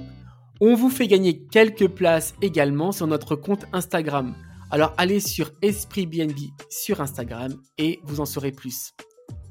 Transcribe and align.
On 0.61 0.75
vous 0.75 0.89
fait 0.89 1.07
gagner 1.07 1.45
quelques 1.51 1.89
places 1.89 2.35
également 2.41 2.91
sur 2.91 3.07
notre 3.07 3.37
compte 3.37 3.67
Instagram. 3.75 4.35
Alors 4.71 4.95
allez 4.97 5.21
sur 5.21 5.53
Esprit 5.61 6.07
BNB 6.07 6.39
sur 6.71 7.01
Instagram 7.01 7.55
et 7.79 8.01
vous 8.05 8.21
en 8.21 8.27
saurez 8.27 8.53
plus. 8.53 8.93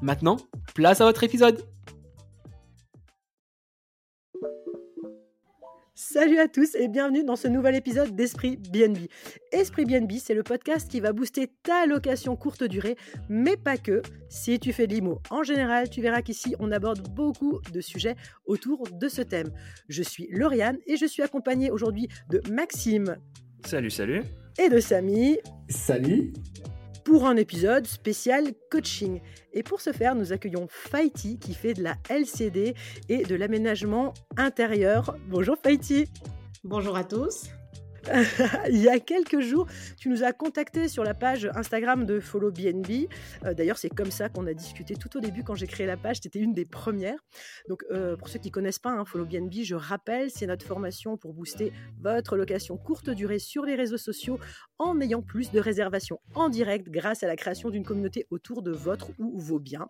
Maintenant, 0.02 0.38
place 0.74 1.02
à 1.02 1.06
votre 1.06 1.24
épisode. 1.24 1.64
Salut 5.98 6.40
à 6.40 6.50
tous 6.50 6.76
et 6.76 6.90
bienvenue 6.90 7.24
dans 7.24 7.38
ce 7.38 7.48
nouvel 7.48 7.74
épisode 7.74 8.14
d'Esprit 8.18 8.58
BNB. 8.58 9.08
Esprit 9.54 9.86
BNB, 9.86 10.12
c'est 10.22 10.34
le 10.34 10.44
podcast 10.44 10.92
qui 10.92 11.00
va 11.00 11.14
booster 11.14 11.48
ta 11.64 11.86
location 11.86 12.36
courte 12.36 12.66
durée, 12.66 12.98
mais 13.30 13.56
pas 13.56 13.78
que. 13.78 14.02
Si 14.28 14.60
tu 14.60 14.74
fais 14.74 14.88
de 14.88 14.94
l'IMO 14.94 15.22
en 15.30 15.44
général, 15.44 15.90
tu 15.90 16.02
verras 16.02 16.22
qu'ici 16.22 16.54
on 16.60 16.74
aborde 16.74 17.08
beaucoup 17.16 17.62
de 17.72 17.80
sujets 17.80 18.18
autour 18.46 18.84
de 18.92 19.08
ce 19.08 19.22
thème. 19.22 19.52
Je 19.88 20.04
suis 20.04 20.28
Lauriane 20.32 20.80
et 20.86 20.98
je 20.98 21.06
suis 21.06 21.24
accompagnée 21.24 21.72
aujourd'hui 21.72 22.10
de 22.30 22.42
Maxime. 22.52 23.16
Salut, 23.66 23.90
salut. 23.90 24.22
Et 24.60 24.68
de 24.68 24.82
Samy. 24.82 25.38
Salut 25.70 26.34
pour 27.06 27.28
un 27.28 27.38
épisode 27.38 27.88
spécial 27.88 28.54
coaching. 28.70 29.22
Et 29.54 29.64
pour 29.64 29.80
ce 29.80 29.94
faire, 29.94 30.16
nous 30.16 30.34
accueillons 30.34 30.68
Faiti 30.68 31.40
qui 31.40 31.54
fait 31.54 31.74
de 31.74 31.84
la 31.84 31.96
LCD 32.10 32.76
et 33.08 33.24
de 33.24 33.36
l'aménagement 33.36 34.14
intérieur. 34.36 35.16
Bonjour 35.30 35.56
Faiti. 35.64 36.10
Bonjour 36.64 36.98
à 36.98 37.04
tous. 37.04 37.46
il 38.70 38.82
y 38.82 38.88
a 38.88 39.00
quelques 39.00 39.40
jours, 39.40 39.68
tu 39.98 40.10
nous 40.10 40.24
as 40.24 40.32
contacté 40.32 40.88
sur 40.88 41.04
la 41.04 41.14
page 41.14 41.50
Instagram 41.56 42.06
de 42.06 42.20
Follow 42.20 42.52
BNB. 42.52 43.08
Euh, 43.44 43.54
d'ailleurs, 43.54 43.78
c'est 43.78 43.90
comme 43.90 44.12
ça 44.12 44.30
qu'on 44.30 44.46
a 44.46 44.54
discuté 44.54 44.96
tout 44.96 45.18
au 45.18 45.20
début 45.20 45.44
quand 45.44 45.56
j'ai 45.56 45.68
créé 45.68 45.88
la 45.88 45.98
page. 45.98 46.18
C'était 46.22 46.40
une 46.40 46.54
des 46.54 46.66
premières. 46.66 47.20
Donc, 47.68 47.84
euh, 47.92 48.16
pour 48.16 48.30
ceux 48.30 48.40
qui 48.40 48.52
connaissent 48.52 48.80
pas 48.80 48.92
hein, 48.92 49.06
Follow 49.06 49.26
BNB, 49.26 49.64
je 49.64 49.76
rappelle, 49.76 50.30
c'est 50.30 50.46
notre 50.46 50.66
formation 50.66 51.18
pour 51.18 51.34
booster 51.34 51.74
votre 52.02 52.38
location 52.38 52.78
courte 52.78 53.10
durée 53.10 53.40
sur 53.40 53.66
les 53.66 53.76
réseaux 53.76 53.98
sociaux 53.98 54.40
en 54.78 55.00
ayant 55.02 55.22
plus 55.22 55.52
de 55.52 55.60
réservations 55.60 56.20
en 56.36 56.50
direct 56.50 56.90
grâce 56.90 57.24
à 57.24 57.28
la 57.28 57.36
création 57.36 57.70
d'une 57.70 57.84
communauté 57.84 58.28
autour 58.30 58.62
de 58.62 58.72
votre 58.72 59.10
ou 59.20 59.40
vos 59.40 59.60
biens. 59.60 59.88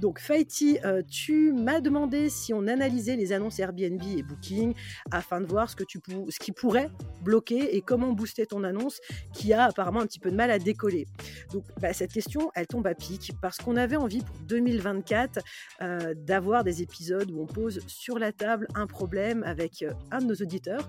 Donc, 0.00 0.18
Faiti, 0.18 0.78
euh, 0.84 1.02
tu 1.02 1.52
m'as 1.52 1.80
demandé 1.80 2.30
si 2.30 2.54
on 2.54 2.66
analysait 2.66 3.16
les 3.16 3.32
annonces 3.32 3.58
Airbnb 3.58 4.02
et 4.16 4.22
Booking 4.22 4.74
afin 5.10 5.40
de 5.40 5.46
voir 5.46 5.68
ce, 5.68 5.76
que 5.76 5.84
tu 5.84 6.00
ce 6.28 6.38
qui 6.38 6.52
pourrait 6.52 6.90
bloquer 7.22 7.49
et 7.56 7.80
comment 7.82 8.12
booster 8.12 8.46
ton 8.46 8.64
annonce 8.64 9.00
qui 9.32 9.52
a 9.52 9.64
apparemment 9.64 10.00
un 10.00 10.06
petit 10.06 10.18
peu 10.18 10.30
de 10.30 10.36
mal 10.36 10.50
à 10.50 10.58
décoller. 10.58 11.06
Donc 11.52 11.64
bah, 11.80 11.92
cette 11.92 12.12
question, 12.12 12.50
elle 12.54 12.66
tombe 12.66 12.86
à 12.86 12.94
pic 12.94 13.32
parce 13.40 13.58
qu'on 13.58 13.76
avait 13.76 13.96
envie 13.96 14.20
pour 14.20 14.36
2024 14.46 15.40
euh, 15.82 16.14
d'avoir 16.14 16.64
des 16.64 16.82
épisodes 16.82 17.30
où 17.30 17.40
on 17.40 17.46
pose 17.46 17.80
sur 17.86 18.18
la 18.18 18.32
table 18.32 18.66
un 18.74 18.86
problème 18.86 19.42
avec 19.44 19.82
euh, 19.82 19.92
un 20.10 20.20
de 20.20 20.26
nos 20.26 20.34
auditeurs 20.34 20.88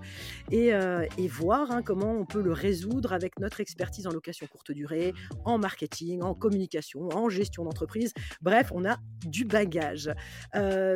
et, 0.52 0.74
euh, 0.74 1.06
voir 1.30 1.72
hein, 1.72 1.82
comment 1.82 2.12
on 2.12 2.26
peut 2.26 2.42
le 2.42 2.52
résoudre 2.52 3.14
avec 3.14 3.40
notre 3.40 3.62
expertise 3.62 4.06
en 4.06 4.12
location 4.12 4.48
courte 4.48 4.72
durée, 4.72 5.14
en 5.46 5.58
marketing, 5.58 6.22
en 6.22 6.34
communication, 6.34 7.08
en 7.14 7.30
gestion 7.30 7.64
d'entreprise. 7.64 8.14
Bref, 8.42 8.72
on 8.76 8.84
a 8.84 8.98
du 9.26 9.46
bagage. 9.46 10.12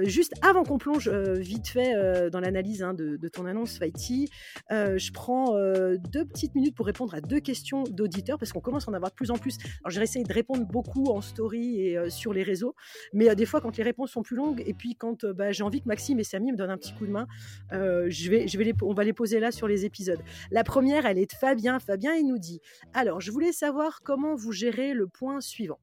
juste 0.01 0.33
avant 0.41 0.63
qu'on 0.63 0.77
plonge 0.77 1.07
vite 1.09 1.69
fait 1.69 2.29
dans 2.31 2.41
l'analyse 2.41 2.83
hein, 2.83 2.93
de, 2.93 3.15
de, 3.15 3.27
ton 3.29 3.45
annonce 3.45 3.77
Fighty, 3.77 4.29
je 4.69 5.11
prends 5.13 5.54
euh, 5.55 5.97
deux 6.11 6.25
petites 6.25 6.55
minutes 6.55 6.75
pour 6.75 6.85
répondre 6.85 7.13
à 7.15 7.21
deux 7.21 7.39
questions 7.39 7.83
d'auditeurs 7.83 8.37
parce 8.37 8.51
qu'on 8.51 8.59
commence 8.59 8.87
à 8.87 8.91
en 8.91 8.93
avoir 8.93 9.11
de 9.11 9.15
plus 9.15 9.31
en 9.31 9.37
plus. 9.37 9.57
Alors, 9.83 9.91
j'ai 9.91 10.01
essayé 10.01 10.25
de 10.25 10.33
répondre 10.33 10.65
beaucoup 10.65 11.05
en 11.07 11.21
story 11.21 11.81
et 11.81 11.97
euh, 11.97 12.09
sur 12.09 12.33
les 12.33 12.43
réseaux, 12.43 12.75
mais 13.13 13.29
euh, 13.29 13.35
des 13.35 13.45
fois, 13.45 13.61
quand 13.61 13.75
les 13.77 13.83
réponses 13.83 14.11
sont 14.11 14.23
plus 14.23 14.35
longues 14.35 14.63
et 14.65 14.73
puis 14.73 14.95
quand 14.95 15.25
bah, 15.25 15.51
j'ai 15.51 15.63
envie 15.63 15.81
que 15.81 15.87
Maxime 15.87 16.19
et 16.19 16.23
Samy 16.23 16.51
me 16.51 16.57
donnent 16.57 16.69
un 16.69 16.77
petit 16.77 16.93
coup 16.93 17.05
de 17.05 17.11
main, 17.11 17.27
je 17.71 18.29
vais, 18.29 18.73
on 18.81 18.93
va 18.93 19.03
les 19.03 19.13
poser 19.13 19.39
là 19.39 19.51
sur 19.51 19.67
les 19.67 19.85
épisodes. 19.85 20.19
La 20.51 20.63
première, 20.63 21.05
elle 21.05 21.17
est 21.17 21.31
de 21.31 21.37
Fabien. 21.37 21.79
Fabien, 21.79 22.13
il 22.13 22.27
nous 22.27 22.37
dit 22.37 22.61
Alors, 22.93 23.21
je 23.21 23.31
voulais 23.31 23.51
savoir 23.51 24.01
comment 24.03 24.35
vous 24.35 24.51
gérez 24.51 24.93
le 24.93 25.07
point 25.07 25.41
suivant. 25.41 25.79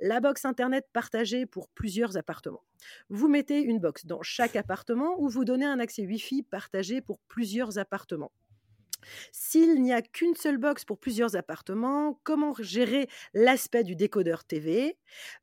La 0.00 0.20
box 0.20 0.44
Internet 0.44 0.86
partagée 0.92 1.46
pour 1.46 1.68
plusieurs 1.68 2.16
appartements. 2.16 2.62
Vous 3.08 3.28
mettez 3.28 3.60
une 3.60 3.78
box 3.78 4.06
dans 4.06 4.22
chaque 4.22 4.56
appartement 4.56 5.16
ou 5.18 5.28
vous 5.28 5.44
donnez 5.44 5.64
un 5.64 5.80
accès 5.80 6.04
Wi-Fi 6.06 6.42
partagé 6.42 7.00
pour 7.00 7.18
plusieurs 7.28 7.78
appartements. 7.78 8.32
S'il 9.32 9.82
n'y 9.82 9.92
a 9.92 10.02
qu'une 10.02 10.34
seule 10.34 10.58
box 10.58 10.84
pour 10.84 10.98
plusieurs 10.98 11.36
appartements, 11.36 12.20
comment 12.24 12.54
gérer 12.60 13.08
l'aspect 13.32 13.84
du 13.84 13.96
décodeur 13.96 14.44
TV 14.44 14.96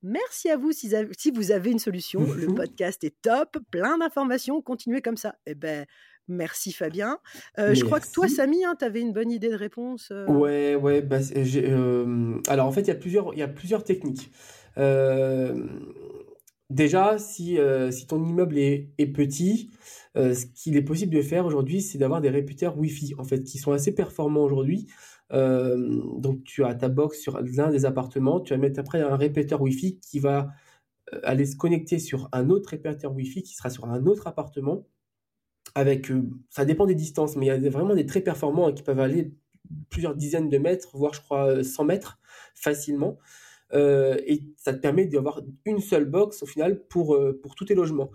Merci 0.04 0.50
à 0.50 0.58
vous 0.58 0.72
si, 0.72 0.92
vous 1.34 1.52
avez 1.52 1.72
une 1.72 1.80
solution. 1.80 2.22
Le 2.34 2.48
podcast 2.56 3.04
est 3.04 3.22
top, 3.22 3.58
plein 3.72 3.98
d'informations, 3.98 4.62
continuez 4.62 5.02
comme 5.02 5.18
ça. 5.18 5.36
Eh 5.46 5.56
ben, 5.56 5.86
Merci 6.28 6.72
Fabien. 6.72 7.18
Euh, 7.60 7.74
je 7.74 7.84
crois 7.84 8.00
que 8.00 8.10
toi, 8.10 8.28
Samy, 8.28 8.64
hein, 8.64 8.76
tu 8.78 8.86
avais 8.86 9.02
une 9.02 9.12
bonne 9.12 9.32
idée 9.32 9.50
de 9.50 9.56
réponse. 9.56 10.10
Euh. 10.12 10.26
Ouais, 10.28 10.76
ouais. 10.76 11.02
Bah, 11.02 11.18
euh, 11.36 12.40
alors 12.48 12.68
en 12.68 12.72
fait, 12.72 12.82
il 12.82 12.88
y 12.88 12.92
a 12.92 12.96
plusieurs, 12.96 13.34
y 13.34 13.42
a 13.42 13.48
plusieurs 13.48 13.84
techniques. 13.84 14.32
Déjà, 16.72 17.18
si, 17.18 17.58
si 17.92 18.08
ton 18.08 18.24
immeuble 18.26 18.58
est, 18.58 19.14
petit, 19.14 19.72
euh, 20.18 20.34
ce 20.34 20.46
qu'il 20.46 20.76
est 20.76 20.82
possible 20.82 21.14
de 21.16 21.22
faire 21.22 21.46
aujourd'hui, 21.46 21.82
c'est 21.82 21.98
d'avoir 21.98 22.22
des 22.22 22.30
répéteurs 22.30 22.78
Wi-Fi, 22.78 23.16
en 23.18 23.24
fait, 23.24 23.44
qui 23.44 23.58
sont 23.58 23.72
assez 23.72 23.94
performants 23.94 24.44
aujourd'hui. 24.44 24.88
Euh, 25.32 26.02
donc, 26.18 26.44
tu 26.44 26.64
as 26.64 26.76
ta 26.76 26.90
box 26.90 27.20
sur 27.20 27.40
l'un 27.42 27.70
des 27.72 27.86
appartements, 27.86 28.42
tu 28.42 28.54
vas 28.54 28.58
mettre 28.60 28.80
après 28.80 29.02
un 29.02 29.16
répéteur 29.16 29.62
Wi-Fi 29.62 30.00
qui 30.00 30.20
va 30.20 30.50
euh, 31.14 31.20
aller 31.24 31.46
se 31.46 31.56
connecter 31.56 32.00
sur 32.00 32.28
un 32.34 32.50
autre 32.50 32.70
répéteur 32.70 33.14
Wi-Fi 33.14 33.44
qui 33.44 33.56
sera 33.56 33.70
sur 33.70 33.86
un 33.86 34.06
autre 34.06 34.28
appartement. 34.28 34.88
Avec, 35.76 36.12
ça 36.50 36.66
dépend 36.66 36.86
des 36.86 36.96
distances, 36.96 37.38
mais 37.38 37.46
il 37.46 37.50
y 37.50 37.68
a 37.68 37.70
vraiment 37.70 37.96
des 37.96 38.06
très 38.06 38.20
performants 38.22 38.68
hein, 38.68 38.74
qui 38.74 38.84
peuvent 38.84 39.00
aller 39.00 39.34
plusieurs 39.90 40.16
dizaines 40.16 40.50
de 40.50 40.58
mètres, 40.58 40.90
voire 40.98 41.14
je 41.14 41.22
crois 41.22 41.64
100 41.64 41.86
mètres 41.86 42.20
facilement. 42.56 43.18
Et 43.74 44.42
ça 44.58 44.74
te 44.74 44.80
permet 44.80 45.06
d'avoir 45.06 45.42
une 45.66 45.80
seule 45.80 46.06
box 46.06 46.44
au 46.44 46.46
final 46.46 46.82
pour, 46.88 47.18
pour 47.42 47.56
tous 47.56 47.66
tes 47.66 47.76
logements. 47.76 48.12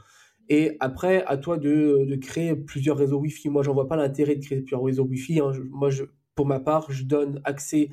Et 0.48 0.76
après, 0.80 1.24
à 1.26 1.36
toi 1.36 1.58
de, 1.58 2.04
de 2.08 2.16
créer 2.16 2.54
plusieurs 2.54 2.96
réseaux 2.96 3.18
Wi-Fi. 3.18 3.48
Moi, 3.48 3.62
j'en 3.62 3.74
vois 3.74 3.88
pas 3.88 3.96
l'intérêt 3.96 4.36
de 4.36 4.44
créer 4.44 4.60
plusieurs 4.60 4.82
réseaux 4.82 5.04
Wi-Fi. 5.04 5.40
Hein. 5.40 5.52
moi, 5.70 5.90
pour 6.34 6.46
ma 6.46 6.60
part, 6.60 6.90
je 6.92 7.04
donne 7.04 7.40
accès 7.44 7.88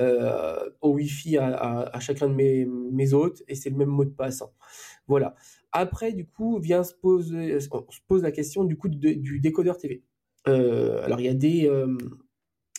euh, 0.00 0.58
au 0.80 0.94
Wi-Fi 0.94 1.38
à, 1.38 1.98
chacun 2.00 2.28
de 2.28 2.34
mes, 2.34 2.66
mes 2.66 3.14
hôtes 3.14 3.42
et 3.48 3.54
c'est 3.54 3.70
le 3.70 3.76
même 3.76 3.88
mot 3.88 4.04
de 4.04 4.10
passe. 4.10 4.42
Hein. 4.42 4.50
Voilà. 5.06 5.34
Après, 5.72 6.12
du 6.12 6.26
coup, 6.26 6.58
vient 6.58 6.84
se 6.84 6.94
poser, 6.94 7.56
on 7.70 7.90
se 7.90 8.00
pose 8.06 8.22
la 8.22 8.32
question 8.32 8.64
du 8.64 8.76
coup 8.76 8.88
du 8.88 9.40
décodeur 9.40 9.78
TV. 9.78 10.02
Euh, 10.46 11.02
alors, 11.04 11.20
il 11.20 11.26
y 11.26 11.28
a 11.28 11.34
des, 11.34 11.68
euh, 11.68 11.96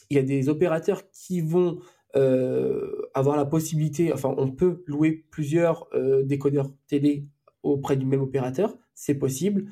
il 0.10 0.18
y 0.18 0.20
a 0.20 0.24
des 0.24 0.50
opérateurs 0.50 1.10
qui 1.12 1.42
vont 1.42 1.80
euh, 1.80 1.81
avoir 2.16 3.38
la 3.38 3.46
possibilité, 3.46 4.14
enfin, 4.14 4.34
on 4.38 4.52
peut 4.52 4.84
louer 4.88 5.26
plusieurs 5.32 5.88
euh, 5.94 6.24
décodeurs 6.24 6.72
télé 6.88 7.28
auprès 7.64 7.98
du 7.98 8.06
même 8.06 8.22
opérateur 8.22 8.78
c'est 8.96 9.16
possible. 9.16 9.66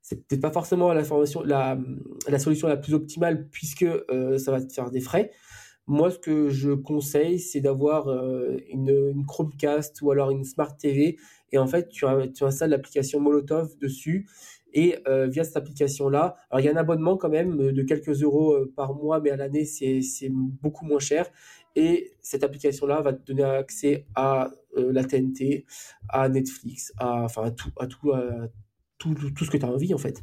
C'est 0.00 0.26
peut-être 0.26 0.40
pas 0.40 0.50
forcément 0.50 0.92
la, 0.92 1.04
solution 2.38 2.68
la 2.68 2.76
plus 2.76 2.94
optimale 2.94 3.48
puisque 3.50 3.82
euh, 3.82 4.38
ça 4.38 4.50
va 4.50 4.60
te 4.60 4.72
faire 4.72 4.90
des 4.90 5.00
frais. 5.00 5.30
Moi, 5.86 6.10
ce 6.10 6.18
que 6.18 6.48
je 6.48 6.72
conseille, 6.72 7.38
c'est 7.38 7.60
d'avoir 7.60 8.08
euh, 8.08 8.56
une, 8.70 9.24
Chromecast 9.26 10.00
ou 10.00 10.10
alors 10.10 10.30
une 10.30 10.44
Smart 10.44 10.76
TV. 10.76 11.18
Et 11.50 11.58
en 11.58 11.66
fait, 11.66 11.88
tu, 11.88 12.06
tu 12.34 12.44
installes 12.44 12.70
l'application 12.70 13.20
Molotov 13.20 13.76
dessus. 13.78 14.28
Et 14.74 14.96
euh, 15.06 15.26
via 15.26 15.44
cette 15.44 15.56
application-là, 15.56 16.36
alors 16.50 16.60
il 16.60 16.64
y 16.64 16.68
a 16.68 16.72
un 16.72 16.76
abonnement 16.76 17.18
quand 17.18 17.28
même 17.28 17.72
de 17.72 17.82
quelques 17.82 18.22
euros 18.22 18.56
par 18.74 18.94
mois, 18.94 19.20
mais 19.20 19.30
à 19.30 19.36
l'année, 19.36 19.66
c'est 19.66 20.30
beaucoup 20.30 20.86
moins 20.86 21.00
cher. 21.00 21.30
Et 21.76 22.12
cette 22.20 22.44
application-là 22.44 23.00
va 23.00 23.12
te 23.12 23.24
donner 23.24 23.44
accès 23.44 24.06
à 24.14 24.50
la 24.76 25.04
TNT, 25.04 25.64
à 26.08 26.28
Netflix, 26.28 26.92
à, 26.98 27.22
enfin, 27.22 27.44
à 27.44 27.50
tout, 27.50 27.70
à 27.78 27.86
tout, 27.86 28.12
tout, 28.98 29.14
tout, 29.14 29.44
ce 29.44 29.50
que 29.50 29.56
tu 29.56 29.64
as 29.64 29.68
envie, 29.68 29.94
en 29.94 29.98
fait. 29.98 30.22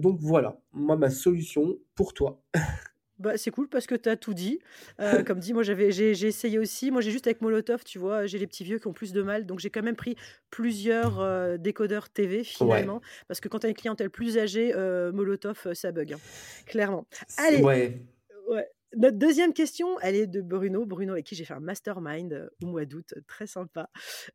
donc 0.00 0.18
voilà, 0.20 0.58
moi, 0.72 0.96
ma 0.96 1.10
solution 1.10 1.78
pour 1.94 2.14
toi. 2.14 2.42
Bah, 3.18 3.38
c'est 3.38 3.50
cool 3.50 3.68
parce 3.68 3.86
que 3.86 3.94
tu 3.94 4.08
as 4.08 4.16
tout 4.16 4.34
dit. 4.34 4.60
Euh, 5.00 5.22
comme 5.24 5.38
dit, 5.38 5.54
moi 5.54 5.62
j'avais, 5.62 5.90
j'ai, 5.90 6.10
essayé 6.10 6.58
aussi. 6.58 6.90
Moi 6.90 7.00
j'ai 7.00 7.10
juste 7.10 7.26
avec 7.26 7.40
Molotov, 7.40 7.84
tu 7.84 7.98
vois, 7.98 8.26
j'ai 8.26 8.38
les 8.38 8.46
petits 8.46 8.64
vieux 8.64 8.78
qui 8.78 8.86
ont 8.88 8.92
plus 8.92 9.12
de 9.12 9.22
mal. 9.22 9.46
Donc 9.46 9.58
j'ai 9.58 9.70
quand 9.70 9.82
même 9.82 9.96
pris 9.96 10.16
plusieurs 10.50 11.20
euh, 11.20 11.56
décodeurs 11.56 12.10
TV 12.10 12.44
finalement. 12.44 13.00
Parce 13.28 13.40
que 13.40 13.48
quand 13.48 13.60
tu 13.60 13.66
as 13.66 13.68
une 13.70 13.76
clientèle 13.76 14.10
plus 14.10 14.38
âgée, 14.38 14.72
euh, 14.74 15.12
Molotov, 15.12 15.72
ça 15.72 15.92
bug. 15.92 16.12
Hein, 16.12 16.18
clairement. 16.66 17.06
Allez. 17.38 17.62
Ouais. 17.62 18.02
Ouais. 18.48 18.68
Notre 18.98 19.18
deuxième 19.18 19.52
question, 19.52 20.00
elle 20.00 20.14
est 20.14 20.26
de 20.26 20.40
Bruno. 20.40 20.86
Bruno 20.86 21.12
avec 21.12 21.26
qui 21.26 21.34
j'ai 21.34 21.44
fait 21.44 21.52
un 21.52 21.60
mastermind 21.60 22.32
euh, 22.32 22.48
au 22.62 22.68
mois 22.68 22.86
d'août, 22.86 23.12
très 23.26 23.46
sympa. 23.46 23.90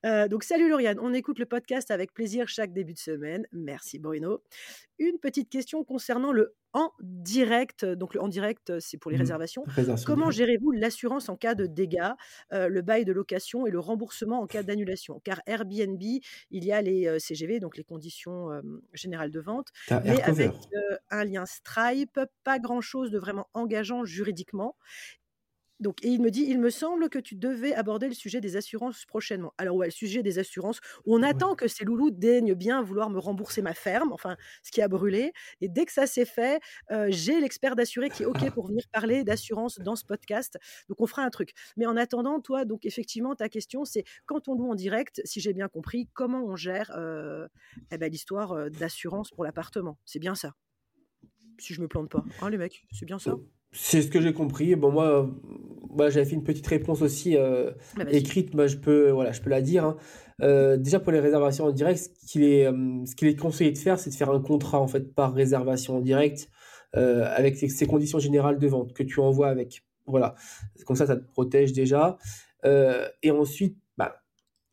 Euh, 0.05 0.27
donc 0.27 0.43
salut 0.43 0.69
Lauriane, 0.69 0.99
on 1.01 1.15
écoute 1.15 1.39
le 1.39 1.47
podcast 1.47 1.89
avec 1.89 2.13
plaisir 2.13 2.47
chaque 2.47 2.71
début 2.71 2.93
de 2.93 2.99
semaine. 2.99 3.47
Merci 3.51 3.97
Bruno. 3.97 4.43
Une 4.99 5.17
petite 5.17 5.49
question 5.49 5.83
concernant 5.83 6.31
le 6.31 6.55
en 6.73 6.91
direct. 6.99 7.85
Donc 7.85 8.13
le 8.13 8.21
en 8.21 8.27
direct, 8.27 8.79
c'est 8.79 8.97
pour 8.97 9.11
les 9.11 9.17
mmh. 9.17 9.21
réservations. 9.21 9.63
Comment 10.05 10.31
gérez-vous 10.31 10.71
l'assurance 10.71 11.29
en 11.29 11.35
cas 11.35 11.55
de 11.55 11.65
dégâts, 11.65 12.11
euh, 12.53 12.67
le 12.67 12.81
bail 12.81 13.05
de 13.05 13.11
location 13.11 13.65
et 13.67 13.71
le 13.71 13.79
remboursement 13.79 14.41
en 14.41 14.47
cas 14.47 14.63
d'annulation? 14.63 15.19
Car 15.23 15.41
Airbnb, 15.45 16.01
il 16.01 16.65
y 16.65 16.71
a 16.71 16.81
les 16.81 17.19
CGV, 17.19 17.59
donc 17.59 17.77
les 17.77 17.83
conditions 17.83 18.49
générales 18.93 19.31
de 19.31 19.39
vente, 19.39 19.69
mais 19.89 20.21
avec 20.21 20.51
un 21.09 21.23
lien 21.23 21.45
Stripe, 21.45 22.19
pas 22.43 22.59
grand-chose 22.59 23.11
de 23.11 23.19
vraiment 23.19 23.47
engageant 23.53 24.03
juridiquement 24.05 24.75
donc, 25.81 26.03
et 26.05 26.09
il 26.09 26.21
me 26.21 26.29
dit, 26.29 26.45
il 26.47 26.59
me 26.59 26.69
semble 26.69 27.09
que 27.09 27.19
tu 27.19 27.35
devais 27.35 27.73
aborder 27.73 28.07
le 28.07 28.13
sujet 28.13 28.39
des 28.39 28.55
assurances 28.55 29.05
prochainement. 29.05 29.53
Alors 29.57 29.75
ouais, 29.75 29.87
le 29.87 29.91
sujet 29.91 30.21
des 30.21 30.37
assurances, 30.37 30.79
où 31.05 31.15
on 31.15 31.23
attend 31.23 31.55
que 31.55 31.67
ces 31.67 31.83
loulous 31.83 32.11
daignent 32.11 32.53
bien 32.53 32.81
vouloir 32.83 33.09
me 33.09 33.19
rembourser 33.19 33.61
ma 33.61 33.73
ferme, 33.73 34.11
enfin 34.11 34.37
ce 34.63 34.71
qui 34.71 34.81
a 34.81 34.87
brûlé. 34.87 35.33
Et 35.59 35.69
dès 35.69 35.85
que 35.85 35.91
ça 35.91 36.05
s'est 36.05 36.25
fait, 36.25 36.61
euh, 36.91 37.07
j'ai 37.09 37.39
l'expert 37.41 37.75
d'assuré 37.75 38.09
qui 38.09 38.23
est 38.23 38.25
ok 38.27 38.51
pour 38.51 38.67
venir 38.67 38.83
parler 38.91 39.23
d'assurance 39.23 39.79
dans 39.79 39.95
ce 39.95 40.05
podcast. 40.05 40.57
Donc 40.87 41.01
on 41.01 41.07
fera 41.07 41.23
un 41.23 41.29
truc. 41.29 41.53
Mais 41.77 41.87
en 41.87 41.97
attendant, 41.97 42.39
toi, 42.41 42.63
donc 42.63 42.85
effectivement, 42.85 43.35
ta 43.35 43.49
question, 43.49 43.83
c'est 43.83 44.03
quand 44.25 44.47
on 44.47 44.55
loue 44.55 44.69
en 44.69 44.75
direct, 44.75 45.21
si 45.25 45.41
j'ai 45.41 45.53
bien 45.53 45.67
compris, 45.67 46.07
comment 46.13 46.43
on 46.45 46.55
gère 46.55 46.91
euh, 46.95 47.47
eh 47.91 47.97
ben, 47.97 48.11
l'histoire 48.11 48.51
euh, 48.51 48.69
d'assurance 48.69 49.31
pour 49.31 49.43
l'appartement? 49.43 49.97
C'est 50.05 50.19
bien 50.19 50.35
ça? 50.35 50.53
Si 51.57 51.73
je 51.73 51.81
me 51.81 51.87
plante 51.87 52.09
pas, 52.09 52.23
hein, 52.41 52.49
les 52.49 52.57
mecs, 52.57 52.85
c'est 52.91 53.05
bien 53.05 53.19
ça? 53.19 53.35
C'est 53.71 54.01
ce 54.01 54.07
que 54.07 54.19
j'ai 54.19 54.33
compris. 54.33 54.75
Bon, 54.75 54.91
moi, 54.91 55.29
moi 55.89 56.09
j'avais 56.09 56.25
fait 56.25 56.35
une 56.35 56.43
petite 56.43 56.67
réponse 56.67 57.01
aussi 57.01 57.37
euh, 57.37 57.71
bah, 57.95 58.03
écrite, 58.11 58.53
moi, 58.53 58.67
je 58.67 58.77
peux, 58.77 59.11
voilà, 59.11 59.31
je 59.31 59.41
peux 59.41 59.49
la 59.49 59.61
dire. 59.61 59.85
Hein. 59.85 59.97
Euh, 60.41 60.77
déjà, 60.77 60.99
pour 60.99 61.11
les 61.11 61.19
réservations 61.19 61.65
en 61.65 61.71
direct, 61.71 61.99
ce 61.99 62.31
qu'il 62.31 62.43
est, 62.43 62.65
euh, 62.65 63.05
ce 63.05 63.15
qu'il 63.15 63.27
est 63.27 63.35
conseillé 63.35 63.71
de 63.71 63.77
faire, 63.77 63.99
c'est 63.99 64.09
de 64.09 64.15
faire 64.15 64.29
un 64.31 64.41
contrat 64.41 64.79
en 64.79 64.87
fait 64.87 65.13
par 65.13 65.33
réservation 65.33 65.97
en 65.97 66.01
direct 66.01 66.49
avec 66.93 67.55
ces, 67.55 67.85
conditions 67.87 68.19
générales 68.19 68.59
de 68.59 68.67
vente 68.67 68.91
que 68.91 69.03
tu 69.03 69.21
envoies 69.21 69.47
avec. 69.47 69.81
Voilà. 70.07 70.35
Comme 70.85 70.97
ça, 70.97 71.05
ça 71.05 71.15
te 71.15 71.25
protège 71.25 71.71
déjà. 71.71 72.17
et 72.65 73.31
ensuite, 73.31 73.77
bah, 73.97 74.17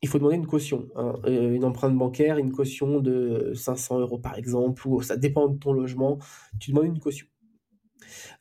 il 0.03 0.09
faut 0.09 0.19
demander 0.19 0.35
une 0.35 0.47
caution, 0.49 0.89
hein. 0.97 1.15
une 1.29 1.65
empreinte 1.65 1.97
bancaire, 1.97 2.39
une 2.39 2.51
caution 2.51 2.99
de 2.99 3.53
500 3.55 4.01
euros 4.01 4.19
par 4.19 4.37
exemple, 4.37 4.89
ou 4.89 5.01
ça 5.01 5.17
dépend 5.17 5.47
de 5.47 5.59
ton 5.59 5.73
logement. 5.73 6.19
Tu 6.59 6.73
demandes 6.73 6.87
une 6.87 6.99
caution. 6.99 7.29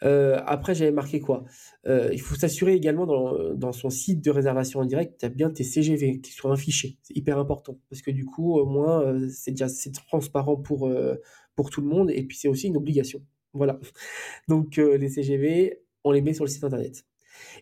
Euh, 0.04 0.40
après, 0.46 0.76
j'avais 0.76 0.92
marqué 0.92 1.20
quoi? 1.20 1.46
Euh, 1.88 2.10
Il 2.12 2.22
faut 2.22 2.36
s'assurer 2.36 2.74
également 2.74 3.06
dans, 3.06 3.54
dans, 3.54 3.72
son 3.72 3.90
site 3.90 4.24
de 4.24 4.32
réservation 4.32 4.80
en 4.80 4.86
direct, 4.86 5.20
tu 5.20 5.26
as 5.26 5.30
bien 5.30 5.50
tes 5.50 5.64
CGV 5.64 6.20
qui 6.22 6.32
soient 6.32 6.52
un 6.52 6.56
fichier. 6.56 6.98
C'est 7.04 7.16
hyper 7.16 7.38
important 7.38 7.80
parce 7.90 8.02
que 8.02 8.12
du 8.12 8.26
coup, 8.26 8.58
au 8.58 8.66
moins, 8.66 9.02
euh, 9.04 9.28
c'est 9.30 9.52
déjà 9.52 9.68
c'est 9.68 9.92
transparent 9.92 10.58
pour, 10.58 10.92
pour 11.56 11.70
tout 11.70 11.82
le 11.82 11.88
monde 11.88 12.12
et 12.12 12.24
puis 12.24 12.38
c'est 12.38 12.48
aussi 12.48 12.68
une 12.68 12.78
obligation. 12.78 13.22
Voilà. 13.54 13.80
Donc, 14.48 14.78
les 14.78 15.10
CGV, 15.10 15.82
on 16.04 16.12
les 16.12 16.22
met 16.22 16.34
sur 16.34 16.46
le 16.46 16.50
site 16.50 16.64
internet. 16.64 17.06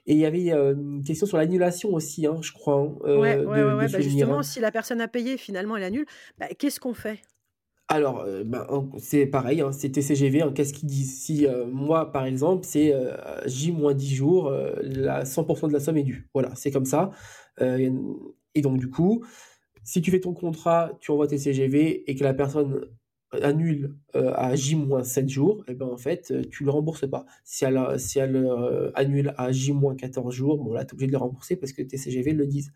Et 0.06 0.14
il 0.14 0.20
y 0.20 0.26
avait 0.26 0.52
une 0.52 1.04
question 1.04 1.28
sur 1.28 1.38
l'annulation 1.38 1.94
aussi, 1.94 2.26
hein, 2.26 2.38
je 2.42 2.54
crois. 2.54 2.76
Hein, 2.76 2.96
ouais, 3.04 3.38
ouais, 3.38 3.64
ouais, 3.64 3.88
bah, 3.90 4.00
justement, 4.00 4.42
si 4.42 4.60
la 4.60 4.72
personne 4.72 5.02
a 5.02 5.08
payé, 5.08 5.38
finalement, 5.38 5.76
elle 5.76 5.84
annule, 5.84 6.06
bah, 6.38 6.48
qu'est-ce 6.58 6.80
qu'on 6.80 6.94
fait? 6.94 7.20
Alors, 7.88 8.22
euh, 8.22 8.44
ben, 8.44 8.66
c'est 8.98 9.28
pareil, 9.28 9.62
hein, 9.62 9.72
c'est 9.72 9.90
TCGV. 9.90 10.42
Hein, 10.42 10.52
qu'est-ce 10.56 10.74
qu'ils 10.74 10.90
disent? 10.90 11.22
Si 11.22 11.46
euh, 11.46 11.66
moi, 11.68 12.12
par 12.12 12.26
exemple, 12.26 12.66
c'est 12.66 12.94
euh, 12.94 13.16
J-10 13.46 14.16
jours, 14.16 14.52
la 14.82 15.24
100% 15.24 15.68
de 15.68 15.74
la 15.74 15.80
somme 15.80 15.98
est 15.98 16.04
due. 16.04 16.28
Voilà, 16.34 16.52
c'est 16.56 16.72
comme 16.72 16.86
ça. 16.86 17.12
et 17.62 18.62
donc, 18.62 18.80
du 18.80 18.90
coup, 18.90 19.24
si 19.84 20.02
tu 20.02 20.12
fais 20.12 20.20
ton 20.20 20.34
contrat, 20.34 20.98
tu 21.00 21.12
envoies 21.12 21.28
tes 21.28 21.38
CGV 21.38 22.10
et 22.10 22.16
que 22.16 22.24
la 22.24 22.34
personne 22.34 22.90
annule 23.42 23.96
à 24.14 24.56
J-7 24.56 25.30
jours, 25.30 25.64
et 25.68 25.72
eh 25.72 25.76
ben 25.76 25.88
en 25.88 25.98
fait, 25.98 26.34
tu 26.50 26.64
le 26.64 26.72
rembourses 26.72 27.08
pas. 27.10 27.26
Si 27.44 27.66
elle, 27.66 28.00
si 28.00 28.20
elle 28.20 28.50
annule 28.96 29.34
à 29.38 29.52
J-14 29.52 30.32
jours, 30.32 30.58
bon 30.64 30.74
là, 30.74 30.86
tu 30.86 30.92
es 30.92 30.94
obligé 30.94 31.08
de 31.08 31.12
le 31.12 31.18
rembourser 31.20 31.56
parce 31.56 31.74
que 31.74 31.82
tes 31.84 31.98
CGV 31.98 32.32
le 32.34 32.48
disent. 32.48 32.72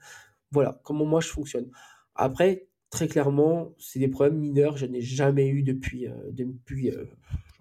Voilà 0.51 0.79
comment 0.83 1.05
moi 1.05 1.21
je 1.21 1.29
fonctionne. 1.29 1.69
Après, 2.15 2.68
très 2.89 3.07
clairement, 3.07 3.73
c'est 3.77 3.99
des 3.99 4.07
problèmes 4.07 4.37
mineurs. 4.37 4.77
Je 4.77 4.85
n'ai 4.85 5.01
jamais 5.01 5.47
eu 5.47 5.63
depuis, 5.63 6.07
euh, 6.07 6.13
depuis, 6.31 6.91
euh, 6.91 7.05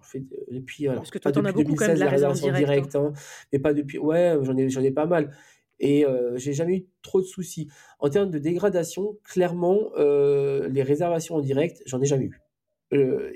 fait, 0.01 0.23
depuis, 0.51 0.87
alors, 0.87 1.01
Parce 1.01 1.11
que 1.11 1.19
toi, 1.19 1.31
pas 1.31 1.41
depuis 1.41 1.63
beaucoup 1.63 1.75
2016, 1.75 1.79
quand 1.79 1.87
même 1.87 1.99
de 1.99 2.03
la 2.03 2.09
réservation 2.09 2.51
directe, 2.51 2.95
hein. 2.95 3.13
hein, 3.15 3.19
mais 3.53 3.59
pas 3.59 3.73
depuis, 3.73 3.97
ouais, 3.99 4.37
j'en 4.41 4.57
ai, 4.57 4.69
j'en 4.69 4.81
ai 4.81 4.91
pas 4.91 5.05
mal. 5.05 5.31
Et 5.79 6.05
euh, 6.05 6.37
j'ai 6.37 6.53
jamais 6.53 6.77
eu 6.77 6.85
trop 7.01 7.21
de 7.21 7.25
soucis. 7.25 7.69
En 7.99 8.09
termes 8.09 8.29
de 8.29 8.39
dégradation, 8.39 9.17
clairement, 9.23 9.91
euh, 9.97 10.67
les 10.67 10.83
réservations 10.83 11.35
en 11.35 11.41
direct, 11.41 11.81
j'en 11.85 12.01
ai 12.01 12.05
jamais 12.05 12.25
eu. 12.25 12.41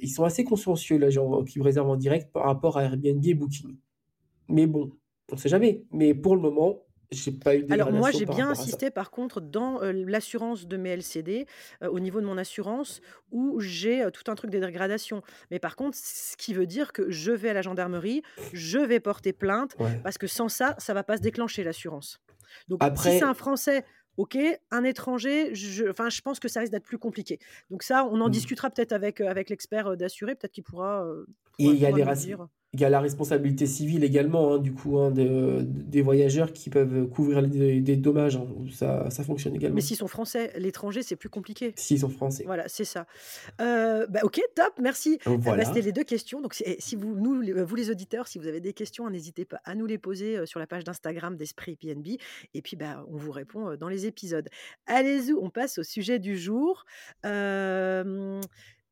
ils 0.01 0.09
sont 0.09 0.23
assez 0.23 0.43
consciencieux, 0.43 0.97
là, 0.97 1.09
gens 1.09 1.43
qui 1.43 1.61
réservent 1.61 1.89
en 1.89 1.95
direct 1.95 2.31
par 2.33 2.45
rapport 2.45 2.77
à 2.77 2.83
Airbnb 2.83 3.25
et 3.25 3.33
Booking. 3.33 3.77
Mais 4.49 4.67
bon, 4.67 4.91
on 5.31 5.35
ne 5.35 5.39
sait 5.39 5.49
jamais. 5.49 5.85
Mais 5.91 6.13
pour 6.13 6.35
le 6.35 6.41
moment, 6.41 6.83
alors 7.69 7.91
moi, 7.91 8.11
j'ai 8.11 8.25
bien 8.25 8.49
insisté 8.49 8.89
par 8.89 9.11
contre 9.11 9.41
dans 9.41 9.79
l'assurance 9.81 10.67
de 10.67 10.77
mes 10.77 10.89
LCD, 10.91 11.45
au 11.81 11.99
niveau 11.99 12.21
de 12.21 12.25
mon 12.25 12.37
assurance, 12.37 13.01
où 13.31 13.59
j'ai 13.59 14.05
tout 14.13 14.29
un 14.31 14.35
truc 14.35 14.51
de 14.51 14.59
dégradation. 14.59 15.21
Mais 15.51 15.59
par 15.59 15.75
contre, 15.75 15.97
ce 15.97 16.35
qui 16.37 16.53
veut 16.53 16.67
dire 16.67 16.93
que 16.93 17.09
je 17.09 17.31
vais 17.31 17.49
à 17.49 17.53
la 17.53 17.61
gendarmerie, 17.61 18.21
je 18.53 18.79
vais 18.79 18.99
porter 18.99 19.33
plainte, 19.33 19.75
parce 20.03 20.17
que 20.17 20.27
sans 20.27 20.49
ça, 20.49 20.75
ça 20.77 20.93
va 20.93 21.03
pas 21.03 21.17
se 21.17 21.21
déclencher 21.21 21.63
l'assurance. 21.63 22.19
Donc 22.67 22.81
si 22.97 23.03
c'est 23.03 23.23
un 23.23 23.33
Français 23.33 23.83
Ok, 24.15 24.37
un 24.69 24.83
étranger, 24.83 25.55
je, 25.55 25.89
enfin, 25.89 26.07
je 26.09 26.21
pense 26.21 26.39
que 26.39 26.47
ça 26.47 26.59
risque 26.59 26.71
d'être 26.71 26.85
plus 26.85 26.99
compliqué. 26.99 27.39
Donc 27.71 27.81
ça, 27.81 28.05
on 28.05 28.21
en 28.21 28.27
mmh. 28.27 28.31
discutera 28.31 28.69
peut-être 28.69 28.91
avec, 28.91 29.21
avec 29.21 29.49
l'expert 29.49 29.97
d'assuré, 29.97 30.35
peut-être 30.35 30.51
qu'il 30.51 30.63
pourra, 30.63 31.03
il 31.57 31.75
y 31.75 31.85
a 31.85 31.91
les 31.91 32.03
dire 32.15 32.47
il 32.73 32.79
y 32.79 32.85
a 32.85 32.89
la 32.89 32.99
responsabilité 32.99 33.67
civile 33.67 34.03
également, 34.03 34.53
hein, 34.53 34.57
du 34.57 34.73
coup, 34.73 34.97
hein, 34.97 35.11
des 35.11 36.01
voyageurs 36.01 36.51
qui 36.53 36.71
peuvent 36.71 37.07
couvrir 37.07 37.43
des, 37.43 37.95
dommages. 37.95 38.35
Hein. 38.35 38.47
ça, 38.71 39.11
ça, 39.11 39.23
fonctionne 39.23 39.55
également. 39.55 39.75
Mais 39.75 39.81
s'ils 39.81 39.97
sont 39.97 40.07
français, 40.07 40.51
l'étranger, 40.57 41.03
c'est 41.03 41.15
plus 41.15 41.29
compliqué. 41.29 41.73
S'ils 41.75 41.99
sont 41.99 42.09
français. 42.09 42.43
Voilà, 42.45 42.67
c'est 42.67 42.83
ça. 42.83 43.05
Euh, 43.61 44.07
bah, 44.07 44.21
ok, 44.23 44.41
top, 44.55 44.73
merci. 44.81 45.19
Euh, 45.27 45.37
bah, 45.37 45.63
c'était 45.65 45.81
les 45.81 45.91
deux 45.91 46.03
questions. 46.03 46.41
Donc, 46.41 46.55
eh, 46.65 46.77
si 46.79 46.95
vous, 46.95 47.15
nous, 47.15 47.43
vous 47.63 47.75
les 47.75 47.91
auditeurs, 47.91 48.27
si 48.27 48.39
vous 48.39 48.47
avez 48.47 48.59
des 48.59 48.73
questions, 48.73 49.07
n'hésitez 49.07 49.45
pas 49.45 49.61
à 49.65 49.75
nous 49.75 49.85
les 49.85 49.99
poser 49.99 50.37
euh, 50.37 50.45
sur 50.47 50.59
la 50.59 50.65
page 50.65 50.83
d'Instagram 50.83 51.37
d'Esprit 51.37 51.75
PNB. 51.75 52.17
Et 52.55 52.63
puis, 52.63 52.75
bah, 52.75 53.05
on 53.11 53.17
vous 53.17 53.31
répond 53.31 53.75
dans 53.75 53.87
les 53.87 54.07
épisodes. 54.07 54.49
Allez-y, 54.87 55.33
on 55.33 55.51
passe 55.51 55.77
au 55.77 55.83
sujet 55.83 56.17
du 56.17 56.37
jour. 56.37 56.85
Euh, 57.23 58.41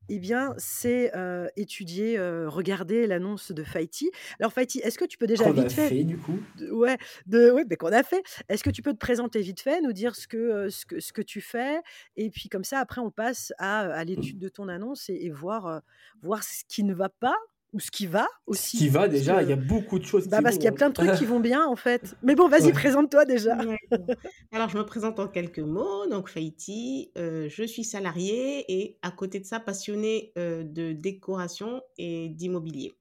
eh 0.09 0.19
bien, 0.19 0.53
c'est 0.57 1.11
étudier, 1.55 2.19
regarder 2.47 3.07
l'annonce 3.07 3.51
de 3.51 3.63
Fighty. 3.63 4.11
Alors 4.39 4.53
Fighty, 4.53 4.79
est-ce 4.79 4.97
que 4.97 5.05
tu 5.05 5.17
peux 5.17 5.27
déjà 5.27 5.51
vite 5.51 5.71
fait, 5.71 6.03
du 6.03 6.17
coup? 6.17 6.39
ouais, 6.71 6.97
de, 7.27 7.51
ouais, 7.51 7.63
mais 7.69 7.75
qu'on 7.75 7.91
a 7.91 8.03
fait. 8.03 8.23
Est-ce 8.49 8.63
que 8.63 8.69
tu 8.69 8.81
peux 8.81 8.93
te 8.93 8.97
présenter 8.97 9.41
vite 9.41 9.61
fait, 9.61 9.81
nous 9.81 9.93
dire 9.93 10.15
ce 10.15 10.27
que, 10.27 10.69
ce 10.69 10.85
que, 10.85 10.99
ce 10.99 11.13
que 11.13 11.21
tu 11.21 11.41
fais, 11.41 11.81
et 12.17 12.29
puis 12.29 12.49
comme 12.49 12.63
ça, 12.63 12.79
après, 12.79 13.01
on 13.01 13.11
passe 13.11 13.53
à, 13.57 13.79
à 13.81 14.03
l'étude 14.03 14.39
de 14.39 14.49
ton 14.49 14.67
annonce 14.67 15.09
et, 15.09 15.19
et 15.21 15.29
voir, 15.29 15.81
voir 16.21 16.43
ce 16.43 16.63
qui 16.67 16.83
ne 16.83 16.93
va 16.93 17.09
pas 17.09 17.37
ou 17.73 17.79
ce 17.79 17.89
qui 17.89 18.05
va 18.05 18.27
aussi. 18.47 18.77
Ce 18.77 18.83
qui 18.83 18.89
va 18.89 19.07
déjà, 19.07 19.41
il 19.41 19.49
y 19.49 19.53
a 19.53 19.57
beaucoup 19.57 19.97
de 19.99 20.05
choses 20.05 20.27
bah, 20.27 20.37
qui 20.37 20.43
Parce 20.43 20.55
qu'il 20.55 20.65
y 20.65 20.69
a 20.69 20.73
plein 20.73 20.89
de 20.89 20.93
trucs 20.93 21.13
qui 21.13 21.25
vont 21.25 21.39
bien 21.39 21.65
en 21.65 21.75
fait. 21.75 22.15
Mais 22.21 22.35
bon, 22.35 22.47
vas-y, 22.47 22.71
présente-toi 22.71 23.25
déjà. 23.25 23.57
Alors, 24.51 24.69
je 24.69 24.77
me 24.77 24.85
présente 24.85 25.19
en 25.19 25.27
quelques 25.27 25.59
mots. 25.59 26.07
Donc, 26.07 26.29
Faïti, 26.29 27.11
euh, 27.17 27.47
je 27.49 27.63
suis 27.63 27.83
salariée 27.83 28.65
et 28.71 28.97
à 29.01 29.11
côté 29.11 29.39
de 29.39 29.45
ça, 29.45 29.59
passionnée 29.59 30.33
euh, 30.37 30.63
de 30.63 30.91
décoration 30.91 31.81
et 31.97 32.29
d'immobilier. 32.29 32.93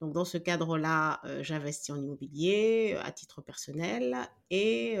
Donc, 0.00 0.12
dans 0.12 0.24
ce 0.24 0.36
cadre-là, 0.36 1.20
euh, 1.24 1.42
j'investis 1.42 1.90
en 1.90 1.96
immobilier 1.96 2.98
à 3.04 3.12
titre 3.12 3.40
personnel 3.40 4.16
et 4.50 4.98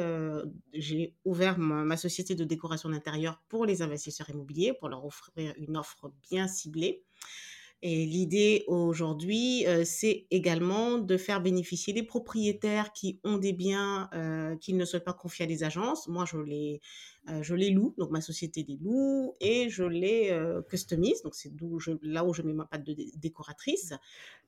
j'ai 0.72 1.14
ouvert 1.24 1.58
ma, 1.58 1.84
ma, 1.84 1.96
société 1.96 2.34
de 2.34 2.44
décoration 2.44 2.88
d'intérieur 2.88 3.42
pour 3.48 3.66
les 3.66 3.82
investisseurs 3.82 4.30
immobiliers 4.30 4.72
pour 4.72 4.88
leur 4.88 5.04
offrir 5.04 5.52
une 5.58 5.76
offre 5.76 6.12
bien 6.30 6.48
ciblée. 6.48 7.02
Et 7.84 8.06
l'idée 8.06 8.62
aujourd'hui, 8.68 9.66
euh, 9.66 9.82
c'est 9.84 10.26
également 10.30 10.98
de 10.98 11.16
faire 11.16 11.40
bénéficier 11.40 11.92
les 11.92 12.04
propriétaires 12.04 12.92
qui 12.92 13.18
ont 13.24 13.38
des 13.38 13.52
biens 13.52 14.08
euh, 14.14 14.54
qu'ils 14.56 14.76
ne 14.76 14.84
souhaitent 14.84 15.04
pas 15.04 15.12
confier 15.12 15.46
à 15.46 15.48
des 15.48 15.64
agences. 15.64 16.06
Moi, 16.06 16.24
je 16.24 16.36
les, 16.38 16.80
euh, 17.28 17.42
je 17.42 17.56
les 17.56 17.70
loue, 17.70 17.92
donc 17.98 18.10
ma 18.10 18.20
société 18.20 18.64
les 18.68 18.78
loue 18.80 19.34
et 19.40 19.68
je 19.68 19.82
les 19.82 20.30
customise. 20.68 21.22
Donc 21.22 21.34
c'est 21.34 21.54
d'où 21.56 21.80
je, 21.80 21.90
là 22.02 22.24
où 22.24 22.32
je 22.32 22.42
mets 22.42 22.52
ma 22.52 22.66
patte 22.66 22.84
de 22.84 22.94
décoratrice 23.16 23.94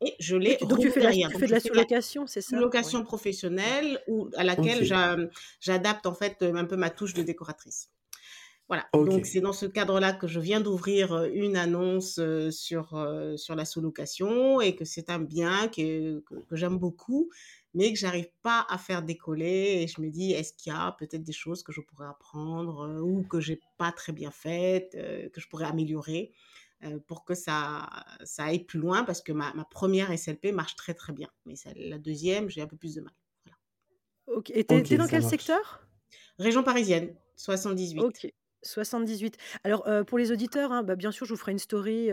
et 0.00 0.14
je 0.20 0.36
les 0.36 0.56
donc, 0.58 0.78
tu 0.78 0.92
fais, 0.92 1.00
la, 1.00 1.10
tu 1.10 1.36
fais 1.36 1.46
de 1.46 1.50
la 1.50 1.60
sous-location, 1.60 2.28
c'est 2.28 2.40
ça? 2.40 2.56
Location 2.56 3.02
professionnelle 3.02 4.00
ou 4.06 4.28
à 4.36 4.44
laquelle 4.44 4.86
j'adapte 5.60 6.06
en 6.06 6.14
fait 6.14 6.40
un 6.42 6.66
peu 6.66 6.76
ma 6.76 6.90
touche 6.90 7.14
de 7.14 7.24
décoratrice. 7.24 7.90
Voilà, 8.68 8.86
donc 8.94 9.26
c'est 9.26 9.42
dans 9.42 9.52
ce 9.52 9.66
cadre-là 9.66 10.14
que 10.14 10.26
je 10.26 10.40
viens 10.40 10.60
d'ouvrir 10.60 11.24
une 11.24 11.54
annonce 11.54 12.18
sur, 12.50 13.06
sur 13.36 13.54
la 13.54 13.64
sous-location 13.66 14.62
et 14.62 14.74
que 14.74 14.86
c'est 14.86 15.10
un 15.10 15.18
bien 15.18 15.68
que, 15.68 16.20
que, 16.20 16.56
j'aime 16.56 16.78
beaucoup, 16.78 17.28
mais 17.74 17.92
que 17.92 17.98
j'arrive 17.98 18.30
pas 18.42 18.66
à 18.70 18.78
faire 18.78 19.02
décoller. 19.02 19.82
Et 19.82 19.86
je 19.86 20.00
me 20.00 20.08
dis, 20.08 20.32
est-ce 20.32 20.54
qu'il 20.54 20.72
y 20.72 20.76
a 20.76 20.92
peut-être 20.98 21.22
des 21.22 21.32
choses 21.32 21.62
que 21.62 21.72
je 21.72 21.82
pourrais 21.82 22.06
apprendre 22.06 23.02
ou 23.02 23.22
que 23.24 23.38
j'ai 23.38 23.60
pas 23.76 23.92
très 23.92 24.12
bien 24.12 24.30
faites, 24.30 24.92
que 24.92 25.40
je 25.40 25.46
pourrais 25.48 25.66
améliorer 25.66 26.32
pour 27.06 27.24
que 27.24 27.34
ça, 27.34 27.88
ça 28.24 28.44
aille 28.44 28.64
plus 28.64 28.78
loin 28.78 29.04
parce 29.04 29.22
que 29.22 29.32
ma, 29.32 29.52
ma 29.54 29.64
première 29.64 30.16
SLP 30.16 30.52
marche 30.52 30.76
très 30.76 30.94
très 30.94 31.12
bien, 31.12 31.28
mais 31.46 31.54
la 31.76 31.98
deuxième, 31.98 32.48
j'ai 32.48 32.60
un 32.60 32.66
peu 32.66 32.76
plus 32.76 32.94
de 32.94 33.00
mal. 33.00 33.12
Voilà. 33.44 34.38
Ok, 34.38 34.50
et 34.50 34.64
t'es 34.64 34.96
dans 34.96 35.06
quel 35.06 35.22
secteur? 35.22 35.86
Région 36.38 36.62
parisienne, 36.62 37.14
78. 37.36 38.00
Ok. 38.00 38.32
78. 38.64 39.36
Alors, 39.64 39.88
pour 40.06 40.18
les 40.18 40.32
auditeurs, 40.32 40.72
hein, 40.72 40.82
bah, 40.82 40.96
bien 40.96 41.12
sûr, 41.12 41.26
je 41.26 41.32
vous 41.32 41.38
ferai 41.38 41.52
une 41.52 41.58
story. 41.58 42.10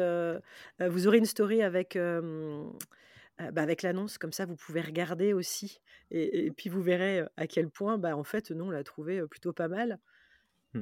vous 0.79 1.07
aurez 1.07 1.17
une 1.17 1.25
story 1.25 1.61
avec, 1.61 1.97
bah, 1.97 3.61
avec 3.61 3.81
l'annonce, 3.81 4.17
comme 4.17 4.31
ça, 4.31 4.45
vous 4.45 4.55
pouvez 4.55 4.81
regarder 4.81 5.33
aussi. 5.33 5.81
Et, 6.11 6.51
puis, 6.51 6.69
vous 6.69 6.81
verrez 6.81 7.23
à 7.37 7.47
quel 7.47 7.69
point, 7.69 7.97
bah, 7.97 8.15
en 8.15 8.23
fait, 8.23 8.51
nous, 8.51 8.65
on 8.65 8.71
l'a 8.71 8.83
trouvé 8.83 9.21
plutôt 9.27 9.53
pas 9.53 9.67
mal. 9.67 9.99
Mmh. 10.73 10.81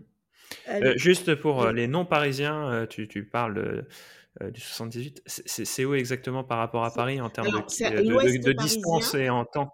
juste 0.95 1.35
pour 1.35 1.67
les 1.69 1.87
non-parisiens, 1.87 2.87
tu, 2.89 3.07
tu, 3.07 3.23
parles 3.23 3.85
du 4.41 4.59
78. 4.59 5.23
C'est 5.25 5.85
où 5.85 5.93
exactement 5.93 6.43
par 6.43 6.57
rapport 6.57 6.83
à 6.83 6.93
Paris 6.93 7.21
en 7.21 7.29
termes 7.29 7.47
de, 7.47 7.57
de, 7.57 8.43
de 8.43 8.51
distance 8.53 9.13
et 9.13 9.29
en 9.29 9.45
temps? 9.45 9.73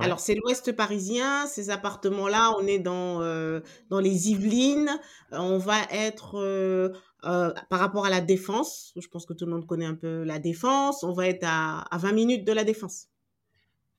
Alors, 0.00 0.20
c'est 0.20 0.34
l'ouest 0.34 0.72
parisien. 0.72 1.46
Ces 1.46 1.70
appartements-là, 1.70 2.54
on 2.58 2.66
est 2.66 2.78
dans, 2.78 3.20
euh, 3.22 3.60
dans 3.90 4.00
les 4.00 4.30
Yvelines. 4.30 4.90
On 5.32 5.58
va 5.58 5.80
être 5.90 6.38
euh, 6.38 6.90
euh, 7.24 7.52
par 7.68 7.80
rapport 7.80 8.06
à 8.06 8.10
la 8.10 8.20
défense. 8.20 8.94
Je 8.96 9.06
pense 9.08 9.26
que 9.26 9.34
tout 9.34 9.44
le 9.44 9.52
monde 9.52 9.66
connaît 9.66 9.86
un 9.86 9.94
peu 9.94 10.22
la 10.22 10.38
défense. 10.38 11.02
On 11.04 11.12
va 11.12 11.28
être 11.28 11.44
à, 11.46 11.82
à 11.94 11.98
20 11.98 12.12
minutes 12.12 12.44
de 12.46 12.52
la 12.52 12.64
défense. 12.64 13.08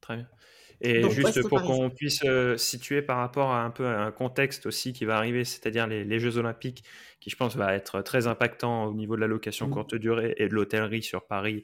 Très 0.01 0.17
bien. 0.17 0.27
Et 0.81 1.09
juste 1.11 1.47
pour 1.47 1.61
qu'on 1.61 1.89
puisse 1.89 2.23
situer 2.57 3.01
par 3.01 3.17
rapport 3.17 3.51
à 3.51 3.63
un 3.63 3.69
peu 3.69 3.85
un 3.85 4.11
contexte 4.11 4.65
aussi 4.65 4.91
qui 4.91 5.05
va 5.05 5.15
arriver, 5.15 5.45
c'est-à-dire 5.45 5.87
les, 5.87 6.03
les, 6.03 6.19
Jeux 6.19 6.37
Olympiques, 6.37 6.83
qui 7.21 7.29
je 7.29 7.37
pense 7.37 7.55
va 7.55 7.73
être 7.73 8.01
très 8.01 8.27
impactant 8.27 8.85
au 8.85 8.93
niveau 8.93 9.15
de 9.15 9.21
la 9.21 9.27
location 9.27 9.67
mmh. 9.67 9.71
courte 9.71 9.95
durée 9.95 10.33
et 10.37 10.49
de 10.49 10.53
l'hôtellerie 10.53 11.03
sur 11.03 11.25
Paris 11.25 11.63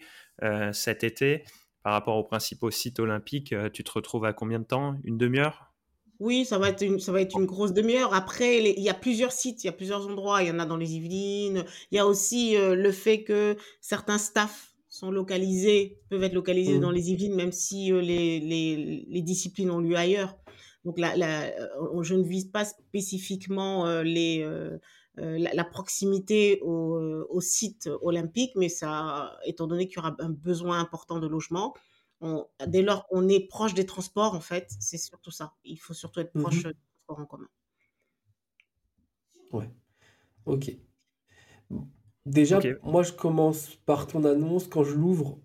cet 0.72 1.04
été 1.04 1.44
par 1.84 1.94
rapport 1.94 2.18
aux 2.18 2.24
principaux 2.24 2.72
sites 2.72 3.00
olympiques, 3.00 3.54
euh, 3.54 3.70
tu 3.70 3.84
te 3.84 3.92
retrouves 3.92 4.26
à 4.26 4.34
combien 4.34 4.60
de 4.60 4.66
temps? 4.66 4.96
Une 5.04 5.18
demi-heure? 5.18 5.74
Oui, 6.20 6.44
ça 6.44 6.58
va 6.58 6.70
être 6.70 6.82
une, 6.82 7.00
ça 7.00 7.14
va 7.14 7.22
être 7.22 7.38
une 7.40 7.46
grosse 7.46 7.72
demi-heure. 7.72 8.14
Après, 8.14 8.58
il 8.58 8.84
y 8.84 8.90
a 8.90 8.94
plusieurs 8.94 9.32
sites, 9.32 9.64
il 9.64 9.68
y 9.68 9.70
a 9.70 9.74
plusieurs 9.74 10.06
endroits. 10.08 10.44
Il 10.44 10.50
y 10.50 10.52
en 10.52 10.60
a 10.60 10.66
dans 10.66 10.76
les 10.76 10.96
Yvelines. 10.96 11.64
Il 11.92 11.96
y 11.96 12.00
a 12.00 12.06
aussi 12.06 12.58
euh, 12.58 12.76
le 12.76 12.92
fait 12.92 13.24
que 13.24 13.56
certains 13.80 14.18
staffs 14.18 14.74
sont 14.90 15.12
localisés, 15.12 16.00
peuvent 16.10 16.24
être 16.24 16.34
localisés 16.34 16.78
mmh. 16.78 16.82
dans 16.82 16.92
les 16.92 17.12
Yvelines, 17.12 17.36
même 17.36 17.54
si 17.54 17.94
euh, 17.94 18.02
les, 18.02 18.42
les, 18.42 19.06
les, 19.08 19.22
disciplines 19.22 19.72
ont 19.72 19.80
lieu 19.80 19.96
ailleurs. 19.96 20.36
Donc 20.84 21.00
là, 21.00 21.14
je 22.02 22.16
ne 22.16 22.24
vise 22.24 22.46
pas 22.46 22.66
spécifiquement 22.66 24.02
les, 24.02 24.46
euh, 25.18 25.38
la, 25.38 25.66
proximité 25.66 26.62
au, 26.62 27.26
au, 27.30 27.42
site 27.42 27.90
olympique, 28.02 28.52
mais 28.56 28.70
ça, 28.70 29.38
étant 29.44 29.68
donné 29.68 29.88
qu'il 29.88 29.98
y 29.98 30.00
aura 30.00 30.16
un 30.20 30.30
besoin 30.30 30.80
important 30.80 31.20
de 31.20 31.28
logement, 31.28 31.74
dès 32.68 32.82
lors 32.82 33.08
qu'on 33.08 33.28
est 33.28 33.48
proche 33.48 33.74
des 33.74 33.86
transports, 33.86 34.34
en 34.34 34.42
fait, 34.42 34.72
c'est 34.80 34.98
surtout 34.98 35.32
ça. 35.32 35.54
Il 35.64 35.78
faut 35.78 35.94
surtout 35.94 36.20
être 36.20 36.34
proche 36.34 36.66
mmh 36.66 36.70
des 36.70 36.76
transports 37.08 37.20
en 37.20 37.26
commun. 37.26 37.48
Ouais. 39.52 39.70
Ok. 40.46 40.72
Déjà, 42.26 42.60
moi, 42.84 43.04
je 43.04 43.14
commence 43.14 43.76
par 43.86 44.08
ton 44.08 44.24
annonce. 44.24 44.68
Quand 44.68 44.84
je 44.84 44.94
l'ouvre, 44.94 45.40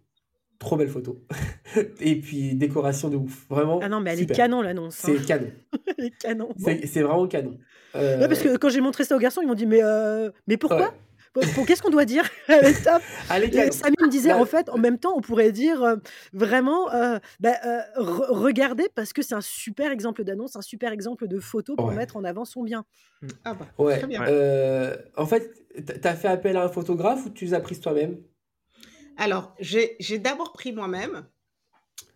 trop 0.59 0.77
belle 0.77 0.89
photo. 0.89 1.21
Et 2.01 2.17
puis, 2.21 2.55
décoration 2.55 3.09
de 3.09 3.17
ouf. 3.17 3.47
Vraiment. 3.49 3.81
Ah 3.83 3.89
non, 3.89 4.01
mais 4.01 4.13
elle 4.13 4.23
est 4.23 4.35
canon, 4.35 4.63
l'annonce. 4.63 4.97
C'est 4.97 5.19
hein. 5.19 5.23
canon. 5.27 5.51
elle 5.99 6.05
est 6.07 6.19
canon. 6.19 6.49
C'est 6.59 7.03
vraiment 7.03 7.27
canon. 7.27 7.59
Euh... 7.95 8.27
parce 8.27 8.41
que 8.41 8.57
quand 8.57 8.71
j'ai 8.71 8.81
montré 8.81 9.05
ça 9.05 9.15
aux 9.15 9.21
garçons, 9.21 9.41
ils 9.41 9.47
m'ont 9.47 9.55
dit 9.55 9.67
Mais, 9.67 9.83
euh, 9.83 10.31
mais 10.47 10.57
pourquoi 10.57 10.95
Qu'est-ce 11.67 11.83
qu'on 11.83 11.91
doit 11.91 12.05
dire 12.05 12.31
Elle 12.49 12.65
est 12.67 12.85
top. 12.85 13.03
Samy 13.73 13.97
me 14.01 14.09
disait, 14.09 14.33
en 14.33 14.45
fait, 14.45 14.69
en 14.69 14.79
même 14.79 14.99
temps, 14.99 15.15
on 15.17 15.21
pourrait 15.21 15.51
dire 15.51 15.83
euh, 15.83 15.97
vraiment, 16.33 16.93
euh, 16.95 17.19
bah, 17.41 17.55
regardez, 17.97 18.87
parce 18.95 19.13
que 19.13 19.21
c'est 19.21 19.35
un 19.35 19.41
super 19.41 19.91
exemple 19.91 20.23
d'annonce, 20.23 20.55
un 20.55 20.63
super 20.63 20.93
exemple 20.93 21.27
de 21.27 21.41
photo 21.41 21.75
pour 21.75 21.91
mettre 21.91 22.17
en 22.17 22.23
avant 22.23 22.45
son 22.45 22.63
bien. 22.63 22.85
Mmh. 23.21 23.29
Ah 23.45 23.55
bah, 23.55 23.67
ouais. 23.79 23.99
Très 23.99 24.07
bien. 24.07 24.23
en 25.17 25.27
fait, 25.27 25.51
tu 25.75 26.07
as 26.09 26.15
fait 26.15 26.29
appel 26.29 26.57
à 26.57 26.65
un 26.65 26.69
photographe 26.69 27.27
ou 27.27 27.31
tu 27.31 27.47
les 27.47 27.55
as 27.55 27.61
prises 27.61 27.81
toi-même? 27.81 28.17
Alors, 29.17 29.55
j'ai 29.61 30.19
d'abord 30.19 30.53
pris 30.53 30.73
moi-même. 30.73 31.27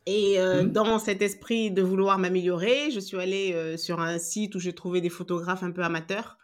Et 0.06 0.38
mmh. 0.38 0.72
dans 0.72 0.98
cet 0.98 1.20
esprit 1.20 1.70
de 1.70 1.82
vouloir 1.82 2.18
m'améliorer, 2.18 2.90
je 2.90 2.98
suis 2.98 3.18
allée 3.18 3.76
sur 3.76 4.00
un 4.00 4.18
site 4.18 4.54
où 4.54 4.58
j'ai 4.58 4.74
trouvé 4.74 5.00
des 5.00 5.10
photographes 5.10 5.62
un 5.62 5.70
peu 5.70 5.82
amateurs. 5.82 6.38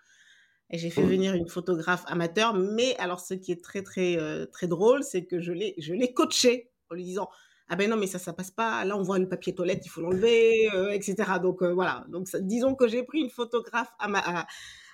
Et 0.71 0.79
j'ai 0.79 0.91
fait 0.91 1.03
mmh. 1.03 1.09
venir 1.09 1.35
une 1.35 1.49
photographe 1.49 2.05
amateur. 2.07 2.55
Mais 2.55 2.97
alors, 2.99 3.21
ce 3.21 3.35
qui 3.35 3.53
est 3.53 3.63
très, 3.63 3.83
très, 3.83 4.19
très 4.53 4.67
drôle, 4.67 5.03
c'est 5.03 5.25
que 5.25 5.41
je 5.41 5.53
l'ai, 5.53 5.75
je 5.79 5.95
l'ai 5.95 6.13
coaché 6.13 6.71
en 6.91 6.95
lui 6.95 7.05
disant 7.05 7.29
Ah 7.69 7.77
ben 7.77 7.89
non, 7.89 7.97
mais 7.97 8.07
ça, 8.07 8.19
ça 8.19 8.33
passe 8.33 8.51
pas. 8.51 8.85
Là, 8.85 8.97
on 8.97 9.03
voit 9.03 9.19
le 9.19 9.29
papier 9.29 9.55
toilette, 9.55 9.85
il 9.87 9.89
faut 9.89 10.03
l'enlever, 10.03 10.69
etc. 10.93 11.15
Donc, 11.43 11.63
voilà. 11.63 12.05
Donc, 12.09 12.29
disons 12.41 12.75
que 12.75 12.87
j'ai 12.87 13.03
pris 13.03 13.21
une 13.21 13.31
photographe 13.31 13.93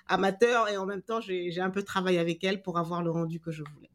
amateur 0.07 0.69
et 0.69 0.77
en 0.77 0.85
même 0.85 1.01
temps, 1.01 1.19
j'ai 1.21 1.59
un 1.59 1.71
peu 1.71 1.83
travaillé 1.83 2.19
avec 2.19 2.43
elle 2.43 2.61
pour 2.61 2.77
avoir 2.77 3.03
le 3.03 3.11
rendu 3.11 3.39
que 3.39 3.51
je 3.51 3.63
voulais. 3.75 3.89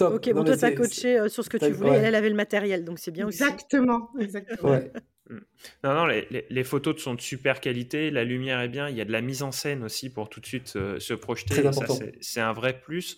Ok, 0.00 0.32
bon, 0.32 0.44
toi, 0.44 0.56
tu 0.56 0.64
as 0.64 0.72
coaché 0.72 1.18
euh, 1.18 1.28
sur 1.28 1.44
ce 1.44 1.50
que 1.50 1.56
tu 1.56 1.70
voulais, 1.70 1.98
elle, 1.98 2.14
avait 2.14 2.28
le 2.28 2.34
matériel, 2.34 2.84
donc 2.84 2.98
c'est 2.98 3.12
bien 3.12 3.26
aussi. 3.26 3.42
Exactement, 3.42 4.10
exactement. 4.18 4.80
Mm. 5.30 5.38
Non, 5.84 5.94
non, 5.94 6.06
les, 6.06 6.46
les, 6.50 6.64
photos 6.64 7.00
sont 7.00 7.14
de 7.14 7.20
super 7.20 7.60
qualité, 7.60 8.10
la 8.10 8.24
lumière 8.24 8.60
est 8.60 8.68
bien, 8.68 8.90
il 8.90 8.96
y 8.96 9.00
a 9.00 9.06
de 9.06 9.12
la 9.12 9.22
mise 9.22 9.42
en 9.42 9.52
scène 9.52 9.82
aussi 9.82 10.12
pour 10.12 10.28
tout 10.28 10.40
de 10.40 10.46
suite 10.46 10.74
euh, 10.76 10.98
se 10.98 11.14
projeter. 11.14 11.62
C'est 12.20 12.40
un 12.40 12.52
vrai 12.52 12.78
plus. 12.78 13.16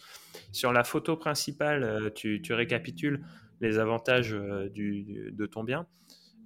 Sur 0.53 0.73
la 0.73 0.85
photo 0.85 1.17
principale, 1.17 1.83
euh, 1.83 2.11
tu, 2.11 2.41
tu, 2.43 2.53
récapitules 2.53 3.25
les 3.61 3.79
avantages 3.79 4.37
du, 4.73 5.33
de 5.33 5.47
ton 5.47 5.65
bien. 5.65 5.87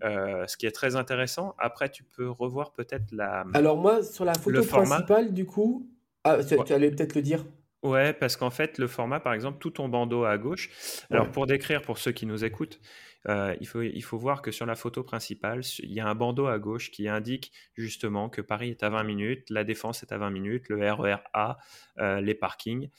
ce 0.03 0.57
qui 0.57 0.65
est 0.65 0.71
très 0.71 0.97
intéressant. 0.97 1.55
Après, 1.59 1.91
tu 1.91 2.05
peux 2.05 2.31
revoir 2.31 2.73
peut-être 2.73 3.11
la. 3.13 3.45
Alors, 3.53 3.77
moi, 3.77 4.03
sur 4.03 4.25
la 4.25 4.35
photo 4.35 4.63
principale, 4.63 5.35
du 5.35 5.45
coup, 5.45 5.91
ah, 6.25 6.39
tu 6.43 6.73
allais 6.73 6.91
peut-être 6.91 7.15
le 7.15 7.23
dire. 7.23 7.45
Ouais, 7.83 8.13
parce 8.13 8.37
qu'en 8.37 8.51
fait, 8.51 8.77
le 8.77 8.87
format, 8.87 9.21
par 9.21 9.33
exemple, 9.33 9.59
tout 9.59 9.71
ton 9.71 9.89
bandeau 9.89 10.25
à 10.25 10.37
gauche. 10.37 10.69
Alors, 11.11 11.31
pour 11.31 11.47
décrire, 11.47 11.81
pour 11.81 11.97
ceux 11.97 12.13
qui 12.13 12.27
nous 12.27 12.45
écoutent, 12.45 12.79
euh, 13.29 13.55
il, 13.61 13.67
faut, 13.67 13.81
il 13.81 14.03
faut 14.03 14.19
voir 14.19 14.43
que 14.43 14.51
sur 14.51 14.67
la 14.67 14.75
photo 14.75 15.03
principale, 15.03 15.63
il 15.79 15.93
y 15.93 16.01
a 16.01 16.07
un 16.07 16.15
bandeau 16.15 16.47
à 16.47 16.59
gauche 16.59 16.91
qui 16.91 17.09
indique 17.09 17.53
justement 17.77 18.29
que 18.29 18.43
Paris 18.43 18.71
est 18.71 18.83
à 18.83 18.91
20 18.91 19.03
minutes, 19.05 19.51
la 19.51 19.65
Défense 19.65 20.03
est 20.03 20.13
à 20.13 20.19
20 20.19 20.31
minutes, 20.31 20.69
le 20.69 20.91
RER 20.93 21.17
A, 21.33 21.59
euh, 21.99 22.21
les 22.21 22.35
parkings. 22.35 22.91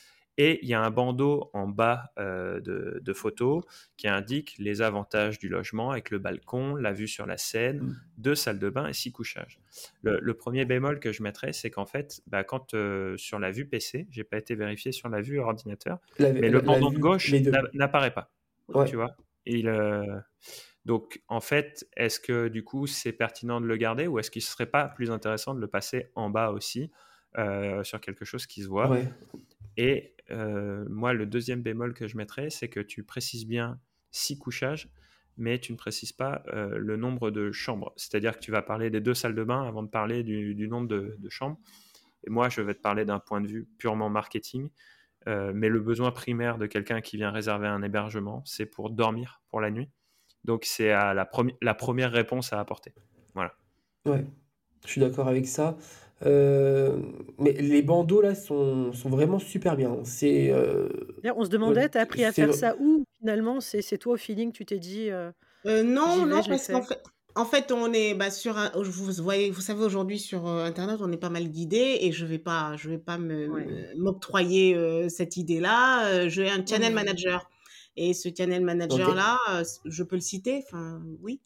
Et 0.44 0.58
il 0.64 0.70
y 0.70 0.74
a 0.74 0.82
un 0.82 0.90
bandeau 0.90 1.52
en 1.54 1.68
bas 1.68 2.14
euh, 2.18 2.60
de, 2.62 3.14
photos 3.14 3.64
qui 3.96 4.08
indique 4.08 4.56
les 4.58 4.82
avantages 4.82 5.38
du 5.38 5.50
logement 5.50 5.92
avec 5.92 6.10
le 6.10 6.18
balcon, 6.18 6.74
la 6.74 6.94
vue 6.94 7.08
sur 7.08 7.28
la 7.28 7.38
Seine, 7.38 7.82
mmh. 7.82 8.02
deux 8.18 8.34
salles 8.34 8.58
de 8.58 8.72
bain 8.72 8.88
et 8.88 8.94
six 8.94 9.12
couchages. 9.12 9.60
Le, 10.02 10.34
premier 10.34 10.66
bémol 10.66 11.00
que 11.00 11.12
je 11.12 11.22
mettrais, 11.22 11.54
c'est 11.54 11.70
qu'en 11.70 11.86
fait, 11.86 12.24
bah, 12.26 12.44
quand 12.44 12.74
euh, 12.74 13.16
sur 13.18 13.38
la 13.38 13.52
vue 13.52 13.68
PC, 13.68 14.08
j'ai 14.10 14.24
pas 14.24 14.38
été 14.38 14.56
vérifié 14.56 14.92
sur 14.92 15.10
la 15.10 15.22
vue 15.22 15.38
ordinateur, 15.38 16.00
mais 16.18 16.50
le 16.50 16.60
bandeau 16.60 16.90
de 16.90 16.98
gauche 16.98 17.32
n'apparaît 17.76 18.14
pas. 18.16 18.32
Tu 18.88 18.96
vois 18.96 19.16
Il, 19.46 19.68
euh, 19.68 20.18
Donc, 20.86 21.22
en 21.28 21.40
fait, 21.40 21.88
est-ce 21.96 22.20
que 22.20 22.48
du 22.48 22.64
coup, 22.64 22.88
c'est 22.88 23.14
pertinent 23.14 23.62
de 23.62 23.68
le 23.68 23.78
garder 23.78 24.08
ou 24.08 24.18
est-ce 24.18 24.32
qu'il 24.32 24.42
ne 24.42 24.46
serait 24.46 24.66
pas 24.66 24.88
plus 24.88 25.12
intéressant 25.12 25.54
de 25.54 25.60
le 25.60 25.68
passer 25.68 26.10
en 26.16 26.32
bas 26.32 26.50
aussi 26.50 26.90
sur 27.84 28.02
quelque 28.02 28.26
chose 28.26 28.48
qui 28.48 28.64
se 28.64 28.68
voit? 28.68 28.90
Et 29.78 30.16
euh, 30.32 30.86
moi, 30.90 31.14
le 31.14 31.26
deuxième 31.26 31.62
bémol 31.62 31.94
que 31.94 32.08
je 32.08 32.18
mettrais, 32.18 32.50
c'est 32.50 32.70
que 32.70 32.80
tu 32.80 33.04
précises 33.04 33.46
bien 33.46 33.80
six 34.12 34.38
couchages, 34.38 34.90
mais 35.38 35.60
tu 35.60 35.72
ne 35.72 35.78
précises 35.78 36.12
pas 36.12 36.44
euh, 36.48 36.78
le 36.78 36.98
nombre 36.98 37.32
de 37.32 37.52
chambres. 37.52 37.94
C'est-à-dire 37.96 38.36
que 38.36 38.40
tu 38.40 38.52
vas 38.52 38.62
parler 38.62 38.90
des 38.90 39.02
deux 39.02 39.14
salles 39.14 39.36
de 39.36 39.44
bain 39.44 39.64
avant 39.64 39.84
de 39.84 39.90
parler 39.90 40.24
du, 40.24 40.68
nombre 40.68 40.88
de, 40.88 41.30
chambres. 41.30 41.58
Et 42.26 42.30
moi, 42.30 42.50
je 42.50 42.62
vais 42.62 42.74
te 42.74 42.82
parler 42.82 43.06
d'un 43.06 43.20
point 43.20 43.42
de 43.42 43.48
vue 43.48 43.68
purement 43.78 44.10
marketing. 44.10 44.70
mais 45.26 45.70
le 45.70 45.80
besoin 45.80 46.12
primaire 46.12 46.58
de 46.58 46.68
quelqu'un 46.68 47.02
qui 47.02 47.18
vient 47.18 47.32
réserver 47.32 47.68
un 47.68 47.82
hébergement, 47.82 48.44
c'est 48.46 48.66
pour 48.66 48.90
dormir 48.90 49.42
pour 49.50 49.62
la 49.62 49.72
nuit. 49.72 49.90
Donc 50.44 50.66
c'est 50.66 50.90
la, 50.90 51.30
la 51.62 51.74
première 51.74 52.12
réponse 52.12 52.54
à 52.54 52.60
apporter. 52.60 52.94
Voilà. 53.34 53.54
Ouais, 54.06 54.26
je 54.86 54.90
suis 54.90 55.02
d'accord 55.02 55.28
avec 55.28 55.48
ça. 55.48 55.78
Mais 56.24 57.54
les 57.54 57.82
bandeaux 57.82 58.22
là 58.22 58.36
sont, 58.36 58.94
sont 58.94 59.10
vraiment 59.10 59.40
super 59.40 59.76
bien. 59.76 60.00
C'est. 60.04 60.54
On 61.36 61.44
se 61.44 61.50
demandait, 61.50 61.90
tu 61.90 61.98
as 61.98 62.02
appris 62.02 62.26
à 62.26 62.32
faire 62.32 62.54
ça 62.54 62.76
où 62.80 63.06
finalement? 63.20 63.60
C'est 63.60 63.98
toi 63.98 64.14
au 64.14 64.18
feeling, 64.18 64.52
tu 64.52 64.66
t'es 64.66 64.80
dit. 64.80 65.10
non, 65.66 66.26
non, 66.26 66.42
parce 66.44 66.68
qu'en 66.68 66.84
fait, 66.84 67.02
en 67.34 67.46
fait, 67.46 67.72
on 67.72 67.94
est 67.94 68.14
bah, 68.14 68.30
sur 68.30 68.56
vous 68.76 69.12
voyez, 69.24 69.52
vous 69.52 69.62
savez 69.62 69.84
aujourd'hui 69.84 70.20
sur 70.20 70.48
internet, 70.48 70.98
on 71.00 71.12
est 71.12 71.18
pas 71.18 71.30
mal 71.30 71.48
guidé 71.48 72.00
et 72.02 72.12
je 72.12 72.26
vais 72.26 72.40
pas, 72.40 72.76
je 72.78 72.90
vais 72.90 72.98
pas 72.98 73.18
me 73.18 73.96
m'octroyer 73.98 75.10
cette 75.10 75.38
idée-là. 75.38 76.28
J'ai 76.28 76.50
un 76.50 76.66
channel 76.66 76.94
manager 76.94 77.50
et 77.98 78.14
ce 78.14 78.30
channel 78.36 78.64
manager 78.64 79.16
là, 79.16 79.38
je 79.86 80.04
peux 80.04 80.16
le 80.16 80.22
citer? 80.22 80.64
Enfin, 80.68 81.02
oui. 81.22 81.42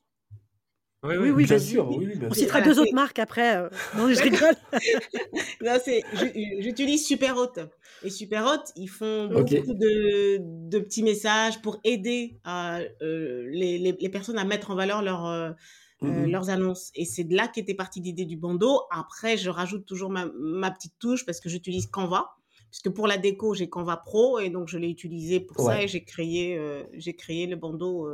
Oui, 1.05 1.15
oui, 1.17 1.29
oui, 1.29 1.45
bien 1.45 1.59
sûr. 1.59 1.89
On 1.89 2.33
citera 2.33 2.61
deux 2.61 2.79
autres 2.79 2.93
marques 2.93 3.19
après. 3.19 3.57
Euh, 3.57 3.69
non, 3.97 4.11
je 4.11 4.21
rigole. 4.21 4.55
j'utilise 6.61 7.05
Superhot. 7.05 7.51
Et 8.03 8.09
Superhot, 8.09 8.63
ils 8.75 8.87
font 8.89 9.27
beaucoup 9.27 9.73
de, 9.73 10.39
de, 10.41 10.79
petits 10.79 11.03
messages 11.03 11.61
pour 11.61 11.79
aider 11.83 12.39
euh, 12.47 13.47
les, 13.51 13.77
les, 13.77 14.09
personnes 14.09 14.37
à 14.37 14.43
mettre 14.43 14.71
en 14.71 14.75
valeur 14.75 15.01
leur, 15.01 15.25
euh, 15.25 15.51
mmh 16.01 16.25
leurs 16.25 16.49
annonces. 16.49 16.91
Et 16.95 17.05
c'est 17.05 17.23
de 17.23 17.35
là 17.35 17.47
qu'était 17.47 17.73
partie 17.73 18.01
l'idée 18.01 18.25
du 18.25 18.37
bandeau. 18.37 18.81
Après, 18.91 19.37
je 19.37 19.49
rajoute 19.49 19.85
toujours 19.85 20.09
ma, 20.09 20.25
ma 20.37 20.71
petite 20.71 20.93
touche 20.99 21.25
parce 21.25 21.39
que 21.39 21.49
j'utilise 21.49 21.87
Canva. 21.87 22.31
Puisque 22.71 22.89
pour 22.89 23.07
la 23.07 23.17
déco, 23.17 23.53
j'ai 23.53 23.69
Canva 23.69 23.95
Pro 23.95 24.39
et 24.39 24.49
donc 24.49 24.67
je 24.67 24.77
l'ai 24.77 24.89
utilisé 24.89 25.39
pour 25.39 25.65
ça 25.65 25.81
et 25.81 25.87
j'ai 25.87 26.03
créé, 26.03 26.59
j'ai 26.93 27.15
créé 27.15 27.47
le 27.47 27.55
bandeau 27.55 28.09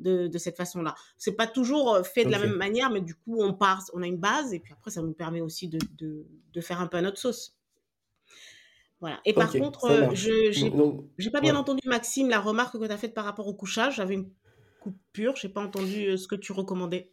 de, 0.00 0.38
cette 0.38 0.56
façon-là. 0.56 0.94
C'est 1.16 1.32
pas 1.32 1.46
toujours 1.46 1.94
euh, 1.94 2.02
fait 2.02 2.24
de 2.24 2.30
la 2.30 2.38
même 2.38 2.56
manière, 2.56 2.90
mais 2.90 3.00
du 3.00 3.14
coup, 3.14 3.42
on 3.42 3.54
part, 3.54 3.82
on 3.94 4.02
a 4.02 4.06
une 4.06 4.18
base, 4.18 4.52
et 4.52 4.60
puis 4.60 4.72
après, 4.72 4.90
ça 4.90 5.02
nous 5.02 5.12
permet 5.12 5.40
aussi 5.40 5.68
de, 5.68 5.78
de, 5.98 6.60
faire 6.60 6.80
un 6.80 6.86
peu 6.86 6.96
à 6.96 7.02
notre 7.02 7.18
sauce. 7.18 7.56
Voilà. 9.00 9.20
Et 9.24 9.34
par 9.34 9.52
contre, 9.52 9.84
euh, 9.84 10.14
je 10.14 11.22
n'ai 11.22 11.30
pas 11.30 11.40
bien 11.40 11.56
entendu, 11.56 11.80
Maxime, 11.86 12.28
la 12.28 12.40
remarque 12.40 12.78
que 12.78 12.86
tu 12.86 12.92
as 12.92 12.96
faite 12.96 13.14
par 13.14 13.24
rapport 13.24 13.46
au 13.46 13.54
couchage. 13.54 13.96
J'avais 13.96 14.14
une 14.14 14.30
coupure, 14.80 15.36
je 15.36 15.46
n'ai 15.46 15.52
pas 15.52 15.60
entendu 15.60 16.06
euh, 16.06 16.16
ce 16.16 16.26
que 16.26 16.34
tu 16.34 16.52
recommandais. 16.52 17.12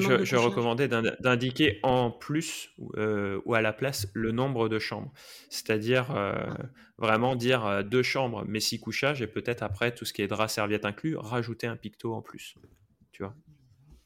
Je, 0.00 0.36
recommandais 0.36 0.88
d'indiquer 0.88 1.80
en 1.82 2.10
plus 2.10 2.70
euh, 2.96 3.40
ou 3.44 3.54
à 3.54 3.60
la 3.60 3.72
place 3.72 4.08
le 4.14 4.32
nombre 4.32 4.68
de 4.68 4.78
chambres. 4.78 5.12
C'est-à-dire 5.50 6.10
euh, 6.16 6.34
vraiment 6.98 7.36
dire 7.36 7.66
euh, 7.66 7.82
deux 7.82 8.02
chambres, 8.02 8.44
mais 8.46 8.60
six 8.60 8.78
couchages, 8.78 9.22
et 9.22 9.26
peut-être 9.26 9.62
après 9.62 9.94
tout 9.94 10.04
ce 10.04 10.12
qui 10.12 10.22
est 10.22 10.28
drap, 10.28 10.48
serviette 10.48 10.84
inclus, 10.84 11.16
rajouter 11.16 11.66
un 11.66 11.76
picto 11.76 12.14
en 12.14 12.22
plus. 12.22 12.54
Tu 13.12 13.22
vois? 13.22 13.34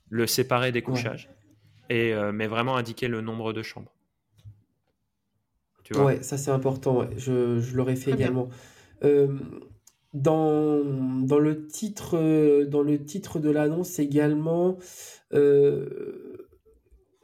Le 0.09 0.27
séparer 0.27 0.73
des 0.73 0.83
couchages. 0.83 1.29
Et, 1.89 2.15
mais 2.33 2.47
vraiment 2.47 2.77
indiquer 2.77 3.09
le 3.09 3.21
nombre 3.21 3.53
de 3.53 3.63
chambres. 3.63 3.93
Tu 5.83 5.95
vois? 5.95 6.05
Ouais, 6.05 6.23
ça 6.23 6.39
c'est 6.39 6.53
important. 6.53 7.09
Je, 7.17 7.59
je 7.59 7.77
l'aurais 7.77 7.97
fait 7.97 8.13
également. 8.13 8.49
Dans, 10.13 10.83
dans, 11.25 11.39
le 11.39 11.69
titre, 11.69 12.65
dans 12.65 12.83
le 12.83 13.05
titre 13.05 13.39
de 13.39 13.49
l'annonce 13.49 14.01
également, 14.01 14.77
euh, 15.33 16.49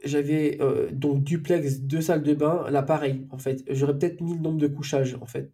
j'avais 0.03 0.57
euh, 0.61 0.89
donc 0.91 1.23
duplex, 1.23 1.81
deux 1.81 2.01
salles 2.01 2.23
de 2.23 2.33
bain, 2.33 2.69
là 2.69 2.83
pareil, 2.83 3.27
en 3.31 3.37
fait. 3.37 3.63
J'aurais 3.69 3.97
peut-être 3.97 4.21
mis 4.21 4.33
le 4.33 4.39
nombre 4.39 4.59
de 4.59 4.67
couchages, 4.67 5.17
en 5.21 5.25
fait. 5.25 5.51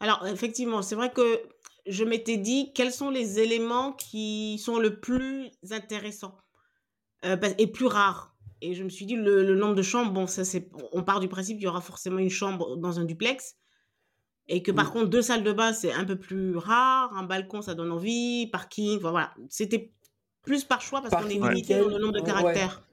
Alors, 0.00 0.26
effectivement, 0.26 0.82
c'est 0.82 0.94
vrai 0.94 1.12
que 1.12 1.40
je 1.86 2.04
m'étais 2.04 2.36
dit 2.36 2.72
quels 2.74 2.92
sont 2.92 3.10
les 3.10 3.40
éléments 3.40 3.92
qui 3.92 4.58
sont 4.58 4.78
le 4.78 5.00
plus 5.00 5.50
intéressants 5.70 6.36
euh, 7.24 7.36
et 7.58 7.66
plus 7.66 7.86
rares. 7.86 8.36
Et 8.62 8.74
je 8.74 8.82
me 8.82 8.88
suis 8.88 9.06
dit, 9.06 9.16
le, 9.16 9.54
nombre 9.54 9.74
de 9.74 9.82
chambres, 9.82 10.12
bon, 10.12 10.26
ça 10.26 10.44
c'est, 10.44 10.70
on 10.92 11.02
part 11.02 11.20
du 11.20 11.28
principe 11.28 11.58
qu'il 11.58 11.64
y 11.64 11.68
aura 11.68 11.80
forcément 11.80 12.18
une 12.18 12.30
chambre 12.30 12.76
dans 12.76 12.98
un 12.98 13.04
duplex. 13.04 13.56
Et 14.48 14.62
que 14.62 14.70
par 14.70 14.92
contre, 14.92 15.06
deux 15.06 15.22
salles 15.22 15.42
de 15.42 15.52
bain, 15.52 15.72
c'est 15.72 15.92
un 15.92 16.04
peu 16.04 16.16
plus 16.16 16.56
rare. 16.56 17.12
Un 17.16 17.24
balcon, 17.24 17.62
ça 17.62 17.74
donne 17.74 17.90
envie. 17.90 18.48
Parking, 18.52 19.00
voilà. 19.00 19.34
C'était 19.48 19.90
plus 20.42 20.64
par 20.64 20.80
choix 20.80 21.02
parce 21.02 21.22
qu'on 21.22 21.28
est 21.28 21.34
limité 21.34 21.78
dans 21.78 21.88
le 21.88 21.98
nombre 21.98 22.12
de 22.12 22.20
caractères. 22.20 22.86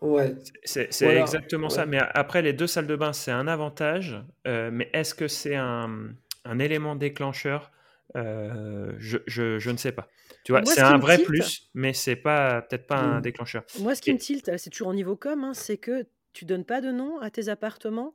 Ouais. 0.00 0.34
C'est 0.64 0.88
exactement 1.02 1.68
ça. 1.68 1.86
Mais 1.86 1.98
après, 2.14 2.42
les 2.42 2.52
deux 2.52 2.66
salles 2.66 2.86
de 2.86 2.96
bain, 2.96 3.12
c'est 3.12 3.30
un 3.30 3.46
avantage. 3.46 4.22
Euh, 4.46 4.70
mais 4.72 4.90
est-ce 4.92 5.14
que 5.14 5.28
c'est 5.28 5.56
un, 5.56 6.08
un, 6.44 6.58
élément 6.58 6.96
déclencheur? 6.96 7.70
Euh, 8.16 8.92
je, 8.98 9.18
je, 9.26 9.58
je, 9.58 9.70
ne 9.70 9.76
sais 9.76 9.92
pas. 9.92 10.08
Tu 10.44 10.52
vois, 10.52 10.64
c'est 10.64 10.80
un 10.80 10.96
vrai 10.96 11.18
plus, 11.18 11.68
mais 11.74 11.92
c'est 11.92 12.16
pas 12.16 12.62
peut-être 12.62 12.86
pas 12.86 12.98
un 12.98 13.18
mmh. 13.18 13.22
déclencheur. 13.22 13.64
Moi, 13.80 13.94
ce 13.94 14.00
qui 14.00 14.12
me 14.12 14.18
tilte, 14.18 14.50
c'est 14.56 14.70
toujours 14.70 14.88
au 14.88 14.94
niveau 14.94 15.16
com, 15.16 15.44
hein, 15.44 15.54
c'est 15.54 15.76
que 15.76 16.06
tu 16.32 16.44
donnes 16.44 16.64
pas 16.64 16.80
de 16.80 16.92
nom 16.92 17.18
à 17.18 17.30
tes 17.30 17.48
appartements? 17.48 18.14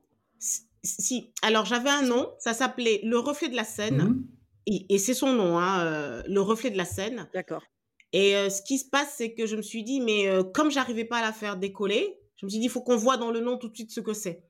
Si, 0.84 1.34
alors 1.41 1.65
j'avais 1.65 1.89
un 1.89 2.02
nom, 2.02 2.34
ça 2.39 2.54
s'appelait 2.54 3.02
Le 3.04 3.17
Reflet 3.20 3.50
de 3.50 3.56
la 3.56 3.63
Seine, 3.63 4.04
mmh. 4.04 4.28
et, 4.67 4.96
et 4.96 4.98
c'est 4.98 5.13
son 5.13 5.34
nom, 5.34 5.60
hein, 5.60 5.86
euh, 5.86 6.24
Le 6.28 6.41
Reflet 6.41 6.72
de 6.72 6.78
la 6.78 6.86
Seine. 6.86 7.30
D'accord. 7.34 7.63
Et 8.13 8.34
ce 8.50 8.62
qui 8.62 8.78
se 8.78 8.89
passe, 8.89 9.13
c'est 9.17 9.34
que 9.34 9.46
je 9.46 9.56
me 9.56 9.62
suis 9.62 9.84
dit, 9.84 10.02
mais 10.02 10.28
comme 10.54 10.70
j'arrivais 10.70 11.06
pas 11.06 11.20
à 11.20 11.22
la 11.22 11.32
faire 11.32 11.56
décoller, 11.56 12.20
je 12.41 12.46
me 12.46 12.50
suis 12.50 12.60
dit, 12.60 12.65
il 12.65 12.70
faut 12.70 12.82
qu'on 12.82 12.98
voit 12.98 13.17
dans 13.17 13.32
le 13.32 13.39
nom 13.39 13.58
tout 13.58 13.70
de 13.70 13.76
suite 13.76 13.91
ce 13.91 14.02
que 14.02 14.13
c'est. 14.13 14.44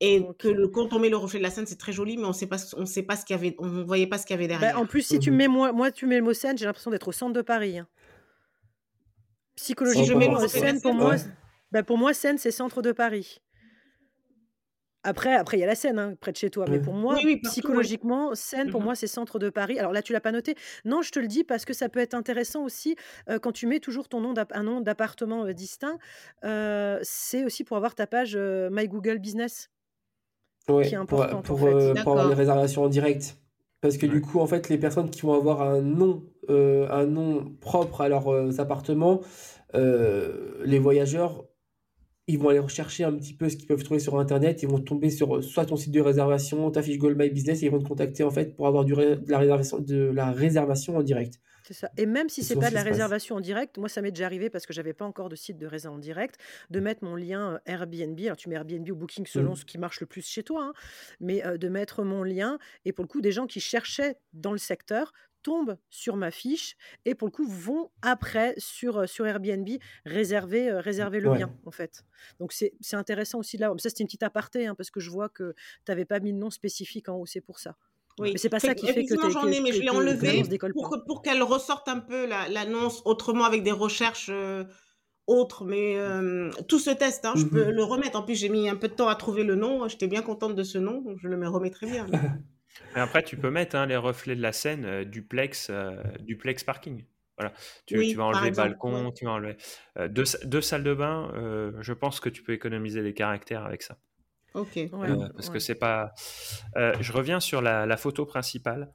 Et 0.00 0.22
que 0.38 0.46
le, 0.46 0.68
quand 0.68 0.92
on 0.92 1.00
met 1.00 1.08
le 1.08 1.16
reflet 1.16 1.40
de 1.40 1.42
la 1.42 1.50
scène, 1.50 1.66
c'est 1.66 1.78
très 1.78 1.92
joli, 1.92 2.16
mais 2.16 2.24
on 2.26 2.32
sait 2.32 2.46
pas, 2.46 2.58
on 2.76 2.86
sait 2.86 3.02
pas 3.02 3.16
ce 3.16 3.24
qu'il 3.24 3.34
y 3.34 3.38
avait, 3.38 3.56
on 3.58 3.84
voyait 3.84 4.06
pas 4.06 4.16
ce 4.16 4.24
qu'il 4.24 4.34
y 4.34 4.38
avait 4.38 4.46
bah, 4.46 4.60
derrière. 4.60 4.78
en 4.78 4.86
plus, 4.86 5.02
si 5.02 5.18
tu 5.18 5.32
mmh 5.32 5.34
mets 5.34 5.48
moi, 5.48 5.72
moi, 5.72 5.90
tu 5.90 6.06
mets 6.06 6.18
le 6.18 6.22
mot 6.22 6.32
scène, 6.32 6.56
j'ai 6.56 6.66
l'impression 6.66 6.92
d'être 6.92 7.08
au 7.08 7.12
centre 7.12 7.32
de 7.32 7.42
Paris. 7.42 7.78
Hein. 7.78 7.88
Psychologie, 9.56 10.04
je 10.04 10.14
mets 10.14 10.28
le 10.28 10.46
scène 10.46 10.80
pour 10.80 10.94
moi. 10.94 11.16
Bah, 11.72 11.82
pour 11.82 11.98
moi, 11.98 12.14
scène, 12.14 12.38
c'est 12.38 12.52
centre 12.52 12.80
de 12.80 12.92
Paris. 12.92 13.40
Après, 15.04 15.34
après, 15.34 15.56
il 15.56 15.60
y 15.60 15.64
a 15.64 15.66
la 15.66 15.74
Seine, 15.74 15.98
hein, 15.98 16.14
près 16.20 16.32
de 16.32 16.36
chez 16.36 16.50
toi. 16.50 16.66
Mais 16.68 16.80
pour 16.80 16.94
moi, 16.94 17.16
psychologiquement, 17.44 18.34
Seine, 18.34 18.70
pour 18.70 18.80
mmh 18.80 18.84
moi, 18.84 18.94
c'est 18.94 19.06
centre 19.06 19.38
de 19.38 19.48
Paris. 19.48 19.78
Alors 19.78 19.92
là, 19.92 20.02
tu 20.02 20.12
l'as 20.12 20.20
pas 20.20 20.32
noté. 20.32 20.54
Non, 20.84 21.02
je 21.02 21.10
te 21.10 21.18
le 21.18 21.28
dis 21.28 21.44
parce 21.44 21.64
que 21.64 21.72
ça 21.72 21.88
peut 21.88 22.00
être 22.00 22.14
intéressant 22.14 22.64
aussi 22.64 22.96
quand 23.42 23.52
tu 23.52 23.66
mets 23.66 23.80
toujours 23.80 24.08
ton 24.08 24.20
nom 24.20 24.34
un 24.52 24.62
nom 24.62 24.80
d'appartement 24.80 25.46
distinct. 25.52 25.98
c'est 26.42 27.44
aussi 27.44 27.64
pour 27.64 27.76
avoir 27.76 27.94
ta 27.94 28.06
page 28.06 28.36
My 28.36 28.88
Google 28.88 29.18
Business. 29.18 29.70
qui 30.66 30.72
est 30.72 30.94
importante. 30.94 31.46
Pour, 31.46 31.60
avoir 31.66 32.28
les 32.28 32.34
réservations 32.34 32.84
en 32.84 32.88
direct. 32.88 33.36
Parce 33.80 33.96
que 33.96 34.06
du 34.06 34.20
coup, 34.20 34.40
en 34.40 34.46
fait, 34.46 34.68
les 34.68 34.78
personnes 34.78 35.10
qui 35.10 35.20
vont 35.22 35.34
avoir 35.34 35.62
un 35.62 35.80
nom, 35.80 36.24
un 36.48 37.06
nom 37.06 37.54
propre 37.60 38.00
à 38.00 38.08
leurs 38.08 38.60
appartements, 38.60 39.20
les 39.74 40.78
voyageurs 40.78 41.47
ils 42.28 42.38
vont 42.38 42.50
aller 42.50 42.58
rechercher 42.58 43.04
un 43.04 43.12
petit 43.14 43.34
peu 43.34 43.48
ce 43.48 43.56
qu'ils 43.56 43.66
peuvent 43.66 43.82
trouver 43.82 44.00
sur 44.00 44.18
Internet. 44.18 44.62
Ils 44.62 44.68
vont 44.68 44.78
tomber 44.78 45.10
sur 45.10 45.36
euh, 45.36 45.42
soit 45.42 45.64
ton 45.64 45.76
site 45.76 45.92
de 45.92 46.00
réservation, 46.00 46.70
ta 46.70 46.82
fiche 46.82 46.98
Gold 46.98 47.18
My 47.18 47.30
Business, 47.30 47.62
et 47.62 47.66
ils 47.66 47.72
vont 47.72 47.80
te 47.80 47.88
contacter 47.88 48.22
en 48.22 48.30
fait 48.30 48.54
pour 48.54 48.66
avoir 48.66 48.84
du 48.84 48.92
de, 48.92 49.18
la 49.26 49.38
réservation, 49.38 49.78
de 49.78 49.96
la 49.96 50.30
réservation 50.30 50.96
en 50.96 51.02
direct. 51.02 51.40
C'est 51.68 51.74
ça. 51.74 51.90
Et 51.98 52.06
même 52.06 52.30
si 52.30 52.42
c'est 52.42 52.56
pas 52.56 52.70
de 52.70 52.74
la 52.74 52.82
réservation 52.82 53.36
en 53.36 53.40
direct, 53.40 53.76
moi 53.76 53.90
ça 53.90 54.00
m'est 54.00 54.10
déjà 54.10 54.24
arrivé 54.24 54.48
parce 54.48 54.64
que 54.64 54.72
j'avais 54.72 54.94
pas 54.94 55.04
encore 55.04 55.28
de 55.28 55.36
site 55.36 55.58
de 55.58 55.66
réservation 55.66 55.96
en 55.96 55.98
direct, 55.98 56.38
de 56.70 56.80
mettre 56.80 57.04
mon 57.04 57.14
lien 57.14 57.54
euh, 57.54 57.58
Airbnb. 57.66 58.18
Alors 58.20 58.36
tu 58.36 58.48
mets 58.48 58.56
Airbnb 58.56 58.88
ou 58.90 58.94
Booking 58.94 59.26
selon 59.26 59.52
mmh. 59.52 59.56
ce 59.56 59.64
qui 59.64 59.78
marche 59.78 60.00
le 60.00 60.06
plus 60.06 60.26
chez 60.26 60.42
toi, 60.42 60.64
hein, 60.64 60.72
mais 61.20 61.44
euh, 61.46 61.56
de 61.58 61.68
mettre 61.68 62.04
mon 62.04 62.22
lien 62.22 62.58
et 62.84 62.92
pour 62.92 63.04
le 63.04 63.08
coup 63.08 63.20
des 63.20 63.32
gens 63.32 63.46
qui 63.46 63.60
cherchaient 63.60 64.16
dans 64.32 64.52
le 64.52 64.58
secteur 64.58 65.12
tombent 65.42 65.76
sur 65.90 66.16
ma 66.16 66.30
fiche 66.30 66.76
et 67.04 67.14
pour 67.14 67.28
le 67.28 67.32
coup 67.32 67.46
vont 67.46 67.90
après 68.02 68.54
sur, 68.58 69.08
sur 69.08 69.26
Airbnb 69.26 69.68
réserver, 70.04 70.72
réserver 70.72 71.20
le 71.20 71.30
bien 71.32 71.54
en 71.64 71.70
fait. 71.70 72.04
Donc 72.40 72.52
c'est 72.52 72.72
intéressant 72.92 73.38
aussi 73.38 73.56
là. 73.56 73.72
Ça 73.78 73.88
c'était 73.88 74.02
une 74.02 74.08
petite 74.08 74.22
aparté 74.22 74.66
hein, 74.66 74.74
parce 74.74 74.90
que 74.90 75.00
je 75.00 75.10
vois 75.10 75.28
que 75.28 75.54
tu 75.84 75.90
n'avais 75.90 76.04
pas 76.04 76.20
mis 76.20 76.32
de 76.32 76.38
nom 76.38 76.50
spécifique 76.50 77.08
en 77.08 77.16
haut, 77.16 77.26
c'est 77.26 77.40
pour 77.40 77.58
ça. 77.58 77.76
Oui. 78.18 78.32
Mais 78.32 78.38
c'est 78.38 78.48
pas 78.48 78.60
ça 78.60 78.74
qui 78.74 78.86
fait 78.86 79.04
que 79.04 79.30
j'en 79.30 79.46
ai, 79.46 79.60
mais 79.60 79.72
je 79.72 79.80
l'ai 79.80 79.90
enlevé 79.90 80.42
pour, 80.72 80.96
pour 81.06 81.22
qu'elle 81.22 81.42
ressorte 81.42 81.88
un 81.88 82.00
peu 82.00 82.26
l'annonce 82.26 83.02
autrement 83.04 83.44
avec 83.44 83.62
des 83.62 83.72
recherches 83.72 84.30
autres. 85.28 85.64
Mais 85.64 85.96
tout 86.66 86.80
se 86.80 86.90
teste, 86.90 87.24
hein, 87.24 87.34
je 87.36 87.44
mmh 87.44 87.50
peux 87.50 87.70
le 87.70 87.84
remettre. 87.84 88.18
En 88.18 88.22
plus, 88.22 88.34
j'ai 88.34 88.48
mis 88.48 88.68
un 88.68 88.76
peu 88.76 88.88
de 88.88 88.94
temps 88.94 89.08
à 89.08 89.14
trouver 89.14 89.44
le 89.44 89.54
nom. 89.54 89.86
J'étais 89.88 90.08
bien 90.08 90.22
contente 90.22 90.56
de 90.56 90.62
ce 90.64 90.78
nom, 90.78 91.00
donc 91.00 91.18
je 91.20 91.28
le 91.28 91.48
remettrai 91.48 91.86
bien. 91.86 92.06
après, 92.94 93.22
tu 93.22 93.36
peux 93.36 93.50
mettre 93.50 93.76
hein, 93.76 93.86
les 93.86 93.96
reflets 93.96 94.36
de 94.36 94.42
la 94.42 94.52
scène 94.52 94.84
euh, 94.84 95.04
duplex, 95.04 95.68
euh, 95.70 96.02
duplex 96.20 96.64
parking. 96.64 97.04
Voilà. 97.36 97.52
Tu, 97.86 98.14
vas 98.14 98.24
enlever 98.24 98.50
balcon, 98.50 99.12
tu 99.12 99.24
vas 99.24 99.32
enlever 99.32 99.56
euh, 99.96 100.08
deux, 100.08 100.60
salles 100.60 100.82
de 100.82 100.94
bain. 100.94 101.30
je 101.80 101.92
pense 101.92 102.18
que 102.18 102.28
tu 102.28 102.42
peux 102.42 102.52
économiser 102.52 103.00
les 103.00 103.14
caractères 103.14 103.64
avec 103.64 103.82
ça. 103.82 103.98
Ok. 104.54 104.78
parce 105.34 105.50
que 105.50 105.60
c'est 105.60 105.76
pas. 105.76 106.12
je 106.74 107.12
reviens 107.12 107.38
sur 107.38 107.62
la, 107.62 107.96
photo 107.96 108.26
principale. 108.26 108.90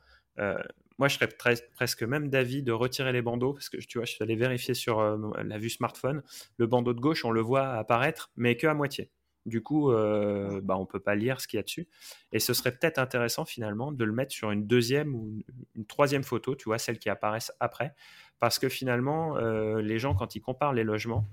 moi, 0.98 1.08
je 1.08 1.15
serais 1.15 1.30
presque 1.74 2.04
même 2.04 2.30
d'avis 2.30 2.63
de 2.63 2.74
retirer 2.74 3.13
les 3.13 3.22
bandeaux 3.22 3.54
parce 3.54 3.69
que 3.69 3.78
tu 3.78 3.98
vois, 3.98 4.06
je 4.06 4.12
suis 4.12 4.24
allé 4.24 4.36
vérifier 4.36 4.74
sur 4.74 5.02
la 5.02 5.58
vue 5.58 5.69
smartphone. 5.69 6.22
Le 6.58 6.67
bandeau 6.67 6.93
de 6.93 7.00
gauche, 7.00 7.24
on 7.24 7.32
le 7.32 7.41
voit 7.41 7.76
apparaître, 7.76 8.30
mais 8.36 8.58
que 8.58 8.67
à 8.67 8.74
moitié. 8.74 9.10
Du 9.45 9.62
coup, 9.62 9.91
euh, 9.91 10.62
bah, 10.63 10.77
on 10.77 10.82
ne 10.82 10.86
peut 10.86 11.01
pas 11.01 11.15
lire 11.15 11.41
ce 11.41 11.47
qu'il 11.47 11.58
y 11.58 11.60
a 11.60 11.63
dessus. 11.63 11.88
Et 12.32 12.39
ce 12.39 12.53
serait 12.53 12.71
peut-être 12.71 12.97
intéressant 12.97 13.43
finalement 13.43 13.91
de 13.91 14.06
le 14.06 14.13
mettre 14.13 14.32
sur 14.32 14.51
une 14.51 14.65
deuxième 14.65 15.15
ou 15.15 15.43
une, 15.75 15.86
troisième 15.86 16.23
photo, 16.23 16.56
tu 16.56 16.65
vois, 16.65 16.77
celles 16.77 16.99
qui 16.99 17.10
apparaissent 17.10 17.51
après. 17.60 17.93
Parce 18.39 18.58
que 18.58 18.69
finalement, 18.69 19.38
euh, 19.38 19.82
les 19.82 19.99
gens, 19.99 20.15
quand 20.15 20.36
ils 20.36 20.41
comparent 20.41 20.73
les 20.73 20.84
logements, 20.84 21.27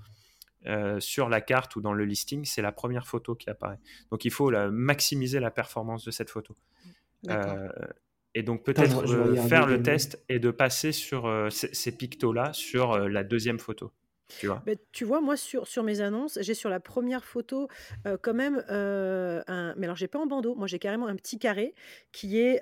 euh, 0.67 0.99
sur 0.99 1.27
la 1.27 1.41
carte 1.41 1.75
ou 1.75 1.81
dans 1.81 1.93
le 1.93 2.05
listing, 2.05 2.45
c'est 2.45 2.61
la 2.61 2.71
première 2.71 3.07
photo 3.07 3.33
qui 3.33 3.49
apparaît. 3.49 3.79
Donc 4.11 4.25
il 4.25 4.31
faut 4.31 4.51
maximiser 4.69 5.39
la 5.39 5.49
performance 5.49 6.05
de 6.05 6.11
cette 6.11 6.29
photo. 6.29 6.55
et 8.35 8.43
donc 8.43 8.63
peut-être 8.63 9.05
faire 9.47 9.65
le 9.65 9.81
test 9.81 10.23
et 10.29 10.39
de 10.39 10.51
passer 10.51 10.91
sur 10.91 11.47
ces, 11.49 11.73
ces 11.73 11.97
pictos-là 11.97 12.53
sur 12.53 12.97
la 12.97 13.23
deuxième 13.23 13.57
photo. 13.57 13.91
Tu 14.39 14.47
vois, 14.47 14.63
tu 14.91 15.05
vois 15.05 15.21
moi, 15.21 15.37
sur, 15.37 15.67
sur 15.67 15.83
mes 15.83 16.01
annonces, 16.01 16.37
j'ai 16.41 16.53
sur 16.53 16.69
la 16.69 16.79
première 16.79 17.25
photo 17.25 17.67
quand 18.21 18.33
même 18.33 18.63
un. 18.67 19.73
Mais 19.77 19.85
alors, 19.85 19.95
j'ai 19.95 20.07
pas 20.07 20.19
en 20.19 20.27
bandeau. 20.27 20.55
Moi, 20.55 20.67
j'ai 20.67 20.79
carrément 20.79 21.07
un 21.07 21.15
petit 21.15 21.39
carré 21.39 21.73
qui 22.11 22.39
est 22.39 22.61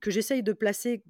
que 0.00 0.10
j'essaye 0.10 0.42
de 0.42 0.52
placer 0.52 1.02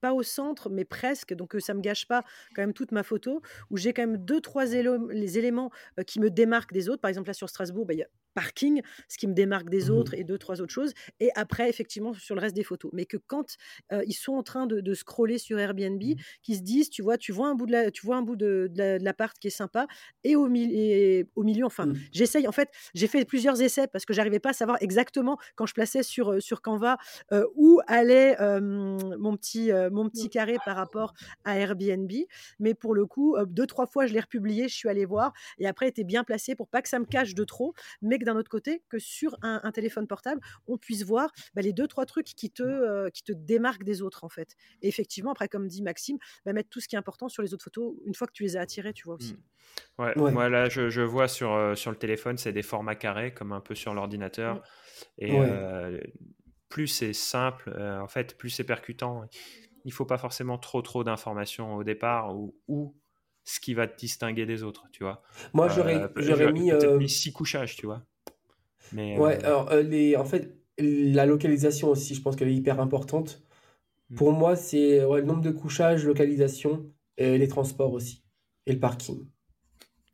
pas 0.00 0.12
au 0.12 0.22
centre, 0.22 0.68
mais 0.68 0.84
presque, 0.84 1.32
donc 1.32 1.56
ça 1.60 1.72
me 1.72 1.80
gâche 1.80 2.06
pas 2.06 2.24
quand 2.54 2.60
même 2.60 2.74
toute 2.74 2.92
ma 2.92 3.02
photo, 3.02 3.40
où 3.70 3.78
j'ai 3.78 3.94
quand 3.94 4.02
même 4.02 4.18
deux, 4.18 4.40
trois 4.40 4.66
les 4.66 5.38
éléments 5.38 5.70
qui 6.06 6.20
me 6.20 6.28
démarquent 6.28 6.74
des 6.74 6.90
autres. 6.90 7.00
Par 7.00 7.08
exemple, 7.08 7.28
là 7.28 7.34
sur 7.34 7.48
Strasbourg, 7.48 7.86
bah, 7.86 7.94
il 7.94 8.00
y 8.00 8.02
a 8.02 8.08
parking, 8.34 8.82
ce 9.08 9.18
qui 9.18 9.26
me 9.26 9.34
démarque 9.34 9.70
des 9.70 9.88
mmh 9.88 9.94
autres, 9.94 10.14
et 10.14 10.24
deux, 10.24 10.38
trois 10.38 10.60
autres 10.60 10.72
choses. 10.72 10.92
Et 11.20 11.30
après, 11.34 11.68
effectivement, 11.68 12.12
sur 12.14 12.34
le 12.34 12.40
reste 12.40 12.56
des 12.56 12.64
photos. 12.64 12.90
Mais 12.94 13.06
que 13.06 13.16
quand 13.16 13.56
ils 14.06 14.14
sont 14.14 14.32
en 14.34 14.42
train 14.42 14.66
de, 14.66 14.80
de, 14.80 14.94
scroller 14.94 15.38
sur 15.38 15.58
Airbnb, 15.58 16.02
mmh 16.02 16.14
qui 16.42 16.56
se 16.56 16.62
disent, 16.62 16.90
tu 16.90 17.02
vois, 17.02 17.16
tu 17.16 17.32
vois 17.32 17.48
un 17.48 17.54
bout 17.54 17.66
de 17.66 17.72
la, 17.72 17.90
tu 17.90 18.04
vois 18.04 18.16
un 18.16 18.22
bout 18.22 18.36
de, 18.36 18.68
de 18.70 18.98
l'appart 19.02 19.38
qui 19.38 19.48
est 19.48 19.50
sympa, 19.50 19.86
et 20.24 20.36
au, 20.36 20.48
et 20.54 21.26
au 21.34 21.42
milieu, 21.42 21.64
enfin, 21.64 21.86
mmh. 21.86 21.94
j'essaye. 22.12 22.48
En 22.48 22.52
fait, 22.52 22.70
j'ai 22.94 23.06
fait 23.06 23.24
plusieurs 23.24 23.60
essais 23.60 23.86
parce 23.86 24.04
que 24.04 24.12
j'arrivais 24.12 24.40
pas 24.40 24.50
à 24.50 24.52
savoir 24.52 24.78
exactement 24.80 25.38
quand 25.56 25.66
je 25.66 25.74
plaçais 25.74 26.02
sur 26.02 26.42
sur 26.42 26.62
Canva 26.62 26.96
où 27.54 27.80
allait 27.86 28.36
mon 28.60 29.36
petit 29.36 29.70
mon 29.90 30.08
petit 30.08 30.28
carré 30.28 30.56
par 30.64 30.76
rapport 30.76 31.14
à 31.44 31.58
Airbnb. 31.58 32.10
Mais 32.58 32.74
pour 32.74 32.94
le 32.94 33.06
coup, 33.06 33.36
deux 33.46 33.66
trois 33.66 33.86
fois, 33.86 34.06
je 34.06 34.12
l'ai 34.12 34.20
republié, 34.20 34.68
je 34.68 34.74
suis 34.74 34.88
allée 34.88 35.04
voir, 35.04 35.32
et 35.58 35.66
après, 35.66 35.88
était 35.88 36.04
bien 36.04 36.24
placé 36.24 36.54
pour 36.54 36.68
pas 36.68 36.82
que 36.82 36.88
ça 36.88 36.98
me 36.98 37.04
cache 37.04 37.34
de 37.34 37.44
trop, 37.44 37.74
mais 38.02 38.18
d'un 38.24 38.36
autre 38.36 38.50
côté, 38.50 38.82
que 38.88 38.98
sur 38.98 39.36
un, 39.42 39.70
téléphone 39.72 40.06
portable, 40.06 40.40
on 40.66 40.78
puisse 40.78 41.04
voir 41.04 41.32
bah, 41.54 41.62
les 41.62 41.72
deux, 41.72 41.86
trois 41.86 42.06
trucs 42.06 42.26
qui 42.26 42.50
te, 42.50 42.62
euh, 42.62 43.10
qui 43.10 43.22
te 43.22 43.32
démarquent 43.32 43.84
des 43.84 44.02
autres, 44.02 44.24
en 44.24 44.28
fait. 44.28 44.56
Et 44.82 44.88
effectivement, 44.88 45.32
après, 45.32 45.48
comme 45.48 45.68
dit 45.68 45.82
Maxime, 45.82 46.18
bah, 46.44 46.52
mettre 46.52 46.68
tout 46.68 46.80
ce 46.80 46.88
qui 46.88 46.96
est 46.96 46.98
important 46.98 47.28
sur 47.28 47.42
les 47.42 47.54
autres 47.54 47.64
photos, 47.64 47.94
une 48.06 48.14
fois 48.14 48.26
que 48.26 48.32
tu 48.32 48.42
les 48.42 48.56
as 48.56 48.60
attirées, 48.60 48.92
tu 48.92 49.04
vois 49.04 49.16
aussi. 49.16 49.34
Mmh. 49.34 50.02
Ouais, 50.02 50.14
Moi, 50.16 50.48
là, 50.48 50.68
je, 50.68 51.00
vois 51.00 51.28
sur, 51.28 51.52
euh, 51.52 51.74
sur 51.74 51.90
le 51.90 51.96
téléphone, 51.96 52.36
c'est 52.38 52.52
des 52.52 52.62
formats 52.62 52.94
carrés, 52.94 53.32
comme 53.32 53.52
un 53.52 53.60
peu 53.60 53.74
sur 53.74 53.94
l'ordinateur. 53.94 54.56
Mmh. 54.56 54.60
Et 55.18 55.40
euh, 55.40 56.00
plus 56.68 56.86
c'est 56.86 57.12
simple, 57.12 57.70
en 57.78 58.08
fait, 58.08 58.36
plus 58.36 58.50
c'est 58.50 58.64
percutant. 58.64 59.28
Il 59.84 59.92
faut 59.92 60.06
pas 60.06 60.18
forcément 60.18 60.58
trop, 60.58 60.82
trop 60.82 61.04
d'informations 61.04 61.76
au 61.76 61.84
départ 61.84 62.34
ou, 62.34 62.56
ou 62.68 62.96
ce 63.44 63.60
qui 63.60 63.74
va 63.74 63.86
te 63.86 63.96
distinguer 63.96 64.46
des 64.46 64.62
autres, 64.62 64.86
tu 64.90 65.04
vois. 65.04 65.22
Moi, 65.52 65.68
j'aurais 65.68 66.52
mis, 66.52 66.72
mis 66.98 67.08
six 67.08 67.32
couchages, 67.32 67.76
tu 67.76 67.86
vois 67.86 68.02
ouais, 68.92 69.18
euh, 69.18 69.46
alors, 69.46 69.70
euh, 69.70 69.82
les, 69.82 70.16
en 70.16 70.24
fait, 70.24 70.56
la 70.78 71.26
localisation 71.26 71.88
aussi, 71.88 72.14
je 72.14 72.22
pense 72.22 72.36
qu'elle 72.36 72.48
est 72.48 72.54
hyper 72.54 72.80
importante. 72.80 73.42
Hmm. 74.10 74.16
Pour 74.16 74.32
moi, 74.32 74.56
c'est 74.56 75.00
le 75.00 75.22
nombre 75.22 75.42
de 75.42 75.50
couchages, 75.50 76.04
localisation, 76.04 76.86
et 77.16 77.38
les 77.38 77.48
transports 77.48 77.92
aussi, 77.92 78.24
et 78.66 78.72
le 78.72 78.80
parking. 78.80 79.26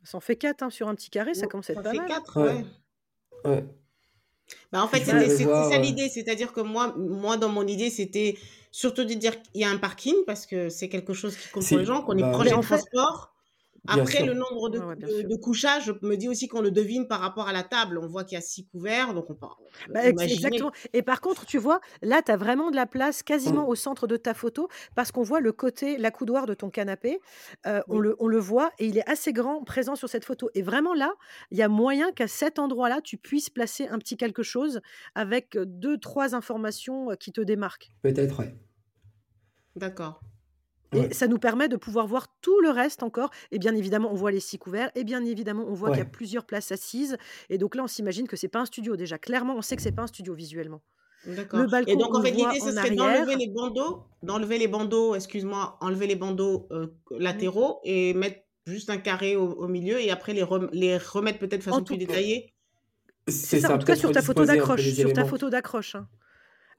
Ça 0.03 0.17
en 0.17 0.21
fait 0.21 0.35
4 0.35 0.63
hein, 0.63 0.69
sur 0.69 0.87
un 0.87 0.95
petit 0.95 1.09
carré, 1.09 1.33
ça 1.33 1.47
commence 1.47 1.69
à 1.69 1.73
être 1.73 1.83
pas 1.83 1.93
mal. 1.93 2.07
4, 2.07 2.41
ouais. 2.41 2.65
ouais. 3.45 3.65
Bah 4.71 4.83
en 4.83 4.87
fait, 4.87 5.03
c'était 5.05 5.45
ça 5.45 5.77
l'idée, 5.77 6.09
c'est-à-dire 6.09 6.53
que 6.53 6.61
moi, 6.61 6.95
moi, 6.97 7.37
dans 7.37 7.49
mon 7.49 7.65
idée, 7.65 7.89
c'était 7.89 8.37
surtout 8.71 9.03
de 9.03 9.13
dire 9.13 9.41
qu'il 9.41 9.61
y 9.61 9.63
a 9.63 9.69
un 9.69 9.77
parking 9.77 10.15
parce 10.25 10.45
que 10.45 10.69
c'est 10.69 10.89
quelque 10.89 11.13
chose 11.13 11.35
qui 11.35 11.49
compte 11.49 11.67
pour 11.67 11.77
les 11.77 11.85
gens, 11.85 12.01
qu'on 12.01 12.17
est 12.17 12.21
bah 12.21 12.31
proche 12.31 12.47
du 12.47 12.59
transport. 12.61 13.33
Après, 13.87 14.23
le 14.23 14.33
nombre 14.33 14.69
de, 14.69 15.35
couchages, 15.35 15.85
je 15.85 16.07
me 16.07 16.15
dis 16.15 16.29
aussi 16.29 16.47
qu'on 16.47 16.61
le 16.61 16.71
devine 16.71 17.07
par 17.07 17.19
rapport 17.19 17.47
à 17.47 17.53
la 17.53 17.63
table. 17.63 17.97
On 17.97 18.07
voit 18.07 18.23
qu'il 18.23 18.35
y 18.35 18.37
a 18.37 18.41
six 18.41 18.67
couverts, 18.67 19.13
donc 19.13 19.29
on 19.29 19.33
peut 19.33 19.47
bah, 19.89 20.07
Exactement. 20.07 20.71
Et 20.93 21.01
par 21.01 21.19
contre, 21.19 21.45
tu 21.45 21.57
vois, 21.57 21.81
là, 22.01 22.21
tu 22.21 22.31
as 22.31 22.37
vraiment 22.37 22.69
de 22.69 22.75
la 22.75 22.85
place 22.85 23.23
quasiment 23.23 23.65
mmh. 23.65 23.69
au 23.69 23.75
centre 23.75 24.05
de 24.05 24.17
ta 24.17 24.33
photo 24.33 24.67
parce 24.95 25.11
qu'on 25.11 25.23
voit 25.23 25.39
le 25.39 25.51
côté, 25.51 25.97
la 25.97 26.11
coudoir 26.11 26.45
de 26.45 26.53
ton 26.53 26.69
canapé. 26.69 27.19
Euh, 27.65 27.81
on, 27.87 27.99
le, 27.99 28.15
on 28.19 28.27
le 28.27 28.37
voit 28.37 28.71
et 28.77 28.85
il 28.85 28.97
est 28.97 29.09
assez 29.09 29.33
grand, 29.33 29.63
présent 29.63 29.95
sur 29.95 30.09
cette 30.09 30.25
photo. 30.25 30.49
Et 30.53 30.61
vraiment 30.61 30.93
là, 30.93 31.13
il 31.49 31.57
y 31.57 31.63
a 31.63 31.67
moyen 31.67 32.11
qu'à 32.11 32.27
cet 32.27 32.59
endroit-là, 32.59 33.01
tu 33.01 33.17
puisses 33.17 33.49
placer 33.49 33.87
un 33.87 33.97
petit 33.97 34.15
quelque 34.15 34.43
chose 34.43 34.81
avec 35.15 35.57
deux, 35.57 35.97
trois 35.97 36.35
informations 36.35 37.09
qui 37.19 37.31
te 37.31 37.41
démarquent. 37.41 37.91
Peut-être, 38.03 38.39
oui. 38.39 38.45
D'accord. 39.75 40.21
Et 40.93 41.13
ça 41.13 41.27
nous 41.27 41.39
permet 41.39 41.69
de 41.69 41.77
pouvoir 41.77 42.05
voir 42.07 42.27
tout 42.41 42.59
le 42.61 42.69
reste 42.69 43.03
encore. 43.03 43.29
Et 43.51 43.59
bien 43.59 43.75
évidemment, 43.75 44.11
on 44.11 44.15
voit 44.15 44.31
les 44.31 44.39
six 44.39 44.57
couverts. 44.57 44.91
Et 44.95 45.03
bien 45.03 45.23
évidemment, 45.23 45.65
on 45.67 45.73
voit 45.73 45.89
qu'il 45.89 45.99
y 45.99 46.01
a 46.01 46.05
plusieurs 46.05 46.45
places 46.45 46.71
assises. 46.71 47.17
Et 47.49 47.57
donc 47.57 47.75
là, 47.75 47.83
on 47.83 47.87
s'imagine 47.87 48.27
que 48.27 48.35
c'est 48.35 48.49
pas 48.49 48.59
un 48.59 48.65
studio 48.65 48.95
déjà. 48.95 49.17
Clairement, 49.17 49.55
on 49.55 49.61
sait 49.61 49.75
que 49.75 49.81
c'est 49.81 49.91
pas 49.91 50.03
un 50.03 50.07
studio 50.07 50.33
visuellement. 50.33 50.81
D'accord. 51.25 51.65
Et 51.87 51.95
donc, 51.95 52.15
en 52.15 52.21
fait, 52.21 52.31
l'idée, 52.31 52.59
ce 52.59 52.71
serait 52.71 52.91
d'enlever 52.91 53.35
les 53.35 53.47
bandeaux, 53.47 54.03
d'enlever 54.23 54.57
les 54.57 54.67
bandeaux, 54.67 55.15
excuse-moi, 55.15 55.77
enlever 55.79 56.07
les 56.07 56.15
bandeaux 56.15 56.67
euh, 56.71 56.87
latéraux 57.11 57.79
et 57.83 58.13
mettre 58.13 58.41
juste 58.65 58.89
un 58.89 58.97
carré 58.97 59.35
au, 59.35 59.67
milieu 59.67 59.99
et 59.99 60.11
après 60.11 60.33
les, 60.33 60.45
les 60.71 60.97
remettre 60.97 61.39
peut-être 61.39 61.59
de 61.59 61.63
façon 61.63 61.83
plus 61.83 61.97
détaillée. 61.97 62.53
C'est 63.27 63.59
ça, 63.59 63.75
en 63.75 63.77
tout 63.77 63.85
cas 63.85 63.95
sur 63.95 64.11
ta 64.11 64.21
photo 64.21 64.45
d'accroche. 64.45 64.81
Sur 64.81 65.13
ta 65.13 65.25
photo 65.25 65.49
d'accroche. 65.49 65.95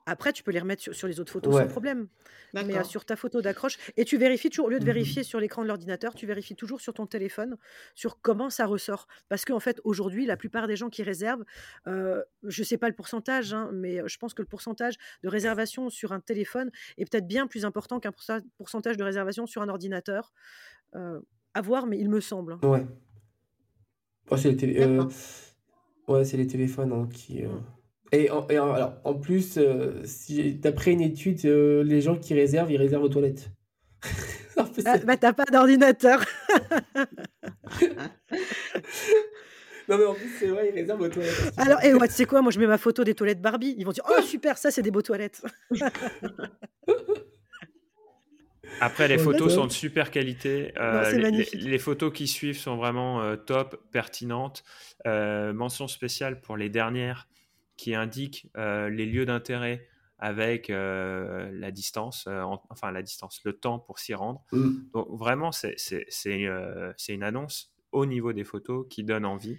Après, 0.07 0.33
tu 0.33 0.43
peux 0.43 0.51
les 0.51 0.59
remettre 0.59 0.83
sur, 0.93 1.07
les 1.07 1.21
autres 1.21 1.33
photos 1.33 1.57
sans 1.57 1.69
problème. 1.69 2.09
Mais 2.55 2.77
euh, 2.77 2.85
sur 2.85 3.05
ta 3.05 3.17
photo 3.17 3.41
d'accroche. 3.41 3.79
Et 3.97 4.05
tu 4.05 4.19
vérifies 4.19 4.51
toujours, 4.51 4.67
au 4.67 4.69
lieu 4.69 4.79
de 4.79 4.85
mmh 4.85 4.87
vérifier 4.87 5.23
sur 5.23 5.41
l'écran 5.41 5.62
de 5.62 5.69
l'ordinateur, 5.69 6.15
tu 6.15 6.27
vérifies 6.27 6.55
toujours 6.55 6.81
sur 6.81 6.93
ton 6.93 7.07
téléphone 7.07 7.57
sur 7.95 8.21
comment 8.21 8.51
ça 8.51 8.67
ressort. 8.67 9.07
Parce 9.29 9.45
qu'en 9.45 9.61
fait, 9.61 9.81
aujourd'hui, 9.85 10.27
la 10.27 10.37
plupart 10.37 10.67
des 10.67 10.77
gens 10.77 10.91
qui 10.91 11.03
réservent, 11.03 11.45
euh, 11.87 12.23
je 12.43 12.61
ne 12.61 12.67
sais 12.67 12.77
pas 12.77 12.88
le 12.88 12.95
pourcentage, 12.95 13.55
hein, 13.55 13.71
mais 13.73 14.01
je 14.07 14.19
pense 14.19 14.35
que 14.35 14.43
le 14.43 14.49
pourcentage 14.49 14.97
de 15.23 15.29
réservation 15.29 15.88
sur 15.88 16.12
un 16.12 16.21
téléphone 16.21 16.71
est 16.99 17.11
peut-être 17.11 17.27
bien 17.27 17.47
plus 17.47 17.65
important 17.65 18.01
qu'un 18.01 18.12
pourcentage 18.59 18.97
de 18.97 19.05
réservation 19.05 19.47
sur 19.47 19.62
un 19.62 19.69
ordinateur. 19.69 20.33
Euh, 20.95 21.21
à 21.55 21.61
voir, 21.61 21.87
mais 21.87 21.99
il 21.99 22.09
me 22.09 22.21
semble. 22.21 22.55
Hein. 22.55 22.61
Ouais. 22.62 22.87
Oh, 24.31 24.37
c'est 24.37 24.53
les, 24.53 24.87
ouais, 26.09 26.25
les, 26.25 26.47
téléphones 26.47 26.93
hein, 26.93 27.09
qui. 27.12 27.43
Mmh. 27.43 27.62
Et, 28.12 28.31
en, 28.31 28.46
alors, 28.46 28.94
en 29.05 29.14
plus, 29.14 29.57
euh, 29.57 30.03
si, 30.05 30.55
d'après 30.55 30.92
une 30.92 31.01
étude, 31.01 31.40
euh, 31.46 31.83
les 31.83 32.03
gens 32.03 32.16
qui 32.16 32.35
réservent, 32.35 32.70
ils 32.70 32.77
réservent 32.77 33.05
aux 33.05 33.09
toilettes. 33.09 33.51
ah, 34.59 34.98
bah, 35.07 35.16
t'as 35.16 35.33
pas 35.33 35.46
d'ordinateur. 35.51 36.22
non, 39.88 39.96
mais 39.96 40.05
en 40.05 40.12
plus, 40.12 40.31
c'est 40.38 40.48
vrai, 40.48 40.68
ils 40.70 40.75
réservent 40.79 41.01
aux 41.01 41.09
toilettes. 41.09 41.55
Alors, 41.57 41.83
et 41.83 41.94
ouais, 41.94 42.07
tu 42.07 42.12
sais 42.14 42.27
quoi, 42.27 42.42
moi, 42.42 42.53
je 42.53 42.59
mets 42.59 42.66
ma 42.66 42.77
photo 42.77 43.03
des 43.03 43.14
toilettes 43.14 43.40
Barbie. 43.40 43.75
Ils 43.79 43.87
vont 43.87 43.92
dire, 43.92 44.05
oh, 44.07 44.20
super, 44.20 44.59
ça, 44.59 44.70
c'est 44.70 44.83
des 44.83 44.90
beaux 44.90 45.01
toilettes. 45.01 45.42
Après, 48.81 49.09
les 49.09 49.18
photos 49.18 49.55
sont 49.55 49.66
de 49.66 49.72
super 49.72 50.11
qualité. 50.11 50.72
Euh, 50.77 51.11
les, 51.12 51.46
les, 51.55 51.79
photos 51.79 52.12
qui 52.12 52.27
suivent 52.27 52.59
sont 52.59 52.77
vraiment 52.77 53.37
top, 53.37 53.81
pertinentes. 53.90 54.64
mention 55.07 55.88
spéciale 55.88 56.40
pour 56.40 56.59
les 56.59 56.68
dernières 56.68 57.29
qui 57.83 57.97
indique 57.97 58.47
euh, 58.57 58.88
les 58.88 59.07
lieux 59.07 59.27
d'intérêt 59.27 59.88
avec 60.21 60.71
euh, 60.71 61.51
la 61.53 61.73
distance, 61.73 62.27
euh, 62.29 62.45
enfin 62.71 62.92
la 62.92 63.03
distance, 63.03 63.40
le 63.42 63.55
temps 63.55 63.81
pour 63.81 63.99
s'y 63.99 64.14
rendre. 64.14 64.45
Mm. 64.53 64.71
Donc 64.95 65.09
vraiment, 65.11 65.51
c'est 65.51 65.75
une 66.25 67.23
annonce 67.25 67.75
au 67.90 68.07
niveau 68.07 68.33
des 68.33 68.45
photos 68.45 68.87
qui 68.88 69.03
donne 69.03 69.25
envie. 69.25 69.59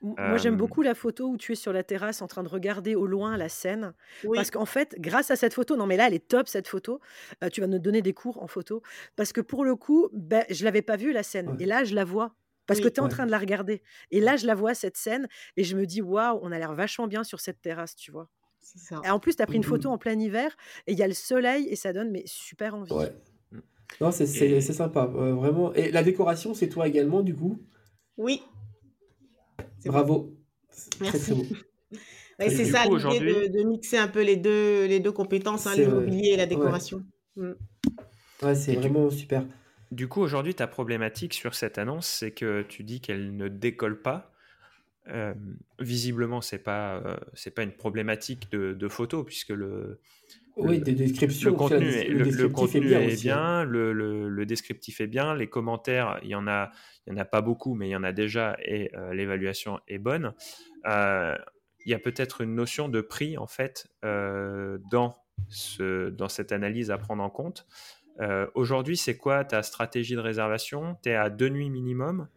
Moi, 0.00 0.36
j'aime 0.36 0.56
beaucoup 0.56 0.80
la 0.80 0.94
photo 0.94 1.28
où 1.28 1.36
tu 1.36 1.52
es 1.52 1.54
sur 1.56 1.72
la 1.72 1.82
terrasse 1.82 2.22
en 2.22 2.28
train 2.28 2.44
de 2.44 2.48
regarder 2.48 2.94
au 2.94 3.04
loin 3.04 3.36
la 3.36 3.48
scène. 3.48 3.92
Parce 4.32 4.50
qu'en 4.50 4.64
fait, 4.64 4.94
grâce 4.98 5.30
à 5.30 5.36
cette 5.36 5.52
photo, 5.52 5.76
non 5.76 5.86
mais 5.86 5.96
là, 5.96 6.06
elle 6.06 6.14
est 6.14 6.28
top 6.28 6.48
cette 6.48 6.68
photo. 6.68 7.00
tu 7.52 7.60
vas 7.60 7.66
nous 7.66 7.80
donner 7.80 8.00
des 8.00 8.14
cours 8.14 8.42
en 8.42 8.46
photo. 8.46 8.80
Parce 9.16 9.32
que 9.32 9.40
pour 9.42 9.64
le 9.64 9.74
coup, 9.74 10.08
ben, 10.12 10.44
je 10.48 10.64
l'avais 10.64 10.82
pas 10.82 10.96
vue 10.96 11.12
la 11.12 11.24
scène. 11.24 11.54
Et 11.58 11.66
là, 11.66 11.84
je 11.84 11.94
la 11.94 12.04
vois 12.04 12.32
parce 12.68 12.80
que 12.80 12.88
tu 12.88 12.96
es 12.96 13.00
en 13.00 13.08
train 13.08 13.26
de 13.26 13.30
la 13.30 13.38
regarder. 13.38 13.82
Et 14.10 14.20
là, 14.20 14.36
je 14.36 14.46
la 14.46 14.54
vois, 14.54 14.74
cette 14.74 14.96
scène, 14.96 15.26
et 15.56 15.64
je 15.64 15.74
me 15.74 15.86
dis, 15.86 16.02
waouh, 16.02 16.38
on 16.42 16.52
a 16.52 16.58
l'air 16.58 16.74
vachement 16.74 17.08
bien 17.08 17.24
sur 17.24 17.40
cette 17.40 17.60
terrasse, 17.60 17.96
tu 17.96 18.12
vois? 18.12 18.28
Ça. 18.60 19.00
Et 19.04 19.10
en 19.10 19.18
plus, 19.18 19.34
tu 19.34 19.42
as 19.42 19.46
pris 19.46 19.56
une 19.56 19.64
photo 19.64 19.88
en 19.88 19.96
plein 19.96 20.18
hiver, 20.18 20.54
et 20.86 20.92
il 20.92 20.98
y 20.98 21.02
a 21.02 21.08
le 21.08 21.14
soleil, 21.14 21.66
et 21.68 21.76
ça 21.76 21.94
donne 21.94 22.10
mais 22.10 22.22
super 22.26 22.74
envie. 22.74 22.92
Ouais. 22.92 23.10
Mmh. 23.50 23.58
Non, 24.02 24.10
c'est 24.12 24.26
sympa, 24.60 25.10
euh, 25.14 25.34
vraiment. 25.34 25.72
Et 25.72 25.90
la 25.90 26.02
décoration, 26.02 26.52
c'est 26.52 26.68
toi 26.68 26.86
également, 26.86 27.22
du 27.22 27.34
coup? 27.34 27.58
Oui. 28.18 28.42
Bravo. 29.86 30.36
Merci. 31.00 31.48
Très, 32.38 32.48
très 32.48 32.50
c'est 32.56 32.64
ça 32.66 32.84
l'idée 32.84 33.48
de, 33.48 33.62
mixer 33.64 33.96
un 33.96 34.08
peu 34.08 34.22
les 34.22 34.36
deux, 34.36 34.84
les 34.86 35.00
deux 35.00 35.12
compétences, 35.12 35.66
hein, 35.66 35.74
l'immobilier 35.74 36.32
et 36.32 36.36
la 36.36 36.46
décoration. 36.46 37.02
Ouais, 37.36 37.54
mmh. 38.42 38.54
c'est 38.54 38.74
vraiment 38.74 39.08
super. 39.08 39.46
Du 39.90 40.08
coup, 40.08 40.20
aujourd'hui, 40.20 40.54
ta 40.54 40.66
problématique 40.66 41.34
sur 41.34 41.54
cette 41.54 41.78
annonce, 41.78 42.06
c'est 42.06 42.32
que 42.32 42.62
tu 42.62 42.84
dis 42.84 43.00
qu'elle 43.00 43.36
ne 43.36 43.48
décolle 43.48 44.02
pas. 44.02 44.32
visiblement, 45.78 46.40
c'est 46.40 46.58
pas 46.58 47.18
c'est 47.32 47.54
pas 47.54 47.62
une 47.62 47.72
problématique 47.72 48.50
de, 48.52 48.74
de 48.74 48.88
photo 48.88 49.24
puisque 49.24 49.50
le 49.50 50.00
oui, 50.56 50.80
des 50.80 50.92
descriptions. 50.92 51.50
Le 51.50 51.56
contenu, 51.56 51.86
est, 51.86 52.08
le, 52.08 52.48
contenu 52.48 52.92
est 52.92 53.22
bien, 53.22 53.38
hein. 53.38 53.64
le, 53.64 53.92
le, 53.92 54.46
descriptif 54.46 55.00
est 55.00 55.06
bien, 55.06 55.34
les 55.34 55.46
commentaires, 55.46 56.18
il 56.22 56.30
y 56.30 56.34
en 56.34 56.48
a, 56.48 56.72
il 57.06 57.12
y 57.12 57.16
en 57.16 57.16
a 57.16 57.24
pas 57.24 57.42
beaucoup, 57.42 57.74
mais 57.74 57.88
il 57.88 57.92
y 57.92 57.96
en 57.96 58.02
a 58.02 58.12
déjà 58.12 58.56
et 58.62 58.90
l'évaluation 59.12 59.80
est 59.88 59.98
bonne. 59.98 60.34
il 60.84 61.38
y 61.86 61.94
a 61.94 61.98
peut-être 61.98 62.40
une 62.40 62.54
notion 62.54 62.88
de 62.88 63.00
prix 63.00 63.38
en 63.38 63.46
fait 63.46 63.88
dans 64.02 65.16
ce, 65.48 66.10
dans 66.10 66.28
cette 66.28 66.52
analyse 66.52 66.90
à 66.90 66.98
prendre 66.98 67.22
en 67.22 67.30
compte. 67.30 67.66
Aujourd'hui, 68.54 68.96
c'est 68.96 69.16
quoi 69.16 69.44
ta 69.44 69.62
stratégie 69.62 70.14
de 70.14 70.20
réservation? 70.20 70.96
Tu 71.02 71.10
es 71.10 71.14
à 71.14 71.30
deux 71.30 71.48
nuits 71.48 71.70
minimum? 71.70 72.28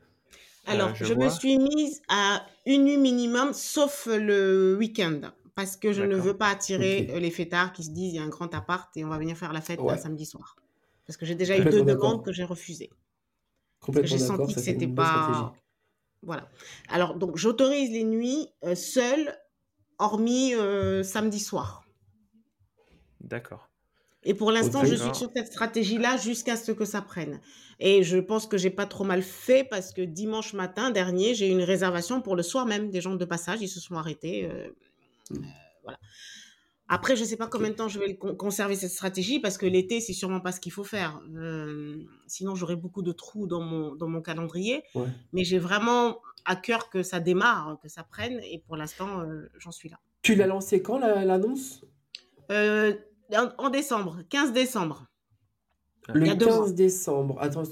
Alors, 0.67 0.95
je, 0.95 1.13
me 1.13 1.29
suis 1.29 1.57
mise 1.57 2.01
à 2.07 2.45
une 2.65 2.85
nuit 2.85 2.97
minimum, 2.97 3.53
sauf 3.53 4.07
le 4.09 4.75
week-end, 4.77 5.31
parce 5.55 5.75
que 5.75 5.91
je 5.91 6.03
ne 6.03 6.15
veux 6.15 6.37
pas 6.37 6.49
attirer 6.49 7.07
euh, 7.09 7.19
les 7.19 7.31
fêtards 7.31 7.73
qui 7.73 7.83
se 7.83 7.89
disent 7.89 8.13
il 8.13 8.17
y 8.17 8.19
a 8.19 8.23
un 8.23 8.29
grand 8.29 8.53
appart 8.53 8.95
et 8.95 9.03
on 9.03 9.09
va 9.09 9.17
venir 9.17 9.35
faire 9.35 9.53
la 9.53 9.61
fête 9.61 9.79
un 9.79 9.97
samedi 9.97 10.25
soir. 10.25 10.55
Parce 11.07 11.17
que 11.17 11.25
j'ai 11.25 11.35
déjà 11.35 11.57
eu 11.57 11.65
deux 11.65 11.83
demandes 11.83 12.23
que 12.23 12.31
j'ai 12.31 12.43
refusées. 12.43 12.91
Parce 13.85 13.99
que 13.99 14.05
j'ai 14.05 14.19
senti 14.19 14.53
que 14.53 14.61
c'était 14.61 14.87
pas. 14.87 15.53
Voilà. 16.23 16.47
Alors, 16.87 17.15
donc, 17.15 17.37
j'autorise 17.37 17.89
les 17.89 18.03
nuits 18.03 18.47
euh, 18.63 18.75
seules, 18.75 19.35
hormis 19.97 20.53
euh, 20.53 21.01
samedi 21.01 21.39
soir. 21.39 21.83
D'accord. 23.21 23.70
Et 24.23 24.33
pour 24.33 24.51
l'instant, 24.51 24.85
je 24.85 24.95
suis 24.95 25.15
sur 25.15 25.31
cette 25.35 25.47
stratégie-là 25.47 26.17
jusqu'à 26.17 26.55
ce 26.55 26.71
que 26.71 26.85
ça 26.85 27.01
prenne. 27.01 27.39
Et 27.79 28.03
je 28.03 28.19
pense 28.19 28.45
que 28.45 28.57
j'ai 28.57 28.69
pas 28.69 28.85
trop 28.85 29.03
mal 29.03 29.23
fait 29.23 29.63
parce 29.63 29.91
que 29.91 30.01
dimanche 30.03 30.53
matin 30.53 30.91
dernier, 30.91 31.33
j'ai 31.33 31.47
eu 31.47 31.51
une 31.51 31.63
réservation 31.63 32.21
pour 32.21 32.35
le 32.35 32.43
soir 32.43 32.67
même. 32.67 32.91
Des 32.91 33.01
gens 33.01 33.15
de 33.15 33.25
passage, 33.25 33.59
ils 33.61 33.67
se 33.67 33.79
sont 33.79 33.95
arrêtés. 33.95 34.45
Euh, 34.45 34.69
mmh. 35.31 35.37
euh, 35.37 35.47
voilà. 35.83 35.99
Après, 36.87 37.15
je 37.15 37.21
ne 37.21 37.25
sais 37.25 37.37
pas 37.37 37.47
combien 37.47 37.69
de 37.69 37.75
temps 37.75 37.87
je 37.87 37.97
vais 37.97 38.15
conserver 38.17 38.75
cette 38.75 38.91
stratégie 38.91 39.39
parce 39.39 39.57
que 39.57 39.65
l'été, 39.65 40.01
c'est 40.01 40.13
sûrement 40.13 40.41
pas 40.41 40.51
ce 40.51 40.59
qu'il 40.59 40.73
faut 40.73 40.83
faire. 40.83 41.21
Euh, 41.35 42.03
sinon, 42.27 42.53
j'aurais 42.53 42.75
beaucoup 42.75 43.01
de 43.01 43.13
trous 43.13 43.47
dans 43.47 43.61
mon, 43.61 43.95
dans 43.95 44.07
mon 44.07 44.21
calendrier. 44.21 44.83
Mais 45.33 45.43
j'ai 45.43 45.57
vraiment 45.57 46.19
à 46.45 46.55
cœur 46.55 46.89
que 46.89 47.01
ça 47.01 47.19
démarre, 47.19 47.79
que 47.81 47.87
ça 47.87 48.03
prenne. 48.03 48.39
Et 48.43 48.59
pour 48.67 48.75
l'instant, 48.75 49.23
j'en 49.57 49.71
suis 49.71 49.89
là. 49.89 49.99
Tu 50.21 50.35
l'as 50.35 50.47
lancé 50.47 50.83
quand 50.83 50.99
l'annonce? 50.99 51.81
En, 53.57 53.69
décembre, 53.69 54.19
15 54.29 54.53
décembre. 54.53 55.07
Le 56.13 56.35
15 56.35 56.73
décembre. 56.73 57.37
Attends, 57.39 57.63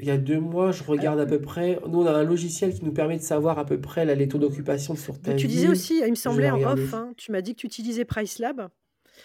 il 0.00 0.06
y 0.06 0.10
a 0.10 0.18
deux 0.18 0.40
mois, 0.40 0.72
je 0.72 0.82
regarde 0.82 1.20
à 1.20 1.26
peu 1.26 1.40
près. 1.40 1.78
Nous, 1.86 2.02
on 2.02 2.06
a 2.06 2.12
un 2.12 2.24
logiciel 2.24 2.74
qui 2.74 2.84
nous 2.84 2.92
permet 2.92 3.16
de 3.16 3.22
savoir 3.22 3.58
à 3.58 3.64
peu 3.64 3.80
près 3.80 4.04
la, 4.04 4.14
les 4.14 4.28
taux 4.28 4.38
d'occupation 4.38 4.96
sur 4.96 5.20
ta 5.20 5.34
Tu 5.34 5.46
disais 5.46 5.68
aussi, 5.68 6.00
il 6.04 6.10
me 6.10 6.16
semblait 6.16 6.50
en 6.50 6.62
off, 6.62 6.94
hein, 6.94 7.12
tu 7.16 7.32
m'as 7.32 7.40
dit 7.40 7.54
que 7.54 7.60
tu 7.60 7.66
utilisais 7.66 8.04
PriceLab. 8.04 8.68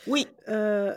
Oui. 0.07 0.27
Euh, 0.47 0.95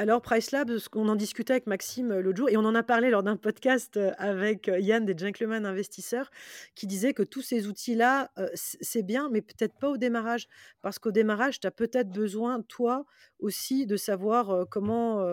alors, 0.00 0.22
PriceLab, 0.22 0.70
qu'on 0.92 1.08
en 1.08 1.16
discutait 1.16 1.54
avec 1.54 1.66
Maxime 1.66 2.12
euh, 2.12 2.22
l'autre 2.22 2.36
jour, 2.36 2.48
et 2.48 2.56
on 2.56 2.64
en 2.64 2.76
a 2.76 2.84
parlé 2.84 3.10
lors 3.10 3.24
d'un 3.24 3.36
podcast 3.36 3.96
euh, 3.96 4.12
avec 4.16 4.68
euh, 4.68 4.78
Yann 4.78 5.04
des 5.04 5.18
Gentlemen 5.18 5.66
Investisseurs, 5.66 6.30
qui 6.76 6.86
disait 6.86 7.14
que 7.14 7.24
tous 7.24 7.42
ces 7.42 7.66
outils-là, 7.66 8.30
c'est 8.54 9.02
bien, 9.02 9.28
mais 9.28 9.42
peut-être 9.42 9.76
pas 9.80 9.88
au 9.88 9.96
démarrage. 9.96 10.46
Parce 10.82 11.00
qu'au 11.00 11.10
démarrage, 11.10 11.58
tu 11.58 11.66
as 11.66 11.72
peut-être 11.72 12.10
besoin, 12.10 12.62
toi 12.62 13.06
aussi, 13.40 13.86
de 13.86 13.96
savoir 13.96 14.68
comment, 14.70 15.26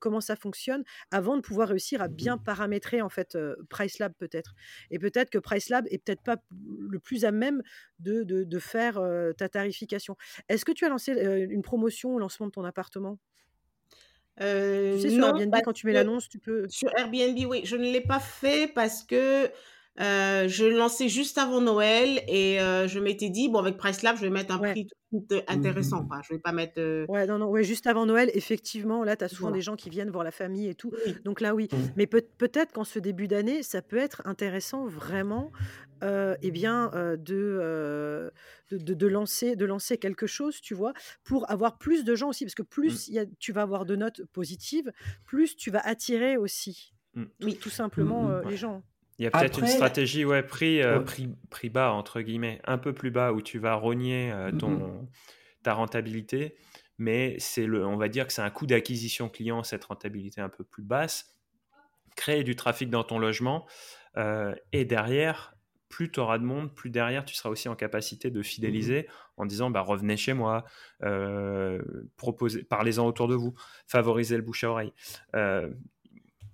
comment 0.00 0.20
ça 0.20 0.34
fonctionne 0.34 0.82
avant 1.12 1.36
de 1.36 1.42
pouvoir 1.42 1.68
réussir 1.68 2.02
à 2.02 2.08
bien 2.08 2.38
paramétrer, 2.38 3.00
en 3.02 3.08
fait, 3.08 3.38
PriceLab 3.68 4.12
peut-être. 4.18 4.54
Et 4.90 4.98
peut-être 4.98 5.30
que 5.30 5.38
PriceLab 5.38 5.86
est 5.90 5.98
peut-être 5.98 6.22
pas 6.22 6.36
le 6.50 6.98
plus 6.98 7.24
à 7.24 7.30
même 7.30 7.62
de, 8.00 8.24
de 8.24 8.58
faire 8.58 9.00
ta 9.36 9.48
tarification. 9.48 10.16
Est-ce 10.48 10.64
que 10.64 10.72
tu 10.72 10.84
as 10.84 10.88
lancé 10.88 11.12
une 11.12 11.62
promotion 11.62 12.14
au 12.14 12.18
lancement 12.18 12.46
de 12.46 12.52
ton 12.52 12.64
appartement? 12.64 13.18
Euh, 14.40 14.96
tu 14.96 15.02
sais, 15.02 15.10
sur 15.10 15.26
Airbnb, 15.26 15.54
quand 15.64 15.72
tu 15.72 15.86
mets 15.86 15.92
l'annonce, 15.92 16.28
tu 16.28 16.38
peux. 16.38 16.68
Sur 16.68 16.90
Airbnb, 16.96 17.38
oui, 17.48 17.62
je 17.64 17.76
ne 17.76 17.82
l'ai 17.82 18.00
pas 18.00 18.20
fait 18.20 18.70
parce 18.72 19.02
que 19.02 19.50
euh, 20.00 20.46
je 20.46 20.64
lançais 20.64 21.08
juste 21.08 21.38
avant 21.38 21.60
Noël 21.60 22.22
et 22.28 22.60
euh, 22.60 22.86
je 22.86 23.00
m'étais 23.00 23.30
dit, 23.30 23.48
bon, 23.48 23.58
avec 23.58 23.76
PriceLab, 23.76 24.16
je 24.16 24.22
vais 24.22 24.30
mettre 24.30 24.54
un 24.54 24.58
prix 24.58 24.86
intéressant. 25.48 26.02
Mmh. 26.02 26.08
Quoi. 26.08 26.20
Je 26.22 26.34
vais 26.34 26.38
pas 26.38 26.52
mettre. 26.52 27.06
Ouais, 27.08 27.26
non, 27.26 27.38
non, 27.38 27.46
ouais, 27.46 27.64
juste 27.64 27.86
avant 27.88 28.06
Noël, 28.06 28.30
effectivement, 28.34 29.02
là, 29.02 29.16
tu 29.16 29.24
as 29.24 29.28
souvent 29.28 29.50
des 29.50 29.60
gens 29.60 29.74
qui 29.74 29.90
viennent 29.90 30.10
voir 30.10 30.22
la 30.22 30.30
famille 30.30 30.68
et 30.68 30.74
tout. 30.74 30.92
Donc 31.24 31.40
là, 31.40 31.54
oui. 31.54 31.68
Mmh. 31.72 31.76
Mais 31.96 32.06
peut- 32.06 32.26
peut-être 32.38 32.72
qu'en 32.72 32.84
ce 32.84 33.00
début 33.00 33.26
d'année, 33.26 33.64
ça 33.64 33.82
peut 33.82 33.96
être 33.96 34.22
intéressant 34.24 34.86
vraiment 34.86 35.50
euh, 36.04 36.36
eh 36.42 36.52
bien, 36.52 36.92
de, 36.94 38.30
de, 38.70 39.06
lancer, 39.08 39.56
de 39.56 39.64
lancer 39.64 39.98
quelque 39.98 40.28
chose, 40.28 40.60
tu 40.60 40.74
vois, 40.74 40.92
pour 41.24 41.50
avoir 41.50 41.76
plus 41.76 42.04
de 42.04 42.14
gens 42.14 42.28
aussi. 42.28 42.44
Parce 42.44 42.54
que 42.54 42.62
mmh. 42.62 42.66
plus 42.66 43.08
y 43.08 43.18
a, 43.18 43.24
tu 43.40 43.52
vas 43.52 43.62
avoir 43.62 43.84
de 43.84 43.96
notes 43.96 44.24
positives, 44.26 44.92
plus 45.24 45.56
tu 45.56 45.72
vas 45.72 45.80
attirer 45.80 46.36
aussi, 46.36 46.94
oui. 47.42 47.56
tout, 47.56 47.70
simplement, 47.70 48.38
les 48.42 48.56
gens. 48.56 48.84
Il 49.18 49.24
y 49.24 49.26
a 49.26 49.30
peut-être 49.30 49.58
une 49.58 49.66
stratégie, 49.66 50.24
ouais, 50.24 50.42
prix, 50.42 50.80
prix, 51.04 51.28
prix, 51.50 51.70
bas, 51.70 51.92
entre 51.92 52.20
guillemets, 52.20 52.60
un 52.64 52.78
peu 52.78 52.92
plus 52.92 53.10
bas, 53.10 53.32
où 53.32 53.42
tu 53.42 53.58
vas 53.58 53.74
rogner 53.74 54.32
ton, 54.58 55.08
ta 55.64 55.74
rentabilité, 55.74 56.54
mais 56.98 57.36
c'est 57.40 57.66
le, 57.66 57.84
on 57.84 57.96
va 57.96 58.08
dire 58.08 58.26
que 58.28 58.32
c'est 58.32 58.42
un 58.42 58.50
coût 58.50 58.66
d'acquisition 58.66 59.28
client, 59.28 59.64
cette 59.64 59.84
rentabilité 59.84 60.40
un 60.40 60.48
peu 60.48 60.62
plus 60.62 60.84
basse, 60.84 61.36
créer 62.14 62.44
du 62.44 62.54
trafic 62.54 62.90
dans 62.90 63.02
ton 63.02 63.18
logement, 63.18 63.66
et 64.72 64.84
derrière, 64.84 65.56
plus 65.88 66.10
tu 66.10 66.20
auras 66.20 66.38
de 66.38 66.44
monde, 66.44 66.74
plus 66.74 66.90
derrière 66.90 67.24
tu 67.24 67.34
seras 67.34 67.48
aussi 67.48 67.68
en 67.68 67.74
capacité 67.74 68.30
de 68.30 68.42
fidéliser 68.42 69.02
mmh 69.02 69.12
en 69.38 69.46
disant 69.46 69.70
bah, 69.70 69.82
revenez 69.82 70.16
chez 70.16 70.32
moi, 70.32 70.64
euh, 71.04 71.80
parlez-en 72.68 73.06
autour 73.06 73.28
de 73.28 73.36
vous, 73.36 73.54
favorisez 73.86 74.36
le 74.36 74.42
bouche 74.42 74.64
à 74.64 74.70
oreille. 74.70 74.92
Euh, 75.36 75.70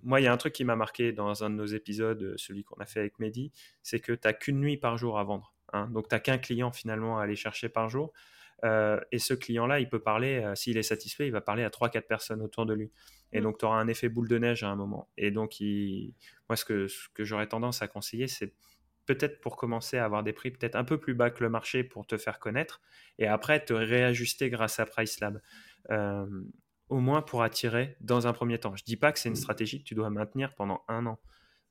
moi, 0.04 0.20
il 0.20 0.24
y 0.24 0.26
a 0.26 0.32
un 0.32 0.36
truc 0.36 0.52
qui 0.52 0.64
m'a 0.64 0.76
marqué 0.76 1.12
dans 1.12 1.44
un 1.44 1.50
de 1.50 1.54
nos 1.56 1.66
épisodes, 1.66 2.34
celui 2.36 2.64
qu'on 2.64 2.76
a 2.76 2.86
fait 2.86 3.00
avec 3.00 3.18
Mehdi, 3.18 3.52
c'est 3.82 4.00
que 4.00 4.12
tu 4.12 4.20
n'as 4.24 4.32
qu'une 4.32 4.60
nuit 4.60 4.76
par 4.76 4.96
jour 4.96 5.18
à 5.18 5.24
vendre. 5.24 5.54
Hein. 5.72 5.88
donc, 5.90 6.08
tu 6.08 6.14
n'as 6.14 6.20
qu'un 6.20 6.38
client 6.38 6.70
finalement 6.70 7.18
à 7.18 7.24
aller 7.24 7.36
chercher 7.36 7.68
par 7.68 7.88
jour. 7.88 8.12
Euh, 8.64 9.00
et 9.10 9.18
ce 9.18 9.34
client-là, 9.34 9.80
il 9.80 9.88
peut 9.88 9.98
parler, 9.98 10.52
s'il 10.54 10.78
est 10.78 10.84
satisfait, 10.84 11.26
il 11.26 11.32
va 11.32 11.40
parler 11.40 11.64
à 11.64 11.70
3-4 11.70 12.02
personnes 12.02 12.42
autour 12.42 12.66
de 12.66 12.74
lui. 12.74 12.92
Et 13.32 13.40
mmh. 13.40 13.42
donc, 13.42 13.58
tu 13.58 13.64
auras 13.64 13.78
un 13.78 13.88
effet 13.88 14.08
boule 14.08 14.28
de 14.28 14.38
neige 14.38 14.62
à 14.62 14.68
un 14.68 14.76
moment. 14.76 15.08
Et 15.16 15.30
donc, 15.30 15.56
moi, 16.48 16.56
ce 16.56 16.64
que, 16.64 16.86
ce 16.86 17.08
que 17.14 17.24
j'aurais 17.24 17.48
tendance 17.48 17.82
à 17.82 17.88
conseiller, 17.88 18.28
c'est 18.28 18.54
peut-être 19.06 19.40
pour 19.40 19.56
commencer 19.56 19.98
à 19.98 20.04
avoir 20.04 20.22
des 20.22 20.32
prix 20.32 20.50
peut-être 20.50 20.76
un 20.76 20.84
peu 20.84 20.98
plus 20.98 21.14
bas 21.14 21.30
que 21.30 21.42
le 21.42 21.50
marché 21.50 21.84
pour 21.84 22.06
te 22.06 22.16
faire 22.16 22.38
connaître, 22.38 22.80
et 23.18 23.26
après 23.26 23.64
te 23.64 23.72
réajuster 23.72 24.50
grâce 24.50 24.80
à 24.80 24.86
PriceLab. 24.86 25.40
Euh, 25.90 26.26
au 26.88 26.98
moins 26.98 27.22
pour 27.22 27.42
attirer 27.42 27.96
dans 28.00 28.26
un 28.26 28.32
premier 28.32 28.58
temps. 28.58 28.76
Je 28.76 28.84
dis 28.84 28.96
pas 28.96 29.12
que 29.12 29.18
c'est 29.18 29.28
une 29.28 29.36
stratégie 29.36 29.78
que 29.78 29.84
tu 29.84 29.94
dois 29.94 30.10
maintenir 30.10 30.54
pendant 30.54 30.82
un 30.88 31.06
an, 31.06 31.18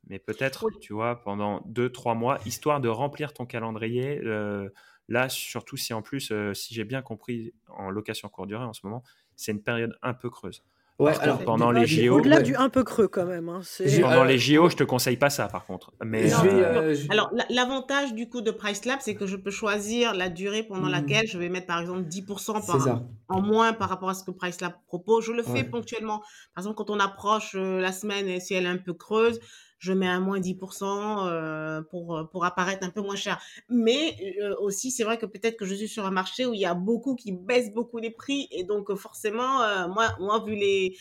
mais 0.08 0.20
peut-être, 0.20 0.70
tu 0.82 0.94
vois, 0.94 1.22
pendant 1.22 1.62
deux, 1.66 1.92
trois 1.92 2.16
mois, 2.16 2.40
histoire 2.46 2.82
de 2.82 2.90
remplir 2.90 3.34
ton 3.34 3.46
calendrier. 3.46 4.20
Euh, 4.24 4.70
là, 5.08 5.30
surtout 5.30 5.78
si 5.78 5.94
en 5.94 6.02
plus, 6.02 6.32
euh, 6.32 6.54
si 6.54 6.74
j'ai 6.74 6.84
bien 6.84 7.02
compris, 7.02 7.54
en 7.70 7.90
location 7.90 8.30
court 8.30 8.48
durée 8.48 8.66
en 8.66 8.74
ce 8.74 8.86
moment, 8.86 9.04
c'est 9.36 9.52
une 9.52 9.64
période 9.64 9.98
un 10.02 10.14
peu 10.14 10.30
creuse. 10.30 10.64
Ouais, 11.00 11.18
alors 11.20 11.44
pendant 11.44 11.72
les 11.72 11.88
JO. 11.88 12.20
Au-delà 12.20 12.42
du 12.42 12.56
un 12.56 12.70
peu 12.70 12.84
creux 12.84 13.08
quand 13.08 13.26
même. 13.26 13.50
Hein, 13.50 13.62
pendant 14.02 14.24
les 14.24 14.38
JO, 14.38 14.70
je 14.70 14.76
te 14.76 14.84
conseille 14.84 15.18
pas 15.18 15.32
ça 15.32 15.48
par 15.48 15.66
contre. 15.66 15.92
Mais 16.04 16.32
euh, 16.32 16.96
Alors 17.10 17.32
l'avantage 17.50 18.14
du 18.14 18.30
coup 18.30 18.42
de 18.42 18.52
Price 18.52 18.86
Lab, 18.86 19.00
c'est 19.02 19.16
que 19.16 19.26
je 19.26 19.36
peux 19.36 19.52
choisir 19.52 20.14
la 20.14 20.30
durée 20.30 20.64
pendant 20.64 20.88
mmh. 20.88 20.92
laquelle 20.92 21.28
je 21.28 21.38
vais 21.40 21.50
mettre 21.50 21.66
par 21.66 21.82
exemple 21.82 22.04
10% 22.04 22.66
par, 22.66 23.02
en 23.28 23.42
moins 23.42 23.74
par 23.74 23.90
rapport 23.90 24.10
à 24.10 24.14
ce 24.14 24.24
que 24.24 24.32
Price 24.32 24.62
Lab 24.62 24.74
propose. 24.88 25.26
Je 25.26 25.32
le 25.32 25.42
fais 25.42 25.64
ponctuellement. 25.64 26.20
Par 26.54 26.64
exemple, 26.64 26.76
quand 26.76 26.92
on 26.92 27.00
approche 27.00 27.56
euh, 27.56 27.80
la 27.80 27.92
semaine 27.92 28.28
et 28.28 28.40
si 28.40 28.54
elle 28.54 28.66
est 28.66 28.70
un 28.70 28.78
peu 28.78 28.94
creuse, 28.94 29.40
je 29.84 29.92
mets 29.92 30.08
un 30.08 30.22
moins 30.22 30.40
10% 30.40 31.28
euh, 31.28 31.82
pour, 31.82 32.16
euh, 32.16 32.24
pour 32.24 32.46
apparaître 32.46 32.88
un 32.88 32.90
peu 32.90 33.02
moins 33.02 33.18
cher. 33.18 33.38
Mais 33.68 34.16
euh, 34.42 34.56
aussi, 34.62 34.92
c'est 34.92 35.04
vrai 35.04 35.18
que 35.18 35.26
peut-être 35.26 35.58
que 35.58 35.66
je 35.66 35.76
suis 35.76 35.90
sur 35.90 36.06
un 36.06 36.12
marché 36.12 36.46
où 36.46 36.54
il 36.54 36.62
y 36.62 36.66
a 36.66 36.74
beaucoup 36.74 37.16
qui 37.16 37.34
baissent 37.34 37.74
beaucoup 37.74 37.98
les 37.98 38.10
prix. 38.10 38.48
Et 38.52 38.64
donc, 38.64 38.96
forcément, 38.96 39.60
moi, 39.90 40.16
moi, 40.22 40.42
vu 40.46 40.56
les... 40.56 40.96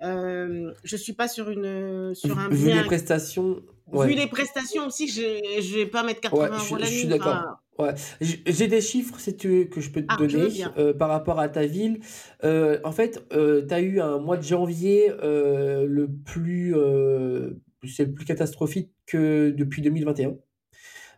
je 0.00 0.96
suis 0.96 1.12
pas 1.12 1.28
sur 1.28 1.50
une 1.50 2.14
sur 2.14 2.38
un 2.38 2.48
vu 2.48 2.72
les 2.72 2.84
prestations 2.84 3.62
vu 3.92 4.14
les 4.14 4.26
prestations 4.26 4.86
aussi 4.86 5.06
je 5.06 5.60
je 5.60 5.74
vais 5.74 5.86
pas 5.86 6.02
mettre 6.02 6.20
80 6.22 6.48
euros 6.48 6.76
la 6.76 6.86
nuit 6.86 6.92
je 6.92 6.98
suis 7.00 7.08
d'accord 7.08 7.60
ouais. 7.78 7.94
j'ai 8.20 8.66
des 8.66 8.80
chiffres 8.80 9.20
si 9.20 9.36
tu 9.36 9.48
veux, 9.48 9.64
que 9.64 9.80
je 9.80 9.90
peux 9.90 10.00
te 10.00 10.06
ah, 10.08 10.16
donner 10.16 10.94
par 10.98 11.08
rapport 11.08 11.38
à 11.38 11.48
ta 11.48 11.66
ville 11.66 12.00
en 12.42 12.92
fait 12.92 13.22
tu 13.30 13.74
as 13.74 13.80
eu 13.80 14.00
un 14.00 14.18
mois 14.18 14.38
de 14.38 14.42
janvier 14.42 15.12
le 15.20 16.08
plus 16.24 16.74
c'est 17.86 18.06
le 18.06 18.12
plus 18.12 18.24
catastrophique 18.24 18.90
que 19.06 19.50
depuis 19.50 19.82
2021. 19.82 20.36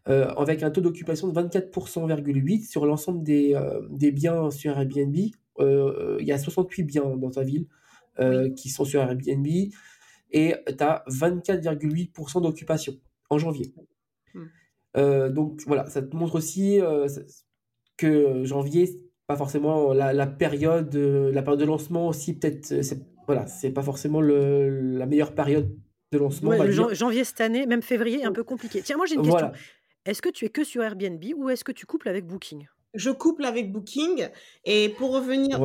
Euh, 0.06 0.26
avec 0.34 0.62
un 0.62 0.70
taux 0.70 0.82
d'occupation 0.82 1.28
de 1.28 1.40
24,8% 1.40 2.62
sur 2.62 2.84
l'ensemble 2.84 3.22
des, 3.22 3.54
euh, 3.54 3.80
des, 3.90 4.12
biens 4.12 4.50
sur 4.50 4.78
Airbnb. 4.78 5.16
Euh, 5.60 6.18
il 6.20 6.26
y 6.26 6.32
a 6.32 6.38
68 6.38 6.82
biens 6.82 7.16
dans 7.16 7.30
ta 7.30 7.42
ville 7.42 7.66
qui 8.56 8.68
sont 8.68 8.84
sur 8.84 9.00
Airbnb 9.00 9.44
et 10.30 10.54
tu 10.68 10.84
as 10.84 11.02
24,8% 11.08 12.42
d'occupation 12.42 12.94
en 13.28 13.38
janvier. 13.38 13.74
Hmm. 14.34 15.30
donc 15.30 15.62
voilà, 15.66 15.86
ça 15.86 16.00
te 16.00 16.14
montre 16.14 16.36
aussi 16.36 16.78
que 17.96 18.44
janvier, 18.44 19.00
pas 19.26 19.34
forcément 19.34 19.92
la, 19.92 20.26
période, 20.28 20.94
la 20.94 21.42
période 21.42 21.58
de 21.58 21.64
lancement 21.64 22.06
aussi, 22.06 22.38
peut-être, 22.38 22.84
c'est, 22.84 23.02
voilà, 23.26 23.48
c'est 23.48 23.72
pas 23.72 23.82
forcément 23.82 24.20
le, 24.20 24.96
la 24.96 25.06
meilleure 25.06 25.34
période 25.34 25.76
de 26.14 26.18
lancement. 26.18 26.52
janvier 26.94 27.24
cette 27.24 27.40
année, 27.40 27.66
même 27.66 27.82
février, 27.82 28.24
un 28.24 28.32
peu 28.32 28.44
compliqué. 28.44 28.80
Tiens, 28.82 28.96
moi 28.96 29.06
j'ai 29.06 29.16
une 29.16 29.22
question. 29.22 29.52
Est-ce 30.06 30.20
que 30.20 30.28
tu 30.28 30.44
es 30.44 30.48
que 30.50 30.64
sur 30.64 30.82
Airbnb 30.82 31.22
ou 31.36 31.48
est-ce 31.48 31.64
que 31.64 31.72
tu 31.72 31.86
couples 31.86 32.08
avec 32.08 32.26
Booking? 32.26 32.66
Je 32.94 33.10
couple 33.10 33.44
avec 33.44 33.72
Booking. 33.72 34.28
Et 34.64 34.90
pour 34.90 35.12
revenir, 35.12 35.58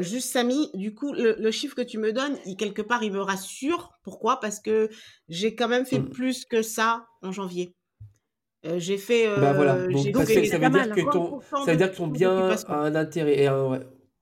juste 0.00 0.30
Samy, 0.30 0.70
du 0.74 0.94
coup, 0.94 1.12
le, 1.12 1.50
chiffre 1.50 1.76
que 1.76 1.82
tu 1.82 1.98
me 1.98 2.12
donnes, 2.12 2.36
il, 2.46 2.56
quelque 2.56 2.82
part, 2.82 3.02
il 3.02 3.12
me 3.12 3.20
rassure. 3.20 3.92
Pourquoi? 4.02 4.40
Parce 4.40 4.60
que 4.60 4.88
j'ai 5.28 5.54
quand 5.54 5.68
même 5.68 5.84
fait 5.84 5.98
mmh. 5.98 6.08
plus 6.08 6.44
que 6.44 6.62
ça 6.62 7.06
en 7.20 7.32
janvier. 7.32 7.74
j'ai 8.76 8.96
fait. 8.96 9.28
bah 9.36 9.52
voilà. 9.52 9.86
Donc, 9.86 10.26
ça, 10.26 10.58
veut 10.58 10.70
dire 10.70 10.94
que 10.94 11.12
ton, 11.12 11.40
ça 11.40 11.72
veut 11.72 11.76
dire 11.76 11.90
que 11.90 11.96
ton 11.96 12.06
bien 12.06 12.50
a 12.66 12.74
un 12.76 12.94
intérêt. 12.94 13.42
Et 13.42 13.48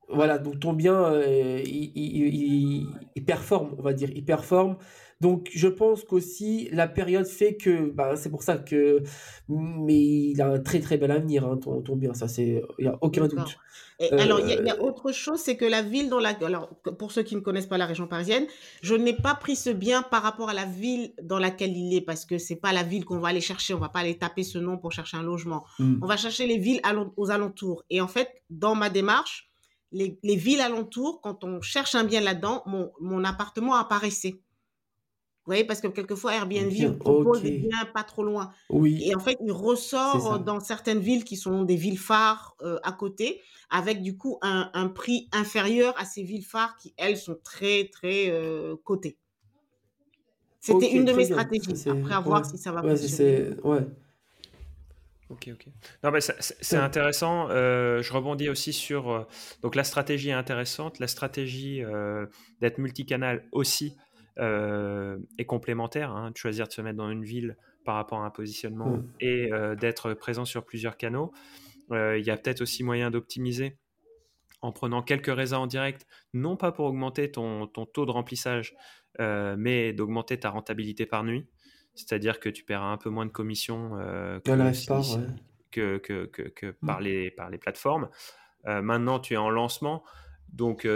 Voilà, 0.09 0.39
donc 0.39 0.59
ton 0.59 0.73
bien, 0.73 1.21
il, 1.23 1.93
il, 1.95 2.89
il, 3.15 3.25
performe, 3.25 3.77
on 3.79 3.83
va 3.83 3.93
dire. 3.93 4.11
Il 4.13 4.25
performe 4.25 4.79
donc, 5.21 5.51
je 5.53 5.69
pense 5.69 6.03
qu'aussi, 6.05 6.71
la 6.73 6.89
période 6.89 7.27
fait 7.27 7.57
que, 7.57 7.91
bah, 7.91 8.17
c'est 8.17 8.31
pour 8.31 8.43
ça 8.43 8.57
que, 8.57 9.03
mais 9.49 9.99
il 9.99 10.41
a 10.41 10.49
un 10.49 10.59
très 10.61 10.81
très 10.81 10.97
bel 10.97 11.11
avenir, 11.11 11.45
hein, 11.45 11.59
ton, 11.59 11.95
bien, 11.95 12.15
ça, 12.15 12.27
c'est, 12.27 12.63
il 12.79 12.87
n'y 12.87 12.89
a 12.89 12.97
aucun 13.03 13.29
doute. 13.29 13.59
Et 13.99 14.11
alors, 14.13 14.41
il 14.41 14.49
y, 14.49 14.71
a 14.71 14.77
euh, 14.77 14.81
autre 14.81 15.13
chose, 15.13 15.39
c'est 15.39 15.59
que 15.59 15.67
la 15.67 15.83
ville 15.83 16.09
dans 16.09 16.21
la, 16.21 16.31
alors, 16.31 16.71
pour 16.99 17.13
ceux 17.13 17.23
qui 17.23 17.37
ne 17.37 17.41
connaissent 17.41 17.67
pas 17.67 17.77
la 17.77 17.85
région 17.85 18.07
parisienne, 18.07 18.47
je 18.81 18.95
n'ai 18.95 19.13
pas 19.13 19.35
pris 19.35 19.57
ce 19.57 19.69
bien 19.69 20.03
par 20.03 20.23
rapport 20.23 20.49
à 20.49 20.55
la 20.55 20.65
ville 20.65 21.13
dans 21.23 21.39
laquelle 21.39 21.77
il 21.77 21.95
est, 21.95 22.01
parce 22.01 22.25
que 22.25 22.39
c'est 22.39 22.57
pas 22.57 22.73
la 22.73 22.83
ville 22.83 23.05
qu'on 23.05 23.19
va 23.19 23.29
aller 23.29 23.43
chercher, 23.43 23.75
on 23.75 23.79
va 23.79 23.91
pas 23.91 24.01
aller 24.01 24.17
taper 24.17 24.43
ce 24.43 24.57
nom 24.57 24.79
pour 24.79 24.91
chercher 24.91 25.19
un 25.19 25.23
logement. 25.23 25.67
Mmh. 25.79 25.99
On 26.01 26.07
va 26.07 26.17
chercher 26.17 26.47
les 26.47 26.57
villes 26.57 26.81
aux 27.19 27.31
alentours. 27.31 27.85
Et 27.91 28.01
en 28.01 28.09
fait, 28.09 28.31
dans 28.49 28.75
ma 28.75 28.89
démarche, 28.89 29.51
les, 29.93 30.19
les 30.23 30.37
villes 30.37 30.63
alentours, 30.63 31.21
quand 31.21 31.45
on 31.45 31.61
cherche 31.61 31.95
un 31.95 32.05
bien 32.05 32.23
là-dedans, 32.23 32.63
mon, 32.65 32.91
mon 33.01 33.23
appartement 33.23 33.75
apparaissait. 33.75 34.41
Voyez, 35.51 35.65
parce 35.65 35.81
que 35.81 35.89
quelquefois 35.89 36.33
Airbnb 36.33 36.97
propose 37.01 37.43
des 37.43 37.59
biens 37.59 37.85
pas 37.93 38.05
trop 38.05 38.23
loin. 38.23 38.53
Oui. 38.69 39.03
Et 39.05 39.17
en 39.17 39.19
fait, 39.19 39.37
il 39.45 39.51
ressort 39.51 40.39
dans 40.39 40.61
certaines 40.61 41.01
villes 41.01 41.25
qui 41.25 41.35
sont 41.35 41.65
des 41.65 41.75
villes 41.75 41.99
phares 41.99 42.55
euh, 42.63 42.79
à 42.85 42.93
côté, 42.93 43.41
avec 43.69 44.01
du 44.01 44.17
coup 44.17 44.39
un, 44.43 44.71
un, 44.75 44.87
prix 44.87 45.29
inférieur 45.33 45.93
à 45.99 46.05
ces 46.05 46.23
villes 46.23 46.45
phares 46.45 46.77
qui, 46.77 46.95
elles, 46.97 47.17
sont 47.17 47.37
très, 47.43 47.89
très 47.93 48.31
euh, 48.31 48.77
cotées. 48.85 49.19
C'était 50.61 50.93
une 50.93 51.05
de 51.05 51.15
mes 51.15 51.25
stratégies. 51.25 51.89
Après, 51.89 52.15
à 52.15 52.21
voir 52.21 52.47
si 52.47 52.57
ça 52.57 52.71
va 52.71 52.83
fonctionner. 52.83 53.57
Ouais. 53.65 53.85
Ok, 55.31 55.49
ok. 55.53 55.67
Non, 56.05 56.13
mais 56.13 56.21
c'est 56.21 56.77
intéressant. 56.77 57.49
Euh, 57.51 58.03
je 58.03 58.13
rebondis 58.13 58.49
aussi 58.49 58.73
sur. 58.73 59.27
donc, 59.63 59.75
la 59.75 59.83
stratégie 59.83 60.29
est 60.29 60.33
intéressante. 60.33 61.01
La 61.01 61.09
stratégie 61.09 61.83
d'être 62.61 62.79
multicanal 62.79 63.49
aussi 63.51 63.97
euh, 64.39 65.19
est 65.39 65.45
complémentaire, 65.45 66.13
hein, 66.13 66.31
de 66.31 66.37
choisir 66.37 66.69
de 66.69 66.73
se 66.73 66.81
mettre 66.81 66.97
dans 66.97 67.11
une 67.11 67.25
ville 67.25 67.57
par 67.85 67.97
rapport 67.97 68.21
à 68.21 68.27
un 68.27 68.31
positionnement 68.31 68.99
mmh. 68.99 69.13
et 69.21 69.53
euh, 69.53 69.75
d'être 69.75 70.15
présent 70.15 70.45
sur 70.45 70.65
plusieurs 70.65 70.97
canaux. 70.97 71.33
Euh, 71.91 72.19
il 72.19 72.25
y 72.25 72.31
a 72.31 72.37
peut-être 72.37 72.61
aussi 72.61 72.85
moyen 72.85 73.11
d'optimiser 73.11 73.77
en 74.63 74.73
prenant 74.73 75.03
quelques 75.03 75.35
raisins 75.35 75.57
en 75.57 75.67
direct, 75.67 76.07
non 76.33 76.57
pas 76.57 76.71
pour 76.71 76.85
augmenter 76.85 77.31
ton, 77.31 77.67
ton 77.67 77.87
taux 77.87 78.07
de 78.07 78.11
remplissage, 78.11 78.77
mais 79.19 79.95
d'augmenter 79.95 80.39
ta 80.39 80.51
rentabilité 80.51 81.07
par 81.07 81.25
nuit. 81.25 81.47
C'est-à-dire 81.95 82.41
que 82.41 82.51
tu 82.51 82.63
paieras 82.65 82.93
un 82.93 82.99
peu 82.99 83.09
moins 83.09 83.25
de 83.25 83.31
commission 83.31 83.93
que, 85.71 85.99
que, 85.99 86.27
que, 86.27 86.43
que, 86.43 86.67
mmh. 86.67 86.87
par, 86.87 87.01
les, 87.01 87.31
par 87.31 87.49
les 87.49 87.57
plateformes. 87.57 88.11
maintenant, 88.67 89.19
tu 89.19 89.33
es 89.33 89.39
en 89.39 89.49
lancement. 89.49 90.05
Donc, 90.53 90.87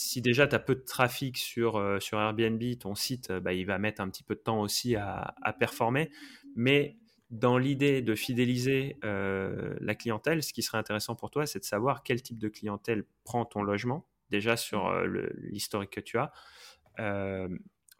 si 0.00 0.22
déjà 0.22 0.46
tu 0.46 0.54
as 0.54 0.58
peu 0.58 0.74
de 0.74 0.80
trafic 0.80 1.36
sur, 1.36 1.76
euh, 1.76 2.00
sur 2.00 2.18
Airbnb, 2.18 2.62
ton 2.78 2.94
site, 2.94 3.30
euh, 3.30 3.38
bah, 3.38 3.52
il 3.52 3.66
va 3.66 3.78
mettre 3.78 4.00
un 4.00 4.08
petit 4.08 4.22
peu 4.22 4.34
de 4.34 4.40
temps 4.40 4.62
aussi 4.62 4.96
à, 4.96 5.34
performer. 5.58 6.10
Mais 6.56 6.96
dans 7.28 7.58
l'idée 7.58 8.00
de 8.00 8.14
fidéliser 8.14 8.96
euh, 9.04 9.76
la 9.78 9.94
clientèle, 9.94 10.42
ce 10.42 10.54
qui 10.54 10.62
serait 10.62 10.78
intéressant 10.78 11.16
pour 11.16 11.30
toi, 11.30 11.44
c'est 11.44 11.58
de 11.58 11.64
savoir 11.64 12.02
quel 12.02 12.22
type 12.22 12.38
de 12.38 12.48
clientèle 12.48 13.04
prend 13.24 13.44
ton 13.44 13.62
logement, 13.62 14.06
déjà 14.30 14.56
sur 14.56 14.90
mmh. 14.90 15.28
l'historique 15.50 15.90
que 15.90 16.00
tu 16.00 16.18
as, 16.18 16.32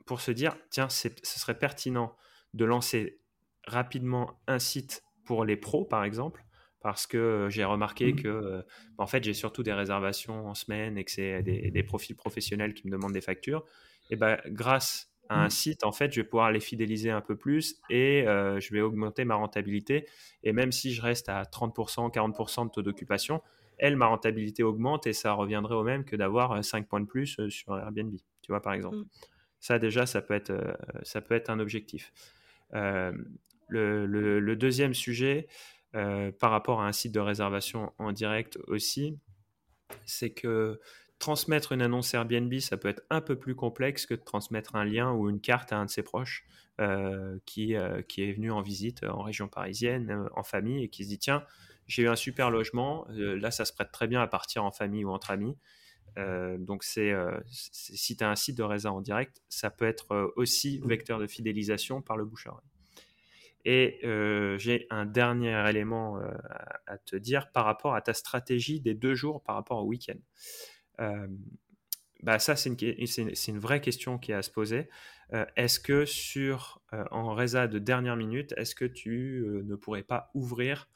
pour 0.07 0.23
se 0.23 0.31
dire, 0.31 0.57
tiens, 0.71 0.89
ce 0.89 1.11
serait 1.23 1.59
pertinent 1.59 2.17
de 2.55 2.65
lancer 2.65 3.21
rapidement 3.67 4.41
un 4.47 4.59
site 4.59 5.05
pour 5.25 5.45
les 5.45 5.57
pros, 5.57 5.85
par 5.85 6.05
exemple, 6.05 6.45
parce 6.81 7.07
que 7.07 7.49
j'ai 7.51 7.65
remarqué 7.65 8.13
mmh. 8.13 8.23
que 8.23 8.65
en 8.99 9.07
fait 9.07 9.23
j'ai 9.23 9.35
surtout 9.35 9.63
des 9.63 9.73
réservations 9.73 10.47
en 10.47 10.55
semaine 10.55 10.97
et 10.97 11.05
que 11.05 11.11
c'est 11.11 11.43
des, 11.43 11.83
profils 11.83 12.17
professionnels 12.17 12.75
qui 12.75 12.87
me 12.87 12.93
demandent 12.93 13.13
des 13.13 13.21
factures. 13.21 13.65
Et 14.11 14.17
ben 14.17 14.39
grâce 14.47 15.13
à 15.29 15.43
un 15.43 15.47
mmh. 15.47 15.51
site 15.51 15.85
en 15.85 15.93
fait 15.93 16.13
je 16.13 16.21
vais 16.21 16.27
pouvoir 16.27 16.51
les 16.51 16.61
fidéliser 16.61 17.11
un 17.11 17.21
peu 17.21 17.37
plus 17.37 17.77
et 17.91 18.25
je 18.25 18.73
vais 18.73 18.81
augmenter 18.81 19.25
ma 19.25 19.35
rentabilité. 19.35 20.07
Et 20.43 20.53
même 20.53 20.73
si 20.73 20.95
je 20.95 21.03
reste 21.03 21.29
à 21.29 21.43
30% 21.43 22.13
40% 22.13 22.67
de 22.67 22.71
taux 22.71 22.83
d'occupation 22.83 23.43
elle 23.83 23.97
ma 23.97 24.07
rentabilité 24.07 24.63
augmente 24.63 25.07
et 25.07 25.15
ça 25.15 25.33
reviendrait 25.33 25.75
au 25.75 25.85
même 25.85 26.05
que 26.05 26.15
d'avoir 26.15 26.63
5 26.63 26.87
points 26.87 27.01
de 27.01 27.07
plus 27.07 27.41
sur 27.49 27.79
Airbnb 27.79 28.15
tu 28.43 28.53
vois 28.53 28.63
par 28.63 28.73
exemple. 28.73 28.97
Mmh. 28.97 29.05
ça 29.61 29.79
déjà 29.79 30.07
ça 30.07 30.23
peut 30.23 30.35
être 30.35 30.79
ça 31.03 31.21
peut 31.21 31.35
être 31.35 31.51
un 31.51 31.61
objectif. 31.61 32.13
Le, 33.73 34.05
le, 34.05 34.57
deuxième 34.57 34.95
sujet 34.95 35.47
par 35.93 36.51
rapport 36.51 36.81
à 36.81 36.87
un 36.87 36.93
site 36.93 37.13
de 37.13 37.21
réservation 37.21 37.93
en 37.99 38.13
direct 38.13 38.59
aussi, 38.67 39.19
c'est 40.07 40.31
que 40.31 40.81
transmettre 41.21 41.73
une 41.73 41.83
annonce 41.83 42.15
Airbnb, 42.15 42.53
ça 42.61 42.77
peut 42.77 42.89
être 42.89 43.03
un 43.11 43.21
peu 43.21 43.37
plus 43.37 43.55
complexe 43.55 44.07
que 44.07 44.15
de 44.15 44.23
transmettre 44.23 44.75
un 44.75 44.85
lien 44.85 45.13
ou 45.13 45.29
une 45.29 45.41
carte 45.41 45.73
à 45.73 45.77
un 45.77 45.85
de 45.85 45.91
ses 45.91 46.03
proches 46.03 46.45
euh, 46.81 47.39
qui, 47.45 47.77
euh, 47.77 48.03
qui 48.03 48.23
est 48.23 48.33
venu 48.33 48.51
en 48.51 48.63
visite 48.63 49.05
en 49.05 49.23
région 49.23 49.47
parisienne, 49.47 50.29
en 50.35 50.43
famille, 50.43 50.83
et 50.85 50.89
qui 50.89 51.05
se 51.05 51.11
dit, 51.11 51.19
tiens, 51.19 51.45
j'ai 51.87 52.05
eu 52.05 52.09
un 52.09 52.17
super 52.17 52.51
logement, 52.51 53.07
là, 53.11 53.51
ça 53.51 53.65
se 53.65 53.73
prête 53.73 53.93
très 53.93 54.07
bien 54.07 54.23
à 54.23 54.27
partir 54.27 54.65
en 54.65 54.71
famille 54.71 55.05
ou 55.05 55.11
entre 55.11 55.31
amis. 55.31 55.57
donc, 56.17 56.85
c'est, 56.85 57.13
si 57.51 58.17
tu 58.17 58.25
as 58.25 58.31
un 58.31 58.37
site 58.37 58.57
de 58.57 58.63
réservation 58.63 58.99
en 58.99 59.03
direct, 59.03 59.43
ça 59.49 59.71
peut 59.71 59.87
être 59.87 60.33
aussi 60.37 60.81
mmh. 60.81 60.89
vecteur 60.89 61.19
de 61.19 61.27
fidélisation 61.27 62.01
par 62.01 62.17
le 62.17 62.25
bouche 62.25 62.47
à 62.47 62.53
et 63.65 63.99
euh, 64.05 64.59
j'ai 64.59 64.87
un 64.91 65.05
dernier 65.05 65.69
élément 65.69 66.19
euh, 66.19 66.31
à, 66.87 66.99
te 66.99 67.17
dire 67.17 67.51
par 67.53 67.65
rapport 67.65 67.95
à 67.95 68.01
ta 68.01 68.15
stratégie 68.15 68.81
des 68.81 68.95
deux 68.95 69.15
jours 69.15 69.43
par 69.43 69.55
rapport 69.55 69.85
au 69.85 69.87
week-end. 69.87 70.19
Euh, 71.01 71.29
bah 72.23 72.39
ça, 72.39 72.57
c'est 72.57 72.71
une, 72.71 73.27
une, 73.49 73.59
vraie 73.59 73.81
question 73.81 74.19
qui 74.19 74.33
est 74.33 74.35
à 74.35 74.43
se 74.43 74.51
poser. 74.51 74.89
est-ce 75.57 75.81
que 75.81 76.05
sur 76.05 76.83
en 76.93 77.35
résa 77.35 77.67
de 77.67 77.79
dernière 77.79 78.17
minute, 78.17 78.53
est-ce 78.59 78.75
que 78.75 78.85
tu 78.85 79.43
ne 79.65 79.75
pourrais 79.75 80.03
pas 80.03 80.31
ouvrir 80.35 80.91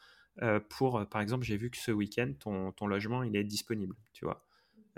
pour, 0.69 1.09
par 1.09 1.23
exemple, 1.23 1.47
j'ai 1.47 1.57
vu 1.57 1.71
que 1.71 1.79
ce 1.79 1.93
week-end, 1.93 2.31
ton, 2.39 2.73
ton, 2.73 2.87
logement, 2.87 3.23
il 3.23 3.37
est 3.37 3.45
disponible, 3.45 3.97
tu 4.13 4.27
vois. 4.27 4.45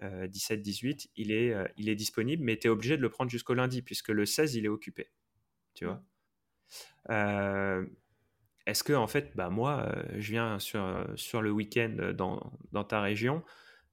17-18, 0.03 1.11
il, 1.15 1.31
est, 1.31 1.55
il 1.77 1.89
est 1.89 1.95
disponible, 1.95 2.43
mais 2.43 2.57
tu 2.57 2.67
es 2.67 2.71
obligé 2.71 2.97
de 2.97 3.03
le 3.03 3.09
prendre 3.09 3.31
jusqu'au 3.31 3.55
lundi, 3.55 3.81
puisque 3.83 4.09
le 4.09 4.27
16, 4.27 4.57
il 4.57 4.65
est 4.65 4.69
occupé, 4.69 5.13
tu 5.75 5.85
vois. 5.85 6.03
Euh, 7.11 7.85
est-ce 8.67 8.83
que, 8.83 8.93
en 8.93 9.07
fait, 9.07 9.33
bah, 9.37 9.49
moi, 9.51 9.87
euh, 9.87 10.03
je 10.19 10.33
viens 10.33 10.59
sur, 10.59 10.85
euh, 10.85 11.05
sur 11.15 11.43
le 11.43 11.51
week-end 11.51 12.13
dans, 12.15 12.53
dans, 12.73 12.85
ta 12.85 13.01
région, 13.01 13.45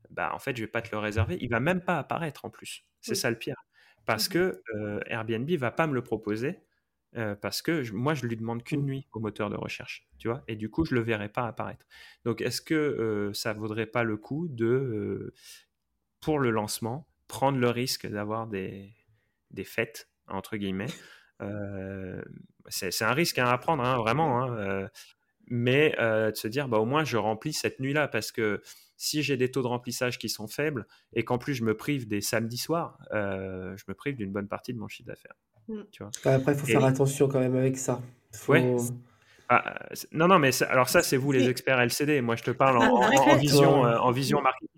bah, 0.09 0.31
en 0.33 0.39
fait, 0.39 0.55
je 0.55 0.61
vais 0.63 0.67
pas 0.67 0.81
te 0.81 0.91
le 0.91 0.97
réserver. 0.97 1.37
Il 1.41 1.49
va 1.49 1.59
même 1.59 1.81
pas 1.81 1.99
apparaître 1.99 2.45
en 2.45 2.49
plus. 2.49 2.85
C'est 3.01 3.15
ça 3.15 3.29
le 3.29 3.37
pire. 3.37 3.57
Parce 4.05 4.27
mmh 4.29 4.33
que 4.33 4.61
Airbnb 5.07 5.49
va 5.51 5.71
pas 5.71 5.87
me 5.87 5.93
le 5.93 6.01
proposer. 6.01 6.59
parce 7.41 7.61
que 7.61 7.91
moi, 7.91 8.13
je 8.13 8.25
lui 8.25 8.35
demande 8.35 8.63
qu'une 8.63 8.81
mmh. 8.81 8.85
nuit 8.85 9.07
au 9.13 9.19
moteur 9.19 9.49
de 9.49 9.55
recherche, 9.55 10.07
tu 10.17 10.27
vois, 10.27 10.43
et 10.47 10.55
du 10.55 10.69
coup, 10.69 10.83
je 10.83 10.95
le 10.95 11.01
verrai 11.01 11.29
pas 11.29 11.45
apparaître. 11.47 11.85
Donc, 12.25 12.41
est-ce 12.41 12.61
que 12.61 13.31
ça 13.33 13.53
vaudrait 13.53 13.85
pas 13.85 14.03
le 14.03 14.17
coup 14.17 14.47
de, 14.49 15.33
pour 16.21 16.39
le 16.39 16.49
lancement, 16.49 17.07
prendre 17.27 17.59
le 17.59 17.69
risque 17.69 18.07
d'avoir 18.07 18.47
des, 18.47 18.93
des 19.51 19.63
fêtes 19.63 20.09
entre 20.27 20.57
guillemets, 20.57 20.87
euh, 20.87 20.91
c'est 22.67 23.03
un 23.03 23.13
risque 23.13 23.39
hein, 23.39 23.47
à 23.47 23.57
prendre, 23.57 23.83
hein, 23.83 23.97
vraiment. 23.97 24.41
Hein, 24.41 24.57
euh, 24.57 24.87
mais 25.47 25.95
euh, 25.99 26.31
de 26.31 26.37
se 26.37 26.47
dire, 26.47 26.67
bah, 26.67 26.77
au 26.77 26.85
moins, 26.85 27.03
je 27.03 27.17
remplis 27.17 27.53
cette 27.53 27.79
nuit-là, 27.79 28.07
parce 28.07 28.31
que 28.31 28.61
si 28.95 29.23
j'ai 29.23 29.35
des 29.35 29.51
taux 29.51 29.61
de 29.61 29.67
remplissage 29.67 30.17
qui 30.17 30.29
sont 30.29 30.47
faibles 30.47 30.87
et 31.11 31.25
qu'en 31.25 31.37
plus 31.37 31.55
je 31.55 31.63
me 31.63 31.75
prive 31.75 32.07
des 32.07 32.21
samedis 32.21 32.57
soirs, 32.57 32.97
je 33.11 33.83
me 33.87 33.93
prive 33.93 34.15
d'une 34.15 34.31
bonne 34.31 34.47
partie 34.47 34.73
de 34.73 34.79
mon 34.79 34.87
chiffre 34.87 35.07
d'affaires. 35.07 35.35
Mmh. 35.67 35.81
Après, 36.25 36.53
il 36.53 36.59
faut 36.59 36.65
faire 36.65 36.85
attention 36.85 37.27
quand 37.27 37.39
même 37.39 37.55
avec 37.55 37.77
ça. 37.77 38.01
Ah, 39.49 39.87
non, 40.13 40.27
non, 40.27 40.39
mais 40.39 40.63
alors 40.63 40.87
ça, 40.87 41.01
c'est 41.01 41.17
vous 41.17 41.31
les 41.31 41.49
experts 41.49 41.79
LCD. 41.79 42.21
Moi, 42.21 42.35
je 42.37 42.43
te 42.43 42.51
parle 42.51 42.77
en, 42.77 43.01
ah, 43.01 43.35
vision, 43.35 43.81
en 43.81 44.11
vision 44.11 44.41
marketing. 44.41 44.72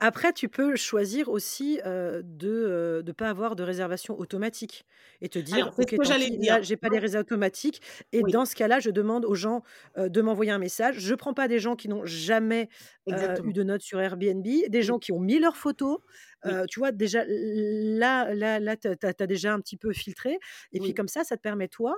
Après, 0.00 0.32
tu 0.32 0.48
peux 0.48 0.76
choisir 0.76 1.28
aussi 1.28 1.78
de 1.84 3.02
ne 3.06 3.12
pas 3.12 3.28
avoir 3.28 3.56
de 3.56 3.62
réservation 3.62 4.18
automatique 4.18 4.84
et 5.20 5.28
te 5.28 5.38
dire, 5.38 5.70
c'est 5.78 5.84
ok, 5.84 5.94
que 5.96 5.96
tant 5.96 6.02
j'allais 6.02 6.30
pis, 6.30 6.36
dire. 6.38 6.58
là, 6.58 6.60
j'ai 6.62 6.76
pas 6.76 6.88
les 6.88 6.98
réservations 6.98 7.34
automatiques. 7.34 7.82
Et 8.12 8.22
Oui, 8.22 8.32
dans 8.32 8.44
ce 8.46 8.54
cas-là, 8.56 8.80
je 8.80 8.90
demande 8.90 9.24
aux 9.24 9.34
gens 9.34 9.62
de 9.96 10.20
m'envoyer 10.22 10.50
un 10.52 10.58
message. 10.58 10.98
Je 10.98 11.14
prends 11.14 11.34
pas 11.34 11.48
des 11.48 11.58
gens 11.58 11.76
qui 11.76 11.88
n'ont 11.88 12.04
jamais 12.06 12.68
eu 13.06 13.12
exactement. 13.12 13.52
de 13.52 13.62
notes 13.62 13.82
sur 13.82 14.00
Airbnb, 14.00 14.44
des 14.68 14.82
Oui, 14.82 14.82
gens 14.82 14.98
qui 14.98 15.12
ont 15.12 15.20
mis 15.20 15.38
leurs 15.38 15.56
photos. 15.56 15.98
Oui, 16.46 16.66
tu 16.68 16.80
vois, 16.80 16.92
déjà, 16.92 17.24
là, 17.26 18.34
là, 18.34 18.60
là 18.60 18.76
tu 18.76 18.88
as, 18.88 19.26
déjà 19.26 19.52
un 19.52 19.60
petit 19.60 19.76
peu 19.76 19.92
filtré. 19.92 20.38
Et 20.72 20.80
puis 20.80 20.94
comme 20.94 21.08
ça, 21.08 21.24
ça 21.24 21.36
te 21.36 21.42
permet, 21.42 21.68
toi, 21.68 21.96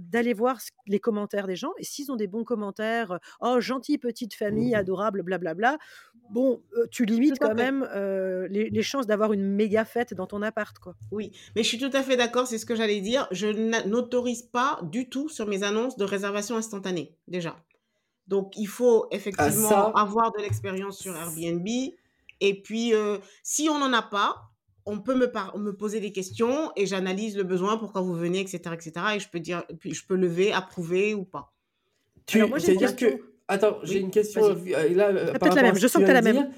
d'aller 0.00 0.32
voir 0.34 0.58
les 0.86 1.00
commentaires 1.00 1.46
des 1.46 1.56
gens. 1.56 1.72
Et 1.78 1.84
s'ils 1.84 2.10
ont 2.10 2.16
des 2.16 2.26
bons 2.26 2.44
commentaires, 2.44 3.18
oh, 3.40 3.60
gentille 3.60 3.98
petite 3.98 4.34
famille, 4.34 4.74
adorable, 4.74 5.22
blablabla, 5.22 5.78
bon, 6.30 6.62
tu 6.90 7.04
limites 7.04 7.38
quand 7.38 7.48
fait. 7.48 7.54
même, 7.54 7.88
les 8.50 8.70
les 8.70 8.82
chances 8.82 9.06
d'avoir 9.06 9.32
une 9.32 9.42
méga 9.42 9.84
fête 9.84 10.14
dans 10.14 10.26
ton 10.26 10.42
appart, 10.42 10.78
quoi. 10.78 10.94
Oui, 11.10 11.32
mais 11.54 11.62
je 11.62 11.68
suis 11.68 11.78
tout 11.78 11.90
à 11.92 12.02
fait 12.02 12.16
d'accord, 12.16 12.46
c'est 12.46 12.58
ce 12.58 12.66
que 12.66 12.74
j'allais 12.74 13.00
dire. 13.00 13.26
Je 13.30 13.46
n'a- 13.46 13.84
n'autorise 13.84 14.42
pas 14.42 14.80
du 14.82 15.08
tout 15.08 15.28
sur 15.28 15.46
mes 15.46 15.62
annonces 15.62 15.96
de 15.96 16.04
réservation 16.04 16.56
instantanée, 16.56 17.14
déjà. 17.28 17.56
Donc, 18.26 18.56
il 18.56 18.66
faut 18.66 19.04
Ah, 19.04 19.16
effectivement 19.16 19.68
ça, 19.68 19.92
avoir 19.94 20.32
de 20.32 20.42
l'expérience 20.42 20.98
sur 20.98 21.16
Airbnb. 21.16 21.66
Et 22.40 22.62
puis, 22.62 22.94
euh, 22.94 23.18
si 23.42 23.68
on 23.68 23.78
n'en 23.78 23.92
a 23.92 24.02
pas, 24.02 24.36
on 24.84 25.00
peut 25.00 25.14
me, 25.14 25.30
par- 25.30 25.56
me 25.58 25.72
poser 25.74 26.00
des 26.00 26.12
questions 26.12 26.70
et 26.76 26.86
j'analyse 26.86 27.36
le 27.36 27.42
besoin, 27.42 27.76
pourquoi 27.76 28.02
vous 28.02 28.14
venez, 28.14 28.40
etc., 28.40 28.60
etc. 28.72 28.92
Et 29.16 29.20
je 29.20 29.28
peux 29.28 29.40
dire, 29.40 29.64
puis 29.80 29.94
je 29.94 30.06
peux 30.06 30.14
lever, 30.16 30.52
approuver 30.52 31.14
ou 31.14 31.24
pas. 31.24 31.52
Alors 32.34 32.46
tu, 32.46 32.50
moi, 32.50 32.58
j'ai 32.58 32.72
une 32.72 32.78
c'est-à-dire 32.78 32.96
question 32.96 33.18
que, 33.18 33.22
attends, 33.48 33.78
j'ai 33.82 33.98
une 33.98 34.10
question 34.10 34.44
euh, 34.44 34.88
là 34.94 35.08
euh, 35.08 35.32
par 35.32 35.40
peut-être 35.40 35.56
la 35.56 35.62
même, 35.62 35.76
je 35.76 35.86
sens 35.86 36.02
que 36.02 36.06
tu 36.06 36.08
de 36.08 36.12
la 36.12 36.22
même. 36.22 36.52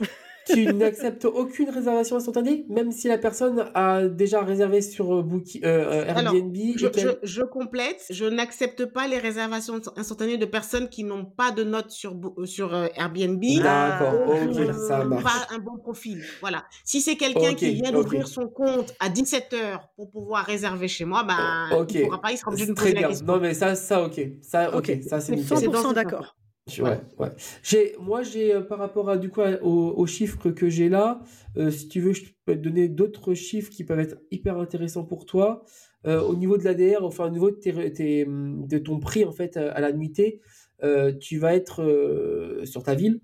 Tu 0.49 0.67
n'acceptes 0.73 1.25
aucune 1.25 1.71
réservation 1.71 2.17
instantanée, 2.17 2.65
même 2.69 2.93
si 2.93 3.09
la 3.09 3.19
personne 3.19 3.67
a 3.75 4.09
déjà 4.09 4.43
réservé 4.43 4.83
sur 4.83 5.15
euh, 5.15 5.23
Booking, 5.23 5.63
euh, 5.65 6.05
euh, 6.07 6.15
Alors, 6.17 6.35
Airbnb 6.35 6.57
je, 6.77 6.87
et 6.87 7.19
je, 7.23 7.43
complète, 7.43 8.05
je 8.11 8.25
n'accepte 8.25 8.87
pas 8.87 9.07
les 9.07 9.19
réservations 9.19 9.81
instantanées 9.97 10.39
de 10.39 10.45
personnes 10.47 10.89
qui 10.89 11.05
n'ont 11.05 11.25
pas 11.25 11.51
de 11.51 11.65
notes 11.65 11.91
sur, 11.91 12.15
euh, 12.39 12.47
sur 12.47 12.75
euh, 12.75 12.87
Airbnb 12.95 13.43
D'accord, 13.63 14.15
ou 14.29 14.53
qui 14.53 14.63
ok, 14.63 14.75
ça 14.75 15.05
n'ont 15.05 15.17
pas 15.17 15.23
marche. 15.23 15.47
un 15.55 15.59
bon 15.59 15.77
profil. 15.79 16.23
Voilà. 16.41 16.65
Si 16.85 17.01
c'est 17.01 17.17
quelqu'un 17.17 17.55
qui 17.55 17.75
vient 17.75 17.93
d'ouvrir 17.93 18.27
son 18.29 18.49
compte 18.49 18.95
à 19.01 19.09
17 19.09 19.53
heures 19.55 19.89
pour 19.97 20.11
pouvoir 20.11 20.45
réserver 20.45 20.89
chez 20.89 21.05
moi, 21.05 21.25
ben, 21.25 21.79
ok, 21.79 21.95
il 21.95 22.03
pourra 22.03 22.21
pas, 22.21 22.33
il 22.33 22.39
sera 22.39 22.51
obligé 22.51 22.67
de 22.67 22.69
c'est 22.69 22.73
me 22.73 22.77
très 22.77 22.91
poser 22.93 23.03
la 23.03 23.09
question. 23.09 23.27
Non, 23.27 23.41
mais 23.41 23.55
ça, 23.55 23.75
ça, 23.75 24.03
ok. 24.05 24.21
Ça, 24.43 24.77
OK, 24.77 24.99
ça, 25.09 25.21
c'est 25.21 25.37
nickel. 25.37 25.59
c'est 25.59 25.67
dans 25.67 25.73
100 25.73 25.79
ce 25.79 25.83
sens-là. 25.83 26.05
d'accord. 26.05 26.37
Ouais, 26.81 27.01
ouais. 27.19 27.33
J'ai, 27.63 27.95
moi, 28.01 28.23
j'ai, 28.23 28.55
euh, 28.55 28.61
par 28.61 28.79
rapport 28.79 29.09
à, 29.11 29.17
du 29.17 29.31
coup, 29.31 29.41
aux, 29.63 29.95
aux 29.97 30.07
chiffres 30.07 30.51
que 30.51 30.69
j'ai 30.69 30.89
là, 30.89 31.21
euh, 31.57 31.71
si 31.71 31.89
tu 31.89 32.01
veux, 32.01 32.13
je 32.13 32.25
peux 32.45 32.55
te 32.55 32.61
donner 32.61 32.89
d'autres 32.89 33.35
chiffres 33.35 33.71
qui 33.71 33.85
peuvent 33.85 34.01
être 34.01 34.19
hyper 34.31 34.59
intéressants 34.59 35.05
pour 35.05 35.27
toi. 35.27 35.65
Euh, 36.07 36.21
au 36.21 36.37
niveau 36.37 36.57
de 36.59 36.65
l'ADR, 36.65 37.05
enfin, 37.05 37.27
au 37.27 37.31
niveau 37.31 37.51
de, 37.51 37.57
tes, 37.57 37.93
tes, 37.93 38.25
de 38.27 38.79
ton 38.79 39.01
prix, 39.01 39.25
en 39.25 39.33
fait, 39.33 39.57
à 39.57 39.81
la 39.81 39.93
nuitée, 39.93 40.41
euh, 40.85 41.13
tu 41.13 41.39
vas 41.39 41.55
être 41.55 41.83
euh, 41.83 42.65
sur 42.65 42.83
ta 42.83 42.95
ville. 42.95 43.21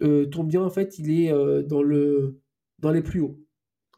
Euh, 0.00 0.26
ton 0.26 0.42
bien, 0.44 0.62
en 0.62 0.70
fait, 0.70 0.98
il 0.98 1.10
est 1.20 1.30
euh, 1.32 1.62
dans 1.62 1.82
le, 1.82 2.40
dans 2.78 2.90
les 2.90 3.02
plus 3.02 3.20
hauts. 3.20 3.38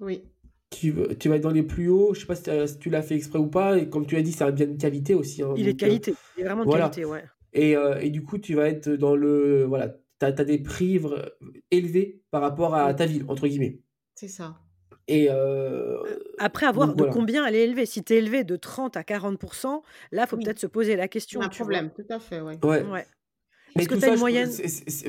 Oui. 0.00 0.24
Tu, 0.70 0.90
vas- 0.90 1.14
tu 1.14 1.28
vas 1.28 1.36
être 1.36 1.42
dans 1.42 1.50
les 1.52 1.62
plus 1.62 1.88
hauts. 1.88 2.14
Je 2.14 2.20
sais 2.20 2.26
pas 2.26 2.34
si, 2.34 2.78
tu 2.78 2.90
l'as 2.90 3.02
fait 3.02 3.14
exprès 3.14 3.38
ou 3.38 3.46
pas. 3.46 3.78
Et 3.78 3.88
comme 3.88 4.06
tu 4.06 4.16
l'as 4.16 4.22
dit, 4.22 4.32
c'est 4.32 4.42
un 4.44 4.50
bien 4.50 4.66
de 4.66 4.76
qualité 4.76 5.14
aussi. 5.14 5.42
hein, 5.42 5.54
Il 5.56 5.68
est 5.68 5.72
de 5.74 5.78
donc, 5.78 5.82
euh, 5.82 5.86
qualité, 5.86 6.14
il 6.36 6.40
est 6.42 6.44
vraiment 6.44 6.62
de 6.62 6.66
voilà. 6.68 6.88
qualité, 6.88 7.04
ouais. 7.04 7.24
Et, 7.54 7.76
euh, 7.76 8.00
et 8.00 8.10
du 8.10 8.22
coup, 8.22 8.38
tu 8.38 8.54
vas 8.54 8.68
être 8.68 8.88
dans 8.90 9.16
le. 9.16 9.64
Voilà, 9.64 9.88
tu 10.18 10.26
as, 10.26 10.32
des 10.32 10.58
prix 10.58 11.00
élevés 11.70 12.22
par 12.30 12.42
rapport 12.42 12.74
à 12.74 12.92
ta 12.94 13.06
ville, 13.06 13.24
entre 13.28 13.46
guillemets. 13.46 13.80
c'est 14.14 14.28
ça. 14.28 14.56
Et 15.06 15.28
euh, 15.30 15.98
Après 16.38 16.66
avoir 16.66 16.88
donc 16.88 16.96
de 16.96 17.02
voilà. 17.02 17.12
combien 17.12 17.46
elle 17.46 17.54
est 17.54 17.64
élevée? 17.64 17.86
Si 17.86 18.02
tu 18.02 18.14
es 18.14 18.16
élevé 18.16 18.42
de 18.42 18.56
30 18.56 18.96
à 18.96 19.02
40% 19.02 19.82
là, 20.12 20.26
faut 20.26 20.36
Oui, 20.36 20.44
peut-être 20.44 20.58
se 20.58 20.66
poser 20.66 20.96
la 20.96 21.02
c'est 21.02 21.06
un 21.06 21.08
question, 21.08 21.40
vois? 21.40 21.50
problème, 21.50 21.90
tout 21.94 22.06
à 22.08 22.18
fait, 22.18 22.40
oui. 22.40 22.54
Ouais. 22.62 22.82
Ouais. 22.84 23.06
Mais 23.76 23.82
Est-ce 23.82 23.88
que 23.88 23.94
as 23.96 24.00
ça, 24.00 24.06
une 24.08 24.14
peux, 24.14 24.20
moyenne? 24.20 24.50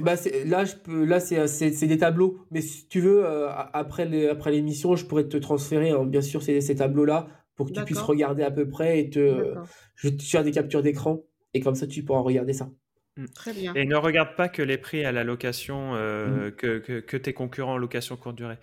bah, 0.02 0.16
là, 0.46 0.66
je 0.66 0.76
peux, 0.76 1.06
là, 1.06 1.20
c'est, 1.20 1.88
des 1.88 1.98
tableaux. 1.98 2.40
Mais 2.52 2.62
si 2.62 2.88
tu 2.88 3.00
veux, 3.00 3.24
euh, 3.24 3.50
après 3.74 4.06
les, 4.06 4.28
après 4.28 4.52
l'émission, 4.52 4.96
je 4.96 5.06
pourrais 5.06 5.28
te 5.28 5.38
transférer, 5.38 5.92
hein, 5.92 6.04
bien 6.06 6.22
sûr, 6.22 6.42
ces, 6.44 6.62
ces 6.62 6.76
tableaux-là 6.76 7.28
pour 7.56 7.68
que 7.68 7.72
tu 7.74 7.84
puisses 7.84 8.00
regarder 8.02 8.44
à 8.44 8.52
peu 8.52 8.68
près 8.68 9.00
et 9.00 9.10
te, 9.10 9.54
je 9.96 10.10
vais 10.10 10.18
te 10.18 10.24
faire 10.24 10.44
des 10.44 10.52
captures 10.52 10.82
d'écran 10.82 11.24
et 11.56 11.62
comme 11.62 11.76
ça, 11.76 11.88
tu 11.88 12.04
pourras 12.04 12.20
regarder 12.22 12.54
ça. 12.54 12.70
Mm. 13.18 13.26
Très 13.34 13.54
bien. 13.54 13.74
Et 13.76 13.86
ne 13.86 13.96
regarde 13.96 14.36
pas 14.36 14.50
que 14.50 14.62
les 14.62 14.78
prix 14.78 15.06
à 15.06 15.12
la 15.12 15.24
location, 15.24 15.94
Mm. 15.94 15.98
euh, 15.98 16.52
que, 16.52 16.80
que- 16.80 17.00
que 17.00 17.18
tes 17.18 17.34
concurrents 17.34 17.74
en 17.74 17.78
location 17.78 18.18
courte 18.18 18.36
durée. 18.36 18.58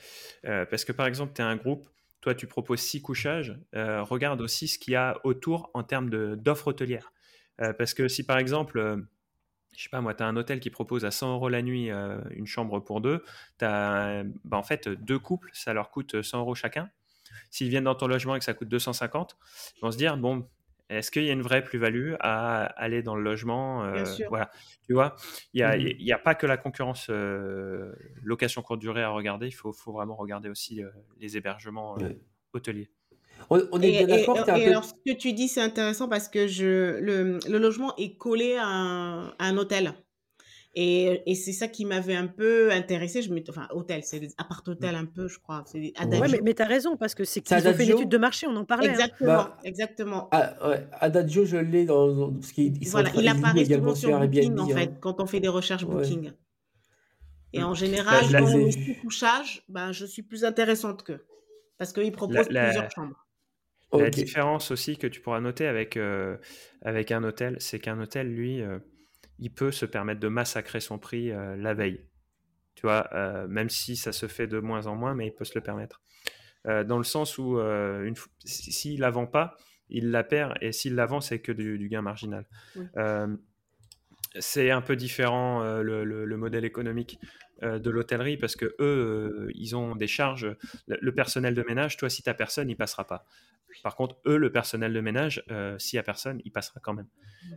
Euh, 0.44 0.66
parce 0.66 0.84
que 0.84 0.92
par 0.92 1.06
exemple, 1.06 1.32
tu 1.34 1.40
es 1.40 1.44
un 1.44 1.56
groupe, 1.56 1.88
toi 2.20 2.34
tu 2.34 2.46
proposes 2.46 2.80
six 2.80 3.00
couchages, 3.02 3.58
euh, 3.74 4.02
regarde 4.02 4.40
aussi 4.42 4.68
ce 4.68 4.78
qu'il 4.78 4.92
y 4.92 4.96
a 4.96 5.18
autour 5.24 5.70
en 5.74 5.82
termes 5.82 6.10
d'offres 6.36 6.68
hôtelières. 6.68 7.12
Euh, 7.60 7.72
parce 7.72 7.94
que 7.94 8.08
si 8.08 8.24
par 8.24 8.38
exemple, 8.38 8.78
euh, 8.78 8.96
je 9.76 9.84
sais 9.84 9.88
pas 9.88 10.02
moi, 10.02 10.12
tu 10.12 10.22
as 10.22 10.26
un 10.26 10.36
hôtel 10.36 10.60
qui 10.60 10.68
propose 10.68 11.06
à 11.06 11.10
100 11.10 11.32
euros 11.34 11.48
la 11.48 11.62
nuit 11.62 11.90
euh, 11.90 12.18
une 12.30 12.46
chambre 12.46 12.78
pour 12.80 13.00
deux, 13.00 13.24
tu 13.58 13.64
as 13.64 14.22
en 14.50 14.62
fait 14.62 14.86
deux 14.90 15.18
couples, 15.18 15.48
ça 15.54 15.72
leur 15.72 15.90
coûte 15.90 16.20
100 16.20 16.40
euros 16.40 16.54
chacun. 16.54 16.90
S'ils 17.50 17.70
viennent 17.70 17.84
dans 17.84 17.94
ton 17.94 18.06
logement 18.06 18.36
et 18.36 18.38
que 18.38 18.44
ça 18.44 18.52
coûte 18.52 18.68
250, 18.68 19.36
ils 19.76 19.80
vont 19.80 19.90
se 19.90 19.96
dire, 19.96 20.18
bon, 20.18 20.46
est-ce 20.88 21.10
qu'il 21.10 21.24
y 21.24 21.30
a 21.30 21.32
une 21.32 21.42
vraie 21.42 21.64
plus-value 21.64 22.14
à 22.20 22.64
aller 22.64 23.02
dans 23.02 23.14
le 23.16 23.22
logement 23.22 23.90
Bien 23.90 24.02
euh, 24.02 24.04
sûr. 24.04 24.28
Voilà, 24.28 24.50
tu 24.86 24.92
vois, 24.94 25.14
il 25.54 25.58
n'y 25.58 25.62
a, 25.62 25.76
y 25.76 26.12
a 26.12 26.18
pas 26.18 26.34
que 26.34 26.46
la 26.46 26.56
concurrence 26.56 27.06
euh, 27.10 27.94
location 28.22 28.62
courte 28.62 28.80
durée 28.80 29.02
à 29.02 29.10
regarder, 29.10 29.46
il 29.46 29.52
faut, 29.52 29.72
faut 29.72 29.92
vraiment 29.92 30.16
regarder 30.16 30.48
aussi 30.48 30.82
euh, 30.82 30.90
les 31.18 31.36
hébergements 31.36 31.98
euh, 31.98 32.10
hôteliers. 32.52 32.90
On, 33.50 33.60
on 33.72 33.80
est 33.80 33.88
Et, 33.88 33.92
bien 33.92 34.02
et, 34.02 34.06
d'accord 34.08 34.36
que 34.36 34.42
tu 34.44 34.50
et 34.50 34.52
un 34.52 34.60
peu. 34.60 34.66
alors, 34.70 34.84
ce 34.84 34.92
que 35.06 35.16
tu 35.16 35.32
dis, 35.32 35.48
c'est 35.48 35.60
intéressant 35.62 36.08
parce 36.08 36.28
que 36.28 36.46
je, 36.46 36.98
le, 37.00 37.38
le 37.48 37.58
logement 37.58 37.94
est 37.96 38.16
collé 38.16 38.56
à 38.56 38.66
un, 38.66 39.28
à 39.30 39.46
un 39.46 39.56
hôtel. 39.56 39.94
Et, 40.74 41.22
et 41.30 41.34
c'est 41.34 41.52
ça 41.52 41.68
qui 41.68 41.84
m'avait 41.84 42.14
un 42.14 42.26
peu 42.26 42.70
intéressé. 42.72 43.20
Je 43.20 43.30
m'étais- 43.32 43.50
enfin, 43.50 43.68
hôtel, 43.72 44.02
c'est 44.04 44.20
des 44.20 44.30
appart-hôtel 44.38 44.94
un 44.94 45.04
peu, 45.04 45.28
je 45.28 45.38
crois. 45.38 45.62
C'est 45.66 45.78
Ouais. 45.78 45.92
Mais, 46.00 46.16
Adagio. 46.16 46.38
mais 46.42 46.54
tu 46.54 46.62
as 46.62 46.66
raison, 46.66 46.96
parce 46.96 47.14
que 47.14 47.24
c'est 47.24 47.42
qu'ils 47.42 47.68
ont 47.68 47.74
fait 47.74 47.84
une 47.84 47.90
étude 47.98 48.08
de 48.08 48.16
marché, 48.16 48.46
on 48.46 48.56
en 48.56 48.64
parlait. 48.64 48.88
hein. 48.88 48.92
Exactement, 48.92 49.26
Bah, 49.34 49.58
exactement. 49.64 50.28
ah, 50.32 50.68
ouais, 50.70 50.86
Adagio, 50.92 51.44
je 51.44 51.58
l'ai 51.58 51.84
dans, 51.84 52.32
parce 52.32 52.52
en 52.52 52.62
Voilà, 52.90 53.10
il 53.16 53.28
apparaît 53.28 53.60
également 53.60 53.94
souvent 53.94 54.16
sur 54.18 54.20
Booking, 54.20 54.42
Airbnb. 54.44 54.60
en 54.60 54.70
hein. 54.70 54.74
fait, 54.78 54.92
quand 55.00 55.20
on 55.20 55.26
fait 55.26 55.40
des 55.40 55.48
recherches 55.48 55.84
Ouais. 55.84 55.94
Booking. 55.94 56.32
Et 57.52 57.60
Mm. 57.60 57.64
en 57.64 57.74
général, 57.74 58.24
la- 58.30 58.40
quand 58.40 58.46
on 58.54 58.66
est 58.66 58.94
couchage, 59.02 59.62
ben, 59.68 59.92
je 59.92 60.06
suis 60.06 60.22
plus 60.22 60.42
intéressante 60.46 61.02
qu'eux. 61.02 61.22
Parce 61.76 61.92
qu'ils 61.92 62.12
proposent 62.12 62.48
la- 62.48 62.64
plusieurs 62.64 62.90
chambres. 62.90 63.26
la 63.92 64.08
différence 64.08 64.70
aussi 64.70 64.96
que 64.96 65.06
tu 65.06 65.20
pourras 65.20 65.40
noter 65.40 65.66
avec, 65.66 65.98
euh, 65.98 66.38
avec 66.80 67.12
un 67.12 67.22
hôtel, 67.24 67.56
c'est 67.58 67.78
qu'un 67.78 68.00
hôtel, 68.00 68.28
lui, 68.32 68.62
euh, 68.62 68.78
il 69.42 69.50
peut 69.52 69.72
se 69.72 69.84
permettre 69.86 70.20
de 70.20 70.28
massacrer 70.28 70.80
son 70.80 70.98
prix 70.98 71.30
euh, 71.32 71.56
la 71.56 71.74
veille. 71.74 72.06
Tu 72.76 72.82
vois, 72.82 73.08
euh, 73.12 73.46
même 73.48 73.68
si 73.68 73.96
ça 73.96 74.12
se 74.12 74.26
fait 74.28 74.46
de 74.46 74.58
moins 74.60 74.86
en 74.86 74.94
moins, 74.94 75.14
mais 75.14 75.26
il 75.26 75.32
peut 75.34 75.44
se 75.44 75.54
le 75.56 75.60
permettre. 75.62 76.00
Euh, 76.66 76.84
dans 76.84 76.96
le 76.98 77.04
sens 77.04 77.38
où, 77.38 77.58
une 77.58 78.14
f- 78.14 78.28
si- 78.44 78.72
s'il 78.72 79.00
la 79.00 79.10
vend 79.10 79.26
pas, 79.26 79.56
il 79.90 80.10
la 80.10 80.22
perd, 80.24 80.54
et 80.60 80.72
s'il 80.72 80.94
la 80.94 81.06
vend, 81.06 81.20
c'est 81.20 81.40
que 81.40 81.52
du, 81.52 81.76
du 81.76 81.88
gain 81.88 82.02
marginal. 82.02 82.46
Oui. 82.76 82.84
C'est 84.38 84.70
un 84.70 84.80
peu 84.80 84.96
différent 84.96 85.62
le, 85.82 86.04
le- 86.04 86.24
le 86.24 86.36
modèle 86.36 86.64
économique 86.64 87.18
de 87.62 87.90
l'hôtellerie 87.90 88.38
parce 88.38 88.56
que 88.56 88.74
eux, 88.80 89.48
ils 89.54 89.76
ont 89.76 89.94
des 89.94 90.06
charges. 90.06 90.56
Le, 90.86 90.96
le 91.00 91.14
personnel 91.14 91.54
de 91.54 91.62
ménage, 91.62 91.96
toi, 91.98 92.08
si 92.08 92.22
t'as 92.22 92.32
personne, 92.34 92.70
il 92.70 92.76
passera 92.76 93.06
pas. 93.06 93.26
Par 93.82 93.96
contre, 93.96 94.16
eux, 94.26 94.36
le 94.36 94.52
personnel 94.52 94.92
de 94.92 95.00
ménage, 95.00 95.42
euh, 95.50 95.78
s'il 95.78 95.96
y 95.96 96.00
a 96.00 96.02
personne, 96.02 96.40
il 96.44 96.52
passera 96.52 96.80
quand 96.80 96.94
même. 96.94 97.08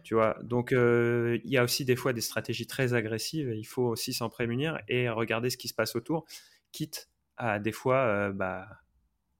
Tu 0.03 0.13
vois. 0.13 0.37
Donc, 0.43 0.71
euh, 0.71 1.39
il 1.43 1.51
y 1.51 1.57
a 1.57 1.63
aussi 1.63 1.85
des 1.85 1.95
fois 1.95 2.13
des 2.13 2.21
stratégies 2.21 2.67
très 2.67 2.93
agressives. 2.93 3.49
et 3.49 3.57
il 3.57 3.65
faut 3.65 3.83
aussi 3.83 4.13
s'en 4.13 4.29
prémunir 4.29 4.79
et 4.87 5.09
regarder 5.09 5.49
ce 5.49 5.57
qui 5.57 5.67
se 5.67 5.73
passe 5.73 5.95
autour, 5.95 6.25
quitte 6.71 7.09
à 7.37 7.59
des 7.59 7.71
fois 7.71 7.97
euh, 7.97 8.31
bah, 8.31 8.67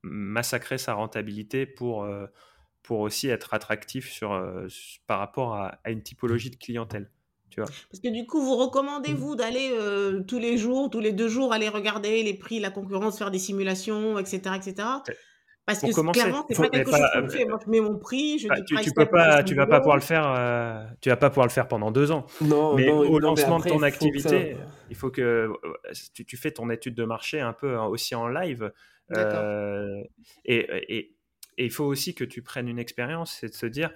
massacrer 0.03 0.77
sa 0.77 0.93
rentabilité 0.93 1.65
pour 1.65 2.07
pour 2.83 2.99
aussi 2.99 3.29
être 3.29 3.55
attractif 3.55 4.11
sur, 4.11 4.29
par 5.07 5.17
rapport 5.17 5.55
à, 5.55 5.79
à 5.83 5.89
une 5.89 6.03
typologie 6.03 6.51
de 6.51 6.55
clientèle. 6.55 7.09
Tu 7.55 7.61
vois. 7.61 7.69
Parce 7.89 8.01
que 8.01 8.09
du 8.09 8.25
coup, 8.25 8.41
vous 8.41 8.57
recommandez, 8.57 9.13
Mm. 9.13 9.17
vous, 9.17 9.35
d'aller 9.35 9.69
euh, 9.71 10.23
tous 10.23 10.39
les 10.39 10.57
jours, 10.57 10.89
tous 10.89 10.99
les 10.99 11.13
deux 11.13 11.29
jours, 11.29 11.53
aller 11.53 11.69
regarder 11.69 12.21
les 12.21 12.33
prix, 12.33 12.59
la 12.59 12.69
concurrence, 12.69 13.17
faire 13.17 13.31
des 13.31 13.39
simulations, 13.39 14.19
etc., 14.19 14.55
etc. 14.55 14.87
Parce 15.65 15.79
Pour 15.79 15.89
que 15.89 15.95
commencer, 15.95 16.19
clairement, 16.21 16.45
c'est 16.47 16.55
pas 16.55 16.69
quelque 16.69 16.91
chose 16.91 16.99
pas, 16.99 17.21
qu'on 17.21 17.29
fait. 17.29 17.45
Moi, 17.45 17.57
je 17.65 17.69
mets 17.71 17.79
mon 17.79 17.97
prix, 17.97 18.37
je 18.37 18.47
Bah, 18.47 18.55
dis 18.55 18.61
tu, 18.61 18.67
tu 18.67 18.75
price 18.75 18.93
peux 18.93 19.05
tag 19.05 19.11
pas, 19.11 19.25
300 19.25 19.47
tu 19.47 19.55
vas 19.55 19.65
pas 19.65 19.79
pouvoir 19.79 19.95
le 19.97 20.01
faire, 20.03 20.27
euh, 20.27 20.85
tu 21.01 21.09
vas 21.09 21.17
pas 21.17 21.29
pouvoir 21.29 21.47
le 21.47 21.51
faire 21.51 21.67
pendant 21.67 21.89
deux 21.91 22.11
ans. 22.11 22.27
Non, 22.41 22.75
Mais 22.75 22.87
non, 22.87 22.99
au 22.99 23.03
non, 23.03 23.11
mais 23.13 23.21
lancement 23.21 23.57
après, 23.57 23.69
de 23.69 23.75
ton 23.75 23.79
ça. 23.79 23.87
activité, 23.87 24.57
il 24.89 24.95
faut 24.95 25.09
que 25.09 25.21
euh, 25.21 25.53
tu, 26.13 26.23
tu 26.25 26.37
fais 26.37 26.51
ton 26.51 26.69
étude 26.69 26.93
de 26.93 27.03
marché 27.03 27.39
un 27.41 27.53
peu 27.53 27.77
hein, 27.77 27.85
aussi 27.85 28.13
en 28.13 28.27
live. 28.27 28.71
D'accord. 29.09 29.39
euh, 29.41 30.03
et, 30.45 30.67
et- 30.97 31.11
et 31.57 31.63
il 31.63 31.71
faut 31.71 31.85
aussi 31.85 32.13
que 32.13 32.25
tu 32.25 32.41
prennes 32.41 32.67
une 32.67 32.79
expérience, 32.79 33.37
c'est 33.39 33.47
de 33.47 33.53
se 33.53 33.65
dire, 33.65 33.89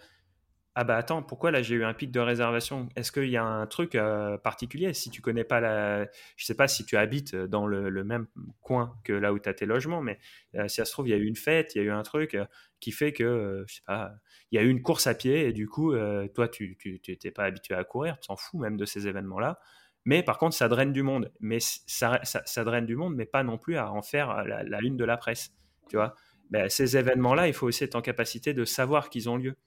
ah 0.80 0.86
bah 0.86 0.96
attends, 0.96 1.22
pourquoi 1.22 1.52
là 1.52 1.62
j'ai 1.62 1.76
eu 1.76 1.84
un 1.84 1.94
pic 1.94 2.10
de 2.10 2.22
réservation? 2.22 2.88
Est-ce 2.96 3.12
qu'il 3.12 3.30
y 3.30 3.36
a 3.36 3.44
un 3.44 3.68
truc 3.68 3.96
euh, 3.96 4.38
particulier? 4.38 4.94
Si 4.94 5.10
tu 5.10 5.22
connais 5.22 5.44
pas 5.44 5.60
la... 5.60 6.06
Je 6.38 6.46
sais 6.46 6.56
pas 6.56 6.70
si 6.70 6.86
tu 6.86 6.96
habites 6.96 7.36
dans 7.36 7.68
le, 7.68 7.92
même 8.06 8.28
coin 8.62 8.96
que 9.04 9.12
là 9.12 9.34
où 9.34 9.40
tu 9.40 9.50
as 9.50 9.54
tes 9.54 9.66
logements, 9.66 10.02
mais 10.02 10.20
euh, 10.56 10.70
si 10.70 10.78
ça 10.78 10.86
se 10.86 10.94
trouve, 10.94 11.10
il 11.10 11.12
y 11.12 11.14
a 11.14 11.18
eu 11.18 11.26
une 11.26 11.36
fête, 11.36 11.76
il 11.76 11.80
y 11.80 11.82
a 11.82 11.84
eu 11.84 11.92
un 11.92 12.02
truc 12.04 12.34
euh, 12.34 12.46
qui 12.80 12.94
fait 12.94 13.12
que, 13.12 13.66
je 13.68 13.76
sais 13.76 13.82
pas, 13.86 14.14
il 14.54 14.56
y 14.56 14.58
a 14.58 14.64
eu 14.64 14.70
une 14.70 14.82
course 14.82 15.06
à 15.06 15.16
pied 15.16 15.50
et 15.50 15.52
du 15.52 15.68
coup, 15.68 15.94
toi, 16.34 16.48
tu 16.48 16.78
n'étais 17.10 17.32
pas 17.32 17.44
habitué 17.44 17.76
à 17.76 17.84
courir, 17.84 18.18
tu 18.22 18.28
t'en 18.28 18.38
fous 18.38 18.58
même 18.58 18.78
de 18.78 18.86
ces 18.86 19.06
événements-là. 19.06 19.60
Mais 20.06 20.24
par 20.24 20.38
contre, 20.38 20.56
ça 20.56 20.70
draine 20.70 20.94
du 20.94 21.04
monde. 21.04 21.30
Mais 21.42 21.58
ça, 21.60 22.22
ça, 22.24 22.64
draine 22.64 22.86
du 22.86 22.96
monde, 22.96 23.16
mais 23.18 23.26
pas 23.26 23.44
non 23.44 23.58
plus 23.58 23.76
à 23.76 23.92
en 23.92 24.02
faire 24.02 24.46
la, 24.46 24.64
la 24.64 24.80
une 24.82 24.96
de 24.96 25.04
la 25.04 25.18
presse. 25.18 25.52
Tu 25.90 25.98
vois? 25.98 26.16
Ben, 26.52 26.70
Ces 26.70 26.96
événements-là, 26.96 27.50
il 27.50 27.54
faut 27.54 27.68
aussi 27.68 27.84
être 27.84 27.96
en 27.96 28.02
capacité 28.02 28.54
de 28.54 28.64
savoir 28.64 29.10
qu'ils 29.10 29.30
ont 29.30 29.36
lieu. 29.36 29.58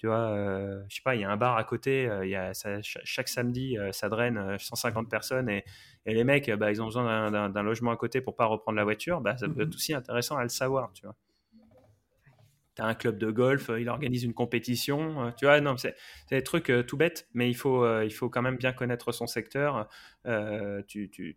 Tu 0.00 0.06
vois, 0.06 0.30
euh, 0.30 0.82
je 0.88 0.94
sais 0.94 1.02
pas, 1.04 1.14
il 1.14 1.20
y 1.20 1.24
a 1.24 1.30
un 1.30 1.36
bar 1.36 1.58
à 1.58 1.64
côté, 1.64 2.08
euh, 2.08 2.24
y 2.24 2.34
a, 2.34 2.52
chaque 2.82 3.28
samedi, 3.28 3.76
euh, 3.76 3.92
ça 3.92 4.08
draine 4.08 4.56
150 4.58 5.10
personnes 5.10 5.50
et, 5.50 5.62
et 6.06 6.14
les 6.14 6.24
mecs, 6.24 6.50
bah, 6.52 6.72
ils 6.72 6.80
ont 6.80 6.86
besoin 6.86 7.30
d'un 7.50 7.62
logement 7.62 7.90
à 7.90 7.98
côté 7.98 8.22
pour 8.22 8.34
pas 8.34 8.46
reprendre 8.46 8.76
la 8.76 8.84
voiture. 8.84 9.20
Bah, 9.20 9.36
ça 9.36 9.46
peut 9.46 9.60
être 9.60 9.68
mmh 9.68 9.74
aussi 9.74 9.92
intéressant 9.92 10.38
à 10.38 10.42
le 10.42 10.48
savoir, 10.48 10.90
tu 10.94 11.04
vois. 11.04 11.14
Tu 12.76 12.80
as 12.80 12.86
un 12.86 12.94
club 12.94 13.18
de 13.18 13.30
golf, 13.30 13.70
il 13.78 13.90
organise 13.90 14.24
une 14.24 14.32
compétition, 14.32 15.34
tu 15.36 15.44
vois, 15.44 15.60
non, 15.60 15.76
c'est 15.76 15.94
des 16.30 16.42
trucs 16.42 16.72
tout 16.86 16.96
bêtes, 16.96 17.28
mais 17.34 17.50
il 17.50 17.54
faut, 17.54 17.84
il 18.00 18.10
faut 18.10 18.30
quand 18.30 18.40
même 18.40 18.56
bien 18.56 18.72
connaître 18.72 19.12
son 19.12 19.26
secteur. 19.26 19.86
Tu, 20.86 21.10
tu, 21.10 21.36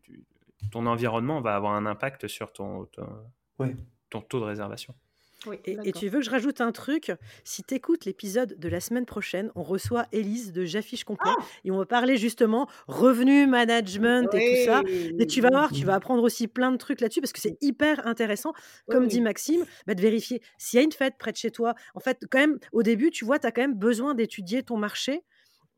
ton 0.72 0.86
environnement 0.86 1.42
va 1.42 1.58
avoir 1.58 1.74
un 1.74 1.86
impact 1.86 2.30
sur 2.30 2.54
ton, 2.54 2.86
ton, 2.86 3.10
ton 4.10 4.22
taux 4.22 4.40
de 4.40 4.46
réservation 4.46 4.96
et, 5.66 5.92
tu 5.92 6.10
veux 6.10 6.20
que 6.20 6.26
je 6.26 6.30
rajoute 6.30 6.62
un 6.62 6.72
truc? 6.72 7.12
Si 7.44 7.64
tu 7.64 7.76
écoutes 7.76 8.06
l'épisode 8.06 8.58
de 8.58 8.70
la 8.70 8.80
semaine 8.80 9.06
prochaine, 9.06 9.52
on 9.56 9.64
reçoit 9.64 10.06
Élise 10.12 10.52
de 10.52 10.66
J'affiche 10.66 11.04
complet 11.04 11.32
ah! 11.38 11.44
et 11.64 11.72
on 11.72 11.78
va 11.78 11.86
parler 11.86 12.18
justement 12.18 12.68
revenu 12.88 13.48
management 13.48 14.34
et 14.34 14.40
tout 14.40 14.66
ça. 14.66 14.84
Et 14.88 15.28
tu 15.28 15.42
vas 15.42 15.50
voir, 15.50 15.72
tu 15.72 15.86
vas 15.86 15.96
apprendre 15.96 16.24
aussi 16.24 16.48
plein 16.48 16.72
de 16.72 16.78
trucs 16.78 17.02
là-dessus 17.02 17.22
parce 17.22 17.34
que 17.34 17.42
c'est 17.42 17.58
hyper 17.62 18.06
intéressant, 18.08 18.54
comme 18.90 19.08
dit 19.08 19.22
Maxime, 19.22 19.66
bah, 19.88 19.96
de 19.96 20.02
vérifier 20.02 20.42
s'il 20.58 20.78
y 20.78 20.82
a 20.82 20.84
une 20.84 20.92
fête 20.92 21.16
près 21.18 21.32
de 21.32 21.38
chez 21.38 21.52
toi. 21.52 21.76
En 21.96 22.00
fait, 22.00 22.26
quand 22.30 22.40
même, 22.40 22.60
au 22.72 22.84
début, 22.84 23.12
tu 23.12 23.26
vois, 23.26 23.40
tu 23.40 23.48
as 23.48 23.52
quand 23.52 23.62
même 23.62 23.78
besoin 23.78 24.16
d'étudier 24.16 24.64
ton 24.64 24.78
marché 24.78 25.24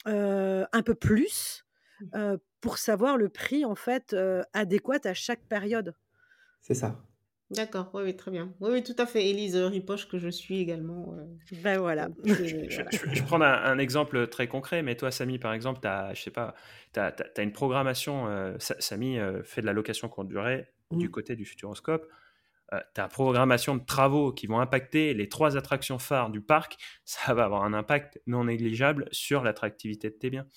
euh, 0.07 0.66
un 0.72 0.84
peu 0.84 0.93
plus 0.93 1.66
mmh. 1.99 2.05
euh, 2.16 2.38
pour 2.61 2.78
savoir 2.78 3.18
le 3.18 3.30
prix 3.30 3.66
en 3.66 3.76
fait 3.76 4.13
euh, 4.13 4.43
adéquat 4.53 4.99
à 5.03 5.13
chaque 5.13 5.43
période. 5.47 5.95
C'est 6.61 6.76
ça. 6.76 6.99
D'accord, 7.51 7.91
oui, 7.93 8.01
oui, 8.05 8.15
très 8.15 8.31
bien. 8.31 8.51
Oui, 8.59 8.71
oui, 8.71 8.83
tout 8.83 8.95
à 8.97 9.05
fait. 9.05 9.29
Élise 9.29 9.55
Ripoche, 9.55 10.07
que 10.07 10.17
je 10.17 10.29
suis 10.29 10.59
également. 10.59 11.13
Euh, 11.15 11.25
ben 11.63 11.77
voilà. 11.77 12.09
Je, 12.23 12.33
vais 12.33 13.21
prendre 13.21 13.45
un, 13.45 13.77
exemple 13.77 14.27
très 14.27 14.47
concret, 14.47 14.81
mais 14.81 14.95
toi, 14.95 15.11
Samy, 15.11 15.37
par 15.37 15.53
exemple, 15.53 15.79
tu 15.79 15.87
as, 15.87 16.13
je 16.15 16.23
sais 16.23 16.31
pas, 16.31 16.55
tu 16.93 16.99
as, 16.99 17.13
une 17.37 17.51
programmation. 17.51 18.27
Euh, 18.27 18.55
Samy 18.59 19.19
euh, 19.19 19.43
fait 19.43 19.61
de 19.61 19.67
la 19.67 19.73
location 19.73 20.09
courte 20.09 20.27
durée 20.27 20.67
du 20.89 21.07
mmh. 21.07 21.11
côté 21.11 21.35
du 21.35 21.45
Futuroscope. 21.45 22.07
tu 22.71 23.01
as 23.01 23.07
programmation 23.09 23.75
de 23.75 23.85
travaux 23.85 24.31
qui 24.31 24.47
vont 24.47 24.59
impacter 24.59 25.13
les 25.13 25.29
trois 25.29 25.55
attractions 25.55 25.99
phares 25.99 26.31
du 26.31 26.41
parc. 26.41 26.77
Ça 27.05 27.35
va 27.35 27.45
avoir 27.45 27.63
un 27.63 27.73
impact 27.73 28.19
non 28.25 28.45
négligeable 28.45 29.07
sur 29.11 29.43
l'attractivité 29.43 30.09
de 30.09 30.15
tes 30.15 30.31
biens. 30.31 30.47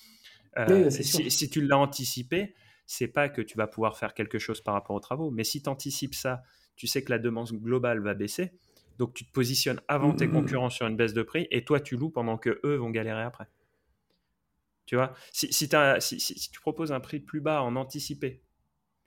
si, 0.89 1.29
si, 1.29 1.49
tu 1.51 1.61
l'as 1.61 1.77
anticipé, 1.77 2.55
c'est 2.87 3.07
pas 3.07 3.29
que 3.29 3.43
tu 3.43 3.57
vas 3.57 3.67
pouvoir 3.67 3.95
faire 3.95 4.15
quelque 4.15 4.39
chose 4.39 4.61
par 4.61 4.73
rapport 4.73 4.95
aux 4.95 4.99
travaux, 4.99 5.29
mais 5.29 5.43
si 5.43 5.61
tu 5.61 5.69
anticipes 5.69 6.15
ça 6.15 6.41
tu 6.79 6.87
sais 6.87 7.03
que 7.03 7.11
la 7.11 7.19
demande 7.19 7.51
globale 7.51 7.99
va 7.99 8.13
baisser. 8.13 8.53
Donc 8.97 9.13
tu 9.13 9.25
te 9.25 9.31
positionnes 9.31 9.81
avant 9.87 10.13
tes 10.13 10.27
mmh. 10.27 10.31
concurrents 10.31 10.69
sur 10.69 10.87
une 10.87 10.95
baisse 10.95 11.13
de 11.13 11.21
prix 11.21 11.47
et 11.51 11.63
toi 11.63 11.79
tu 11.79 11.95
loues 11.97 12.09
pendant 12.09 12.37
que 12.37 12.59
eux 12.63 12.75
vont 12.75 12.89
galérer 12.89 13.21
après. 13.21 13.47
Tu 14.85 14.95
vois, 14.95 15.13
si, 15.31 15.53
si, 15.53 15.69
tu 15.69 16.59
proposes 16.61 16.91
un 16.91 16.99
prix 16.99 17.19
plus 17.19 17.41
bas 17.41 17.61
en 17.61 17.75
anticipé, 17.75 18.41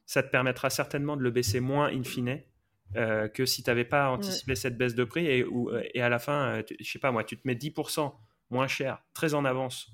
ça 0.07 0.23
te 0.23 0.31
permettra 0.31 0.71
certainement 0.71 1.17
de 1.17 1.23
le 1.23 1.31
baisser 1.31 1.59
moins 1.59 1.89
in 1.89 2.05
fine 2.05 2.41
euh, 2.95 3.27
que 3.27 3.47
si 3.47 3.65
tu 3.65 3.71
n'avais 3.71 3.85
pas 3.85 4.11
anticipé 4.11 4.55
cette 4.55 4.77
baisse 4.77 4.95
de 4.95 5.05
prix 5.05 5.27
et, 5.27 5.45
et 5.95 6.03
à 6.03 6.09
la 6.09 6.19
fin, 6.19 6.59
euh, 6.59 6.63
je 6.79 6.89
sais 6.89 6.99
pas 6.99 7.11
moi, 7.11 7.25
tu 7.25 7.37
te 7.37 7.49
mets 7.49 7.55
10% 7.55 8.13
moins 8.51 8.69
cher, 8.69 9.03
très 9.15 9.35
en 9.35 9.45
avance 9.45 9.91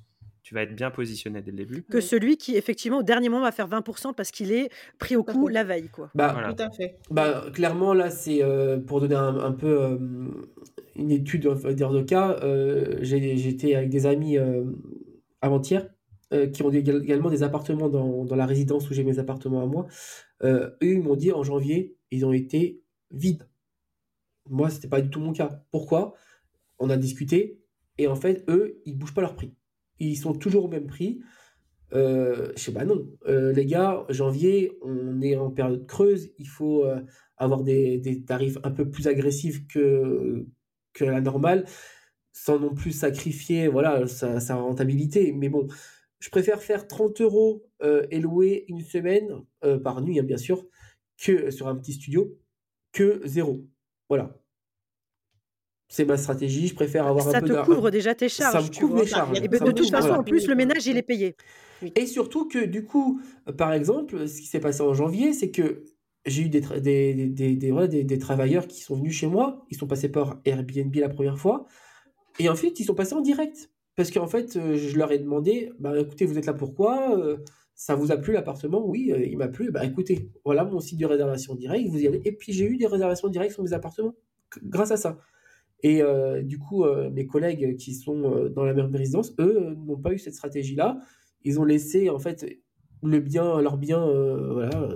tu 0.49 0.55
vas 0.55 0.63
être 0.63 0.75
bien 0.75 0.91
positionné 0.91 1.43
dès 1.43 1.51
le 1.51 1.59
début. 1.59 1.83
Que 1.83 2.01
celui 2.01 2.39
qui, 2.39 2.57
effectivement, 2.57 3.01
au 3.01 3.03
dernier 3.03 3.29
moment, 3.29 3.43
va 3.43 3.53
faire 3.53 3.69
20% 3.69 4.15
parce 4.15 4.31
qu'il 4.31 4.51
est 4.51 4.71
pris 4.99 5.15
au 5.15 5.23
coup 5.23 5.47
la 5.49 5.63
veille. 5.63 5.91
Quoi. 5.91 6.11
Bah, 6.15 6.55
Tout 6.57 6.63
à 6.63 6.71
fait. 6.71 6.97
Bah, 7.11 7.45
clairement, 7.53 7.93
là, 7.93 8.09
c'est 8.09 8.43
euh, 8.43 8.79
pour 8.79 9.03
donner 9.03 9.15
un, 9.15 9.53
peu 9.53 9.67
euh, 9.67 9.99
une 10.97 11.11
étude 11.11 11.47
dire, 11.75 11.91
de 11.91 12.01
cas. 12.01 12.39
Euh, 12.43 12.97
J'étais 13.03 13.75
avec 13.75 13.91
des 13.91 14.07
amis 14.07 14.39
avant-hier 15.43 15.87
qui 16.55 16.63
ont 16.63 16.71
également 16.71 17.29
des 17.29 17.43
appartements 17.43 17.91
dans, 17.91 18.25
dans 18.25 18.37
la 18.37 18.47
résidence 18.47 18.89
où 18.89 18.95
j'ai 18.95 19.05
mes 19.05 19.19
appartements 19.19 19.63
à 19.63 19.67
moi. 19.67 19.87
eux, 20.45 20.79
ils 20.81 21.03
m'ont 21.03 21.17
dit 21.17 21.31
en 21.31 21.43
janvier, 21.43 21.95
ils 22.11 22.25
ont 22.25 22.33
été 22.33 22.81
vides. 23.11 23.47
Moi, 24.49 24.71
c'était 24.71 24.89
pas 24.89 25.03
du 25.03 25.11
tout 25.11 25.21
mon 25.21 25.35
cas. 25.35 25.63
Pourquoi? 25.71 26.15
On 26.79 26.89
a 26.89 26.97
discuté 26.97 27.61
et 27.99 28.07
en 28.07 28.17
fait, 28.17 28.45
eux, 28.49 28.81
ils 28.87 28.97
bougent 28.97 29.13
pas 29.13 29.21
leur 29.21 29.37
prix 29.37 29.53
ils 30.01 30.17
sont 30.17 30.33
toujours 30.35 30.65
au 30.65 30.69
même 30.69 30.87
prix. 30.87 31.21
Euh, 31.93 32.53
je 32.57 32.63
sais 32.63 32.73
pas, 32.73 32.85
non. 32.85 33.07
Euh, 33.27 33.53
les 33.53 33.67
gars, 33.67 34.05
janvier, 34.09 34.73
on 34.83 35.21
est 35.23 35.37
en 35.37 35.51
période 35.51 35.87
creuse, 35.87 36.31
il 36.39 36.49
faut 36.49 36.85
euh, 36.85 37.01
avoir 37.37 37.63
des, 37.63 38.25
tarifs 38.27 38.59
un 38.63 38.71
peu 38.71 38.91
plus 38.91 39.09
agressifs 39.09 39.67
que, 39.67 40.47
la 41.01 41.21
normale, 41.21 41.65
sans 42.33 42.59
non 42.59 42.75
plus 42.75 42.91
sacrifier 42.91 43.69
voilà, 43.69 44.07
sa, 44.09 44.57
rentabilité. 44.57 45.33
Mais 45.33 45.49
bon, 45.49 45.69
je 46.19 46.29
préfère 46.31 46.61
faire 46.61 46.89
30 46.89 47.21
euros 47.21 47.65
et 48.11 48.21
louer 48.21 48.65
une 48.69 48.81
semaine, 48.81 49.45
par 49.85 50.03
nuit, 50.03 50.19
hein, 50.19 50.25
bien 50.25 50.37
sûr, 50.37 50.67
que 51.23 51.51
sur 51.53 51.69
un 51.69 51.77
petit 51.77 51.93
studio, 51.93 52.37
que 52.93 53.21
zéro. 53.25 53.65
Voilà 54.09 54.37
c'est 55.89 56.05
ma 56.05 56.17
stratégie. 56.17 56.69
Je 56.69 56.75
préfère 56.75 57.07
avoir 57.07 57.27
un 57.29 57.41
peu 57.41 57.47
Ça 57.47 57.63
te 57.63 57.65
couvre 57.65 57.91
déjà 57.91 58.15
tes 58.15 58.29
charges. 58.29 58.53
Ça 58.53 58.63
me 58.63 58.81
couvre 58.81 59.01
mes 59.01 59.07
charges. 59.07 59.39
Et 59.39 59.49
de 59.49 59.73
toute 59.73 59.91
façon, 59.91 60.11
en 60.11 60.23
plus, 60.23 60.47
le 60.47 60.55
ménage, 60.55 60.87
il 60.87 60.97
est 60.97 61.03
payé. 61.03 61.35
Et 61.95 62.07
surtout 62.07 62.47
que, 62.47 62.65
du 62.65 62.85
coup, 62.85 63.21
par 63.57 63.73
exemple, 63.73 64.29
ce 64.29 64.41
qui 64.41 64.47
s'est 64.47 64.61
passé 64.61 64.83
en 64.83 64.95
janvier, 64.95 65.33
c'est 65.33 65.51
que 65.51 65.85
j'ai 66.27 66.43
eu 66.43 66.49
des, 66.49 66.61
des, 66.61 67.15
des, 67.29 67.55
des, 67.57 68.05
des, 68.05 68.19
travailleurs 68.19 68.67
qui 68.67 68.83
sont 68.83 68.97
venus 68.97 69.15
chez 69.15 69.27
moi. 69.27 69.65
Ils 69.71 69.77
sont 69.77 69.87
passés 69.87 70.11
par 70.11 70.41
Airbnb 70.45 70.95
la 70.97 71.09
première 71.09 71.39
fois. 71.39 71.67
Et 72.39 72.49
ensuite, 72.49 72.79
ils 72.81 72.85
sont 72.85 72.95
passés 72.95 73.15
en 73.15 73.21
direct. 73.21 73.71
Parce 73.97 74.11
qu'en 74.11 74.27
fait, 74.27 74.57
euh, 74.57 74.77
je 74.77 74.97
leur 74.97 75.11
ai 75.11 75.19
demandé 75.19 75.73
bah, 75.79 75.99
écoutez, 75.99 76.25
vous 76.25 76.39
êtes 76.39 76.47
là 76.47 76.53
pourquoi 76.53 77.19
euh, 77.19 77.39
Ça 77.75 77.97
vous 77.97 78.13
a 78.13 78.17
plu 78.17 78.33
l'appartement? 78.33 78.87
Oui, 78.87 79.11
euh, 79.11 79.25
il 79.25 79.39
m'a 79.39 79.49
plu. 79.49 79.71
Bah, 79.71 79.85
écoutez, 79.85 80.31
voilà 80.45 80.65
mon 80.65 80.81
site 80.81 81.01
de 81.01 81.07
réservation 81.07 81.55
direct. 81.55 81.89
Vous 81.89 81.99
y 81.99 82.07
allez. 82.07 82.21
Et 82.25 82.33
puis, 82.33 82.53
j'ai 82.53 82.67
eu 82.67 82.77
des 82.77 82.87
réservations 82.87 83.29
directes 83.29 83.55
sur 83.55 83.63
mes 83.63 83.73
appartements 83.73 84.15
grâce 84.65 84.91
à 84.91 84.97
ça. 84.97 85.19
Et 85.83 86.03
euh, 86.03 86.43
du 86.43 86.59
coup, 86.59 86.85
euh, 86.85 87.11
mes 87.11 87.27
collègues 87.27 87.77
qui 87.77 87.95
sont 87.95 88.33
euh, 88.33 88.49
dans 88.49 88.65
la 88.65 88.75
même 88.75 88.95
résidence, 88.95 89.33
eux, 89.39 89.77
n'ont 89.87 89.99
pas 89.99 90.13
eu 90.13 90.19
cette 90.19 90.35
stratégie-là. 90.35 90.99
Ils 91.45 91.61
ont 91.61 91.65
laissé, 91.65 92.11
en 92.11 92.19
fait, 92.19 92.47
le 93.03 93.21
bien, 93.21 93.61
leur 93.61 93.77
bien, 93.77 94.05
voilà, 94.53 94.91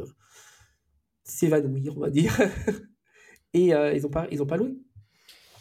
s'évanouir, 1.22 1.96
on 1.96 2.00
va 2.00 2.10
dire. 2.10 2.36
et 3.54 3.68
ils 3.68 4.02
n'ont 4.02 4.08
pas, 4.08 4.26
ils 4.32 4.42
ont 4.42 4.46
pas 4.46 4.56
loué. 4.56 4.74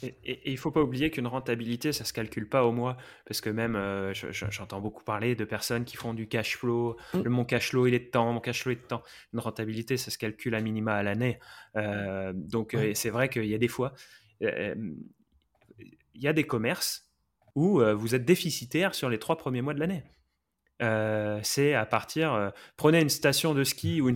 Et, 0.01 0.49
il 0.49 0.53
ne 0.53 0.57
faut 0.57 0.71
pas 0.71 0.81
oublier 0.81 1.11
qu'une 1.11 1.27
rentabilité, 1.27 1.91
ça 1.91 2.03
ne 2.03 2.07
se 2.07 2.13
calcule 2.13 2.49
pas 2.49 2.65
au 2.65 2.71
mois, 2.71 2.97
parce 3.27 3.41
que 3.41 3.51
même, 3.51 3.79
j'entends 4.31 4.81
beaucoup 4.81 5.03
parler 5.03 5.35
de 5.35 5.45
personnes 5.45 5.85
qui 5.85 5.97
font 5.97 6.15
du 6.15 6.27
cash 6.27 6.57
flow, 6.57 6.97
mmh. 7.13 7.21
le, 7.21 7.29
mon 7.29 7.45
cash 7.45 7.69
flow 7.69 7.85
il 7.85 7.93
est 7.93 7.99
de 7.99 8.09
temps, 8.09 8.33
mon 8.33 8.39
cash 8.39 8.63
flow 8.63 8.71
est 8.71 8.81
de 8.81 8.87
temps. 8.87 9.03
Une 9.33 9.39
rentabilité, 9.39 9.97
ça 9.97 10.09
se 10.09 10.17
calcule 10.17 10.55
à 10.55 10.61
minima 10.61 10.95
à 10.95 11.03
l'année. 11.03 11.37
donc 12.33 12.75
c'est 12.95 13.11
vrai 13.11 13.29
qu'il 13.29 13.45
y 13.45 13.53
a 13.53 13.59
des 13.59 13.67
fois, 13.67 13.93
il 14.41 16.21
y 16.21 16.27
a 16.27 16.33
des 16.33 16.43
commerces 16.43 17.11
où 17.55 17.81
euh, 17.81 17.93
vous 17.93 18.15
êtes 18.15 18.25
déficitaire 18.25 18.95
sur 18.95 19.09
les 19.09 19.19
trois 19.19 19.37
premiers 19.37 19.61
mois 19.61 19.73
de 19.73 19.79
l'année. 19.79 20.03
Euh, 20.81 21.39
c'est 21.43 21.73
à 21.75 21.85
partir. 21.85 22.33
Euh, 22.33 22.49
prenez 22.75 23.01
une 23.01 23.09
station 23.09 23.53
de 23.53 23.63
ski 23.63 24.01
ou 24.01 24.09
une, 24.09 24.15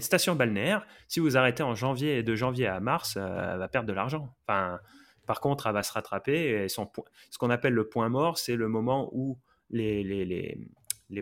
station 0.00 0.36
balnéaire. 0.36 0.86
Si 1.08 1.18
vous 1.18 1.36
arrêtez 1.36 1.62
en 1.62 1.74
janvier, 1.74 2.22
de 2.22 2.34
janvier 2.34 2.66
à 2.66 2.78
mars, 2.80 3.16
elle 3.16 3.58
va 3.58 3.68
perdre 3.68 3.88
de 3.88 3.92
l'argent. 3.92 4.34
Enfin, 4.46 4.78
par 5.26 5.40
contre, 5.40 5.66
elle 5.66 5.74
va 5.74 5.82
se 5.82 5.92
rattraper. 5.92 6.64
Et 6.64 6.68
ce 6.68 7.38
qu'on 7.38 7.50
appelle 7.50 7.74
le 7.74 7.88
point 7.88 8.08
mort, 8.08 8.38
c'est 8.38 8.54
le 8.56 8.68
moment 8.68 9.10
où 9.12 9.38
les 9.70 10.54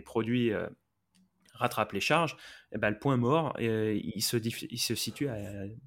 produits 0.05 0.51
rattrapent 1.57 1.93
les 1.93 1.99
charges. 1.99 2.37
Eh 2.73 2.77
ben, 2.77 2.89
le 2.89 2.99
point 2.99 3.17
mort, 3.17 3.53
il, 3.59 4.21
se, 4.21 4.37
il 4.37 4.79
se 4.79 4.95
situe 4.95 5.29
à 5.29 5.37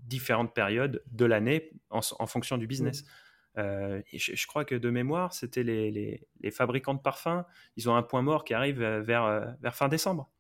différentes 0.05 0.55
périodes 0.55 1.03
de 1.11 1.25
l'année 1.25 1.71
en, 1.91 2.01
en, 2.19 2.27
fonction 2.27 2.59
du 2.59 2.67
business. 2.67 3.05
Euh, 3.59 4.01
je, 4.13 4.47
crois 4.47 4.65
que 4.65 4.75
de 4.75 4.91
mémoire, 4.91 5.35
c'était 5.35 5.63
les, 5.63 5.91
les, 6.41 6.51
fabricants 6.51 6.95
de 6.95 7.01
parfums. 7.01 7.45
Ils 7.77 7.89
ont 7.91 7.97
un 7.97 8.03
point 8.03 8.23
mort 8.23 8.45
qui 8.45 8.55
arrive 8.55 8.83
vers, 8.83 9.57
vers 9.61 9.75
fin 9.75 9.89
décembre. 9.89 10.31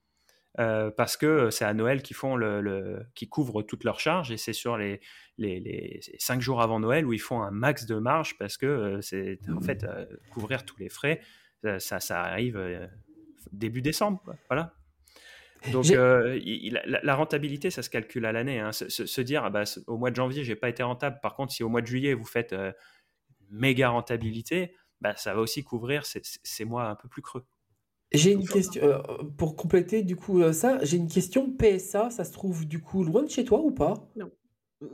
euh, 0.59 0.91
parce 0.91 1.17
que 1.17 1.51
c'est 1.51 1.65
à 1.65 1.75
Noël 1.75 2.03
qu'ils 2.03 2.17
font 2.17 2.37
le, 2.37 3.07
qui 3.15 3.29
couvrent 3.29 3.63
toutes 3.63 3.85
leurs 3.85 4.01
charges 4.01 4.33
et 4.33 4.37
c'est 4.37 4.53
sur 4.53 4.77
les, 4.77 5.01
les, 5.39 5.61
les, 5.61 6.01
cinq 6.19 6.41
jours 6.41 6.61
avant 6.61 6.81
Noël 6.81 7.07
où 7.07 7.13
ils 7.13 7.21
font 7.21 7.43
un 7.43 7.53
max 7.53 7.87
de 7.87 7.97
marge 7.97 8.37
parce 8.37 8.57
que 8.57 8.67
euh, 8.67 9.01
c'est 9.01 9.39
en 9.49 9.61
fait 9.61 9.85
euh, 9.85 10.07
couvrir 10.33 10.65
tous 10.65 10.77
les 10.79 10.89
frais 10.89 11.21
ça, 11.79 12.01
ça 12.01 12.23
arrive 12.23 12.59
début 13.53 13.83
décembre 13.83 14.23
voilà 14.49 14.75
donc 15.73 15.87
la, 15.91 17.15
rentabilité 17.15 17.71
ça 17.71 17.83
se 17.83 17.91
calcule 17.91 18.25
à 18.25 18.33
l'année 18.33 18.61
hein. 18.61 18.73
se, 18.73 19.21
dire 19.21 19.45
ah 19.45 19.51
bah, 19.51 19.65
au 19.87 19.99
mois 19.99 20.11
de 20.11 20.17
janvier 20.17 20.43
j'ai 20.43 20.57
pas 20.57 20.69
été 20.69 20.83
rentable 20.83 21.19
par 21.21 21.35
contre 21.35 21.53
si 21.53 21.63
au 21.63 21.69
mois 21.69 21.83
de 21.83 21.87
juillet 21.87 22.15
vous 22.15 22.25
faites 22.25 22.55
méga 23.51 23.91
rentabilité 23.91 24.75
bah, 25.01 25.15
ça 25.17 25.35
va 25.35 25.41
aussi 25.41 25.63
couvrir 25.63 26.05
ces 26.05 26.65
mois 26.65 26.89
un 26.89 26.95
peu 26.95 27.09
plus 27.09 27.23
creux 27.23 27.45
j'ai 28.13 28.33
une 28.33 28.49
question, 28.49 28.83
euh, 28.83 28.99
pour 29.37 29.55
compléter 29.55 30.03
du 30.03 30.17
coup 30.17 30.41
euh, 30.41 30.53
ça, 30.53 30.79
j'ai 30.83 30.97
une 30.97 31.09
question. 31.09 31.51
PSA, 31.51 32.11
ça 32.11 32.25
se 32.25 32.33
trouve 32.33 32.67
du 32.67 32.81
coup 32.81 33.05
loin 33.05 33.23
de 33.23 33.31
chez 33.31 33.45
toi 33.45 33.61
ou 33.61 33.71
pas? 33.71 33.95
Non. 34.17 34.31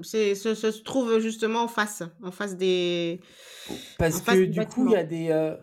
C'est, 0.03 0.35
ce, 0.35 0.55
se 0.55 0.83
trouve 0.83 1.21
justement 1.21 1.61
en 1.61 1.69
face, 1.69 2.03
en 2.23 2.33
face 2.33 2.57
des, 2.57 3.21
Parce 3.99 4.21
que 4.21 4.45
du 4.45 4.67
coup, 4.67 4.89
il 4.89 4.93
y 4.93 4.97
a 4.97 5.05
des, 5.05 5.29
euh, 5.31 5.55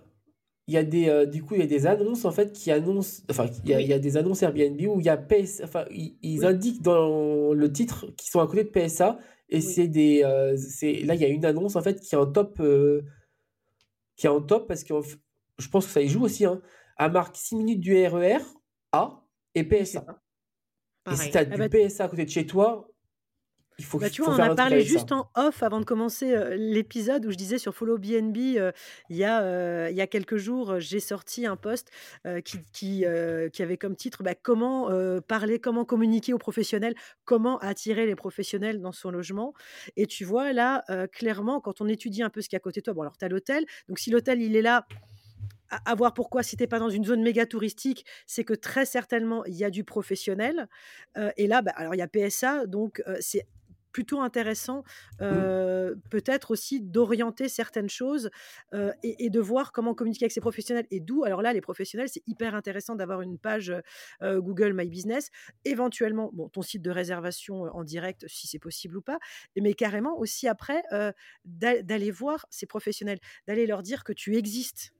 il 0.67 0.73
y 0.73 0.77
a 0.77 0.83
des, 0.83 1.27
du 1.27 1.43
coup, 1.43 1.55
il 1.55 1.59
y 1.59 1.63
a 1.63 1.67
des 1.67 1.85
annonces 1.87 2.25
en 2.25 2.31
fait 2.31 2.53
qui 2.53 2.71
annoncent, 2.71 3.21
enfin, 3.29 3.47
il 3.65 3.69
y 3.69 3.73
a, 3.73 3.81
il 3.81 3.87
y 3.87 3.93
a 3.93 3.99
des 3.99 4.15
annonces 4.15 4.43
Airbnb 4.43 4.79
où 4.87 4.99
il 4.99 5.05
y 5.05 5.09
a 5.09 5.17
PSA, 5.17 5.65
enfin, 5.65 5.85
ils, 5.91 6.45
indiquent 6.45 6.81
dans 6.81 7.53
le 7.53 7.71
titre 7.71 8.07
qu'ils 8.17 8.29
sont 8.29 8.39
à 8.39 8.47
côté 8.47 8.63
de 8.63 8.69
PSA 8.69 9.19
et 9.49 9.59
c'est 9.59 9.87
des, 9.87 10.23
c'est, 10.57 11.01
là, 11.01 11.15
il 11.15 11.21
y 11.21 11.25
a 11.25 11.27
une 11.27 11.45
annonce 11.45 11.75
en 11.75 11.81
fait 11.81 11.99
qui 11.99 12.15
est 12.15 12.17
en 12.17 12.27
top, 12.27 12.61
qui 14.15 14.25
est 14.25 14.29
en 14.29 14.41
top 14.41 14.67
parce 14.67 14.85
que 14.85 14.93
je 15.57 15.67
pense 15.67 15.85
que 15.85 15.91
ça 15.91 16.01
y 16.01 16.07
joue 16.07 16.23
aussi, 16.23 16.45
hein. 16.45 16.61
À 16.95 17.09
marque 17.09 17.35
6 17.35 17.55
minutes 17.55 17.79
du 17.79 17.95
RER 18.05 18.37
e 18.37 18.41
A 18.91 19.23
et 19.55 19.63
PSA. 19.63 20.05
Et 21.11 21.15
si 21.15 21.31
tu 21.31 21.37
as 21.37 21.45
du 21.45 21.53
ah 21.53 21.67
bah 21.67 21.69
PSA 21.69 22.05
à 22.05 22.07
côté 22.07 22.25
de 22.25 22.29
chez 22.29 22.45
toi, 22.45 22.87
il 23.79 23.85
faut, 23.85 23.97
bah, 23.97 24.09
tu 24.09 24.21
vois, 24.21 24.35
on 24.35 24.39
a 24.39 24.55
parlé 24.55 24.81
juste 24.81 25.11
en 25.11 25.29
off 25.35 25.63
avant 25.63 25.79
de 25.79 25.85
commencer 25.85 26.33
euh, 26.33 26.55
l'épisode 26.55 27.25
où 27.25 27.31
je 27.31 27.37
disais 27.37 27.57
sur 27.57 27.73
Follow 27.73 27.97
BNB, 27.97 28.57
euh, 28.57 28.71
il, 29.09 29.17
y 29.17 29.23
a, 29.23 29.41
euh, 29.41 29.87
il 29.89 29.97
y 29.97 30.01
a 30.01 30.07
quelques 30.07 30.37
jours, 30.37 30.79
j'ai 30.79 30.99
sorti 30.99 31.45
un 31.45 31.55
post 31.55 31.89
qui, 32.45 32.59
qui, 32.71 33.05
qui, 33.51 33.63
avait 33.63 33.77
comme 33.77 33.95
titre 33.95 34.23
bah, 34.23 34.35
Comment 34.35 34.89
parler, 35.21 35.59
comment 35.59 35.85
communiquer 35.85 36.33
aux 36.33 36.37
professionnels, 36.37 36.95
comment 37.25 37.57
attirer 37.59 38.05
les 38.05 38.15
professionnels 38.15 38.81
dans 38.81 38.91
son 38.91 39.11
logement. 39.11 39.53
Et 39.95 40.05
tu 40.05 40.25
vois, 40.25 40.53
là, 40.53 40.83
clairement, 41.11 41.59
quand 41.59 41.81
on 41.81 41.87
étudie 41.87 42.23
un 42.23 42.29
peu 42.29 42.41
ce 42.41 42.49
qu'il 42.49 42.55
y 42.55 42.57
a 42.57 42.59
à 42.59 42.59
côté 42.61 42.81
de 42.81 42.85
toi, 42.85 42.93
bon, 42.93 43.01
alors 43.01 43.17
tu 43.17 43.25
as 43.25 43.29
l'hôtel, 43.29 43.65
donc 43.87 43.99
si 43.99 44.11
l'hôtel 44.11 44.41
il 44.41 44.55
est 44.55 44.61
là, 44.61 44.85
à, 45.69 45.95
voir 45.95 46.13
pourquoi, 46.13 46.43
si 46.43 46.55
tu 46.55 46.67
pas 46.67 46.79
dans 46.79 46.89
une 46.89 47.03
zone 47.03 47.23
méga 47.23 47.45
touristique, 47.45 48.05
c'est 48.27 48.43
que 48.43 48.53
très 48.53 48.85
certainement, 48.85 49.43
il 49.45 49.55
y 49.55 49.63
a 49.63 49.69
du 49.69 49.83
professionnel. 49.83 50.67
et 51.37 51.47
là, 51.47 51.61
bah, 51.61 51.71
alors 51.75 51.95
il 51.95 51.99
y 51.99 52.01
a 52.01 52.07
PSA, 52.07 52.67
donc 52.67 53.01
c'est 53.19 53.47
plutôt 53.93 54.19
intéressant 54.19 54.83
mmh. 55.21 55.95
peut-être 56.09 56.51
aussi 56.51 56.81
d'orienter 56.81 57.47
certaines 57.47 57.89
choses 57.89 58.29
et, 59.03 59.29
de 59.29 59.39
voir 59.39 59.71
comment 59.71 59.93
communiquer 59.93 60.25
avec 60.25 60.31
ces 60.31 60.41
professionnels 60.41 60.85
et 60.91 60.99
d'où 60.99 61.23
alors 61.23 61.41
là 61.41 61.53
les 61.53 61.61
professionnels 61.61 62.09
c'est 62.09 62.23
hyper 62.27 62.55
intéressant 62.55 62.95
d'avoir 62.95 63.21
une 63.21 63.37
page 63.37 63.73
Google 64.21 64.73
My 64.73 64.87
Business 64.89 65.29
éventuellement 65.63 66.31
bon 66.33 66.49
ton 66.49 66.61
site 66.61 66.81
de 66.81 66.91
réservation 66.91 67.63
en 67.63 67.83
direct 67.83 68.25
si 68.27 68.47
c'est 68.47 68.59
possible 68.59 68.97
ou 68.97 69.01
pas 69.01 69.19
mais 69.55 69.73
carrément 69.73 70.17
aussi 70.17 70.47
après 70.47 70.83
d'aller 71.45 72.11
voir 72.11 72.45
ces 72.49 72.65
professionnels 72.65 73.19
d'aller 73.47 73.65
leur 73.65 73.83
dire 73.83 74.03
que 74.03 74.13
tu 74.13 74.35
existes 74.35 74.93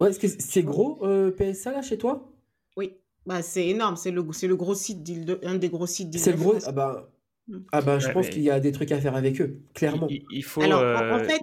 Ouais, 0.00 0.10
est-ce 0.10 0.18
que 0.18 0.28
c'est 0.28 0.62
gros 0.62 1.04
euh, 1.04 1.30
PSA 1.30 1.72
là 1.72 1.82
chez 1.82 1.98
toi? 1.98 2.32
Oui, 2.76 2.96
bah, 3.26 3.42
c'est 3.42 3.68
énorme. 3.68 3.96
C'est 3.96 4.10
le, 4.10 4.24
c'est 4.32 4.48
le 4.48 4.56
gros 4.56 4.74
site 4.74 5.02
d'île 5.02 5.38
un 5.42 5.54
des 5.56 5.68
gros 5.68 5.86
sites 5.86 6.16
C'est 6.18 6.32
le 6.32 6.38
gros. 6.38 6.56
Ah 6.64 6.72
bah. 6.72 7.10
Ah 7.72 7.82
bah 7.82 7.98
je 7.98 8.08
pense 8.10 8.28
qu'il 8.28 8.42
y 8.42 8.50
a 8.50 8.60
des 8.60 8.72
trucs 8.72 8.92
à 8.92 9.00
faire 9.00 9.16
avec 9.16 9.40
eux, 9.40 9.60
clairement. 9.74 10.08
Il, 10.08 10.44
faut. 10.44 10.62
Alors, 10.62 10.80
en, 10.80 11.18
euh, 11.18 11.24
fait, 11.24 11.40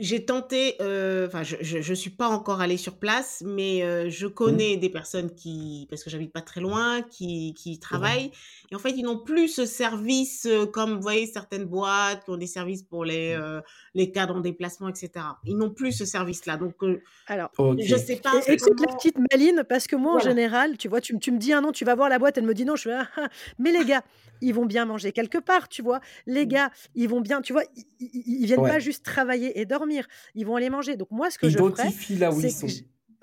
j'ai 0.00 0.24
tenté, 0.24 0.76
euh, 0.80 1.26
enfin, 1.26 1.42
je, 1.42 1.56
je, 1.60 1.94
suis 1.94 2.10
pas 2.10 2.28
encore 2.28 2.60
allée 2.60 2.76
sur 2.76 2.98
place, 2.98 3.42
mais 3.44 3.82
euh, 3.82 4.08
je 4.08 4.26
mmh. 4.26 4.30
connais 4.30 4.76
des 4.76 4.90
personnes 4.90 5.34
qui, 5.34 5.88
parce 5.90 6.04
que 6.04 6.10
j'habite 6.10 6.32
pas 6.32 6.40
très 6.40 6.60
loin, 6.60 7.02
qui, 7.02 7.52
qui 7.54 7.80
travaillent. 7.80 8.30
Et 8.70 8.76
en 8.76 8.78
fait, 8.78 8.90
ils 8.90 9.02
n'ont 9.02 9.18
plus 9.18 9.48
ce 9.48 9.66
service 9.66 10.46
euh, 10.46 10.66
comme, 10.66 10.94
vous 10.94 11.02
voyez, 11.02 11.26
certaines 11.26 11.64
boîtes 11.64 12.24
qui 12.24 12.30
ont 12.30 12.36
des 12.36 12.46
services 12.46 12.84
pour 12.84 13.04
les, 13.04 13.36
mmh. 13.36 13.62
les 13.94 14.12
cadres 14.12 14.36
en 14.36 14.40
déplacement, 14.40 14.88
etc. 14.88 15.10
Ils 15.44 15.56
n'ont 15.56 15.70
plus 15.70 15.90
ce 15.90 16.04
service-là. 16.04 16.58
Donc, 16.58 16.76
alors, 17.26 17.50
je 17.78 17.96
sais 17.96 18.16
pas. 18.16 18.34
Écoute 18.46 18.80
la 18.86 18.94
petite 18.94 19.16
Maline, 19.32 19.64
parce 19.68 19.88
que 19.88 19.96
moi, 19.96 20.14
en 20.14 20.20
général, 20.20 20.76
tu 20.76 20.86
vois, 20.86 21.00
tu, 21.00 21.18
tu, 21.18 21.32
me 21.32 21.38
dis 21.38 21.52
un 21.52 21.60
nom, 21.60 21.72
tu 21.72 21.84
vas 21.84 21.96
voir 21.96 22.08
la 22.08 22.20
boîte, 22.20 22.38
elle 22.38 22.46
me 22.46 22.54
dit 22.54 22.64
non, 22.64 22.76
je 22.76 22.82
fais, 22.82 22.92
ah, 22.92 23.08
ah. 23.16 23.28
mais 23.58 23.72
les 23.72 23.84
gars, 23.84 24.04
ils 24.40 24.54
vont 24.54 24.66
bien 24.66 24.84
manger 24.84 25.10
quelque 25.10 25.38
part, 25.38 25.68
tu 25.68 25.82
vois. 25.82 26.00
Les 26.26 26.46
mmh. 26.46 26.48
gars, 26.48 26.70
ils 26.94 27.08
vont 27.08 27.20
bien, 27.20 27.42
tu 27.42 27.52
vois, 27.52 27.64
ils, 27.76 27.84
ils 28.14 28.46
viennent 28.46 28.62
pas 28.62 28.78
juste 28.78 29.04
travailler 29.04 29.58
et 29.58 29.64
dormir, 29.64 29.87
ils 30.34 30.46
vont 30.46 30.56
aller 30.56 30.70
manger. 30.70 30.96
Donc 30.96 31.10
moi, 31.10 31.30
ce 31.30 31.38
que 31.38 31.48
je 31.48 31.58
ferais, 31.58 31.92
là 32.16 32.32
où 32.32 32.40
ils 32.40 32.50
sont 32.50 32.66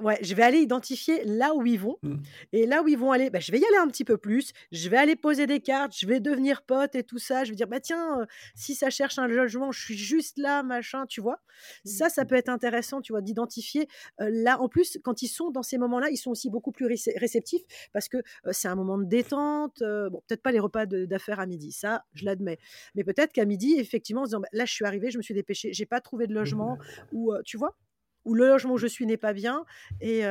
ouais, 0.01 0.17
je 0.21 0.33
vais 0.35 0.43
aller 0.43 0.59
identifier 0.59 1.23
là 1.25 1.53
où 1.55 1.65
ils 1.65 1.79
vont. 1.79 1.97
Mmh. 2.01 2.15
Et 2.53 2.65
là 2.65 2.83
où 2.83 2.87
ils 2.87 2.97
vont 2.97 3.11
aller, 3.11 3.29
bah, 3.29 3.39
je 3.39 3.51
vais 3.51 3.59
y 3.59 3.65
aller 3.65 3.77
un 3.77 3.87
petit 3.87 4.03
peu 4.03 4.17
plus. 4.17 4.51
Je 4.71 4.89
vais 4.89 4.97
aller 4.97 5.15
poser 5.15 5.47
des 5.47 5.59
cartes, 5.59 5.93
je 5.97 6.05
vais 6.07 6.19
devenir 6.19 6.63
pote 6.63 6.95
et 6.95 7.03
tout 7.03 7.17
ça. 7.17 7.43
Je 7.43 7.51
vais 7.51 7.55
dire, 7.55 7.67
bah 7.67 7.79
tiens, 7.79 8.25
si 8.55 8.75
ça 8.75 8.89
cherche 8.89 9.19
un 9.19 9.27
logement, 9.27 9.71
je 9.71 9.83
suis 9.83 9.97
juste 9.97 10.37
là, 10.37 10.63
machin, 10.63 11.05
tu 11.05 11.21
vois? 11.21 11.39
Ça, 11.85 12.09
ça 12.09 12.23
mmh. 12.23 12.27
peut 12.27 12.35
être 12.35 12.49
intéressant, 12.49 13.01
tu 13.01 13.13
vois, 13.13 13.21
d'identifier. 13.21 13.87
là, 14.19 14.59
en 14.59 14.67
plus, 14.67 14.97
quand 15.03 15.21
ils 15.21 15.27
sont 15.27 15.51
dans 15.51 15.63
ces 15.63 15.77
moments-là, 15.77 16.09
ils 16.09 16.17
sont 16.17 16.31
aussi 16.31 16.49
beaucoup 16.49 16.71
plus 16.71 16.85
réceptifs 16.85 17.63
parce 17.93 18.09
que 18.09 18.17
c'est 18.51 18.67
un 18.67 18.75
moment 18.75 18.97
de 18.97 19.05
détente. 19.05 19.79
bon, 19.81 20.21
peut-être 20.27 20.41
pas 20.41 20.51
les 20.51 20.59
repas 20.59 20.85
d'affaires 20.85 21.39
à 21.39 21.45
midi, 21.45 21.71
ça, 21.71 22.03
je 22.13 22.25
l'admets. 22.25 22.59
Mais 22.95 23.03
peut-être 23.03 23.31
qu'à 23.31 23.45
midi, 23.45 23.75
effectivement, 23.79 24.21
en 24.21 24.25
se 24.25 24.29
disant, 24.29 24.39
bah, 24.41 24.49
là, 24.51 24.65
je 24.65 24.73
suis 24.73 24.85
arrivé, 24.85 25.11
je 25.11 25.17
me 25.17 25.23
suis 25.23 25.33
dépêché, 25.33 25.73
j'ai 25.73 25.85
pas 25.85 26.01
trouvé 26.01 26.27
de 26.27 26.33
mmh. 26.33 26.35
logement, 26.35 26.77
ou 27.11 27.33
tu 27.45 27.57
vois? 27.57 27.75
Où 28.25 28.33
le 28.33 28.47
logement 28.47 28.73
où 28.73 28.77
je 28.77 28.87
suis 28.87 29.05
n'est 29.05 29.17
pas 29.17 29.33
bien. 29.33 29.65
Et 30.01 30.23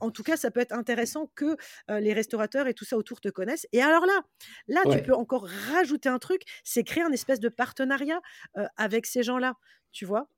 en 0.00 0.10
tout 0.10 0.22
cas, 0.22 0.36
ça 0.36 0.50
peut 0.50 0.60
être 0.60 0.72
intéressant 0.72 1.30
que 1.34 1.56
les 1.88 2.12
restaurateurs 2.12 2.66
et 2.66 2.74
tout 2.74 2.84
ça 2.84 2.96
autour 2.96 3.20
te 3.20 3.28
connaissent. 3.28 3.66
Et 3.72 3.82
alors 3.82 4.06
là, 4.06 4.22
là, 4.68 4.80
tu 4.90 5.02
peux 5.02 5.14
encore 5.14 5.46
rajouter 5.72 6.08
un 6.08 6.18
truc, 6.18 6.42
c'est 6.64 6.84
créer 6.84 7.02
un 7.02 7.12
espèce 7.12 7.40
de 7.40 7.48
partenariat 7.48 8.20
avec 8.76 9.06
ces 9.06 9.22
gens-là, 9.22 9.54
tu 9.92 10.04
vois? 10.04 10.28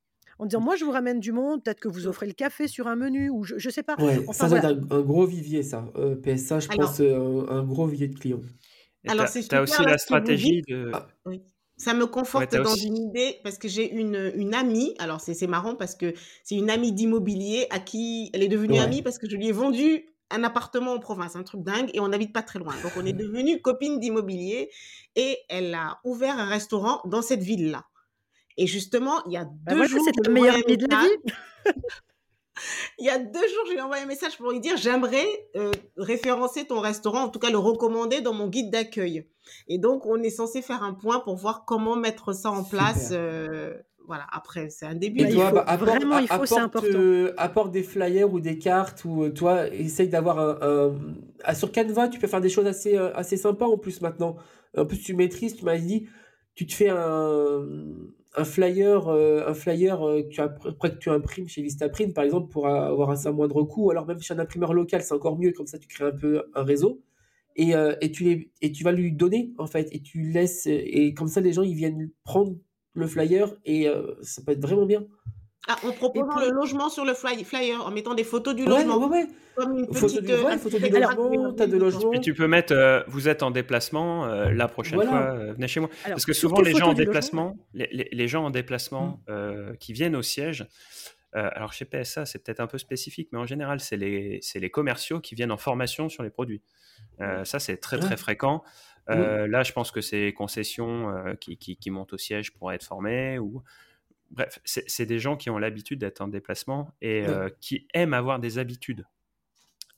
En 0.41 0.47
disant 0.47 0.61
moi 0.61 0.77
je 0.77 0.85
vous 0.85 0.93
ramène 0.93 1.19
du 1.19 1.33
monde, 1.33 1.65
peut-être 1.65 1.81
que 1.81 1.89
vous 1.89 2.07
offrez 2.07 2.27
le 2.27 2.33
café 2.33 2.69
sur 2.69 2.87
un 2.87 2.95
menu 2.95 3.29
ou 3.29 3.43
je, 3.43 3.55
ne 3.55 3.73
sais 3.73 3.83
pas. 3.83 3.97
ça 4.33 4.49
doit 4.49 4.59
être 4.59 4.67
un, 4.67 5.01
gros 5.01 5.27
vivier 5.27 5.65
ça. 5.65 5.85
PSA, 6.23 6.61
je 6.61 6.69
pense 6.69 7.01
un, 7.01 7.65
gros 7.65 7.87
vivier 7.87 8.07
de 8.07 8.17
clients. 8.17 8.43
Alors 9.09 9.29
c'est 9.29 9.53
as 9.53 9.63
aussi 9.63 9.83
la 9.85 9.99
stratégie 9.99 10.63
de. 10.63 10.91
Ah. 10.93 11.09
Ça 11.79 11.95
me 11.95 12.07
conforte 12.07 12.55
dans 12.57 12.75
une 12.75 12.97
idée 12.97 13.41
parce 13.45 13.57
que 13.57 13.69
j'ai 13.69 13.91
une, 13.91 14.33
une 14.35 14.55
amie. 14.55 14.95
Alors, 14.99 15.21
c'est 15.21 15.47
marrant 15.47 15.77
parce 15.77 15.95
que 15.95 16.13
c'est 16.43 16.57
une 16.57 16.71
amie 16.71 16.93
d'immobilier 16.93 17.67
à 17.71 17.79
qui 17.79 18.31
elle 18.35 18.43
est 18.43 18.49
devenue 18.49 18.79
amie 18.79 19.03
parce 19.03 19.19
que 19.19 19.29
je 19.31 19.37
lui 19.37 19.49
ai 19.49 19.53
vendu 19.53 20.07
un 20.31 20.45
appartement 20.45 20.93
en 20.93 20.99
province, 20.99 21.37
un 21.37 21.43
truc 21.43 21.63
dingue, 21.63 21.91
et 21.95 22.01
on 22.01 22.09
n'habite 22.09 22.33
pas 22.33 22.43
très 22.43 22.59
loin. 22.59 22.75
Donc, 22.83 22.93
on 22.97 23.07
est 23.07 23.13
devenue 23.15 23.63
copine 23.63 23.99
d'immobilier 23.99 24.71
et 25.17 25.39
elle 25.49 25.75
a 25.75 26.01
ouvert 26.05 26.39
un 26.39 26.47
restaurant 26.47 27.01
dans 27.07 27.23
cette 27.23 27.43
ville-là. 27.43 27.87
Et 28.57 28.67
justement, 28.67 29.25
il 29.27 29.33
y 29.33 29.37
a 29.37 29.45
bah 29.45 29.73
deux 29.73 29.87
jours. 29.87 30.05
C'est 30.05 30.27
la 30.27 30.33
meilleure 30.33 30.57
amie 30.57 30.77
de 30.77 30.87
la 30.91 31.03
vie. 31.03 31.75
Il 32.99 33.07
y 33.07 33.11
a 33.11 33.19
deux 33.19 33.41
jours, 33.41 33.65
je 33.67 33.73
lui 33.73 33.79
ai 33.79 33.83
envoyé 33.83 34.03
un 34.03 34.07
message 34.07 34.37
pour 34.37 34.51
lui 34.51 34.61
dire 34.61 34.77
j'aimerais 34.77 35.27
euh, 35.57 35.71
référencer 35.97 36.67
ton 36.67 36.81
restaurant, 36.81 37.23
en 37.23 37.29
tout 37.29 37.39
cas 37.39 37.51
le 37.51 37.59
recommander 37.59 38.21
dans 38.21 38.35
mon 38.35 38.49
guide 38.49 38.71
d'accueil. 38.71 39.27
Et 39.69 39.79
donc, 39.79 40.07
on 40.07 40.23
est 40.23 40.31
censé 40.31 40.63
faire 40.63 40.83
un 40.83 40.95
point 40.95 41.21
pour 41.21 41.37
voir 41.37 41.65
comment 41.65 41.97
mettre 41.97 42.33
ça 42.33 42.51
en 42.51 42.65
place. 42.65 43.11
Euh, 43.13 43.75
voilà, 44.07 44.27
après, 44.33 44.71
c'est 44.71 44.87
un 44.87 44.95
début. 44.95 45.21
Et 45.21 45.31
toi, 45.31 45.53
bah, 45.53 45.77
vraiment, 45.77 46.19
il 46.19 46.29
faut, 46.29 46.47
c'est 46.47 46.59
important. 46.59 46.89
Euh, 46.95 47.35
apporte 47.37 47.71
des 47.71 47.83
flyers 47.83 48.33
ou 48.33 48.41
des 48.41 48.59
cartes, 48.59 49.05
ou 49.05 49.29
toi, 49.29 49.69
essaye 49.69 50.09
d'avoir 50.09 50.39
un, 50.39 50.95
ah, 51.45 51.55
sur 51.55 51.71
Canva, 51.73 52.09
tu 52.09 52.19
peux 52.19 52.27
faire 52.27 52.41
des 52.41 52.49
choses 52.49 52.67
assez, 52.67 52.97
assez 52.97 53.37
sympas 53.37 53.67
en 53.67 53.77
plus 53.77 54.01
maintenant. 54.01 54.37
En 54.77 54.87
plus, 54.87 54.99
tu 54.99 55.15
maîtrises, 55.15 55.57
tu 55.57 55.65
m'as 55.65 55.79
dit, 55.79 56.09
tu 56.55 56.67
te 56.67 56.75
fais 56.75 56.89
un 56.89 57.67
un 58.39 58.45
flyer, 58.45 59.09
euh, 59.09 59.49
un 59.49 59.55
flyer 59.55 60.01
euh, 60.01 60.23
que, 60.23 60.29
tu 60.29 60.41
après, 60.41 60.91
que 60.93 60.99
tu 60.99 61.11
imprimes 61.11 61.49
chez 61.49 61.61
Vistaprint, 61.61 62.15
par 62.15 62.25
exemple, 62.25 62.49
pour 62.51 62.69
avoir 62.69 63.11
un, 63.11 63.33
moindre 63.33 63.65
coût, 63.65 63.91
alors 63.91 64.07
même 64.07 64.21
chez 64.21 64.33
un 64.33 64.39
imprimeur 64.39 64.73
local, 64.73 65.03
c'est 65.03 65.15
encore 65.15 65.39
mieux, 65.39 65.53
comme 65.53 65.67
ça 65.67 65.79
tu 65.79 65.89
crées 65.89 66.05
un 66.05 66.13
peu 66.13 66.45
un 66.55 66.63
réseau. 66.63 67.03
Et, 67.57 67.75
euh, 67.75 67.97
et 68.01 68.13
tu 68.13 68.85
vas 68.85 68.93
lui 68.93 69.13
donner, 69.13 69.53
en 69.59 69.67
fait, 69.67 69.89
et 69.91 70.01
tu 70.01 70.31
laisses, 70.31 70.67
et 70.67 71.13
comme 71.15 71.27
ça 71.27 71.41
les 71.41 71.53
gens, 71.53 71.63
ils 71.63 71.75
viennent 71.75 72.11
prendre 72.23 72.57
le 72.93 73.07
flyer, 73.09 73.57
et 73.65 73.89
ça 74.23 74.43
peut 74.43 74.53
être 74.53 74.63
vraiment 74.63 74.87
bien. 74.87 75.05
Ah, 75.71 75.77
en 75.85 75.93
proposant 75.93 76.41
le 76.41 76.51
logement 76.51 76.89
sur 76.89 77.05
le 77.05 77.13
flyer, 77.13 77.85
en 77.85 77.91
mettant 77.91 78.15
des 78.15 78.25
photos 78.25 78.55
du 78.55 78.65
logement. 78.65 78.97
Ouais, 79.07 79.19
ouais. 79.19 79.27
Comme 79.55 79.79
une 79.79 79.87
petite... 79.87 80.23
du, 80.23 80.33
ouais, 80.33 80.57
photo 80.57 80.79
du 80.79 80.89
logement, 80.89 81.53
t'as 81.53 81.67
de 81.67 81.77
logement. 81.77 82.11
Puis 82.11 82.21
tu 82.21 82.33
peux 82.33 82.49
mettre, 82.49 82.73
euh, 82.73 83.03
vous 83.07 83.29
êtes 83.29 83.43
en 83.43 83.51
déplacement, 83.51 84.25
euh, 84.25 84.51
la 84.51 84.67
prochaine 84.67 85.03
fois, 85.03 85.35
euh, 85.35 85.53
venez 85.53 85.69
chez 85.69 85.81
moi. 85.81 85.91
Parce 86.07 86.25
que 86.25 86.33
souvent, 86.33 86.63
les 86.63 86.75
gens, 86.75 86.89
en 86.89 86.95
déplacement, 86.95 87.55
les, 87.75 88.09
les, 88.11 88.29
gens 88.29 88.47
en 88.47 88.51
déplacement 88.51 89.21
qui 89.79 89.93
viennent 89.93 90.17
au 90.17 90.23
siège, 90.23 90.67
alors 91.33 91.75
chez 91.75 91.85
PSA, 91.85 92.25
c'est 92.25 92.43
peut-être 92.43 92.61
un 92.61 92.67
peu 92.67 92.79
spécifique, 92.79 93.29
mais 93.33 93.39
en 93.39 93.47
général, 93.47 93.81
c'est 93.81 93.99
les, 93.99 94.41
les 94.55 94.71
commerciaux 94.71 95.21
qui 95.21 95.35
viennent 95.35 95.53
en 95.53 95.59
formation 95.59 96.09
sur 96.09 96.23
les 96.23 96.31
produits. 96.31 96.63
ça, 97.45 97.59
c'est 97.59 97.77
très 97.77 97.99
très 97.99 98.17
fréquent. 98.17 98.63
Là, 99.07 99.63
je 99.65 99.73
pense 99.73 99.91
que 99.91 100.01
c'est 100.01 100.33
concessions 100.33 101.13
qui, 101.41 101.59
qui, 101.59 101.91
montent 101.91 102.15
au 102.15 102.19
siège 102.19 102.55
pour 102.55 102.73
être 102.73 102.85
formés. 102.85 103.39
Ou... 103.39 103.63
Bref, 104.31 104.61
c'est 104.65 105.07
des 105.07 105.19
gens 105.19 105.37
qui 105.37 105.51
ont 105.51 105.59
l'habitude 105.59 106.01
d'être 106.01 106.21
en 106.21 106.29
déplacement 106.29 106.95
et 107.01 107.25
qui 107.61 107.89
aiment 107.95 108.15
avoir 108.15 108.39
des 108.39 108.59
habitudes. 108.59 109.07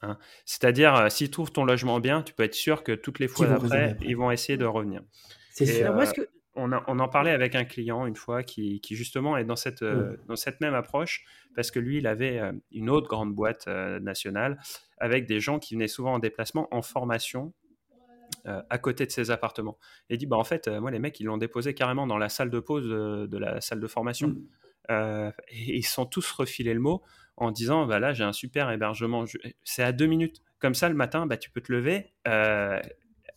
Hein. 0.02 0.16
C'est-à-dire, 0.44 1.10
s'ils 1.10 1.30
trouvent 1.30 1.52
ton 1.52 1.64
logement 1.64 2.00
bien, 2.00 2.22
tu 2.22 2.32
peux 2.32 2.44
être 2.44 2.54
sûr 2.54 2.82
que 2.84 2.92
toutes 2.92 3.18
les 3.18 3.28
fois 3.28 3.46
d'après, 3.46 3.96
ils 4.02 4.16
vont 4.16 4.30
essayer 4.30 4.56
de 4.56 4.64
revenir. 4.64 5.02
C'est 5.52 5.66
sûr. 5.66 5.92
Moi, 5.92 6.06
que 6.06 6.28
on, 6.54 6.72
en 6.72 7.08
parlait 7.08 7.30
avec 7.30 7.54
un 7.54 7.64
client 7.64 8.06
une 8.06 8.16
fois 8.16 8.42
qui, 8.42 8.80
justement 8.90 9.36
est 9.36 9.44
dans 9.44 9.56
cette, 9.56 9.82
euh, 9.82 10.16
dans 10.26 10.36
cette 10.36 10.60
même 10.60 10.74
approche 10.74 11.24
parce 11.54 11.70
que 11.70 11.78
lui, 11.78 11.98
il 11.98 12.06
avait 12.06 12.38
euh, 12.38 12.52
une 12.72 12.90
autre 12.90 13.08
grande 13.08 13.34
boîte 13.34 13.66
euh, 13.68 14.00
nationale 14.00 14.58
avec 14.98 15.26
des 15.26 15.40
gens 15.40 15.58
qui 15.58 15.74
venaient 15.74 15.88
souvent 15.88 16.14
en 16.14 16.18
déplacement, 16.18 16.68
en 16.70 16.82
formation 16.82 17.52
à 18.44 18.78
côté 18.78 19.06
de 19.06 19.10
ses 19.10 19.30
appartements. 19.30 19.78
Et 20.08 20.14
il 20.14 20.18
dit, 20.18 20.26
bah, 20.26 20.36
en 20.36 20.44
fait, 20.44 20.68
moi, 20.68 20.90
les 20.90 20.98
mecs, 20.98 21.18
ils 21.20 21.24
l'ont 21.24 21.38
déposé 21.38 21.74
carrément 21.74 22.06
dans 22.06 22.18
la 22.18 22.28
salle 22.28 22.50
de 22.50 22.60
pause 22.60 22.88
de, 22.88 23.38
la 23.38 23.60
salle 23.60 23.80
de 23.80 23.86
formation. 23.86 24.28
Mm. 24.88 25.32
et 25.50 25.76
ils 25.76 25.86
sont 25.86 26.06
tous 26.06 26.30
refilés 26.32 26.74
le 26.74 26.80
mot 26.80 27.02
en 27.36 27.50
disant, 27.50 27.86
bah, 27.86 27.98
là, 27.98 28.12
j'ai 28.12 28.24
un 28.24 28.32
super 28.32 28.70
hébergement. 28.70 29.24
C'est 29.64 29.82
à 29.82 29.92
deux 29.92 30.06
minutes. 30.06 30.42
Comme 30.58 30.74
ça, 30.74 30.88
le 30.88 30.94
matin, 30.94 31.26
bah, 31.26 31.36
tu 31.36 31.50
peux 31.50 31.60
te 31.60 31.72
lever 31.72 32.12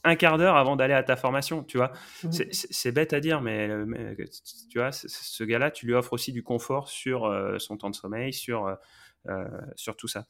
un 0.03 0.15
quart 0.15 0.37
d'heure 0.37 0.57
avant 0.57 0.75
d'aller 0.75 0.93
à 0.93 1.03
ta 1.03 1.15
formation, 1.15 1.63
tu 1.63 1.77
vois. 1.77 1.91
Mmh. 2.23 2.29
C'est 2.51 2.91
bête 2.91 3.13
à 3.13 3.19
dire, 3.19 3.41
mais, 3.41 3.69
tu 4.69 4.79
vois, 4.79 4.91
ce 4.91 5.43
gars-là, 5.43 5.71
tu 5.71 5.85
lui 5.85 5.93
offres 5.93 6.13
aussi 6.13 6.31
du 6.31 6.43
confort 6.43 6.89
sur 6.89 7.25
euh, 7.25 7.57
son 7.57 7.77
temps 7.77 7.89
de 7.89 7.95
sommeil, 7.95 8.33
sur, 8.33 8.67
euh, 8.67 8.75
euh, 9.29 9.45
sur 9.75 9.95
tout 9.95 10.07
ça. 10.07 10.25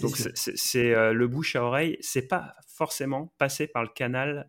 Donc 0.00 0.16
c'est 0.34 1.12
le 1.12 1.26
bouche 1.26 1.56
à 1.56 1.64
oreille, 1.64 1.96
c'est 2.00 2.28
pas 2.28 2.54
forcément 2.66 3.32
passer 3.38 3.66
par 3.66 3.82
le 3.82 3.88
canal 3.88 4.48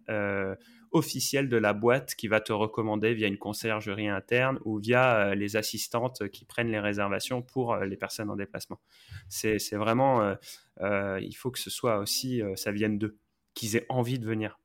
officiel 0.91 1.47
de 1.47 1.57
la 1.57 1.73
boîte 1.73 2.15
qui 2.15 2.27
va 2.27 2.41
te 2.41 2.51
recommander 2.51 3.13
via 3.13 3.27
une 3.27 3.37
conciergerie 3.37 4.09
interne 4.09 4.59
ou 4.65 4.79
via 4.79 5.35
les 5.35 5.55
assistantes 5.55 6.27
qui 6.29 6.45
prennent 6.45 6.69
les 6.69 6.79
réservations 6.79 7.41
pour 7.41 7.77
les 7.77 7.97
personnes 7.97 8.29
en 8.29 8.35
déplacement. 8.35 8.81
C'est 9.29 9.75
vraiment, 9.75 10.35
il 10.81 11.33
faut 11.33 11.51
que 11.51 11.59
ce 11.59 11.69
soit 11.69 11.97
aussi, 11.99 12.41
ça 12.55 12.71
vienne 12.71 12.97
d'eux 12.97 13.17
qu'ils 13.53 13.75
aient 13.75 13.85
envie 13.89 14.19
de 14.19 14.25
venir. 14.25 14.59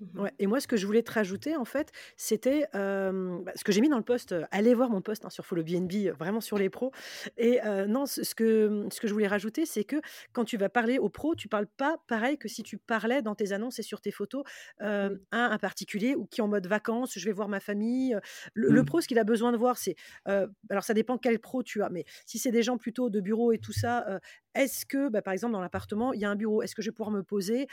Mmh 0.00 0.20
ouais, 0.20 0.32
et 0.38 0.46
moi, 0.46 0.60
ce 0.60 0.66
que 0.66 0.76
je 0.76 0.86
voulais 0.86 1.02
te 1.02 1.12
rajouter, 1.12 1.56
en 1.56 1.64
fait, 1.64 1.92
c'était 2.16 2.66
bah, 2.72 3.52
ce 3.54 3.64
que 3.64 3.72
j'ai 3.72 3.80
mis 3.80 3.88
dans 3.88 3.96
le 3.96 4.04
post. 4.04 4.34
allez 4.50 4.74
voir 4.74 4.90
mon 4.90 5.00
post 5.00 5.24
hein, 5.24 5.30
sur 5.30 5.44
Follow 5.44 5.62
BNB, 5.62 6.10
vraiment 6.18 6.40
sur 6.40 6.58
les 6.58 6.70
pros. 6.70 6.92
Et 7.36 7.60
non, 7.88 8.06
ce, 8.06 8.34
que, 8.34 8.86
ce 8.90 9.00
que 9.00 9.08
je 9.08 9.12
voulais 9.12 9.26
rajouter, 9.26 9.66
c'est 9.66 9.84
que 9.84 9.96
quand 10.32 10.44
tu 10.44 10.56
vas 10.56 10.68
parler 10.68 10.98
aux 10.98 11.08
pros, 11.08 11.34
tu 11.34 11.48
parles 11.48 11.66
pas 11.66 11.98
pareil 12.06 12.38
que 12.38 12.48
si 12.48 12.62
tu 12.62 12.78
parlais 12.78 13.22
dans 13.22 13.34
tes 13.34 13.52
annonces 13.52 13.78
et 13.78 13.82
sur 13.82 14.00
tes 14.00 14.10
photos 14.10 14.44
à 14.80 15.08
un 15.32 15.58
particulier 15.58 16.14
ou 16.14 16.26
qui 16.26 16.40
est 16.40 16.44
en 16.44 16.48
mode 16.48 16.66
vacances, 16.66 17.18
je 17.18 17.24
vais 17.24 17.32
voir 17.32 17.48
ma 17.48 17.60
famille. 17.60 18.16
Le, 18.54 18.82
mmh. 18.82 18.84
pro, 18.84 19.00
ce 19.00 19.08
qu'il 19.08 19.18
a 19.18 19.24
besoin 19.24 19.52
de 19.52 19.56
voir, 19.56 19.78
c'est. 19.78 19.96
alors, 20.26 20.84
ça 20.84 20.94
dépend 20.94 21.18
quel 21.18 21.38
pro 21.38 21.62
tu 21.62 21.82
as, 21.82 21.90
mais 21.90 22.04
si 22.26 22.38
c'est 22.38 22.52
des 22.52 22.62
gens 22.62 22.78
plutôt 22.78 23.10
de 23.10 23.20
bureau 23.20 23.52
et 23.52 23.58
tout 23.58 23.72
ça, 23.72 24.20
est-ce 24.54 24.86
que, 24.86 25.08
bah, 25.08 25.22
par 25.22 25.32
exemple, 25.32 25.52
dans 25.52 25.60
l'appartement, 25.60 26.12
il 26.12 26.20
y 26.20 26.24
a 26.24 26.30
un 26.30 26.36
bureau 26.36 26.62
Est-ce 26.62 26.74
que 26.74 26.82
je 26.82 26.90
vais 26.90 26.94
pouvoir 26.94 27.10
me 27.10 27.22
poser 27.22 27.66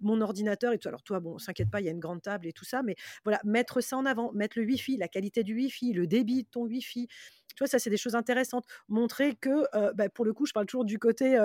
mon 0.00 0.20
ordinateur 0.20 0.72
et 0.72 0.78
tout? 0.78 0.88
Alors, 0.88 1.02
toi, 1.02 1.20
bon, 1.20 1.38
s'inquiète 1.50 1.70
pas, 1.70 1.80
il 1.80 1.86
y 1.86 1.88
a 1.88 1.92
une 1.92 2.00
grande 2.00 2.22
table 2.22 2.46
et 2.46 2.52
tout 2.52 2.64
ça, 2.64 2.82
mais 2.82 2.96
voilà, 3.24 3.40
mettre 3.44 3.80
ça 3.80 3.96
en 3.96 4.06
avant, 4.06 4.32
mettre 4.32 4.58
le 4.58 4.64
Wi-Fi, 4.64 4.96
la 4.96 5.08
qualité 5.08 5.42
du 5.42 5.54
Wi-Fi, 5.54 5.92
le 5.92 6.06
débit 6.06 6.44
de 6.44 6.48
ton 6.48 6.62
Wi-Fi. 6.64 7.06
Tu 7.06 7.54
vois, 7.58 7.66
ça, 7.66 7.78
c'est 7.78 7.90
des 7.90 7.96
choses 7.96 8.14
intéressantes. 8.14 8.64
Montrer 8.88 9.34
que, 9.34 9.64
bah, 9.94 10.08
pour 10.08 10.24
le 10.24 10.32
coup, 10.32 10.46
je 10.46 10.52
parle 10.52 10.66
toujours 10.66 10.84
du 10.84 10.98
côté 10.98 11.36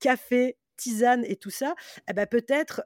café, 0.00 0.58
tisane 0.78 1.24
et 1.26 1.36
tout 1.36 1.50
ça, 1.50 1.74
eh 2.08 2.12
ben 2.14 2.26
peut-être, 2.26 2.82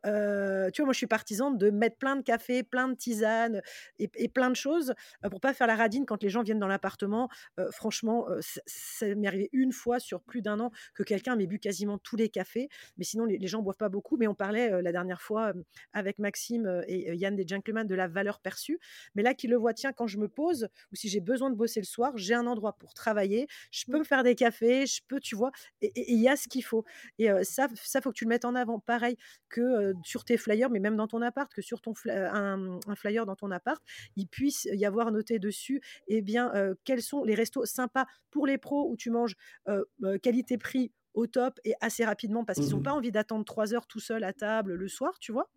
tu 0.73 0.81
vois, 0.81 0.87
moi 0.87 0.93
je 0.93 0.99
suis 0.99 1.07
partisane 1.07 1.57
de 1.59 1.71
mettre 1.71 1.97
plein 1.97 2.17
de 2.17 2.23
café, 2.23 2.63
plein 2.63 2.89
de 2.89 2.95
tisanes 2.95 3.63
et, 3.99 4.29
plein 4.29 4.51
de 4.51 4.57
choses 4.57 4.95
pour 5.31 5.41
pas 5.41 5.53
faire 5.55 5.67
la 5.67 5.77
radine 5.77 6.07
quand 6.07 6.23
les 6.23 6.31
gens 6.31 6.43
viennent 6.43 6.59
dans 6.59 6.67
l'appartement. 6.67 7.29
franchement, 7.71 8.27
ça, 8.67 9.07
m'est 9.15 9.29
arrivé 9.29 9.49
une 9.53 9.73
fois 9.73 10.01
sur 10.01 10.23
plus 10.23 10.43
d'un 10.43 10.59
an 10.61 10.71
que 10.95 11.03
quelqu'un 11.03 11.37
m'ait 11.37 11.47
bu 11.47 11.59
quasiment 11.59 11.99
tous 11.99 12.17
les 12.17 12.29
cafés, 12.29 12.69
mais 12.97 13.05
sinon 13.05 13.25
les, 13.25 13.47
gens 13.47 13.63
boivent 13.63 13.77
pas 13.77 13.89
beaucoup. 13.89 14.17
Mais 14.17 14.27
on 14.27 14.35
parlait 14.35 14.83
la 14.83 14.93
dernière 14.93 15.21
fois 15.21 15.53
avec 15.93 16.19
Maxime 16.19 16.83
et 16.87 17.15
Yann 17.15 17.37
des 17.37 17.47
Gentlemen 17.47 17.87
de 17.87 17.95
la 17.95 18.09
valeur 18.09 18.41
perçue, 18.41 18.79
mais 19.15 19.23
là 19.23 19.35
qui 19.35 19.47
le 19.47 19.57
voit, 19.57 19.75
tiens, 19.75 19.93
quand 19.93 20.07
je 20.07 20.19
me 20.19 20.29
pose 20.29 20.69
ou 20.93 20.97
si 20.97 21.09
j'ai 21.09 21.21
besoin 21.21 21.51
de 21.51 21.57
bosser 21.57 21.81
le 21.81 21.87
soir, 21.87 22.13
j'ai 22.17 22.35
un 22.35 22.47
endroit 22.47 22.73
pour 22.79 22.95
travailler, 22.95 23.47
je 23.71 23.85
peux 23.87 23.97
mmh. 23.97 23.99
me 23.99 24.05
faire 24.05 24.23
des 24.23 24.35
cafés, 24.35 24.87
je 24.87 25.01
peux, 25.07 25.21
tu 25.21 25.37
vois, 25.37 25.51
et 25.81 26.13
il 26.13 26.21
y 26.21 26.29
a 26.29 26.37
ce 26.37 26.49
qu'il 26.49 26.65
faut. 26.65 26.85
Et 27.19 27.29
ça, 27.45 27.69
ça, 27.89 28.01
faut 28.01 28.11
que 28.11 28.17
tu 28.17 28.25
le 28.25 28.31
mettes 28.31 28.45
en 28.45 28.55
avant. 28.55 28.79
Pareil 28.81 29.17
que 29.49 29.93
sur 30.05 30.25
tes 30.25 30.37
flyers, 30.37 30.71
mais 30.71 30.81
même 30.81 30.97
dans 30.97 31.09
ton 31.09 31.23
appart, 31.23 31.53
que 31.53 31.63
sur 31.63 31.81
ton 31.81 31.93
un, 32.07 32.79
flyer 32.97 33.27
dans 33.27 33.37
ton 33.37 33.51
appart, 33.51 33.83
il 34.17 34.27
puisse 34.27 34.65
y 34.65 34.85
avoir 34.85 35.13
noté 35.13 35.39
dessus, 35.39 35.81
eh 36.09 36.23
bien, 36.23 36.53
quels 36.85 37.03
sont 37.03 37.25
les 37.25 37.35
restos 37.35 37.65
sympas 37.65 38.07
pour 38.31 38.47
les 38.47 38.59
pros 38.59 38.91
où 38.91 38.97
tu 38.97 39.11
manges 39.11 39.37
qualité-prix 40.23 40.93
au 41.15 41.27
top 41.27 41.61
et 41.65 41.75
assez 41.81 42.05
rapidement 42.05 42.45
parce 42.45 42.59
qu'ils 42.59 42.71
n'ont 42.71 42.79
mmh 42.79 42.83
pas 42.83 42.93
envie 42.93 43.13
d'attendre 43.13 43.45
trois 43.45 43.75
heures 43.75 43.87
tout 43.87 44.01
seul 44.01 44.25
à 44.25 44.33
table 44.33 44.75
le 44.75 44.89
soir, 44.89 45.19
tu 45.19 45.33
vois? 45.33 45.49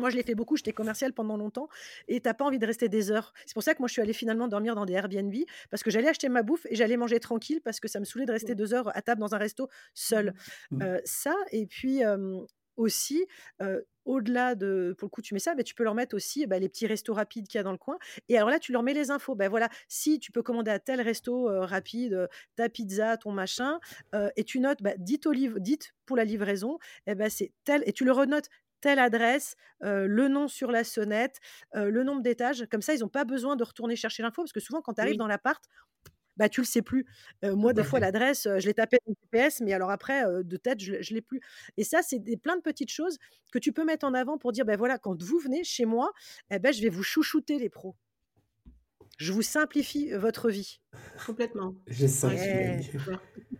Moi, 0.00 0.10
je 0.10 0.16
l'ai 0.16 0.22
fait 0.22 0.34
beaucoup, 0.34 0.56
j'étais 0.56 0.72
commercial 0.72 1.12
pendant 1.12 1.36
longtemps 1.36 1.68
et 2.08 2.20
t'as 2.20 2.34
pas 2.34 2.44
envie 2.44 2.58
de 2.58 2.66
rester 2.66 2.88
des 2.88 3.10
heures. 3.10 3.32
C'est 3.46 3.54
pour 3.54 3.62
ça 3.62 3.74
que 3.74 3.78
moi, 3.80 3.88
je 3.88 3.92
suis 3.92 4.02
allée 4.02 4.12
finalement 4.12 4.48
dormir 4.48 4.74
dans 4.74 4.84
des 4.84 4.94
Airbnb 4.94 5.34
parce 5.70 5.82
que 5.82 5.90
j'allais 5.90 6.08
acheter 6.08 6.28
ma 6.28 6.42
bouffe 6.42 6.66
et 6.68 6.74
j'allais 6.74 6.96
manger 6.96 7.20
tranquille 7.20 7.60
parce 7.62 7.80
que 7.80 7.88
ça 7.88 8.00
me 8.00 8.04
saoulait 8.04 8.26
de 8.26 8.32
rester 8.32 8.54
deux 8.54 8.74
heures 8.74 8.94
à 8.96 9.02
table 9.02 9.20
dans 9.20 9.34
un 9.34 9.38
resto 9.38 9.68
seul. 9.94 10.34
Mmh. 10.70 10.82
Euh, 10.82 11.00
ça, 11.04 11.34
et 11.52 11.66
puis 11.66 12.00
aussi, 12.76 13.26
au-delà 14.04 14.54
de, 14.54 14.94
pour 14.98 15.06
le 15.06 15.10
coup, 15.10 15.22
tu 15.22 15.34
mets 15.34 15.40
ça, 15.40 15.54
mais 15.54 15.62
tu 15.62 15.74
peux 15.74 15.84
leur 15.84 15.94
mettre 15.94 16.16
aussi 16.16 16.46
bah, 16.46 16.58
les 16.58 16.68
petits 16.68 16.86
restos 16.86 17.12
rapides 17.12 17.46
qu'il 17.46 17.58
y 17.58 17.60
a 17.60 17.62
dans 17.62 17.72
le 17.72 17.78
coin. 17.78 17.98
Et 18.28 18.36
alors 18.36 18.48
là, 18.48 18.58
tu 18.58 18.72
leur 18.72 18.82
mets 18.82 18.94
les 18.94 19.10
infos. 19.10 19.34
Ben 19.34 19.48
voilà, 19.48 19.68
si 19.88 20.18
tu 20.18 20.32
peux 20.32 20.42
commander 20.42 20.70
à 20.70 20.78
tel 20.78 21.00
resto 21.00 21.48
rapide 21.66 22.28
ta 22.56 22.68
pizza, 22.68 23.16
ton 23.16 23.32
machin, 23.32 23.78
et 24.36 24.44
tu 24.44 24.60
notes, 24.60 24.82
bah, 24.82 24.94
dites, 24.98 25.26
au 25.26 25.34
dites 25.34 25.94
pour 26.06 26.16
la 26.16 26.24
livraison, 26.24 26.78
et 27.06 27.12
eh 27.12 27.14
ben 27.14 27.30
c'est 27.30 27.52
tel, 27.64 27.82
et 27.86 27.92
tu 27.92 28.04
le 28.04 28.12
renotes 28.12 28.48
telle 28.80 28.98
adresse, 28.98 29.56
le 29.80 30.28
nom 30.28 30.48
sur 30.48 30.70
la 30.70 30.84
sonnette, 30.84 31.38
le 31.74 32.02
nombre 32.02 32.22
d'étages. 32.22 32.66
Comme 32.70 32.82
ça, 32.82 32.94
ils 32.94 33.00
n'ont 33.00 33.08
pas 33.08 33.24
besoin 33.24 33.56
de 33.56 33.64
retourner 33.64 33.96
chercher 33.96 34.22
l'info 34.22 34.42
parce 34.42 34.52
que 34.52 34.60
souvent, 34.60 34.82
quand 34.82 34.94
tu 34.94 35.00
arrives 35.00 35.16
dans 35.16 35.26
l'appart, 35.26 35.62
bah, 36.36 36.48
tu 36.48 36.60
le 36.60 36.66
sais 36.66 36.82
plus. 36.82 37.06
moi, 37.42 37.72
des 37.72 37.84
fois, 37.84 38.00
l'adresse, 38.00 38.44
je 38.44 38.66
l'ai 38.66 38.74
tapée 38.74 38.98
dans 39.06 39.12
le 39.12 39.16
GPS, 39.32 39.60
mais 39.60 39.72
alors 39.72 39.90
après, 39.90 40.24
de 40.42 40.56
tête, 40.56 40.80
je 40.80 40.92
ne 40.92 41.14
l'ai 41.14 41.20
plus. 41.20 41.40
Et 41.76 41.84
ça, 41.84 42.00
c'est 42.02 42.18
des, 42.18 42.36
plein 42.36 42.56
de 42.56 42.62
petites 42.62 42.90
choses 42.90 43.18
que 43.52 43.58
tu 43.58 43.72
peux 43.72 43.84
mettre 43.84 44.06
en 44.06 44.14
avant 44.14 44.38
pour 44.38 44.52
dire, 44.52 44.64
ben 44.64 44.76
voilà, 44.76 44.98
quand 44.98 45.22
vous 45.22 45.38
venez 45.38 45.64
chez 45.64 45.84
moi, 45.84 46.12
eh 46.50 46.58
ben, 46.58 46.72
je 46.72 46.80
vais 46.80 46.88
vous 46.88 47.02
chouchouter 47.02 47.58
les 47.58 47.68
pros. 47.68 47.94
Je 49.20 49.34
vous 49.34 49.42
simplifie 49.42 50.12
votre 50.12 50.48
vie. 50.48 50.80
Complètement. 51.26 51.74
J'ai 51.86 52.08
ça. 52.08 52.30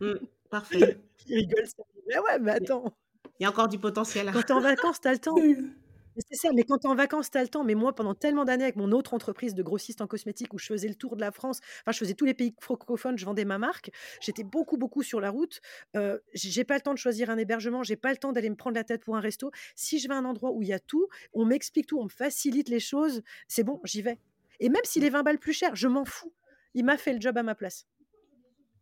Mmh, 0.01 0.15
parfait. 0.49 0.99
Il 1.27 1.37
rigole. 1.37 1.65
Mais 2.09 2.19
ouais, 2.19 2.39
mais 2.41 2.53
attends. 2.53 2.97
Il 3.41 3.45
y 3.45 3.47
a 3.47 3.49
encore 3.49 3.69
du 3.69 3.79
potentiel. 3.79 4.31
Quand 4.33 4.43
tu 4.43 4.49
es 4.49 4.53
en 4.53 4.61
vacances, 4.61 5.01
tu 5.01 5.09
as 5.09 5.13
le 5.13 5.19
temps. 5.19 5.35
C'est 6.29 6.37
ça, 6.37 6.51
mais 6.55 6.65
quand 6.65 6.77
tu 6.77 6.87
es 6.87 6.91
en 6.91 6.95
vacances, 6.95 7.31
tu 7.31 7.39
as 7.39 7.43
le 7.43 7.49
temps. 7.49 7.65
Mais 7.65 7.75
moi, 7.75 7.95
pendant 7.95 8.15
tellement 8.15 8.45
d'années 8.45 8.65
avec 8.65 8.77
mon 8.77 8.93
autre 8.93 9.15
entreprise 9.15 9.55
de 9.55 9.63
grossiste 9.63 10.03
en 10.03 10.07
cosmétique 10.07 10.53
où 10.53 10.59
je 10.59 10.67
faisais 10.67 10.89
le 10.89 10.95
tour 10.95 11.17
de 11.17 11.23
la 11.23 11.31
France, 11.31 11.61
enfin, 11.81 11.93
je 11.93 11.99
faisais 11.99 12.13
tous 12.13 12.27
les 12.27 12.35
pays 12.35 12.55
francophones, 12.61 13.17
je 13.17 13.25
vendais 13.25 13.47
ma 13.47 13.57
marque. 13.57 13.91
J'étais 14.21 14.45
beaucoup, 14.45 14.77
beaucoup 14.77 15.03
sur 15.03 15.23
la 15.23 15.31
route. 15.31 15.63
Euh, 15.97 16.19
j'ai 16.35 16.65
pas 16.65 16.75
le 16.75 16.83
temps 16.83 16.93
de 16.93 16.99
choisir 16.99 17.31
un 17.31 17.39
hébergement, 17.39 17.83
j'ai 17.83 17.97
pas 17.97 18.11
le 18.11 18.19
temps 18.19 18.33
d'aller 18.33 18.51
me 18.51 18.57
prendre 18.57 18.77
la 18.77 18.85
tête 18.85 19.03
pour 19.05 19.17
un 19.17 19.21
resto. 19.21 19.51
Si 19.75 19.99
je 19.99 20.09
vais 20.09 20.15
à 20.15 20.19
un 20.19 20.27
endroit 20.27 20.51
où 20.51 20.63
il 20.63 20.69
y 20.69 20.75
a 20.75 20.81
tout, 20.81 21.09
on 21.33 21.47
m'explique 21.47 21.87
tout, 21.87 21.99
on 21.99 22.05
me 22.05 22.11
facilite 22.11 22.69
les 22.69 22.81
choses, 22.81 23.23
c'est 23.49 23.65
bon, 23.65 23.81
j'y 23.85 24.03
vais. 24.03 24.19
Et 24.59 24.69
même 24.69 24.85
s'il 24.85 25.05
est 25.05 25.11
20 25.11 25.23
balles 25.23 25.39
plus 25.39 25.55
cher, 25.55 25.75
je 25.75 25.89
m'en 25.89 26.05
fous. 26.05 26.33
Il 26.75 26.85
m'a 26.85 26.99
fait 26.99 27.15
le 27.15 27.21
job 27.21 27.39
à 27.39 27.43
ma 27.43 27.55
place. 27.55 27.87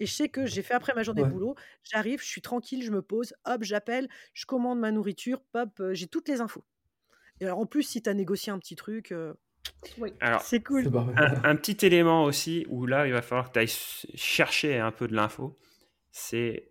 Et 0.00 0.06
je 0.06 0.12
sais 0.12 0.28
que 0.28 0.46
j'ai 0.46 0.62
fait 0.62 0.74
après 0.74 0.94
ma 0.94 1.02
journée 1.02 1.22
de 1.22 1.28
boulot, 1.28 1.56
j'arrive, 1.82 2.20
je 2.20 2.26
suis 2.26 2.42
tranquille, 2.42 2.82
je 2.82 2.90
me 2.90 3.02
pose, 3.02 3.34
hop, 3.44 3.62
j'appelle, 3.62 4.08
je 4.32 4.46
commande 4.46 4.78
ma 4.78 4.92
nourriture, 4.92 5.42
hop, 5.54 5.82
j'ai 5.92 6.06
toutes 6.06 6.28
les 6.28 6.40
infos. 6.40 6.64
Et 7.40 7.44
alors 7.44 7.58
en 7.58 7.66
plus, 7.66 7.82
si 7.82 8.02
tu 8.02 8.08
as 8.08 8.14
négocié 8.14 8.52
un 8.52 8.58
petit 8.58 8.76
truc, 8.76 9.12
c'est 10.40 10.62
cool. 10.62 10.90
Un, 11.44 11.56
petit 11.56 11.84
élément 11.84 12.24
aussi 12.24 12.66
où 12.68 12.86
là, 12.86 13.06
il 13.06 13.12
va 13.12 13.22
falloir 13.22 13.48
que 13.48 13.54
tu 13.54 13.58
ailles 13.60 14.14
chercher 14.14 14.78
un 14.78 14.92
peu 14.92 15.08
de 15.08 15.14
l'info, 15.14 15.56
c'est 16.10 16.70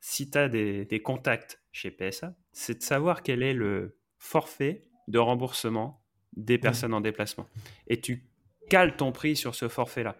si 0.00 0.30
tu 0.30 0.38
as 0.38 0.48
des, 0.48 0.84
des, 0.84 1.02
contacts 1.02 1.60
chez 1.72 1.90
PSA, 1.90 2.34
c'est 2.52 2.78
de 2.78 2.82
savoir 2.82 3.22
quel 3.22 3.42
est 3.42 3.54
le 3.54 3.98
forfait 4.18 4.82
de 5.08 5.18
remboursement 5.18 6.02
des 6.36 6.58
mmh. 6.58 6.60
personnes 6.60 6.94
en 6.94 7.00
déplacement. 7.00 7.46
Et 7.86 8.00
tu 8.00 8.24
cales 8.68 8.96
ton 8.96 9.12
prix 9.12 9.36
sur 9.36 9.54
ce 9.54 9.68
forfait-là. 9.68 10.16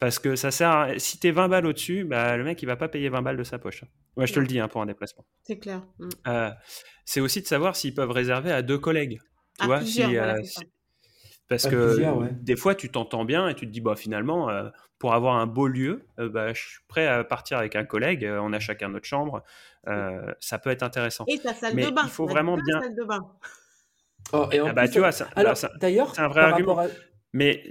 Parce 0.00 0.18
que 0.18 0.34
ça 0.34 0.50
sert 0.50 0.70
à... 0.70 0.98
Si 0.98 1.20
t'es 1.20 1.30
20 1.30 1.48
balles 1.48 1.66
au-dessus, 1.66 2.04
bah, 2.04 2.36
le 2.36 2.42
mec, 2.44 2.60
il 2.62 2.66
va 2.66 2.76
pas 2.76 2.88
payer 2.88 3.08
20 3.10 3.22
balles 3.22 3.36
de 3.36 3.44
sa 3.44 3.58
poche. 3.58 3.84
Moi, 4.16 4.26
je 4.26 4.32
te 4.32 4.40
le 4.40 4.46
dis 4.46 4.58
hein, 4.58 4.66
pour 4.66 4.80
un 4.82 4.86
déplacement. 4.86 5.24
C'est 5.42 5.58
clair. 5.58 5.82
Mm. 5.98 6.08
Euh, 6.26 6.50
c'est 7.04 7.20
aussi 7.20 7.42
de 7.42 7.46
savoir 7.46 7.76
s'ils 7.76 7.94
peuvent 7.94 8.10
réserver 8.10 8.50
à 8.50 8.62
deux 8.62 8.78
collègues. 8.78 9.20
Tu 9.60 9.66
vois, 9.66 9.82
si, 9.82 10.02
euh, 10.16 10.40
Parce 11.48 11.66
À 11.66 11.70
que 11.70 12.00
ouais. 12.14 12.28
des 12.32 12.56
fois, 12.56 12.74
tu 12.74 12.88
t'entends 12.90 13.24
bien 13.26 13.48
et 13.48 13.54
tu 13.54 13.66
te 13.66 13.70
dis, 13.72 13.80
bah, 13.82 13.94
finalement, 13.94 14.48
euh, 14.48 14.70
pour 14.98 15.12
avoir 15.14 15.34
un 15.36 15.46
beau 15.46 15.66
lieu, 15.66 16.06
euh, 16.18 16.28
bah, 16.30 16.52
je 16.54 16.60
suis 16.60 16.78
prêt 16.88 17.06
à 17.06 17.22
partir 17.24 17.58
avec 17.58 17.76
un 17.76 17.84
collègue. 17.84 18.24
euh, 18.24 18.38
on 18.40 18.52
a 18.54 18.58
chacun 18.58 18.88
notre 18.88 19.06
chambre. 19.06 19.42
euh, 19.88 20.32
ça 20.40 20.58
peut 20.58 20.70
être 20.70 20.82
intéressant. 20.82 21.24
Et 21.28 21.38
ta 21.38 21.52
salle 21.54 21.74
Mais 21.74 21.86
de 21.86 21.90
bain. 21.90 22.02
il 22.04 22.10
faut 22.10 22.26
vraiment 22.26 22.56
bien- 22.56 22.80
salles 22.80 22.94
de 22.94 23.04
bain. 23.04 23.26
Oh, 24.32 24.46
et 24.52 24.60
en 24.60 24.68
Ah 24.68 24.72
bah, 24.72 24.82
plus, 24.84 24.92
tu 24.92 24.98
vois, 25.00 25.10
ça- 25.12 25.28
d'ailleurs, 25.80 26.14
c'est 26.14 26.20
un 26.22 26.28
vrai 26.28 26.40
argument. 26.42 26.78
à- 26.78 26.86
Mais 27.32 27.62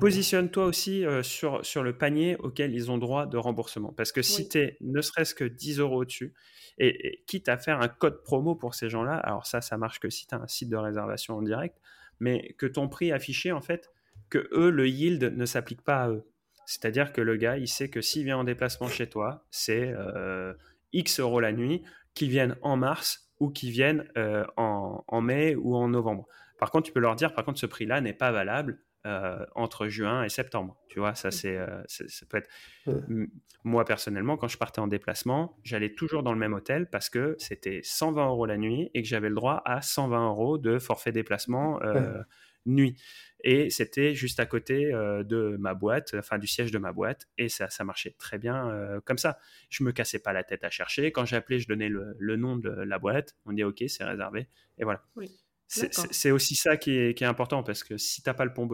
positionne-toi 0.00 0.64
aussi 0.64 1.04
euh, 1.04 1.22
sur, 1.22 1.64
sur 1.64 1.82
le 1.82 1.96
panier 1.96 2.36
auquel 2.36 2.72
ils 2.74 2.90
ont 2.90 2.98
droit 2.98 3.26
de 3.26 3.36
remboursement. 3.36 3.92
Parce 3.92 4.12
que 4.12 4.22
si 4.22 4.42
Oui. 4.42 4.48
tu 4.48 4.58
es 4.58 4.76
ne 4.80 5.00
serait-ce 5.02 5.34
que 5.34 5.44
10 5.44 5.78
euros 5.80 6.00
au-dessus, 6.02 6.34
et, 6.78 7.06
et 7.08 7.24
quitte 7.26 7.48
à 7.48 7.58
faire 7.58 7.80
un 7.82 7.88
code 7.88 8.22
promo 8.22 8.54
pour 8.54 8.74
ces 8.74 8.88
gens-là, 8.88 9.16
alors 9.16 9.46
ça, 9.46 9.60
ça 9.60 9.76
marche 9.76 10.00
que 10.00 10.08
si 10.08 10.26
tu 10.26 10.34
as 10.34 10.38
un 10.38 10.46
site 10.46 10.70
de 10.70 10.76
réservation 10.76 11.36
en 11.36 11.42
direct, 11.42 11.76
mais 12.18 12.54
que 12.58 12.66
ton 12.66 12.88
prix 12.88 13.12
affiché, 13.12 13.52
en 13.52 13.60
fait, 13.60 13.90
que 14.30 14.48
eux, 14.52 14.70
le 14.70 14.88
yield 14.88 15.34
ne 15.36 15.44
s'applique 15.44 15.82
pas 15.82 16.04
à 16.04 16.08
eux. 16.08 16.24
C'est-à-dire 16.64 17.12
que 17.12 17.20
le 17.20 17.36
gars, 17.36 17.58
il 17.58 17.68
sait 17.68 17.90
que 17.90 18.00
s'il 18.00 18.24
vient 18.24 18.38
en 18.38 18.44
déplacement 18.44 18.88
chez 18.88 19.08
toi, 19.08 19.44
c'est 19.50 19.92
euh, 19.94 20.54
X 20.94 21.20
euros 21.20 21.40
la 21.40 21.52
nuit, 21.52 21.82
qu'il 22.14 22.30
vienne 22.30 22.56
en 22.62 22.76
mars 22.76 23.28
ou 23.40 23.50
qu'il 23.50 23.70
vienne 23.70 24.08
euh, 24.16 24.44
en, 24.56 25.04
en 25.08 25.20
mai 25.20 25.56
ou 25.56 25.76
en 25.76 25.88
novembre. 25.88 26.26
Par 26.62 26.70
contre, 26.70 26.86
tu 26.86 26.92
peux 26.92 27.00
leur 27.00 27.16
dire, 27.16 27.34
par 27.34 27.44
contre, 27.44 27.58
ce 27.58 27.66
prix-là 27.66 28.00
n'est 28.00 28.12
pas 28.12 28.30
valable 28.30 28.78
euh, 29.04 29.44
entre 29.56 29.88
juin 29.88 30.22
et 30.22 30.28
septembre. 30.28 30.76
Tu 30.88 31.00
vois, 31.00 31.16
ça, 31.16 31.32
c'est, 31.32 31.56
euh, 31.56 31.82
c'est- 31.88 32.08
ça 32.08 32.24
peut 32.24 32.36
être. 32.36 32.48
Ouais. 32.86 33.26
Moi, 33.64 33.84
personnellement, 33.84 34.36
quand 34.36 34.46
je 34.46 34.56
partais 34.58 34.78
en 34.78 34.86
déplacement, 34.86 35.58
j'allais 35.64 35.92
toujours 35.92 36.22
dans 36.22 36.32
le 36.32 36.38
même 36.38 36.52
hôtel 36.52 36.88
parce 36.88 37.10
que 37.10 37.34
c'était 37.40 37.80
120 37.82 38.28
euros 38.28 38.46
la 38.46 38.58
nuit 38.58 38.92
et 38.94 39.02
que 39.02 39.08
j'avais 39.08 39.28
le 39.28 39.34
droit 39.34 39.60
à 39.64 39.82
120 39.82 40.28
euros 40.28 40.56
de 40.56 40.78
forfait 40.78 41.10
déplacement 41.10 41.82
euh, 41.82 42.22
nuit. 42.64 42.96
Et 43.42 43.70
c'était 43.70 44.14
juste 44.14 44.38
à 44.38 44.46
côté 44.46 44.94
euh, 44.94 45.24
de 45.24 45.56
ma 45.58 45.74
boîte, 45.74 46.14
enfin 46.16 46.38
du 46.38 46.46
siège 46.46 46.70
de 46.70 46.78
ma 46.78 46.92
boîte, 46.92 47.26
et 47.38 47.48
ça, 47.48 47.68
ça 47.70 47.82
marchait 47.82 48.14
très 48.16 48.38
bien 48.38 48.70
euh, 48.70 49.00
comme 49.00 49.18
ça. 49.18 49.36
Je 49.68 49.82
me 49.82 49.90
cassais 49.90 50.20
pas 50.20 50.32
la 50.32 50.44
tête 50.44 50.62
à 50.62 50.70
chercher. 50.70 51.10
Quand 51.10 51.24
j'appelais, 51.24 51.58
je 51.58 51.66
donnais 51.66 51.88
le, 51.88 52.14
le 52.20 52.36
nom 52.36 52.56
de 52.56 52.70
la 52.70 53.00
boîte. 53.00 53.34
On 53.46 53.52
dit 53.52 53.64
OK, 53.64 53.82
c'est 53.88 54.04
réservé, 54.04 54.46
et 54.78 54.84
voilà. 54.84 55.02
Oui. 55.16 55.41
C'est 55.72 56.30
aussi 56.30 56.54
ça 56.54 56.76
qui 56.76 56.96
est, 56.96 57.16
qui 57.16 57.24
est 57.24 57.26
important 57.26 57.62
parce 57.62 57.82
que 57.82 57.96
si 57.96 58.22
t'as 58.22 58.34
pas 58.34 58.44
le 58.44 58.50
bon, 58.50 58.68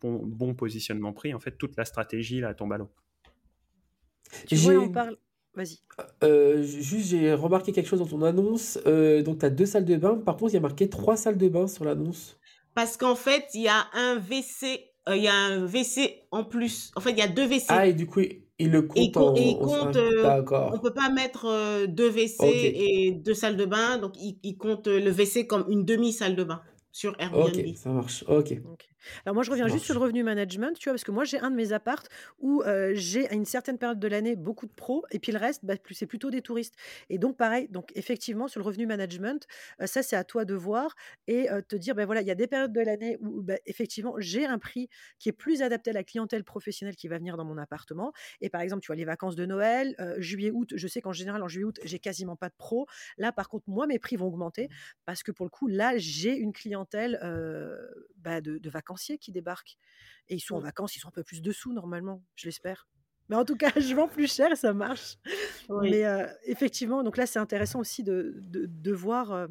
bon, 0.00 0.20
bon 0.24 0.54
positionnement 0.54 1.12
prix, 1.12 1.34
en 1.34 1.40
fait, 1.40 1.52
toute 1.52 1.76
la 1.76 1.84
stratégie 1.84 2.40
là 2.40 2.54
tombe 2.54 2.72
à 2.72 2.78
l'eau. 2.78 2.90
Tu 4.46 4.56
vois, 4.56 4.74
on 4.74 4.90
parle. 4.90 5.16
Vas-y. 5.54 5.78
Euh, 6.24 6.62
juste, 6.64 7.10
j'ai 7.10 7.32
remarqué 7.32 7.72
quelque 7.72 7.86
chose 7.86 8.00
dans 8.00 8.06
ton 8.06 8.22
annonce. 8.22 8.78
Euh, 8.86 9.22
donc, 9.22 9.38
tu 9.38 9.46
as 9.46 9.50
deux 9.50 9.66
salles 9.66 9.84
de 9.84 9.96
bain. 9.96 10.16
Par 10.16 10.36
contre, 10.36 10.52
il 10.52 10.54
y 10.54 10.58
a 10.58 10.60
marqué 10.60 10.88
trois 10.88 11.16
salles 11.16 11.38
de 11.38 11.48
bain 11.48 11.68
sur 11.68 11.84
l'annonce. 11.84 12.38
Parce 12.74 12.96
qu'en 12.96 13.14
fait, 13.14 13.46
il 13.54 13.62
y 13.62 13.68
a 13.68 13.86
un 13.92 14.16
WC, 14.16 14.90
euh, 15.08 15.16
il 15.16 15.22
y 15.22 15.28
a 15.28 15.34
un 15.34 15.64
WC 15.64 16.24
en 16.32 16.42
plus. 16.42 16.90
En 16.96 17.00
fait, 17.00 17.12
il 17.12 17.18
y 17.18 17.22
a 17.22 17.28
deux 17.28 17.46
WC. 17.46 17.66
Ah, 17.68 17.86
et 17.86 17.92
du 17.92 18.06
coup, 18.06 18.20
il, 18.58 18.70
le 18.70 18.88
Et 18.96 19.02
il 19.04 19.12
compte 19.12 19.16
en. 19.16 19.24
compte- 19.32 19.38
et 19.38 19.42
il 19.50 19.54
en- 19.56 19.58
compte, 19.58 19.96
euh, 19.96 20.40
On 20.72 20.78
peut 20.78 20.92
pas 20.94 21.10
mettre 21.10 21.46
euh, 21.46 21.86
deux 21.86 22.10
WC 22.10 22.46
et 22.76 23.10
deux 23.12 23.34
salles 23.34 23.56
de 23.56 23.64
bain, 23.64 23.98
donc 23.98 24.12
il, 24.16 24.38
il 24.42 24.56
compte 24.56 24.86
euh, 24.88 25.00
le 25.00 25.10
WC 25.10 25.46
comme 25.46 25.64
une 25.68 25.84
demi-salle 25.84 26.36
de 26.36 26.44
bain 26.44 26.62
sur 26.92 27.14
Airbnb. 27.18 27.46
Ok, 27.46 27.76
ça 27.76 27.90
marche. 27.90 28.24
Ok. 28.28 28.54
Ok. 28.72 28.86
Alors 29.24 29.34
moi, 29.34 29.42
je 29.42 29.50
reviens 29.50 29.68
juste 29.68 29.84
sur 29.84 29.94
le 29.94 30.00
revenu 30.00 30.22
management, 30.22 30.78
tu 30.78 30.88
vois, 30.88 30.94
parce 30.94 31.04
que 31.04 31.10
moi, 31.10 31.24
j'ai 31.24 31.38
un 31.38 31.50
de 31.50 31.56
mes 31.56 31.72
appartes 31.72 32.08
où 32.38 32.62
euh, 32.62 32.92
j'ai 32.94 33.28
à 33.28 33.34
une 33.34 33.44
certaine 33.44 33.78
période 33.78 33.98
de 33.98 34.08
l'année 34.08 34.36
beaucoup 34.36 34.66
de 34.66 34.72
pros, 34.72 35.04
et 35.10 35.18
puis 35.18 35.32
le 35.32 35.38
reste, 35.38 35.64
bah, 35.64 35.74
c'est 35.90 36.06
plutôt 36.06 36.30
des 36.30 36.42
touristes. 36.42 36.74
Et 37.10 37.18
donc, 37.18 37.36
pareil, 37.36 37.68
donc 37.68 37.90
effectivement, 37.94 38.48
sur 38.48 38.60
le 38.60 38.66
revenu 38.66 38.86
management, 38.86 39.46
euh, 39.80 39.86
ça, 39.86 40.02
c'est 40.02 40.16
à 40.16 40.24
toi 40.24 40.44
de 40.44 40.54
voir 40.54 40.94
et 41.26 41.50
euh, 41.50 41.60
te 41.62 41.76
dire, 41.76 41.94
ben 41.94 42.06
voilà, 42.06 42.20
il 42.20 42.26
y 42.26 42.30
a 42.30 42.34
des 42.34 42.46
périodes 42.46 42.72
de 42.72 42.80
l'année 42.80 43.16
où, 43.20 43.42
bah, 43.42 43.54
effectivement, 43.66 44.14
j'ai 44.18 44.46
un 44.46 44.58
prix 44.58 44.88
qui 45.18 45.28
est 45.28 45.32
plus 45.32 45.62
adapté 45.62 45.90
à 45.90 45.92
la 45.92 46.04
clientèle 46.04 46.44
professionnelle 46.44 46.96
qui 46.96 47.08
va 47.08 47.18
venir 47.18 47.36
dans 47.36 47.44
mon 47.44 47.58
appartement. 47.58 48.12
Et 48.40 48.50
par 48.50 48.60
exemple, 48.60 48.82
tu 48.82 48.88
vois, 48.88 48.96
les 48.96 49.04
vacances 49.04 49.36
de 49.36 49.46
Noël, 49.46 49.94
euh, 50.00 50.16
juillet, 50.18 50.50
août, 50.50 50.72
je 50.74 50.88
sais 50.88 51.00
qu'en 51.00 51.12
général, 51.12 51.42
en 51.42 51.48
juillet, 51.48 51.64
août, 51.64 51.78
j'ai 51.84 51.98
quasiment 51.98 52.36
pas 52.36 52.48
de 52.48 52.54
pros. 52.56 52.86
Là, 53.18 53.32
par 53.32 53.48
contre, 53.48 53.64
moi, 53.68 53.86
mes 53.86 53.98
prix 53.98 54.16
vont 54.16 54.26
augmenter 54.26 54.68
parce 55.04 55.22
que 55.22 55.32
pour 55.32 55.46
le 55.46 55.50
coup, 55.50 55.66
là, 55.66 55.96
j'ai 55.96 56.36
une 56.36 56.52
clientèle 56.52 57.18
bah, 58.24 58.40
de, 58.40 58.58
de 58.58 58.70
vacanciers 58.70 59.18
qui 59.18 59.30
débarquent. 59.30 59.76
Et 60.28 60.34
ils 60.34 60.40
sont 60.40 60.56
en 60.56 60.60
vacances, 60.60 60.96
ils 60.96 61.00
sont 61.00 61.08
un 61.08 61.12
peu 61.12 61.22
plus 61.22 61.42
dessous 61.42 61.72
normalement, 61.72 62.22
je 62.34 62.46
l'espère. 62.46 62.88
Mais 63.28 63.36
en 63.36 63.44
tout 63.44 63.56
cas, 63.56 63.70
je 63.76 63.94
vends 63.94 64.08
plus 64.08 64.32
cher 64.34 64.50
et 64.52 64.56
ça 64.56 64.72
marche. 64.72 65.16
Oui. 65.68 65.90
Mais 65.90 66.04
euh, 66.06 66.26
effectivement, 66.46 67.02
donc 67.02 67.16
là, 67.16 67.26
c'est 67.26 67.38
intéressant 67.38 67.80
aussi 67.80 68.02
de, 68.02 68.34
de, 68.38 68.66
de 68.66 68.92
voir. 68.92 69.32
euh, 69.32 69.46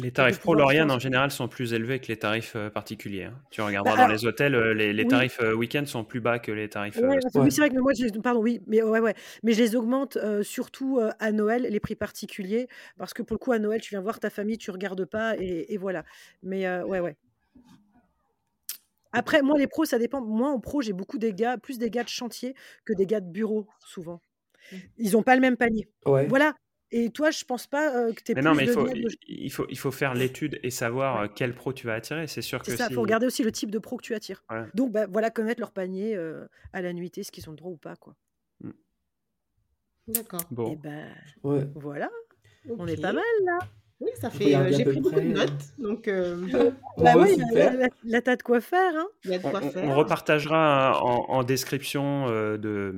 Les 0.00 0.12
tarifs 0.12 0.38
pro 0.38 0.52
pouvoir 0.52 0.68
Lauriane 0.68 0.88
faire- 0.88 0.96
en 0.96 0.98
général 0.98 1.30
sont 1.30 1.46
plus 1.48 1.72
élevés 1.74 1.98
que 2.00 2.06
les 2.08 2.16
tarifs 2.18 2.54
euh, 2.56 2.70
particuliers. 2.70 3.24
hein. 3.24 3.38
Tu 3.50 3.60
regarderas 3.60 3.96
Bah, 3.96 4.02
dans 4.06 4.12
les 4.12 4.24
hôtels, 4.24 4.54
les, 4.72 4.92
les 4.94 5.02
Oui. 5.02 5.08
tarifs 5.08 5.40
week-end 5.56 5.84
sont 5.86 6.04
plus 6.04 6.20
bas 6.20 6.38
que 6.38 6.52
les 6.52 6.68
tarifs. 6.70 6.96
Ouais. 6.96 7.18
Oui, 7.34 7.50
c'est 7.52 7.60
vrai 7.60 7.68
que 7.70 7.78
moi, 7.80 7.92
je 7.98 8.04
les, 8.06 8.12
pardon, 8.22 8.40
oui, 8.40 8.62
mais 8.66 8.80
ouais, 8.82 9.00
ouais, 9.00 9.14
mais 9.42 9.52
je 9.52 9.60
les 9.62 9.76
augmente 9.76 10.16
euh, 10.16 10.42
surtout 10.42 10.98
euh, 10.98 11.10
à 11.18 11.30
Noël, 11.32 11.66
les 11.68 11.80
prix 11.80 11.96
particuliers, 11.96 12.66
parce 12.96 13.12
que 13.12 13.22
pour 13.22 13.34
le 13.34 13.38
coup, 13.40 13.52
à 13.52 13.58
Noël, 13.58 13.80
tu 13.82 13.90
viens 13.90 14.00
voir 14.00 14.20
ta 14.20 14.30
famille, 14.30 14.56
tu 14.56 14.70
regardes 14.70 15.04
pas, 15.04 15.36
et, 15.36 15.74
et 15.74 15.76
voilà. 15.76 16.04
Mais 16.42 16.66
ouais, 16.82 17.00
ouais. 17.00 17.16
Après, 19.12 19.42
moi, 19.42 19.58
les 19.58 19.66
pros, 19.66 19.84
ça 19.84 19.98
dépend. 19.98 20.20
Moi, 20.20 20.50
en 20.50 20.60
pro, 20.60 20.82
j'ai 20.82 20.92
beaucoup 20.92 21.18
des 21.18 21.32
gars, 21.32 21.56
plus 21.58 21.78
des 21.78 21.90
gars 21.90 22.04
de 22.04 22.08
chantier 22.08 22.54
que 22.84 22.92
des 22.92 23.06
gars 23.06 23.20
de 23.20 23.30
bureau, 23.30 23.66
souvent. 23.80 24.20
Mmh. 24.72 24.76
Ils 24.98 25.12
n'ont 25.12 25.22
pas 25.22 25.34
le 25.34 25.40
même 25.40 25.56
panier. 25.56 25.88
Ouais. 26.06 26.26
Voilà. 26.26 26.54
Et 26.90 27.10
toi, 27.10 27.30
je 27.30 27.44
pense 27.44 27.66
pas 27.66 27.94
euh, 27.94 28.12
que 28.14 28.22
tu 28.22 28.32
es 28.32 28.34
Mais 28.34 28.40
plus 28.40 28.48
non, 28.48 28.54
mais 28.54 28.64
il 28.64 28.70
faut, 28.70 28.88
de- 28.88 29.16
il, 29.26 29.52
faut, 29.52 29.66
il 29.68 29.78
faut 29.78 29.90
faire 29.90 30.14
l'étude 30.14 30.58
et 30.62 30.70
savoir 30.70 31.20
Ouais. 31.20 31.26
euh, 31.26 31.32
quel 31.34 31.54
pro 31.54 31.72
tu 31.74 31.86
vas 31.86 31.94
attirer. 31.94 32.26
C'est 32.26 32.40
sûr 32.42 32.60
que 32.60 32.70
C'est 32.70 32.78
ça, 32.78 32.84
il 32.84 32.88
si... 32.88 32.94
faut 32.94 33.02
regarder 33.02 33.26
aussi 33.26 33.42
le 33.42 33.52
type 33.52 33.70
de 33.70 33.78
pro 33.78 33.98
que 33.98 34.02
tu 34.02 34.14
attires. 34.14 34.42
Donc, 34.74 34.92
bah, 34.92 35.06
voilà, 35.06 35.30
connaître 35.30 35.60
leur 35.60 35.72
panier 35.72 36.16
euh, 36.16 36.46
à 36.72 36.80
la 36.80 36.92
nuitée, 36.94 37.22
ce 37.24 37.30
qu'ils 37.32 37.46
ont 37.48 37.52
le 37.52 37.58
droit 37.58 37.70
ou 37.72 37.76
pas, 37.76 37.96
quoi. 37.96 38.14
D'accord. 40.06 40.40
Et 40.50 40.54
Bon, 40.54 40.72
ben, 40.76 41.14
Ouais. 41.42 41.66
voilà, 41.74 42.08
on 42.70 42.86
est 42.86 43.00
pas 43.00 43.12
mal 43.12 43.24
là. 43.44 43.58
Oui, 44.00 44.10
ça 44.20 44.30
fait. 44.30 44.54
euh, 44.54 44.70
J'ai 44.70 44.84
pris 44.84 45.00
beaucoup 45.00 45.16
de 45.16 45.20
euh, 45.26 45.32
notes, 45.34 45.64
donc 45.78 46.06
euh, 46.08 46.36
Bah 46.98 47.14
oui, 47.16 47.36
là, 48.04 48.22
t'as 48.22 48.36
de 48.36 48.42
quoi 48.42 48.60
faire, 48.60 48.92
hein. 48.96 49.06
il 49.24 49.32
y 49.32 49.34
a 49.34 49.38
de 49.38 49.46
on, 49.46 49.50
quoi 49.50 49.60
on- 49.62 49.66
on 49.66 49.70
faire. 49.70 49.96
repartagera 49.96 51.02
en, 51.02 51.24
en 51.30 51.42
description 51.42 52.26
euh, 52.28 52.56
de, 52.58 52.94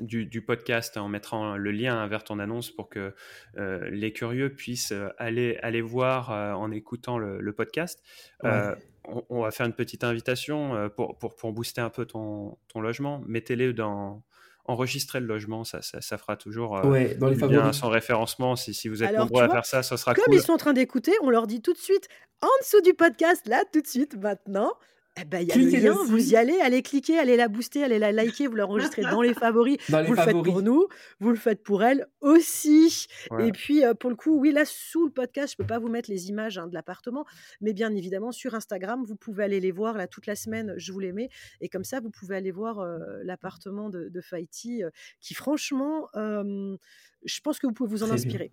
du, 0.00 0.26
du 0.26 0.42
podcast, 0.42 0.96
on 0.96 1.08
mettra 1.08 1.56
le 1.58 1.70
lien 1.72 2.06
vers 2.06 2.22
ton 2.22 2.38
annonce 2.38 2.70
pour 2.70 2.88
que 2.88 3.14
euh, 3.58 3.88
les 3.90 4.12
curieux 4.12 4.50
puissent 4.52 4.92
euh, 4.92 5.08
aller, 5.18 5.58
aller 5.62 5.80
voir 5.82 6.30
euh, 6.30 6.52
en 6.52 6.70
écoutant 6.70 7.18
le, 7.18 7.40
le 7.40 7.52
podcast. 7.52 8.00
Euh, 8.44 8.74
Ouais. 8.74 8.76
on, 9.08 9.24
on 9.28 9.42
va 9.42 9.50
faire 9.50 9.66
une 9.66 9.72
petite 9.74 10.04
invitation 10.04 10.74
euh, 10.76 10.88
pour, 10.88 11.18
pour, 11.18 11.34
pour 11.34 11.52
booster 11.52 11.80
un 11.80 11.90
peu 11.90 12.04
ton, 12.06 12.58
ton 12.68 12.80
logement. 12.80 13.22
Mettez-les 13.26 13.72
dans. 13.72 14.22
Enregistrer 14.68 15.20
le 15.20 15.26
logement, 15.26 15.64
ça, 15.64 15.82
ça, 15.82 16.00
ça 16.00 16.18
fera 16.18 16.36
toujours 16.36 16.76
euh, 16.78 16.82
Ouais, 16.90 17.14
dans 17.14 17.28
les 17.28 17.34
du 17.36 17.40
bien 17.46 17.58
favoris. 17.58 17.76
son 17.76 17.88
référencement. 17.88 18.56
Si, 18.56 18.74
si 18.74 18.88
vous 18.88 19.02
êtes 19.02 19.10
Alors, 19.10 19.22
nombreux 19.26 19.42
à 19.42 19.46
vois, 19.46 19.54
faire 19.56 19.66
ça, 19.66 19.82
ça 19.82 19.96
sera 19.96 20.14
Comme 20.14 20.24
cool. 20.24 20.34
ils 20.34 20.40
sont 20.42 20.52
en 20.52 20.56
train 20.58 20.72
d'écouter, 20.72 21.12
on 21.22 21.30
leur 21.30 21.46
dit 21.46 21.62
tout 21.62 21.72
de 21.72 21.78
suite, 21.78 22.08
en 22.42 22.48
dessous 22.60 22.80
du 22.82 22.94
podcast, 22.94 23.46
là, 23.46 23.62
tout 23.72 23.80
de 23.80 23.86
suite, 23.86 24.16
maintenant, 24.16 24.72
eh 25.18 25.24
ben, 25.24 25.40
il 25.40 25.48
y 25.48 25.52
a 25.52 25.56
le 25.56 25.62
Cliquez 25.62 25.80
lien, 25.80 25.94
dessus. 25.94 26.10
vous 26.10 26.32
y 26.32 26.36
allez, 26.36 26.58
allez 26.60 26.82
cliquer, 26.82 27.18
allez 27.18 27.36
la 27.36 27.48
booster, 27.48 27.82
allez 27.82 27.98
la 27.98 28.12
liker, 28.12 28.46
vous 28.48 28.56
l'enregistrez 28.56 29.02
dans 29.02 29.22
les 29.22 29.32
favoris. 29.34 29.78
Dans 29.88 30.00
les 30.00 30.06
Vous 30.06 30.14
le 30.14 30.20
faites 30.20 30.42
pour 30.42 30.62
nous, 30.62 30.86
vous 31.20 31.30
le 31.30 31.36
faites 31.36 31.62
pour 31.62 31.82
elle 31.82 32.06
aussi. 32.20 33.06
Ouais. 33.30 33.48
Et 33.48 33.52
puis, 33.52 33.84
euh, 33.84 33.94
pour 33.94 34.10
le 34.10 34.16
coup, 34.16 34.38
oui, 34.38 34.52
là, 34.52 34.64
sous 34.66 35.06
le 35.06 35.10
podcast, 35.10 35.52
je 35.52 35.56
peux 35.62 35.66
pas 35.66 35.78
vous 35.78 35.88
mettre 35.88 36.10
les 36.10 36.28
images 36.28 36.58
hein, 36.58 36.66
de 36.66 36.74
l'appartement, 36.74 37.24
mais 37.60 37.72
bien 37.72 37.94
évidemment, 37.94 38.30
sur 38.32 38.54
Instagram, 38.54 39.04
vous 39.06 39.16
pouvez 39.16 39.44
aller 39.44 39.60
les 39.60 39.72
voir 39.72 39.96
là 39.96 40.06
toute 40.06 40.26
la 40.26 40.36
semaine, 40.36 40.74
je 40.76 40.92
vous 40.92 41.00
les 41.00 41.12
mets. 41.12 41.30
Et 41.60 41.68
comme 41.68 41.84
ça, 41.84 42.00
vous 42.00 42.10
pouvez 42.10 42.36
aller 42.36 42.50
voir 42.52 42.80
euh, 42.80 42.98
l'appartement 43.24 43.90
de, 43.90 44.08
de 44.08 44.20
Faïti, 44.20 44.84
euh, 44.84 44.90
qui 45.20 45.34
franchement, 45.34 46.08
euh, 46.16 46.76
je 47.24 47.40
pense 47.40 47.58
que 47.58 47.66
vous 47.66 47.72
pouvez 47.72 47.88
vous 47.90 48.02
en 48.02 48.06
Très 48.08 48.16
inspirer. 48.16 48.52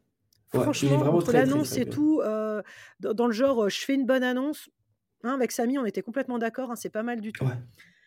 Franchement, 0.53 1.01
entre 1.16 1.32
l'annonce 1.34 1.76
et 1.78 1.84
bien. 1.86 1.93
tout, 1.93 2.22
euh, 2.22 2.61
dans, 2.99 3.14
dans 3.14 3.26
le 3.28 3.34
genre, 3.34 3.64
euh, 3.66 3.70
je 3.70 3.80
fais 3.84 3.95
une 3.95 4.05
bonne 4.05 4.22
annonce. 4.24 4.70
Hein, 5.24 5.34
avec 5.34 5.51
Samy, 5.51 5.78
on 5.78 5.86
était 5.86 6.01
complètement 6.01 6.38
d'accord, 6.38 6.71
hein, 6.71 6.76
c'est 6.76 6.89
pas 6.89 7.03
mal 7.03 7.21
du 7.21 7.32
tout. 7.32 7.45
Ouais. 7.45 7.51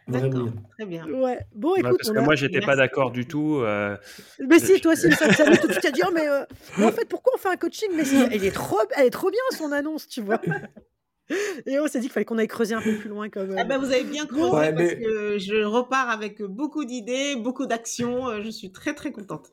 D'accord, 0.09 0.31
bien. 0.45 0.53
très 0.79 0.87
bien. 0.87 1.07
Ouais. 1.09 1.41
Bon, 1.55 1.73
Ouais, 1.73 1.81
écoute, 1.81 1.97
parce 1.99 2.11
on 2.11 2.15
que 2.15 2.19
a- 2.19 2.23
moi, 2.23 2.37
j'étais 2.37 2.61
pas 2.61 2.77
d'accord 2.77 3.11
du 3.11 3.27
tout. 3.27 3.57
euh, 3.63 3.97
Mais 4.39 4.61
si, 4.61 4.81
toi 4.81 4.93
aussi, 4.93 5.11
ça, 5.13 5.33
Samy, 5.33 5.59
tout 5.59 5.67
de 5.67 5.73
suite 5.73 5.85
à 5.85 5.91
dire, 5.91 6.11
mais, 6.15 6.29
euh, 6.29 6.45
mais 6.79 6.85
en 6.85 6.93
fait, 6.93 7.07
pourquoi 7.09 7.33
on 7.35 7.39
fait 7.39 7.49
un 7.49 7.57
coaching? 7.57 7.89
Mais 7.97 8.05
si, 8.05 8.17
elle 8.31 8.45
est 8.45 8.53
trop, 8.53 8.79
elle 8.97 9.07
est 9.07 9.11
trop 9.11 9.31
bien 9.31 9.41
son 9.57 9.73
annonce, 9.73 10.07
tu 10.07 10.21
vois. 10.23 10.41
Et 11.67 11.81
on 11.81 11.89
s'est 11.89 11.99
dit 11.99 12.07
qu'il 12.07 12.13
fallait 12.13 12.25
qu'on 12.25 12.39
aille 12.39 12.47
creuser 12.47 12.75
un 12.77 12.81
peu 12.81 12.95
plus 12.99 13.09
loin 13.09 13.29
quand 13.29 13.41
même. 13.45 13.57
Ah 13.59 13.65
ben, 13.65 13.79
vous 13.79 13.87
avez 13.91 14.05
bien 14.05 14.27
creusé 14.27 14.43
Ouais, 14.49 14.73
parce 14.73 14.85
mais- 14.91 15.01
que 15.01 15.39
je 15.39 15.65
repars 15.65 16.09
avec 16.09 16.41
beaucoup 16.41 16.85
d'idées, 16.85 17.35
beaucoup 17.35 17.67
d'actions. 17.67 18.29
euh, 18.29 18.43
Je 18.45 18.51
suis 18.51 18.71
très 18.71 18.95
très 18.95 19.11
contente. 19.11 19.49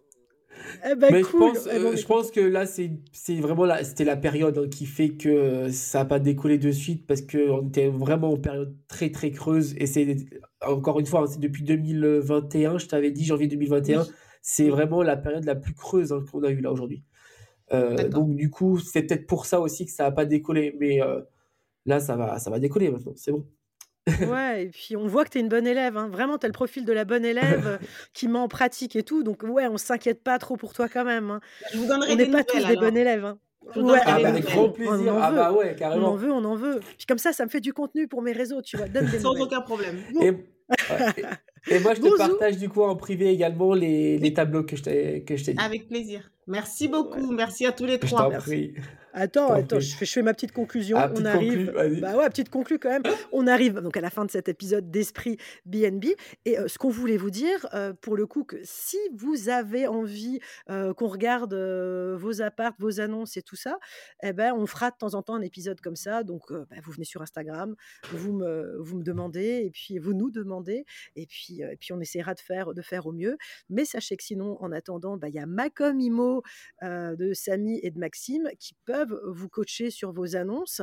Eh 0.89 0.95
ben, 0.95 1.09
Mais 1.11 1.24
je 1.24 1.30
pense, 1.30 1.68
Eh 1.72 1.80
ben, 1.80 1.86
euh, 1.86 1.95
je 1.95 2.05
pense 2.05 2.32
que 2.32 2.39
là, 2.39 2.66
c'est 2.66 3.36
vraiment 3.39 3.66
la, 3.66 3.84
c'était 3.84 4.05
la 4.05 4.18
période 4.18 4.57
hein, 4.57 4.68
qui 4.70 4.86
fait 4.86 5.09
que 5.09 5.30
euh, 5.30 5.70
ça 5.70 5.99
n'a 5.99 6.05
pas 6.05 6.20
décollé 6.20 6.57
de 6.57 6.72
suite 6.72 7.05
parce 7.07 7.22
qu'on 7.22 7.68
était 7.68 7.88
vraiment 7.88 8.32
en 8.34 8.38
période 8.38 8.76
très 8.88 9.11
très 9.11 9.32
creuse. 9.32 9.76
Et 9.78 9.86
c'est 9.86 10.16
encore 10.61 10.99
une 10.99 11.05
fois, 11.05 11.22
hein, 11.22 11.28
c'est 11.28 11.39
depuis 11.39 11.64
2021, 11.64 12.78
je 12.78 12.88
t'avais 12.88 13.11
dit 13.11 13.26
janvier 13.26 13.47
2021, 13.47 14.01
Oui. 14.01 14.07
c'est 14.41 14.70
vraiment 14.70 15.03
la 15.03 15.18
période 15.18 15.45
la 15.45 15.55
plus 15.55 15.74
creuse 15.74 16.11
hein, 16.11 16.24
qu'on 16.32 16.43
a 16.43 16.49
eue 16.49 16.61
là 16.61 16.72
aujourd'hui. 16.72 17.03
Euh, 17.72 18.07
donc 18.09 18.36
du 18.36 18.49
coup, 18.49 18.80
c'est 18.80 19.03
peut-être 19.03 19.26
pour 19.28 19.45
ça 19.45 19.59
aussi 19.59 19.86
que 19.86 19.91
ça 19.91 20.03
n'a 20.03 20.11
pas 20.11 20.26
décollé. 20.26 20.76
Mais 20.80 21.01
euh, 21.01 21.22
là, 21.86 21.99
ça 21.99 22.16
va, 22.16 22.39
ça 22.39 22.49
va 22.49 22.59
décoller 22.59 22.89
maintenant, 22.89 23.14
c'est 23.16 23.32
bon. 23.32 23.45
Ouais, 24.08 24.66
et 24.66 24.68
puis 24.68 24.97
on 24.97 25.08
voit 25.08 25.24
que 25.24 25.30
tu 25.30 25.38
es 25.38 25.41
une 25.41 25.49
bonne 25.49 25.68
élève. 25.68 25.97
Hein. 25.97 26.10
Vraiment, 26.10 26.38
tu 26.38 26.45
as 26.45 26.49
le 26.49 26.54
profil 26.54 26.86
de 26.86 26.93
la 26.93 27.06
bonne 27.06 27.24
élève 27.24 27.80
qui 28.14 28.28
met 28.28 28.39
en 28.39 28.47
pratique 28.47 28.95
et 28.95 29.04
tout. 29.04 29.24
Donc, 29.24 29.43
ouais, 29.43 29.68
on 29.68 29.78
s'inquiète 29.78 30.24
pas 30.24 30.38
trop 30.39 30.58
pour 30.58 30.74
toi 30.74 30.89
quand 30.89 31.06
même. 31.06 31.32
Hein. 31.32 31.39
Je 31.72 31.78
vous 31.78 31.88
donnerai 31.88 32.14
on 32.14 32.16
des 32.16 32.26
n'est 32.26 32.32
pas 32.32 32.43
tous 32.43 32.66
des 32.66 32.76
bonnes 32.76 32.97
élèves. 32.97 33.26
Hein. 33.26 33.38
Ouais, 33.78 33.99
ah, 34.06 34.20
bah, 34.20 34.28
avec 34.28 34.43
grand 34.45 34.70
plaisir. 34.70 35.16
Ah, 35.20 35.32
bah 35.32 35.54
ouais, 35.54 35.76
carrément. 35.76 36.10
On 36.10 36.12
en 36.12 36.16
veut, 36.16 36.32
on 36.32 36.43
en 36.43 36.56
veut. 36.56 36.82
Puis 36.97 37.06
comme 37.06 37.18
ça, 37.18 37.32
ça 37.32 37.45
me 37.45 37.49
fait 37.49 37.62
du 37.62 37.74
contenu 37.74 38.08
pour 38.08 38.22
mes 38.22 38.34
réseaux, 38.34 38.62
tu 38.62 38.76
vois. 38.76 38.88
Donne 38.88 39.10
des 39.10 39.20
Sans 39.20 39.39
aucun 39.39 39.62
problème. 39.62 39.99
Et, 40.22 40.34
et, 41.68 41.80
moi, 41.80 41.93
je 41.93 42.01
te 42.01 42.18
partage 42.18 42.58
du 42.58 42.68
coup 42.68 42.84
en 42.84 42.95
privé 42.97 43.30
également 43.30 43.74
les, 43.74 44.18
les 44.18 44.34
tableaux 44.34 44.64
que 44.64 44.76
je 44.76 44.84
t'ai 44.84 45.24
dit. 45.24 45.56
Avec 45.58 45.88
plaisir. 45.88 46.30
Merci 46.47 46.89
beaucoup. 46.89 47.32
Merci 47.32 47.66
à 47.66 47.72
tous 47.72 47.86
les 47.86 47.99
trois. 47.99 48.30
Je 48.30 48.36
t'en 48.36 48.41
prie. 48.41 48.74
Attends, 49.16 49.53
attends, 49.53 49.80
je 49.80 49.95
fais, 49.95 50.05
je 50.07 50.11
fais, 50.11 50.22
ma 50.24 50.34
petite 50.34 50.53
conclusion. 50.53 50.97
Ah, 50.97 51.07
on 51.07 51.14
petite 51.14 51.28
arrive. 51.28 51.99
Bah 52.01 52.18
ouais, 52.18 52.28
petite 52.30 52.49
conclue 52.49 52.80
quand 52.80 52.89
même. 52.89 53.03
On 53.32 53.45
arrive 53.45 53.76
donc 53.76 53.95
à 53.95 54.01
la 54.01 54.09
fin 54.09 54.26
de 54.26 54.32
cet 54.32 54.49
épisode 54.49 54.89
d'Esprit 54.89 55.38
BNB. 55.66 56.05
Et 56.45 56.57
euh, 56.57 56.68
ce 56.68 56.80
qu'on 56.80 56.89
voulait 56.89 57.18
vous 57.18 57.30
dire, 57.30 57.68
euh, 57.76 57.93
pour 57.93 58.18
le 58.18 58.26
coup, 58.26 58.43
que 58.43 58.57
si 58.64 58.97
vous 59.14 59.49
avez 59.49 59.86
envie 59.86 60.39
euh, 60.72 60.95
qu'on 60.95 61.07
regarde 61.07 61.53
vos 61.53 62.41
apparts, 62.41 62.74
vos 62.80 62.99
annonces 62.99 63.38
et 63.38 63.43
tout 63.43 63.55
ça, 63.55 63.78
eh 64.24 64.34
ben, 64.34 64.51
on 64.55 64.66
fera 64.66 64.89
de 64.89 64.95
temps 64.97 65.14
en 65.14 65.22
temps 65.22 65.36
un 65.36 65.41
épisode 65.41 65.80
comme 65.80 65.95
ça. 65.95 66.24
Donc, 66.24 66.51
bah, 66.51 66.78
vous 66.84 66.91
venez 66.91 67.05
sur 67.05 67.22
Instagram, 67.22 67.76
vous 68.11 68.34
me, 68.34 68.78
vous 68.80 68.97
me 68.97 69.03
demandez, 69.03 69.61
et 69.64 69.70
puis 69.70 69.99
vous 69.99 70.14
nous 70.14 70.32
demandez, 70.32 70.86
et 71.16 71.28
puis, 71.28 71.61
et 71.61 71.78
puis 71.80 71.93
on 71.93 71.99
essaiera 71.99 72.34
de 72.34 72.39
faire, 72.39 72.74
de 72.74 72.82
faire 72.82 73.05
au 73.05 73.11
mieux. 73.11 73.38
Mais 73.70 73.86
sachez 73.86 74.18
que 74.18 74.24
sinon, 74.24 74.57
en 74.59 74.72
attendant, 74.72 75.18
bah, 75.18 75.30
il 75.30 75.36
y 75.36 75.39
a 75.39 75.45
Macom 75.45 75.99
Imo 75.99 76.41
de 76.82 77.34
Samy 77.34 77.80
et 77.84 77.91
de 77.91 77.99
Maxime 77.99 78.49
qui 78.57 78.74
peuvent 78.86 79.03
vous 79.06 79.49
coacher 79.49 79.89
sur 79.89 80.12
vos 80.12 80.36
annonces. 80.36 80.82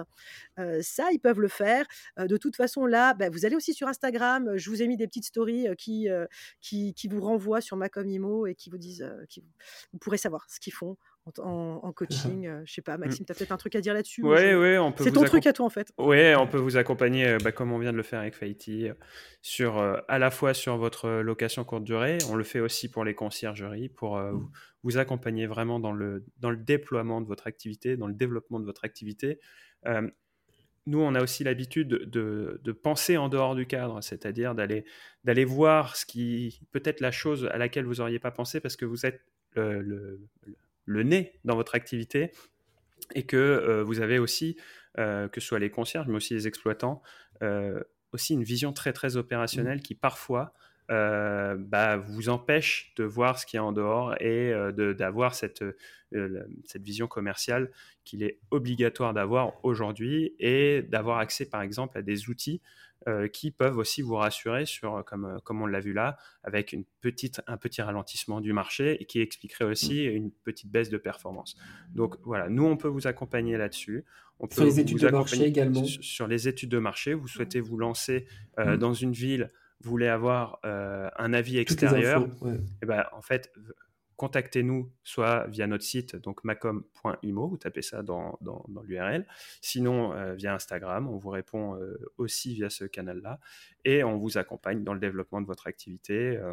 ça, 0.57 1.11
ils 1.13 1.21
peuvent 1.21 1.41
le 1.41 1.49
faire. 1.49 1.87
de 2.19 2.37
toute 2.37 2.57
façon, 2.57 2.87
là, 2.87 3.15
bah, 3.15 3.31
vous 3.31 3.45
allez 3.45 3.57
aussi 3.57 3.75
sur 3.75 3.89
Instagram. 3.89 4.57
Je 4.57 4.71
vous 4.71 4.83
ai 4.83 4.89
mis 4.89 4.97
des 4.97 5.07
petites 5.07 5.27
stories 5.27 5.67
qui, 5.77 6.09
qui, 6.61 6.95
qui, 6.95 7.09
vous 7.09 7.21
renvoient 7.21 7.61
sur 7.61 7.77
Macom 7.77 8.09
Imo 8.09 8.47
et 8.47 8.55
qui 8.55 8.71
vous 8.71 8.79
disent, 8.79 9.09
qui, 9.29 9.43
vous 9.93 9.99
pourrez 9.99 10.19
savoir 10.19 10.47
ce 10.49 10.61
qu'ils 10.61 10.73
font 10.73 10.97
en, 11.39 11.93
coaching. 11.97 12.45
Je 12.45 12.67
je 12.67 12.73
sais 12.73 12.83
pas, 12.83 12.97
mmh. 12.97 13.01
Maxime, 13.01 13.27
tu 13.27 13.33
as 13.33 13.35
peut-être 13.35 13.53
un 13.53 13.57
truc 13.57 13.75
à 13.77 13.81
dire 13.81 13.95
là-dessus 13.95 14.23
Oui, 14.23 14.55
oui, 14.55 14.79
on 14.79 14.93
peut. 14.93 15.05
C'est 15.05 15.13
ton 15.13 15.25
truc 15.25 15.47
à 15.47 15.53
toi 15.53 15.67
en 15.67 15.71
fait. 15.71 15.93
Oui, 15.99 16.35
on 16.37 16.47
peut 16.47 16.59
vous 16.59 16.77
accompagner, 16.77 17.37
bah, 17.43 17.53
comme 17.53 17.73
on 17.73 17.79
vient 17.79 17.93
de 17.93 17.97
le 17.97 18.03
faire 18.03 18.21
avec 18.21 18.35
Faïti, 18.35 18.89
sur 19.43 19.79
à 19.79 20.19
la 20.19 20.31
fois 20.31 20.55
sur 20.55 20.77
votre 20.77 21.09
location 21.21 21.65
courte 21.65 21.85
durée. 21.85 22.19
On 22.31 22.37
le 22.37 22.45
fait 22.45 22.61
aussi 22.61 22.91
pour 22.91 23.05
les 23.05 23.15
conciergeries, 23.15 23.89
pour 23.89 24.19
mmh. 24.19 24.51
vous 24.83 24.99
accompagner 24.99 25.47
vraiment 25.47 25.81
dans 25.81 25.93
le 25.93 26.25
dans 26.39 26.51
le 26.51 26.57
déploiement 26.57 27.21
de 27.21 27.27
votre 27.27 27.47
activité, 27.47 27.97
dans 27.97 28.07
le 28.07 28.15
développement 28.15 28.61
de 28.61 28.65
votre 28.65 28.85
activité. 28.85 29.41
nous, 30.87 31.01
on 31.01 31.15
a 31.15 31.23
aussi 31.23 31.45
l'habitude 31.45 31.89
de, 31.89 32.61
de, 32.63 32.73
penser 32.73 33.17
en 33.17 33.29
dehors 33.29 33.55
du 33.55 33.67
cadre, 33.67 34.03
c'est-à-dire 34.03 34.55
d'aller 34.55 34.85
d'aller 35.25 35.45
voir 35.45 35.97
ce 35.97 36.07
qui 36.07 36.61
peut-être 36.73 37.01
la 37.01 37.11
chose 37.11 37.49
à 37.53 37.59
laquelle 37.59 37.85
vous 37.85 37.97
n'auriez 37.97 38.19
pas 38.19 38.31
pensé 38.31 38.61
parce 38.61 38.77
que 38.77 38.85
vous 38.85 39.07
êtes 39.07 39.21
le 39.55 39.83
le 39.83 40.21
nez 41.03 41.39
dans 41.45 41.55
votre 41.55 41.75
activité 41.75 42.33
et 43.15 43.25
que 43.25 43.37
euh, 43.37 43.83
vous 43.83 44.01
avez 44.01 44.19
aussi, 44.19 44.57
euh, 44.99 45.29
que 45.29 45.41
ce 45.41 45.49
soit 45.49 45.59
les 45.59 45.71
concierges, 45.71 46.07
mais 46.09 46.17
aussi 46.17 46.35
les 46.35 46.47
exploitants, 46.47 47.03
euh, 47.43 47.81
aussi 48.13 48.35
une 48.35 48.45
vision 48.45 48.73
très 48.73 48.93
très 48.93 49.17
opérationnelle 49.17 49.79
mmh. 49.79 49.83
qui 49.83 49.95
parfois 49.95 50.53
bah, 50.89 51.99
vous 51.99 52.31
empêche 52.31 52.93
de 52.97 53.05
voir 53.05 53.39
ce 53.39 53.47
qui 53.47 53.55
est 53.55 53.61
en 53.61 53.71
dehors 53.71 54.21
et 54.21 54.53
d'avoir 54.75 55.37
cette, 55.37 55.65
cette 56.11 56.83
vision 56.83 57.07
commerciale 57.07 57.71
qu'il 58.05 58.25
est 58.25 58.41
obligatoire 58.51 59.15
d'avoir 59.15 59.65
aujourd'hui 59.65 60.35
et 60.41 60.83
d'avoir 60.83 61.19
accès 61.19 61.49
par 61.49 61.63
exemple 61.63 61.97
à 61.97 62.03
des 62.03 62.29
outils 62.29 62.61
euh, 63.09 63.29
qui 63.29 63.51
peuvent 63.51 63.79
aussi 63.79 64.03
vous 64.03 64.17
rassurer 64.17 64.67
sur, 64.67 64.97
euh, 64.97 65.03
comme, 65.03 65.25
euh, 65.25 65.39
comme 65.43 65.63
on 65.63 65.67
l'a 65.67 65.81
vu 65.81 65.95
là, 65.95 66.19
avec 66.45 66.75
une 66.75 66.85
petite, 67.01 67.41
un 67.47 67.57
petit 67.57 67.81
ralentissement 67.81 68.43
du 68.43 68.53
marché 68.53 69.01
et 69.01 69.07
qui 69.07 69.23
expliquerait 69.23 69.65
aussi 69.65 70.05
une 70.05 70.31
petite 70.31 70.71
baisse 70.71 70.91
de 70.91 70.99
performance. 70.99 71.57
Donc 71.95 72.17
voilà, 72.25 72.51
nous, 72.51 72.67
on 72.67 72.77
peut 72.77 72.89
vous 72.89 73.07
accompagner 73.07 73.57
là-dessus. 73.57 74.05
On 74.39 74.49
peut 74.49 74.57
sur 74.57 74.65
les 74.65 74.81
études 74.81 74.99
de 74.99 75.09
marché 75.09 75.45
également. 75.45 75.83
Sur 75.85 76.27
les 76.27 76.47
études 76.47 76.69
de 76.69 76.79
marché, 76.79 77.15
vous 77.15 77.27
souhaitez 77.27 77.61
vous 77.61 77.79
lancer 77.79 78.27
mmh. 78.59 78.77
dans 78.77 78.93
une 78.93 79.13
ville, 79.13 79.49
vous 79.81 79.89
voulez 79.91 80.09
avoir 80.09 80.59
un 80.63 81.33
avis 81.33 81.57
extérieur, 81.57 82.27
et 82.45 82.59
eh 82.83 82.87
ben, 82.87 83.05
en 83.13 83.23
fait, 83.23 83.51
contactez-nous 84.21 84.93
soit 85.03 85.47
via 85.47 85.67
notre 85.67 85.83
site, 85.83 86.15
donc 86.15 86.45
macom.imo, 86.45 87.49
vous 87.49 87.57
tapez 87.57 87.81
ça 87.81 88.03
dans, 88.03 88.39
l'URL, 88.85 89.27
sinon 89.63 90.13
euh, 90.13 90.35
via 90.35 90.53
Instagram, 90.53 91.09
on 91.09 91.17
vous 91.17 91.31
répond 91.31 91.77
euh, 91.77 91.99
aussi 92.19 92.53
via 92.53 92.69
ce 92.69 92.85
canal-là, 92.85 93.41
et 93.87 94.05
on 94.05 94.19
vous 94.19 94.37
accompagne 94.37 94.85
dans 94.85 94.93
le 94.93 95.01
développement 95.01 95.41
de 95.41 95.47
votre 95.47 95.67
activité. 95.69 96.37
Euh, 96.37 96.53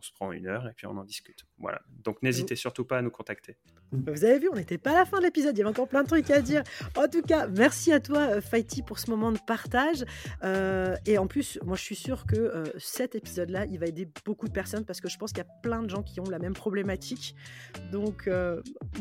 se 0.00 0.12
prend 0.12 0.32
une 0.32 0.46
heure 0.46 0.66
et 0.68 0.72
puis 0.74 0.86
on 0.86 0.96
en 0.96 1.04
discute. 1.04 1.44
Voilà. 1.58 1.82
Donc 2.02 2.22
n'hésitez 2.22 2.56
surtout 2.56 2.84
pas 2.84 2.98
à 2.98 3.02
nous 3.02 3.10
contacter. 3.10 3.56
Vous 3.92 4.24
avez 4.24 4.38
vu, 4.38 4.48
on 4.50 4.56
n'était 4.56 4.78
pas 4.78 4.92
à 4.92 4.94
la 4.94 5.04
fin 5.04 5.18
de 5.18 5.24
l'épisode, 5.24 5.54
il 5.54 5.58
y 5.58 5.60
avait 5.60 5.70
encore 5.70 5.88
plein 5.88 6.02
de 6.02 6.08
trucs 6.08 6.30
à 6.30 6.40
dire. 6.40 6.62
En 6.96 7.08
tout 7.08 7.20
cas, 7.20 7.46
merci 7.46 7.92
à 7.92 8.00
toi, 8.00 8.20
euh, 8.20 8.40
Fighty, 8.40 8.80
pour 8.82 8.98
ce 8.98 9.10
moment 9.10 9.32
de 9.32 9.38
partage. 9.46 10.04
Euh, 10.44 10.96
et 11.04 11.18
en 11.18 11.26
plus, 11.26 11.58
moi, 11.62 11.76
je 11.76 11.82
suis 11.82 11.94
sûre 11.94 12.24
que 12.24 12.36
euh, 12.36 12.64
cet 12.78 13.14
épisode-là, 13.14 13.66
il 13.66 13.78
va 13.78 13.86
aider 13.86 14.08
beaucoup 14.24 14.48
de 14.48 14.52
personnes 14.52 14.86
parce 14.86 15.02
que 15.02 15.10
je 15.10 15.18
pense 15.18 15.32
qu'il 15.32 15.44
y 15.44 15.46
a 15.46 15.60
plein 15.62 15.82
de 15.82 15.90
gens 15.90 16.02
qui 16.02 16.20
ont 16.20 16.30
la 16.30 16.38
même 16.38 16.54
problématique. 16.54 17.34
Donc, 17.90 18.30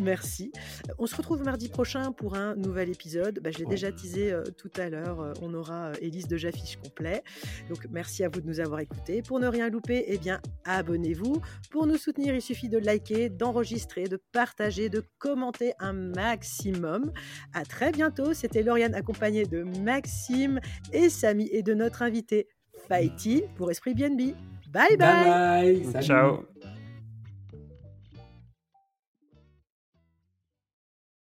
merci. 0.01 0.51
On 0.97 1.05
se 1.05 1.15
retrouve 1.15 1.43
mardi 1.43 1.69
prochain 1.69 2.11
pour 2.11 2.35
un 2.35 2.55
nouvel 2.55 2.89
épisode. 2.89 3.39
Bah, 3.41 3.51
je 3.51 3.59
l'ai 3.59 3.65
déjà 3.65 3.91
teasé 3.91 4.35
tout 4.57 4.71
à 4.75 4.89
l'heure. 4.89 5.33
on 5.41 5.53
aura 5.53 5.91
Élise 6.01 6.27
de 6.27 6.35
Jaffiche 6.35 6.77
complet. 6.77 7.23
Donc, 7.69 7.87
merci 7.89 8.23
à 8.23 8.29
vous 8.29 8.41
de 8.41 8.47
nous 8.47 8.59
avoir 8.59 8.81
écoutés. 8.81 9.21
Pour 9.21 9.39
ne 9.39 9.47
rien 9.47 9.69
louper, 9.69 10.03
eh 10.07 10.17
bien, 10.17 10.41
à 10.65 10.80
abonnez-vous. 10.81 11.41
Pour 11.69 11.87
nous 11.87 11.97
soutenir, 11.97 12.35
il 12.35 12.41
suffit 12.41 12.69
de 12.69 12.77
liker, 12.77 13.29
d'enregistrer, 13.29 14.03
de 14.03 14.19
partager, 14.33 14.89
de 14.89 15.03
commenter 15.17 15.73
un 15.79 15.93
maximum. 15.93 17.11
À 17.53 17.63
très 17.63 17.91
bientôt. 17.91 18.33
C'était 18.33 18.63
Lauriane 18.63 18.95
accompagnée 18.95 19.45
de 19.45 19.63
Maxime 19.63 20.59
et 20.91 21.09
Samy 21.09 21.47
et 21.51 21.63
de 21.63 21.73
notre 21.73 22.01
invité 22.01 22.47
Fighty 22.87 23.43
pour 23.55 23.71
Esprit 23.71 23.93
BNB. 23.93 24.35
Bye 24.73 24.97
bye. 24.97 24.97
Bye 24.97 25.83
bye. 25.93 26.03
Ciao. 26.03 26.45